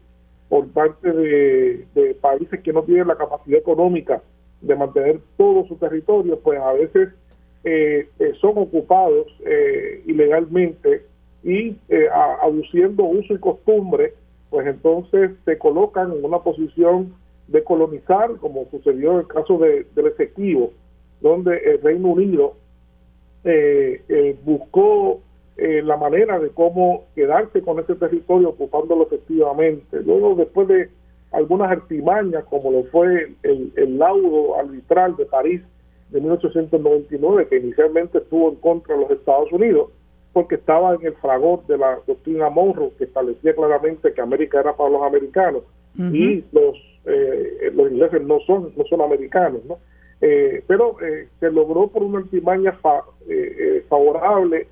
por 0.49 0.67
parte 0.67 1.11
de, 1.11 1.85
países 2.19 2.59
que 2.59 2.73
no 2.73 2.83
tienen 2.83 3.07
la 3.07 3.15
capacidad 3.15 3.57
económica 3.57 4.21
de 4.61 4.75
mantener 4.75 5.19
todo 5.37 5.65
su 5.65 5.77
territorio, 5.77 6.39
pues 6.39 6.59
a 6.59 6.73
veces 6.73 7.09
eh, 7.63 8.09
son 8.39 8.57
ocupados 8.57 9.27
ilegalmente 10.05 11.05
y 11.43 11.75
eh, 11.89 12.07
aduciendo 12.41 13.03
uso 13.03 13.33
y 13.33 13.39
costumbre, 13.39 14.13
pues 14.49 14.67
entonces 14.67 15.31
se 15.45 15.57
colocan 15.57 16.11
en 16.11 16.23
una 16.23 16.39
posición 16.39 17.13
de 17.47 17.63
colonizar, 17.63 18.35
como 18.37 18.65
sucedió 18.69 19.13
en 19.13 19.19
el 19.19 19.27
caso 19.27 19.57
de, 19.57 19.85
del 19.95 20.07
Esequibo, 20.07 20.71
donde 21.21 21.57
el 21.57 21.81
Reino 21.81 22.09
Unido 22.09 22.53
eh, 23.43 24.01
eh, 24.07 24.37
buscó 24.43 25.21
la 25.57 25.95
manera 25.95 26.39
de 26.39 26.49
cómo 26.49 27.03
quedarse 27.13 27.61
con 27.61 27.77
ese 27.77 27.93
territorio 27.93 28.49
ocupándolo 28.49 29.03
efectivamente. 29.03 30.01
Luego, 30.01 30.33
después 30.33 30.67
de 30.67 30.89
algunas 31.31 31.69
artimañas, 31.69 32.45
como 32.45 32.71
lo 32.71 32.83
fue 32.85 33.33
el, 33.43 33.71
el 33.75 33.99
laudo 33.99 34.57
arbitral 34.57 35.15
de 35.17 35.25
París 35.25 35.61
de 36.09 36.19
1899, 36.19 37.47
que 37.47 37.57
inicialmente 37.57 38.17
estuvo 38.17 38.49
en 38.49 38.55
contra 38.55 38.95
de 38.95 39.01
los 39.01 39.11
Estados 39.11 39.51
Unidos, 39.51 39.89
porque 40.33 40.55
estaba 40.55 40.95
en 40.95 41.05
el 41.05 41.15
fragor 41.15 41.65
de 41.67 41.77
la 41.77 41.99
doctrina 42.07 42.49
Monroe 42.49 42.91
que 42.97 43.05
establecía 43.05 43.53
claramente 43.53 44.13
que 44.13 44.21
América 44.21 44.59
era 44.59 44.75
para 44.75 44.89
los 44.89 45.03
americanos. 45.03 45.63
Y 45.97 46.43
los 46.53 46.77
eh, 47.05 47.71
los 47.73 47.91
ingleses 47.91 48.21
no 48.21 48.39
son 48.41 48.71
no 48.77 48.85
son 48.85 49.01
americanos 49.01 49.59
no 49.67 49.79
eh, 50.21 50.63
pero 50.67 50.95
eh, 51.01 51.27
se 51.39 51.51
logró 51.51 51.87
por 51.87 52.03
una 52.03 52.19
artimaña 52.19 52.79
favorable 53.89 54.67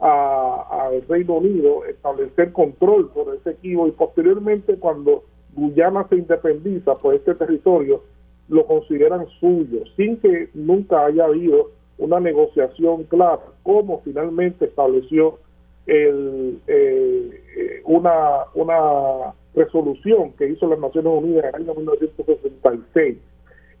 al 0.00 1.02
Reino 1.06 1.34
Unido 1.34 1.84
establecer 1.84 2.52
control 2.52 3.10
por 3.10 3.34
ese 3.36 3.50
equipo 3.50 3.86
y 3.86 3.92
posteriormente 3.92 4.76
cuando 4.78 5.24
Guyana 5.52 6.08
se 6.08 6.16
independiza 6.16 6.96
pues 6.98 7.18
este 7.20 7.34
territorio 7.36 8.02
lo 8.48 8.66
consideran 8.66 9.26
suyo 9.40 9.84
sin 9.96 10.16
que 10.16 10.48
nunca 10.54 11.04
haya 11.04 11.26
habido 11.26 11.70
una 11.98 12.20
negociación 12.20 13.04
clara, 13.04 13.40
como 13.62 14.00
finalmente 14.02 14.66
estableció 14.66 15.38
el, 15.86 16.60
eh, 16.66 17.42
eh, 17.56 17.82
una, 17.84 18.44
una 18.54 19.34
resolución 19.54 20.32
que 20.32 20.48
hizo 20.48 20.66
las 20.66 20.78
Naciones 20.78 21.12
Unidas 21.12 21.44
en 21.44 21.48
el 21.48 21.54
año 21.62 21.74
1966. 21.74 23.18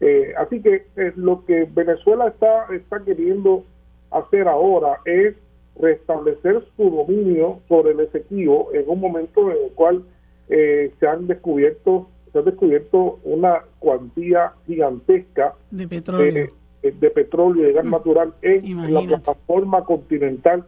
Eh, 0.00 0.34
así 0.36 0.60
que 0.60 0.86
lo 1.16 1.44
que 1.44 1.68
Venezuela 1.72 2.28
está, 2.28 2.66
está 2.74 3.02
queriendo 3.04 3.64
hacer 4.10 4.48
ahora 4.48 5.00
es 5.04 5.34
restablecer 5.80 6.62
su 6.76 6.90
dominio 6.90 7.60
sobre 7.68 7.92
el 7.92 8.00
Esequibo 8.00 8.70
en 8.74 8.84
un 8.88 9.00
momento 9.00 9.50
en 9.50 9.64
el 9.64 9.72
cual 9.72 10.04
se 10.46 11.06
han 11.06 11.26
descubierto 11.26 12.06
se 12.34 12.40
ha 12.40 12.42
descubierto 12.42 13.20
una 13.22 13.62
cuantía 13.78 14.52
gigantesca 14.66 15.54
de 15.70 15.86
petróleo 15.86 16.44
eh, 16.46 16.50
de 16.92 17.10
petróleo 17.10 17.62
y 17.62 17.66
de 17.66 17.72
gas 17.72 17.84
mm. 17.84 17.90
natural 17.90 18.34
en 18.42 18.92
la 18.92 19.00
plataforma 19.02 19.84
continental 19.84 20.64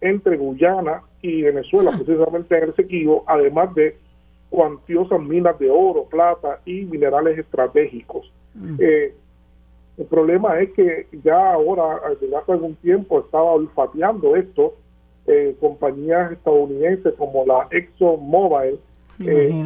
entre 0.00 0.36
Guyana 0.36 1.02
y 1.22 1.42
Venezuela, 1.42 1.90
ah. 1.94 2.00
precisamente 2.02 2.56
en 2.56 2.64
el 2.64 2.74
Sequibo, 2.74 3.24
además 3.26 3.74
de 3.74 3.96
cuantiosas 4.48 5.20
minas 5.20 5.58
de 5.58 5.70
oro, 5.70 6.04
plata 6.04 6.60
y 6.64 6.84
minerales 6.84 7.38
estratégicos. 7.38 8.30
Mm. 8.54 8.76
Eh, 8.78 9.14
el 9.98 10.06
problema 10.06 10.58
es 10.60 10.70
que 10.72 11.06
ya 11.22 11.52
ahora, 11.52 12.00
desde 12.20 12.34
hace 12.34 12.52
algún 12.52 12.74
tiempo, 12.76 13.20
estaba 13.20 13.52
olfateando 13.52 14.34
esto 14.34 14.74
eh, 15.26 15.54
compañías 15.60 16.32
estadounidenses 16.32 17.14
como 17.14 17.44
la 17.44 17.68
ExxonMobil, 17.70 18.80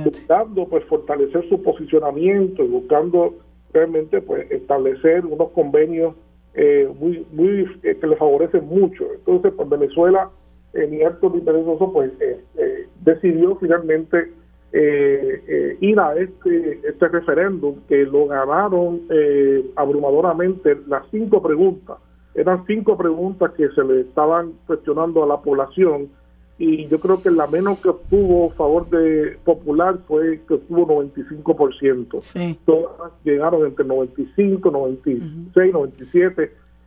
buscando 0.05 0.66
pues 0.66 0.85
fortalecer 0.87 1.49
su 1.49 1.62
posicionamiento 1.62 2.65
y 2.65 2.69
buscando 2.69 3.35
realmente 3.74 4.22
pues 4.22 4.51
establecer 4.51 5.26
unos 5.26 5.51
convenios 5.51 6.14
eh, 6.55 6.88
muy 6.98 7.26
muy 7.32 7.68
eh, 7.82 7.96
que 8.01 8.06
le 8.06 8.16
favorecen 8.16 8.64
mucho. 8.66 9.05
Entonces 9.14 9.52
pues 9.55 9.68
Venezuela 9.68 10.30
en 10.72 11.06
acto 11.06 11.28
de 11.28 11.38
interés 11.38 11.64
pues 11.92 12.12
eh, 12.20 12.88
decidió 13.02 13.56
finalmente 13.56 14.32
ir 15.80 16.01
a 16.01 16.16
este 16.16 16.80
este 16.82 17.09
referéndum 17.09 17.76
que 17.88 18.05
lo 18.06 18.26
ganaron 18.26 19.02
abrumadoramente 19.76 20.76
las 20.88 21.02
cinco 21.12 21.40
preguntas. 21.42 21.98
Eran 22.34 22.66
cinco 22.66 22.96
preguntas 22.96 23.52
que 23.52 23.68
se 23.68 23.84
le 23.84 24.01
estaban 24.01 24.55
cuestionando 24.66 25.22
a 25.22 25.28
la 25.28 25.40
población 25.40 26.09
y 26.59 26.86
yo 26.86 27.01
creo 27.01 27.20
que 27.20 27.31
la 27.31 27.47
menos 27.48 27.81
que 27.81 27.89
obtuvo 27.89 28.51
favor 28.51 28.89
de 28.89 29.39
popular 29.44 29.98
fue 30.06 30.40
que 30.47 30.55
obtuvo 30.55 30.86
95%. 31.02 32.20
Sí. 32.22 32.59
Todas 32.64 33.12
llegaron 33.24 33.66
entre 33.66 33.85
95, 33.85 34.70
96, 34.70 35.74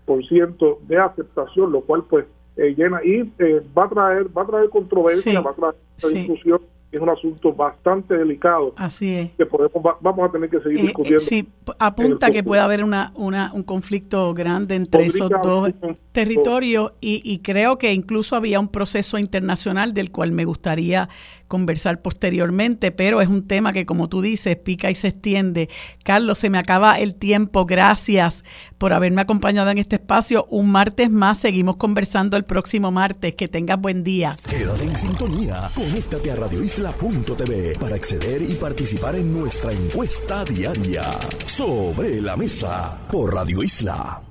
97% 0.05 0.77
de 0.87 0.97
aceptación, 0.97 1.71
lo 1.73 1.81
cual 1.81 2.05
pues 2.09 2.25
eh, 2.55 2.73
llena 2.77 3.03
y 3.03 3.29
eh, 3.39 3.61
va 3.77 3.85
a 3.85 3.89
traer 3.89 4.37
va 4.37 4.43
a 4.43 4.47
traer 4.47 4.69
controversia, 4.69 5.41
va 5.41 5.51
a 5.51 5.55
traer 5.55 5.75
discusión 6.13 6.61
es 6.91 7.01
un 7.01 7.09
asunto 7.09 7.53
bastante 7.53 8.17
delicado. 8.17 8.73
Así 8.77 9.13
es. 9.13 9.31
Que 9.31 9.45
podemos, 9.45 9.83
vamos 10.01 10.29
a 10.29 10.31
tener 10.31 10.49
que 10.49 10.59
seguir 10.61 10.79
eh, 10.79 10.83
discutiendo. 10.83 11.19
sí, 11.19 11.47
apunta 11.79 12.29
que 12.29 12.43
puede 12.43 12.61
haber 12.61 12.83
una, 12.83 13.11
una, 13.15 13.51
un 13.53 13.63
conflicto 13.63 14.33
grande 14.33 14.75
entre 14.75 15.05
esos 15.05 15.29
dos 15.43 15.73
territorios 16.13 16.93
y, 17.01 17.21
y 17.23 17.39
creo 17.39 17.77
que 17.77 17.93
incluso 17.93 18.35
había 18.35 18.59
un 18.59 18.69
proceso 18.69 19.17
internacional 19.17 19.93
del 19.93 20.11
cual 20.11 20.31
me 20.31 20.45
gustaría 20.45 21.09
conversar 21.47 22.01
posteriormente, 22.01 22.91
pero 22.91 23.21
es 23.21 23.27
un 23.27 23.47
tema 23.47 23.73
que, 23.73 23.85
como 23.85 24.09
tú 24.09 24.21
dices, 24.21 24.57
pica 24.57 24.91
y 24.91 24.95
se 24.95 25.09
extiende. 25.09 25.69
Carlos, 26.03 26.39
se 26.39 26.49
me 26.49 26.57
acaba 26.57 26.99
el 26.99 27.15
tiempo. 27.15 27.65
Gracias 27.65 28.43
por 28.77 28.93
haberme 28.93 29.21
acompañado 29.21 29.69
en 29.71 29.77
este 29.77 29.95
espacio. 29.95 30.45
Un 30.49 30.71
martes 30.71 31.09
más, 31.09 31.39
seguimos 31.39 31.77
conversando 31.77 32.37
el 32.37 32.45
próximo 32.45 32.91
martes. 32.91 33.35
Que 33.35 33.47
tengas 33.47 33.79
buen 33.79 34.03
día. 34.03 34.35
Quédate 34.49 34.83
en 34.83 34.97
sintonía. 34.97 35.69
Conéctate 35.75 36.31
a 36.31 36.35
radioisla.tv 36.35 37.77
para 37.79 37.95
acceder 37.95 38.41
y 38.41 38.53
participar 38.53 39.15
en 39.15 39.31
nuestra 39.31 39.71
encuesta 39.71 40.43
diaria. 40.43 41.09
Sobre 41.45 42.21
la 42.21 42.35
mesa 42.35 42.97
por 43.09 43.33
Radio 43.33 43.63
Isla. 43.63 44.26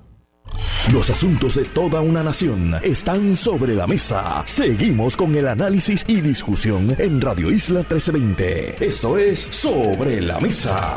Los 0.92 1.10
asuntos 1.10 1.54
de 1.54 1.64
toda 1.64 2.00
una 2.00 2.22
nación 2.22 2.74
están 2.82 3.36
sobre 3.36 3.74
la 3.74 3.86
mesa. 3.86 4.42
Seguimos 4.46 5.16
con 5.16 5.34
el 5.34 5.48
análisis 5.48 6.04
y 6.06 6.20
discusión 6.20 6.94
en 6.98 7.20
Radio 7.20 7.50
Isla 7.50 7.80
1320. 7.80 8.84
Esto 8.84 9.18
es 9.18 9.40
Sobre 9.40 10.20
la 10.20 10.38
Mesa. 10.40 10.94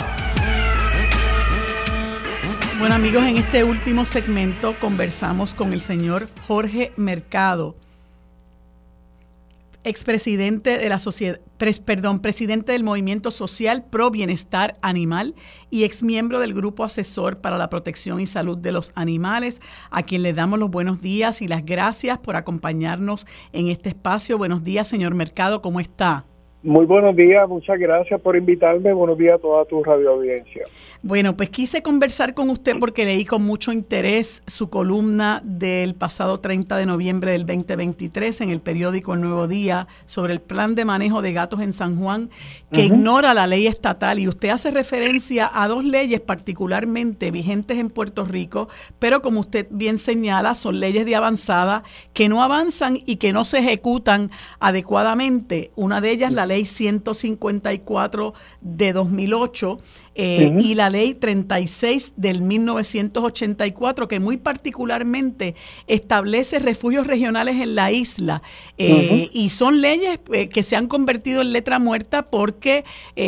Bueno 2.80 2.96
amigos, 2.96 3.24
en 3.24 3.38
este 3.38 3.64
último 3.64 4.06
segmento 4.06 4.76
conversamos 4.80 5.54
con 5.54 5.74
el 5.74 5.82
señor 5.82 6.28
Jorge 6.48 6.94
Mercado 6.96 7.76
expresidente 9.84 10.78
de 10.78 10.90
la 10.90 11.00
sociedad, 11.00 11.40
perdón, 11.86 12.20
presidente 12.20 12.72
del 12.72 12.84
Movimiento 12.84 13.32
Social 13.32 13.84
Pro 13.84 14.10
Bienestar 14.12 14.78
Animal 14.82 15.36
y 15.70 15.84
exmiembro 15.84 16.40
del 16.40 16.54
Grupo 16.54 16.86
Asesor 16.86 17.42
para 17.42 17.58
la 17.58 17.70
Protección 17.70 18.22
y 18.22 18.28
Salud 18.28 18.58
de 18.58 18.72
los 18.72 18.94
Animales, 18.96 19.62
a 19.92 20.02
quien 20.04 20.24
le 20.24 20.34
damos 20.34 20.58
los 20.58 20.72
buenos 20.72 21.02
días 21.02 21.42
y 21.42 21.50
las 21.50 21.66
gracias 21.66 22.18
por 22.18 22.38
acompañarnos 22.38 23.28
en 23.52 23.68
este 23.68 23.90
espacio. 23.90 24.38
Buenos 24.38 24.64
días, 24.64 24.88
señor 24.88 25.16
Mercado, 25.16 25.62
¿cómo 25.62 25.82
está? 25.82 26.26
Muy 26.62 26.86
buenos 26.86 27.16
días, 27.16 27.48
muchas 27.48 27.80
gracias 27.80 28.20
por 28.20 28.36
invitarme. 28.36 28.92
Buenos 28.92 29.18
días 29.18 29.36
a 29.36 29.38
toda 29.38 29.64
tu 29.64 29.82
radio 29.82 30.12
audiencia. 30.12 30.64
Bueno, 31.02 31.38
pues 31.38 31.50
quise 31.50 31.82
conversar 31.82 32.34
con 32.34 32.50
usted 32.50 32.76
porque 32.78 33.06
leí 33.06 33.24
con 33.24 33.44
mucho 33.44 33.72
interés 33.72 34.44
su 34.46 34.70
columna 34.70 35.42
del 35.46 35.96
pasado 35.96 36.42
30 36.42 36.76
de 36.76 36.86
noviembre 36.86 37.32
del 37.32 37.46
2023 37.46 38.42
en 38.42 38.50
el 38.50 38.60
periódico 38.60 39.14
El 39.14 39.22
Nuevo 39.22 39.48
Día 39.48 39.88
sobre 40.06 40.34
el 40.34 40.42
plan 40.42 40.76
de 40.76 40.84
manejo 40.84 41.22
de 41.22 41.32
gatos 41.32 41.62
en 41.62 41.72
San 41.72 41.98
Juan 41.98 42.30
que 42.74 42.84
ignora 42.84 43.34
la 43.34 43.48
ley 43.48 43.66
estatal 43.66 44.20
y 44.20 44.28
usted 44.28 44.50
hace 44.50 44.72
referencia 44.72 45.50
a 45.54 45.70
dos 45.70 45.86
leyes 45.86 46.20
particularmente 46.20 47.32
vigentes 47.32 47.78
en 47.78 47.90
Puerto 47.90 48.26
Rico, 48.26 48.68
pero 49.00 49.22
como 49.22 49.40
usted 49.40 49.68
bien 49.70 49.98
señala, 49.98 50.54
son 50.56 50.82
leyes 50.82 51.06
de 51.06 51.16
avanzada 51.16 51.84
que 52.14 52.28
no 52.28 52.44
avanzan 52.44 53.00
y 53.06 53.16
que 53.16 53.32
no 53.32 53.46
se 53.46 53.60
ejecutan 53.60 54.30
adecuadamente. 54.60 55.72
Una 55.78 56.02
de 56.02 56.12
ellas, 56.12 56.34
la 56.34 56.49
ley 56.50 56.66
154 56.66 58.34
de 58.60 58.94
2008 58.94 59.80
eh, 60.16 60.54
y 60.60 60.76
la 60.76 60.90
ley 60.90 61.14
36 61.14 62.14
del 62.18 62.42
1984, 62.42 64.10
que 64.10 64.20
muy 64.20 64.36
particularmente 64.36 65.56
establece 65.88 66.60
refugios 66.60 67.08
regionales 67.08 67.62
en 67.62 67.76
la 67.76 67.94
isla. 67.94 68.42
Eh, 68.78 69.30
y 69.32 69.50
son 69.50 69.80
leyes 69.80 70.20
eh, 70.34 70.50
que 70.50 70.62
se 70.62 70.76
han 70.76 70.88
convertido 70.88 71.42
en 71.42 71.54
letra 71.54 71.80
muerta 71.80 72.24
porque, 72.30 72.84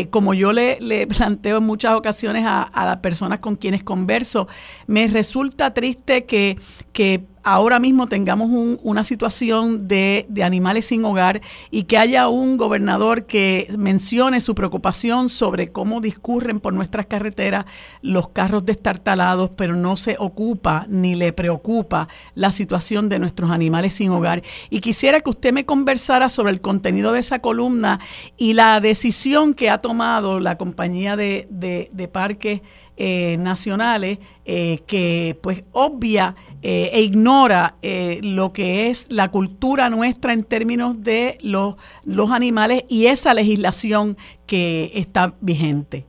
como 0.09 0.33
yo 0.33 0.51
le, 0.51 1.07
planteo 1.07 1.59
en 1.59 1.63
muchas 1.63 1.93
ocasiones 1.93 2.43
a, 2.45 2.63
a 2.63 2.85
las 2.85 2.97
personas 2.97 3.39
con 3.39 3.55
quienes 3.55 3.85
converso, 3.85 4.49
me 4.87 5.07
resulta 5.07 5.73
triste 5.73 6.25
que, 6.25 6.57
que 6.91 7.23
ahora 7.43 7.79
mismo 7.79 8.07
tengamos 8.07 8.49
una 8.83 9.03
situación 9.03 9.87
de, 9.87 10.27
animales 10.43 10.85
sin 10.85 11.05
hogar 11.05 11.41
y 11.69 11.83
que 11.83 11.97
haya 11.97 12.27
un 12.27 12.57
gobernador 12.57 13.25
que 13.25 13.67
mencione 13.77 14.41
su 14.41 14.55
preocupación 14.55 15.29
sobre 15.29 15.71
cómo 15.71 16.01
discurren 16.01 16.59
por 16.59 16.73
nuestras 16.73 17.05
carreteras 17.05 17.65
los 18.01 18.29
carros 18.29 18.65
destartalados, 18.65 19.51
pero 19.55 19.75
no 19.75 19.97
se 19.97 20.15
ocupa 20.19 20.85
ni 20.87 21.15
le 21.15 21.33
preocupa 21.33 22.07
la 22.35 22.51
situación 22.51 23.09
de 23.09 23.19
nuestros 23.19 23.51
animales 23.51 23.93
sin 23.93 24.11
hogar. 24.11 24.41
Y 24.69 24.81
quisiera 24.81 25.21
que 25.21 25.29
usted 25.29 25.53
me 25.53 25.65
conversara 25.65 26.29
sobre 26.29 26.51
el 26.51 26.61
contenido 26.61 27.11
de 27.13 27.19
esa 27.19 27.39
columna 27.39 27.99
y 28.37 28.53
la 28.53 28.79
decisión 28.79 29.53
que 29.53 29.69
ha 29.69 29.79
tomado 29.79 30.39
la 30.39 30.57
compañía 30.57 31.15
de, 31.15 31.47
de 31.49 32.07
parques 32.07 32.61
eh, 33.03 33.35
nacionales 33.39 34.19
eh, 34.45 34.81
que 34.85 35.35
pues 35.41 35.63
obvia 35.71 36.35
eh, 36.61 36.91
e 36.93 37.01
ignora 37.01 37.73
lo 38.21 38.53
que 38.53 38.91
es 38.91 39.11
la 39.11 39.31
cultura 39.31 39.89
nuestra 39.89 40.33
en 40.33 40.43
términos 40.43 41.03
de 41.03 41.39
los, 41.41 41.77
los 42.05 42.29
animales 42.29 42.85
y 42.89 43.07
esa 43.07 43.33
legislación 43.33 44.17
que 44.45 44.91
está 44.93 45.33
vigente. 45.41 46.05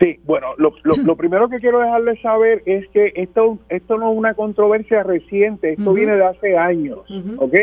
Sí, 0.00 0.18
bueno, 0.24 0.54
lo, 0.56 0.72
lo, 0.84 1.16
primero 1.18 1.50
que 1.50 1.58
quiero 1.58 1.80
dejarles 1.80 2.18
saber 2.22 2.62
es 2.64 2.88
que 2.88 3.12
esto, 3.16 3.58
esto 3.68 3.98
no 3.98 4.10
es 4.10 4.16
una 4.16 4.32
controversia 4.32 5.02
reciente, 5.02 5.74
esto 5.74 5.92
viene 5.92 6.16
de 6.16 6.24
hace 6.24 6.56
años, 6.56 7.00
¿ok? 7.36 7.54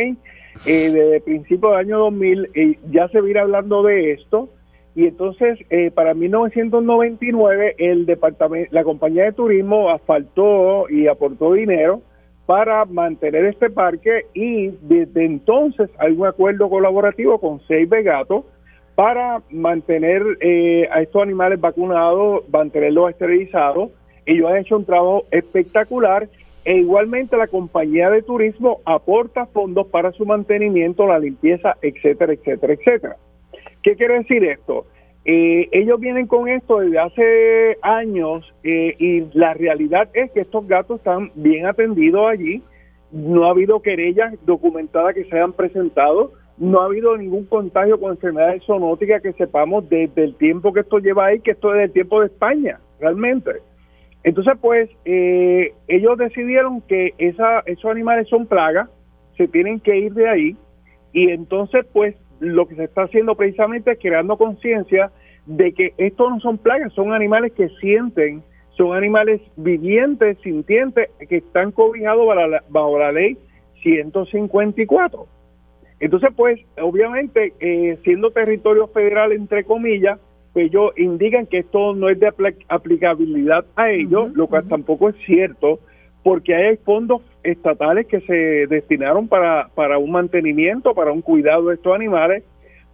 desde 0.63 1.21
principios 1.21 1.71
del 1.71 1.79
año 1.79 1.97
2000 1.99 2.77
ya 2.91 3.07
se 3.09 3.19
viene 3.21 3.39
hablando 3.39 3.81
de 3.81 4.11
esto 4.11 4.49
y 4.97 5.05
entonces, 5.05 5.59
eh, 5.69 5.91
para 5.91 6.15
1999, 6.15 7.75
el 7.77 8.07
departamento, 8.07 8.67
la 8.73 8.83
compañía 8.83 9.25
de 9.25 9.31
turismo 9.31 9.91
asfaltó 9.91 10.89
y 10.89 11.05
aportó 11.05 11.53
dinero 11.53 12.01
para 12.47 12.83
mantener 12.85 13.45
este 13.45 13.69
parque 13.69 14.25
y 14.33 14.69
desde 14.81 15.23
entonces 15.23 15.91
hay 15.99 16.13
un 16.13 16.25
acuerdo 16.25 16.67
colaborativo 16.67 17.37
con 17.37 17.61
Seis 17.67 17.87
Gato 17.87 18.47
para 18.95 19.43
mantener 19.51 20.23
eh, 20.39 20.89
a 20.91 21.03
estos 21.03 21.21
animales 21.21 21.61
vacunados, 21.61 22.49
mantenerlos 22.49 23.11
esterilizados. 23.11 23.91
Ellos 24.25 24.49
han 24.49 24.57
hecho 24.57 24.77
un 24.77 24.85
trabajo 24.85 25.25
espectacular 25.29 26.27
e 26.65 26.77
igualmente 26.77 27.37
la 27.37 27.45
compañía 27.45 28.09
de 28.09 28.23
turismo 28.23 28.79
aporta 28.83 29.45
fondos 29.45 29.85
para 29.89 30.11
su 30.13 30.25
mantenimiento, 30.25 31.05
la 31.05 31.19
limpieza, 31.19 31.77
etcétera, 31.83 32.33
etcétera, 32.33 32.73
etcétera. 32.73 33.17
¿Qué 33.87 33.95
quiere 33.95 34.15
decir 34.15 34.43
esto? 34.43 34.85
Eh, 35.23 35.69
ellos 35.71 35.97
vienen 35.97 36.27
con 36.27 36.49
esto 36.49 36.79
desde 36.79 36.99
hace 36.99 37.77
años 37.81 38.53
eh, 38.61 38.93
y 38.99 39.21
la 39.31 39.53
realidad 39.53 40.09
es 40.13 40.29
que 40.31 40.41
estos 40.41 40.67
gatos 40.67 40.97
están 40.97 41.31
bien 41.35 41.65
atendidos 41.65 42.27
allí. 42.27 42.61
No 43.13 43.45
ha 43.45 43.51
habido 43.51 43.81
querellas 43.81 44.33
documentadas 44.45 45.15
que 45.15 45.23
se 45.23 45.37
hayan 45.37 45.53
presentado. 45.53 46.33
No 46.57 46.81
ha 46.81 46.85
habido 46.87 47.15
ningún 47.15 47.45
contagio 47.45 47.97
con 47.97 48.11
enfermedades 48.11 48.61
zoonóticas 48.65 49.21
que 49.21 49.31
sepamos 49.31 49.87
desde 49.87 50.21
el 50.21 50.35
tiempo 50.35 50.73
que 50.73 50.81
esto 50.81 50.99
lleva 50.99 51.27
ahí, 51.27 51.39
que 51.39 51.51
esto 51.51 51.73
es 51.73 51.79
del 51.79 51.91
tiempo 51.93 52.19
de 52.19 52.25
España, 52.25 52.81
realmente. 52.99 53.51
Entonces, 54.25 54.55
pues, 54.59 54.89
eh, 55.05 55.71
ellos 55.87 56.17
decidieron 56.17 56.81
que 56.81 57.13
esa, 57.19 57.61
esos 57.65 57.89
animales 57.89 58.27
son 58.27 58.47
plagas, 58.47 58.89
se 59.37 59.47
tienen 59.47 59.79
que 59.79 59.97
ir 59.97 60.13
de 60.13 60.27
ahí, 60.27 60.57
y 61.13 61.29
entonces, 61.29 61.85
pues, 61.93 62.15
lo 62.39 62.67
que 62.67 62.75
se 62.75 62.85
está 62.85 63.03
haciendo 63.03 63.35
precisamente 63.35 63.91
es 63.91 63.99
creando 63.99 64.37
conciencia 64.37 65.11
de 65.45 65.73
que 65.73 65.93
estos 65.97 66.29
no 66.29 66.39
son 66.39 66.57
plagas, 66.57 66.93
son 66.93 67.13
animales 67.13 67.53
que 67.53 67.69
sienten, 67.79 68.43
son 68.71 68.95
animales 68.95 69.41
vivientes, 69.55 70.37
sintientes, 70.43 71.09
que 71.27 71.37
están 71.37 71.71
cobijados 71.71 72.27
bajo 72.69 72.99
la, 72.99 73.11
ley 73.11 73.37
154. 73.81 75.25
Entonces, 75.99 76.29
pues, 76.35 76.59
obviamente, 76.79 77.53
eh, 77.59 77.97
siendo 78.03 78.31
territorio 78.31 78.87
federal, 78.87 79.31
entre 79.31 79.63
comillas, 79.63 80.19
pues 80.53 80.67
ellos 80.67 80.91
indican 80.97 81.45
que 81.47 81.59
esto 81.59 81.93
no 81.95 82.09
es 82.09 82.19
de 82.19 82.31
aplicabilidad 82.67 83.65
a 83.75 83.91
ellos, 83.91 84.31
lo 84.33 84.47
cual 84.47 84.67
tampoco 84.67 85.09
es 85.09 85.15
cierto, 85.25 85.79
porque 86.27 86.53
hay 86.53 86.75
fondos 86.83 87.21
estatales 87.41 88.05
que 88.05 88.19
se 88.19 88.67
destinaron 88.67 89.29
para, 89.29 89.69
para 89.73 89.97
un 89.97 90.11
mantenimiento, 90.11 90.93
para 90.93 91.13
un 91.13 91.21
cuidado 91.21 91.69
de 91.69 91.75
estos 91.75 91.95
animales. 91.95 92.43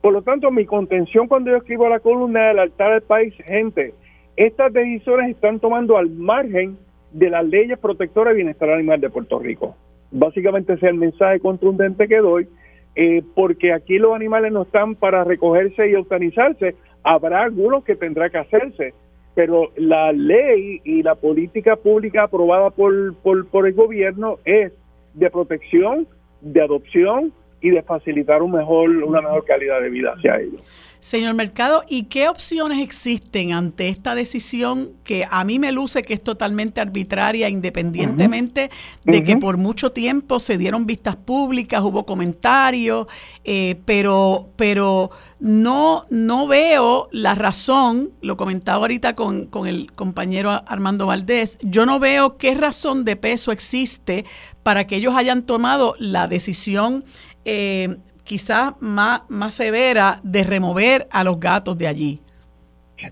Por 0.02 0.14
lo 0.14 0.22
tanto, 0.22 0.52
mi 0.52 0.68
contención 0.68 1.28
cuando 1.28 1.50
yo 1.50 1.58
escribo 1.58 1.90
la 1.90 2.00
columna 2.00 2.50
del 2.50 2.60
altar 2.60 2.92
del 2.92 3.02
país, 3.02 3.34
gente, 3.44 3.96
estas 4.38 4.72
decisiones 4.72 5.32
están 5.32 5.60
tomando 5.60 5.98
al 5.98 6.12
margen 6.12 6.78
de 7.12 7.32
las 7.32 7.44
leyes 7.44 7.80
protectoras 7.80 8.34
de 8.34 8.44
bienestar 8.44 8.70
animal 8.70 9.02
de 9.02 9.10
Puerto 9.10 9.40
Rico. 9.40 9.76
Básicamente 10.12 10.74
ese 10.74 10.86
es 10.86 10.92
el 10.92 11.00
mensaje 11.00 11.40
contundente 11.40 12.08
que 12.08 12.18
doy, 12.18 12.48
eh, 12.96 13.24
porque 13.34 13.74
aquí 13.74 13.98
los 13.98 14.14
animales 14.14 14.52
no 14.52 14.62
están 14.62 14.94
para 14.94 15.24
recogerse 15.24 15.90
y 15.90 15.94
eutanizarse, 15.94 16.76
habrá 17.02 17.42
algunos 17.42 17.84
que 17.84 17.96
tendrá 17.96 18.30
que 18.30 18.38
hacerse, 18.38 18.94
pero 19.36 19.72
la 19.76 20.12
ley 20.12 20.82
y 20.84 21.04
la 21.04 21.16
política 21.16 21.76
pública 21.76 22.24
aprobada 22.24 22.70
por, 22.70 23.16
por, 23.16 23.68
el 23.68 23.74
gobierno 23.74 24.38
es 24.46 24.72
de 25.14 25.30
protección, 25.30 26.08
de 26.42 26.62
adopción 26.62 27.34
y 27.62 27.72
de 27.72 27.82
facilitar 27.82 28.42
un 28.42 28.52
mejor, 28.52 28.90
una 28.90 29.22
mejor 29.22 29.46
calidad 29.46 29.82
de 29.82 29.90
vida 29.90 30.14
hacia 30.16 30.40
ellos. 30.40 30.62
Señor 31.04 31.34
Mercado, 31.34 31.84
¿y 31.90 32.04
qué 32.04 32.30
opciones 32.30 32.82
existen 32.82 33.52
ante 33.52 33.90
esta 33.90 34.16
decisión 34.16 34.92
que 35.04 35.28
a 35.30 35.44
mí 35.44 35.60
me 35.60 35.74
luce 35.74 36.02
que 36.02 36.14
es 36.14 36.24
totalmente 36.24 36.80
arbitraria, 36.80 37.50
independientemente 37.50 38.72
de 39.04 39.24
que 39.26 39.36
por 39.36 39.58
mucho 39.58 39.92
tiempo 39.92 40.40
se 40.40 40.58
dieron 40.58 40.86
vistas 40.86 41.18
públicas, 41.18 41.84
hubo 41.84 42.06
comentarios, 42.06 43.08
eh, 43.44 43.82
pero, 43.84 44.48
pero 44.56 45.12
no, 45.42 46.06
no 46.10 46.48
veo 46.48 47.10
la 47.12 47.36
razón, 47.36 48.12
lo 48.22 48.38
comentaba 48.38 48.78
ahorita 48.78 49.14
con, 49.14 49.48
con 49.48 49.68
el 49.68 49.92
compañero 49.92 50.52
Armando 50.52 51.08
Valdés, 51.08 51.58
yo 51.62 51.86
no 51.86 52.00
veo 52.00 52.38
qué 52.38 52.56
razón 52.56 53.04
de 53.04 53.18
peso 53.18 53.52
existe 53.52 54.24
para 54.64 54.88
que 54.88 54.96
ellos 54.96 55.16
hayan 55.18 55.44
tomado 55.44 55.96
la 56.00 56.30
decisión 56.30 57.04
eh, 57.44 57.98
quizás 58.24 58.74
más, 58.80 59.22
más 59.30 59.54
severa 59.54 60.20
de 60.24 60.44
remover 60.44 61.08
a 61.12 61.24
los 61.24 61.40
gatos 61.40 61.78
de 61.78 61.88
allí. 61.88 62.20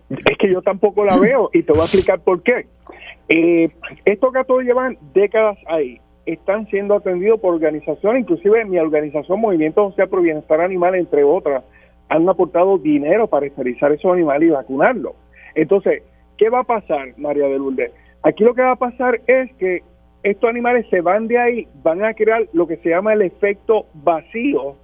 Es 0.10 0.38
que 0.38 0.52
yo 0.52 0.62
tampoco 0.62 1.04
la 1.04 1.18
veo 1.18 1.50
y 1.54 1.64
te 1.64 1.74
voy 1.74 1.82
a 1.82 1.86
explicar 1.86 2.20
por 2.22 2.42
qué. 2.44 2.66
Eh, 3.28 3.70
estos 4.06 4.32
gatos 4.32 4.64
llevan 4.64 4.98
décadas 5.14 5.58
ahí, 5.68 6.00
están 6.26 6.68
siendo 6.68 6.96
atendidos 6.96 7.40
por 7.40 7.54
organizaciones, 7.54 8.22
inclusive 8.22 8.66
mi 8.66 8.78
organización 8.78 9.40
Movimiento 9.40 9.90
Social 9.90 10.10
por 10.10 10.22
Bienestar 10.22 10.62
Animal, 10.62 10.96
entre 10.96 11.24
otras, 11.24 11.64
han 12.10 12.28
aportado 12.28 12.78
dinero 12.78 13.28
para 13.28 13.46
esterilizar 13.46 13.92
esos 13.92 14.12
animales 14.12 14.50
y 14.50 14.52
vacunarlos. 14.52 15.14
Entonces, 15.56 16.04
¿qué 16.38 16.50
va 16.50 16.60
a 16.60 16.64
pasar, 16.64 17.18
María 17.18 17.48
de 17.48 17.58
Lourdes? 17.58 17.92
Aquí 18.24 18.44
lo 18.44 18.54
que 18.54 18.62
va 18.62 18.72
a 18.72 18.76
pasar 18.76 19.22
es 19.28 19.52
que 19.56 19.82
estos 20.24 20.50
animales 20.50 20.86
se 20.90 21.02
van 21.02 21.28
de 21.28 21.40
ahí, 21.40 21.68
van 21.84 22.04
a 22.04 22.14
crear 22.14 22.48
lo 22.54 22.68
que 22.68 22.78
se 22.78 22.90
llama 22.90 23.14
el 23.14 23.24
efecto 23.24 23.88
vacío 23.94 24.76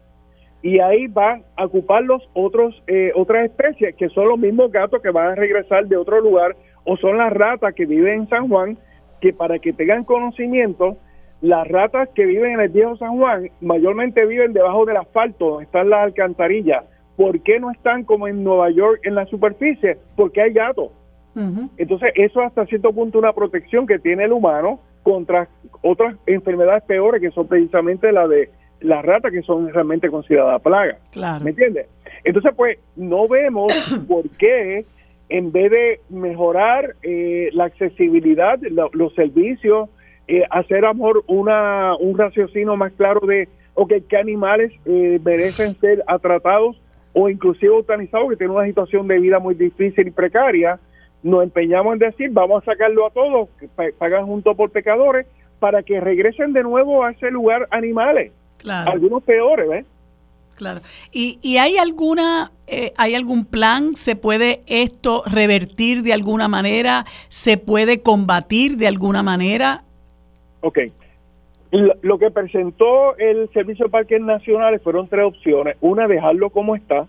y 0.62 0.80
ahí 0.80 1.08
van 1.08 1.44
a 1.56 1.66
ocupar 1.66 2.04
los 2.04 2.28
otros 2.34 2.82
eh, 2.88 3.12
otras 3.16 3.46
especies 3.46 3.96
que 3.96 4.10
son 4.10 4.28
los 4.28 4.40
mismos 4.40 4.72
gatos 4.72 5.02
que 5.02 5.12
van 5.12 5.28
a 5.28 5.36
regresar 5.36 5.88
de 5.88 5.98
otro 5.98 6.20
lugar 6.20 6.56
o 6.84 6.98
son 6.98 7.18
las 7.18 7.32
ratas 7.32 7.74
que 7.74 7.86
viven 7.86 8.22
en 8.22 8.30
San 8.30 8.50
Juan 8.50 8.78
que 9.22 9.34
para 9.34 9.60
que 9.60 9.74
tengan 9.74 10.04
conocimiento 10.04 10.98
las 11.42 11.68
ratas 11.68 12.10
que 12.16 12.26
viven 12.26 12.54
en 12.54 12.60
el 12.62 12.70
viejo 12.70 12.98
San 12.98 13.18
Juan 13.18 13.50
mayormente 13.62 14.26
viven 14.26 14.54
debajo 14.54 14.86
del 14.86 14.98
asfalto 14.98 15.50
donde 15.50 15.66
están 15.66 15.90
las 15.90 16.02
alcantarillas 16.02 16.84
¿por 17.18 17.42
qué 17.42 17.60
no 17.60 17.72
están 17.72 18.06
como 18.06 18.28
en 18.30 18.44
Nueva 18.44 18.70
York 18.70 19.02
en 19.04 19.16
la 19.16 19.26
superficie? 19.26 19.98
Porque 20.16 20.42
hay 20.42 20.54
gatos. 20.54 20.92
Entonces, 21.78 22.14
eso 22.16 22.42
hasta 22.42 22.66
cierto 22.66 22.92
punto 22.92 23.20
una 23.20 23.32
protección 23.32 23.86
que 23.86 24.00
tiene 24.00 24.24
el 24.24 24.32
humano 24.32 24.80
contra 25.04 25.48
otras 25.84 26.16
enfermedades 26.26 26.82
peores 26.86 27.22
que 27.22 27.30
son 27.30 27.48
precisamente 27.48 28.12
la 28.12 28.28
de 28.28 28.50
las 28.82 29.04
ratas 29.04 29.32
que 29.32 29.42
son 29.42 29.72
realmente 29.74 30.10
consideradas 30.10 30.62
plagas. 30.62 30.98
Claro. 31.12 31.44
¿Me 31.44 31.52
entiendes? 31.52 31.88
Entonces, 32.24 32.54
pues, 32.56 32.78
no 32.96 33.28
vemos 33.28 33.74
por 34.08 34.30
qué 34.32 34.86
en 35.30 35.52
vez 35.52 35.72
de 35.72 36.00
mejorar 36.10 36.96
eh, 37.04 37.50
la 37.54 37.66
accesibilidad, 37.66 38.60
los 38.94 39.14
servicios, 39.14 39.90
eh, 40.28 40.44
hacer 40.50 40.86
a 40.86 40.94
mejor 40.94 41.24
una, 41.28 41.96
un 41.98 42.18
raciocinio 42.18 42.76
más 42.76 42.94
claro 42.94 43.26
de, 43.28 43.50
ok, 43.74 43.94
qué 44.08 44.18
animales 44.18 44.72
eh, 44.86 45.20
merecen 45.24 45.76
ser 45.76 46.04
tratados 46.22 46.82
o 47.14 47.30
inclusive 47.30 47.74
eutanizados 47.74 48.30
que 48.30 48.36
tienen 48.36 48.56
una 48.56 48.66
situación 48.66 49.08
de 49.08 49.20
vida 49.20 49.40
muy 49.40 49.56
difícil 49.56 50.08
y 50.08 50.12
precaria, 50.12 50.80
nos 51.24 51.44
empeñamos 51.44 51.94
en 51.94 52.00
decir, 52.00 52.30
vamos 52.32 52.62
a 52.62 52.72
sacarlo 52.72 53.08
a 53.08 53.10
todos, 53.10 53.50
que 53.60 53.68
pagan 53.98 54.26
junto 54.28 54.56
por 54.56 54.70
pecadores, 54.70 55.26
para 55.60 55.82
que 55.82 56.00
regresen 56.00 56.54
de 56.54 56.64
nuevo 56.64 57.04
a 57.04 57.12
ese 57.12 57.32
lugar 57.32 57.68
animales. 57.72 58.32
Claro. 58.60 58.92
Algunos 58.92 59.24
peores, 59.24 59.70
¿ves? 59.70 59.86
Claro. 60.56 60.82
¿Y, 61.12 61.38
y 61.44 61.58
hay 61.58 61.78
alguna, 61.78 62.52
eh, 62.66 62.92
hay 62.98 63.14
algún 63.14 63.46
plan? 63.46 63.96
¿Se 63.96 64.16
puede 64.16 64.62
esto 64.66 65.22
revertir 65.28 66.02
de 66.02 66.14
alguna 66.14 66.48
manera? 66.48 67.06
¿Se 67.28 67.58
puede 67.58 68.02
combatir 68.02 68.78
de 68.78 68.88
alguna 68.88 69.22
manera? 69.22 69.84
Ok. 70.62 70.80
Lo, 71.72 72.18
que 72.18 72.32
presentó 72.32 73.16
el 73.18 73.50
Servicio 73.50 73.86
de 73.86 73.92
Parques 73.92 74.22
Nacionales 74.22 74.82
fueron 74.82 75.08
tres 75.08 75.26
opciones. 75.26 75.76
Una, 75.82 76.08
dejarlo 76.08 76.50
como 76.50 76.76
está, 76.76 77.08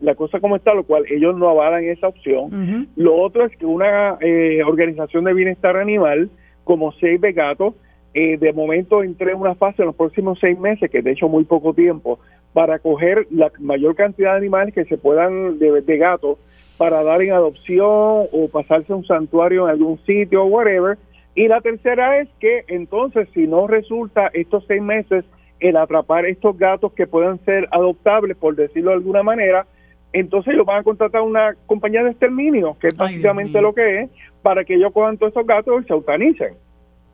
la 0.00 0.14
cosa 0.14 0.40
como 0.40 0.56
está, 0.56 0.74
lo 0.74 0.84
cual 0.84 1.04
ellos 1.10 1.36
no 1.36 1.48
avalan 1.48 1.84
esa 1.84 2.08
opción. 2.08 2.88
Lo 2.96 3.16
otro 3.16 3.46
es 3.46 3.56
que 3.56 3.64
una 3.64 4.18
eh, 4.20 4.62
organización 4.62 5.24
de 5.24 5.32
bienestar 5.32 5.76
animal, 5.76 6.28
como 6.64 6.92
Save 6.92 7.18
de 7.18 7.32
Gatos, 7.32 7.74
eh, 8.14 8.36
de 8.38 8.52
momento 8.52 9.02
entré 9.02 9.32
en 9.32 9.40
una 9.40 9.54
fase 9.54 9.82
en 9.82 9.86
los 9.86 9.96
próximos 9.96 10.38
seis 10.40 10.58
meses, 10.58 10.90
que 10.90 11.02
de 11.02 11.12
hecho 11.12 11.28
muy 11.28 11.44
poco 11.44 11.74
tiempo, 11.74 12.20
para 12.52 12.78
coger 12.78 13.26
la 13.30 13.50
mayor 13.58 13.96
cantidad 13.96 14.32
de 14.32 14.38
animales 14.38 14.72
que 14.72 14.84
se 14.84 14.96
puedan 14.96 15.58
de, 15.58 15.80
de 15.80 15.98
gatos 15.98 16.38
para 16.78 17.02
dar 17.02 17.22
en 17.22 17.32
adopción 17.32 18.26
o 18.32 18.48
pasarse 18.50 18.92
a 18.92 18.96
un 18.96 19.04
santuario 19.04 19.64
en 19.64 19.70
algún 19.70 19.98
sitio 20.04 20.44
o 20.44 20.46
whatever, 20.46 20.96
y 21.34 21.48
la 21.48 21.60
tercera 21.60 22.20
es 22.20 22.28
que 22.38 22.64
entonces 22.68 23.28
si 23.34 23.46
no 23.46 23.66
resulta 23.66 24.30
estos 24.32 24.64
seis 24.66 24.80
meses 24.82 25.24
el 25.58 25.76
atrapar 25.76 26.26
estos 26.26 26.56
gatos 26.56 26.92
que 26.92 27.06
puedan 27.06 27.38
ser 27.44 27.68
adoptables, 27.72 28.36
por 28.36 28.54
decirlo 28.54 28.90
de 28.90 28.96
alguna 28.96 29.22
manera, 29.22 29.66
entonces 30.12 30.54
ellos 30.54 30.66
van 30.66 30.80
a 30.80 30.82
contratar 30.84 31.22
una 31.22 31.54
compañía 31.66 32.04
de 32.04 32.10
exterminio, 32.10 32.76
que 32.80 32.88
es 32.88 32.96
básicamente 32.96 33.60
lo 33.60 33.74
que 33.74 34.02
es, 34.02 34.10
para 34.42 34.64
que 34.64 34.74
ellos 34.74 34.92
cojan 34.92 35.16
todos 35.16 35.30
estos 35.30 35.46
gatos 35.46 35.82
y 35.82 35.86
se 35.86 35.92
eutanicen. 35.92 36.54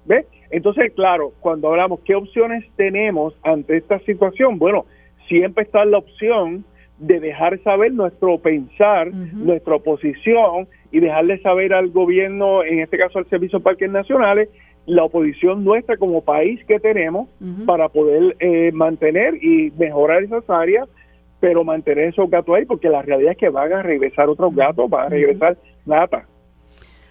¿Ve? 0.05 0.27
Entonces, 0.51 0.93
claro, 0.95 1.33
cuando 1.41 1.69
hablamos 1.69 2.01
qué 2.01 2.15
opciones 2.15 2.65
tenemos 2.77 3.35
ante 3.43 3.77
esta 3.77 3.99
situación, 4.01 4.59
bueno, 4.59 4.85
siempre 5.29 5.65
está 5.65 5.85
la 5.85 5.99
opción 5.99 6.65
de 6.99 7.19
dejar 7.19 7.59
saber 7.63 7.93
nuestro 7.93 8.39
pensar, 8.39 9.11
nuestra 9.13 9.77
oposición 9.77 10.69
y 10.93 11.01
dejarle 11.01 11.41
saber 11.41 11.73
al 11.73 11.89
gobierno, 11.91 12.63
en 12.63 12.81
este 12.81 12.99
caso 12.99 13.19
al 13.19 13.29
Servicio 13.29 13.59
de 13.59 13.65
Parques 13.65 13.91
Nacionales, 13.91 14.49
la 14.87 15.05
oposición 15.05 15.65
nuestra 15.65 15.97
como 15.97 16.23
país 16.23 16.61
que 16.67 16.81
tenemos 16.81 17.29
para 17.65 17.89
poder 17.89 18.37
eh, 18.41 18.71
mantener 18.73 19.43
y 19.43 19.71
mejorar 19.79 20.25
esas 20.25 20.49
áreas, 20.51 20.89
pero 21.39 21.65
mantener 21.65 22.09
esos 22.09 22.29
gatos 22.29 22.55
ahí, 22.55 22.67
porque 22.67 22.89
la 22.89 23.03
realidad 23.03 23.33
es 23.33 23.39
que 23.39 23.49
van 23.49 23.73
a 23.73 23.83
regresar 23.83 24.29
otros 24.29 24.55
gatos, 24.55 24.91
van 24.91 25.07
a 25.07 25.09
regresar 25.09 25.57
nata. 25.87 26.27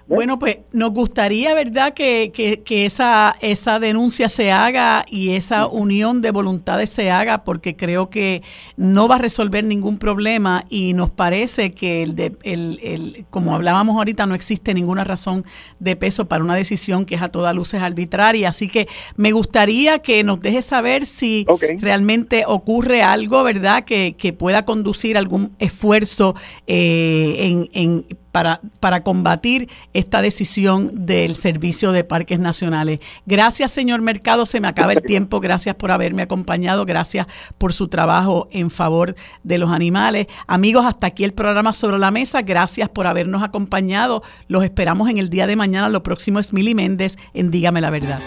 Bueno, 0.10 0.40
pues 0.40 0.58
nos 0.72 0.90
gustaría, 0.90 1.54
¿verdad?, 1.54 1.94
que, 1.94 2.32
que, 2.34 2.86
esa, 2.86 3.36
esa 3.42 3.78
denuncia 3.78 4.28
se 4.28 4.52
haga 4.52 5.06
y 5.08 5.36
esa 5.36 5.68
unión 5.68 6.24
de 6.24 6.32
voluntades 6.32 6.90
se 6.90 7.12
haga, 7.12 7.44
porque 7.44 7.76
creo 7.76 8.10
que 8.10 8.42
no 8.76 9.08
va 9.08 9.16
a 9.16 9.20
resolver 9.20 9.64
ningún 9.64 10.00
problema 10.00 10.66
y 10.68 10.94
nos 10.94 11.12
parece 11.12 11.74
que, 11.74 12.02
el, 12.02 12.16
de, 12.16 12.36
el, 12.42 12.80
el, 12.82 13.26
como 13.30 13.54
hablábamos 13.54 13.98
ahorita, 13.98 14.26
no 14.26 14.34
existe 14.34 14.74
ninguna 14.74 15.04
razón 15.04 15.46
de 15.78 15.96
peso 15.96 16.28
para 16.28 16.44
una 16.44 16.56
decisión 16.56 17.06
que 17.06 17.14
es 17.14 17.22
a 17.22 17.30
todas 17.30 17.54
luces 17.54 17.80
arbitraria. 17.80 18.50
Así 18.50 18.68
que 18.68 18.88
me 19.16 19.32
gustaría 19.32 20.00
que 20.00 20.24
nos 20.24 20.40
deje 20.40 20.64
saber 20.64 21.06
si 21.06 21.46
realmente 21.78 22.46
ocurre 22.48 23.04
algo, 23.04 23.44
¿verdad?, 23.44 23.84
que, 23.84 24.16
que 24.18 24.34
pueda 24.34 24.66
conducir 24.66 25.20
algún 25.20 25.56
esfuerzo 25.60 26.34
eh, 26.66 27.36
en, 27.38 27.70
en 27.74 28.06
para, 28.32 28.62
para 28.80 29.04
combatir 29.04 29.70
esta 29.94 30.22
decisión 30.22 31.06
del 31.06 31.36
Servicio 31.36 31.92
de 31.92 32.04
Parques 32.04 32.40
Nacionales. 32.40 33.00
Gracias, 33.26 33.72
señor 33.72 34.02
Mercado. 34.02 34.46
Se 34.46 34.60
me 34.60 34.68
acaba 34.68 34.94
el 34.94 35.02
tiempo. 35.02 35.40
Gracias 35.40 35.76
por 35.76 35.92
haberme 35.92 36.24
acompañado. 36.24 36.86
Gracias 36.86 37.28
por 37.58 37.74
su 37.74 37.88
trabajo 37.88 38.48
en 38.52 38.72
favor 38.72 39.16
de 39.44 39.58
los 39.58 39.72
animales. 39.72 40.28
Amigos, 40.48 40.86
hasta 40.86 41.08
aquí 41.08 41.24
el 41.24 41.34
programa 41.34 41.74
sobre 41.74 41.98
la 42.00 42.12
mesa. 42.12 42.42
Gracias 42.42 42.90
por 42.90 43.08
habernos 43.08 43.44
acompañado. 43.44 44.24
Los 44.48 44.64
esperamos 44.64 45.10
en 45.10 45.18
el 45.18 45.30
día 45.30 45.48
de 45.48 45.56
mañana. 45.56 45.90
Lo 45.90 46.04
próximo 46.04 46.40
es 46.40 46.54
Mili 46.54 46.76
Méndez 46.76 47.18
en 47.34 47.52
Dígame 47.52 47.82
la 47.82 47.90
Verdad. 47.90 48.20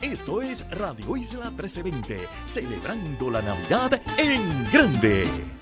Esto 0.00 0.40
es 0.42 0.64
Radio 0.70 1.16
Isla 1.16 1.50
1320, 1.50 2.20
celebrando 2.46 3.30
la 3.30 3.42
Navidad 3.42 4.00
en 4.16 4.70
grande. 4.72 5.57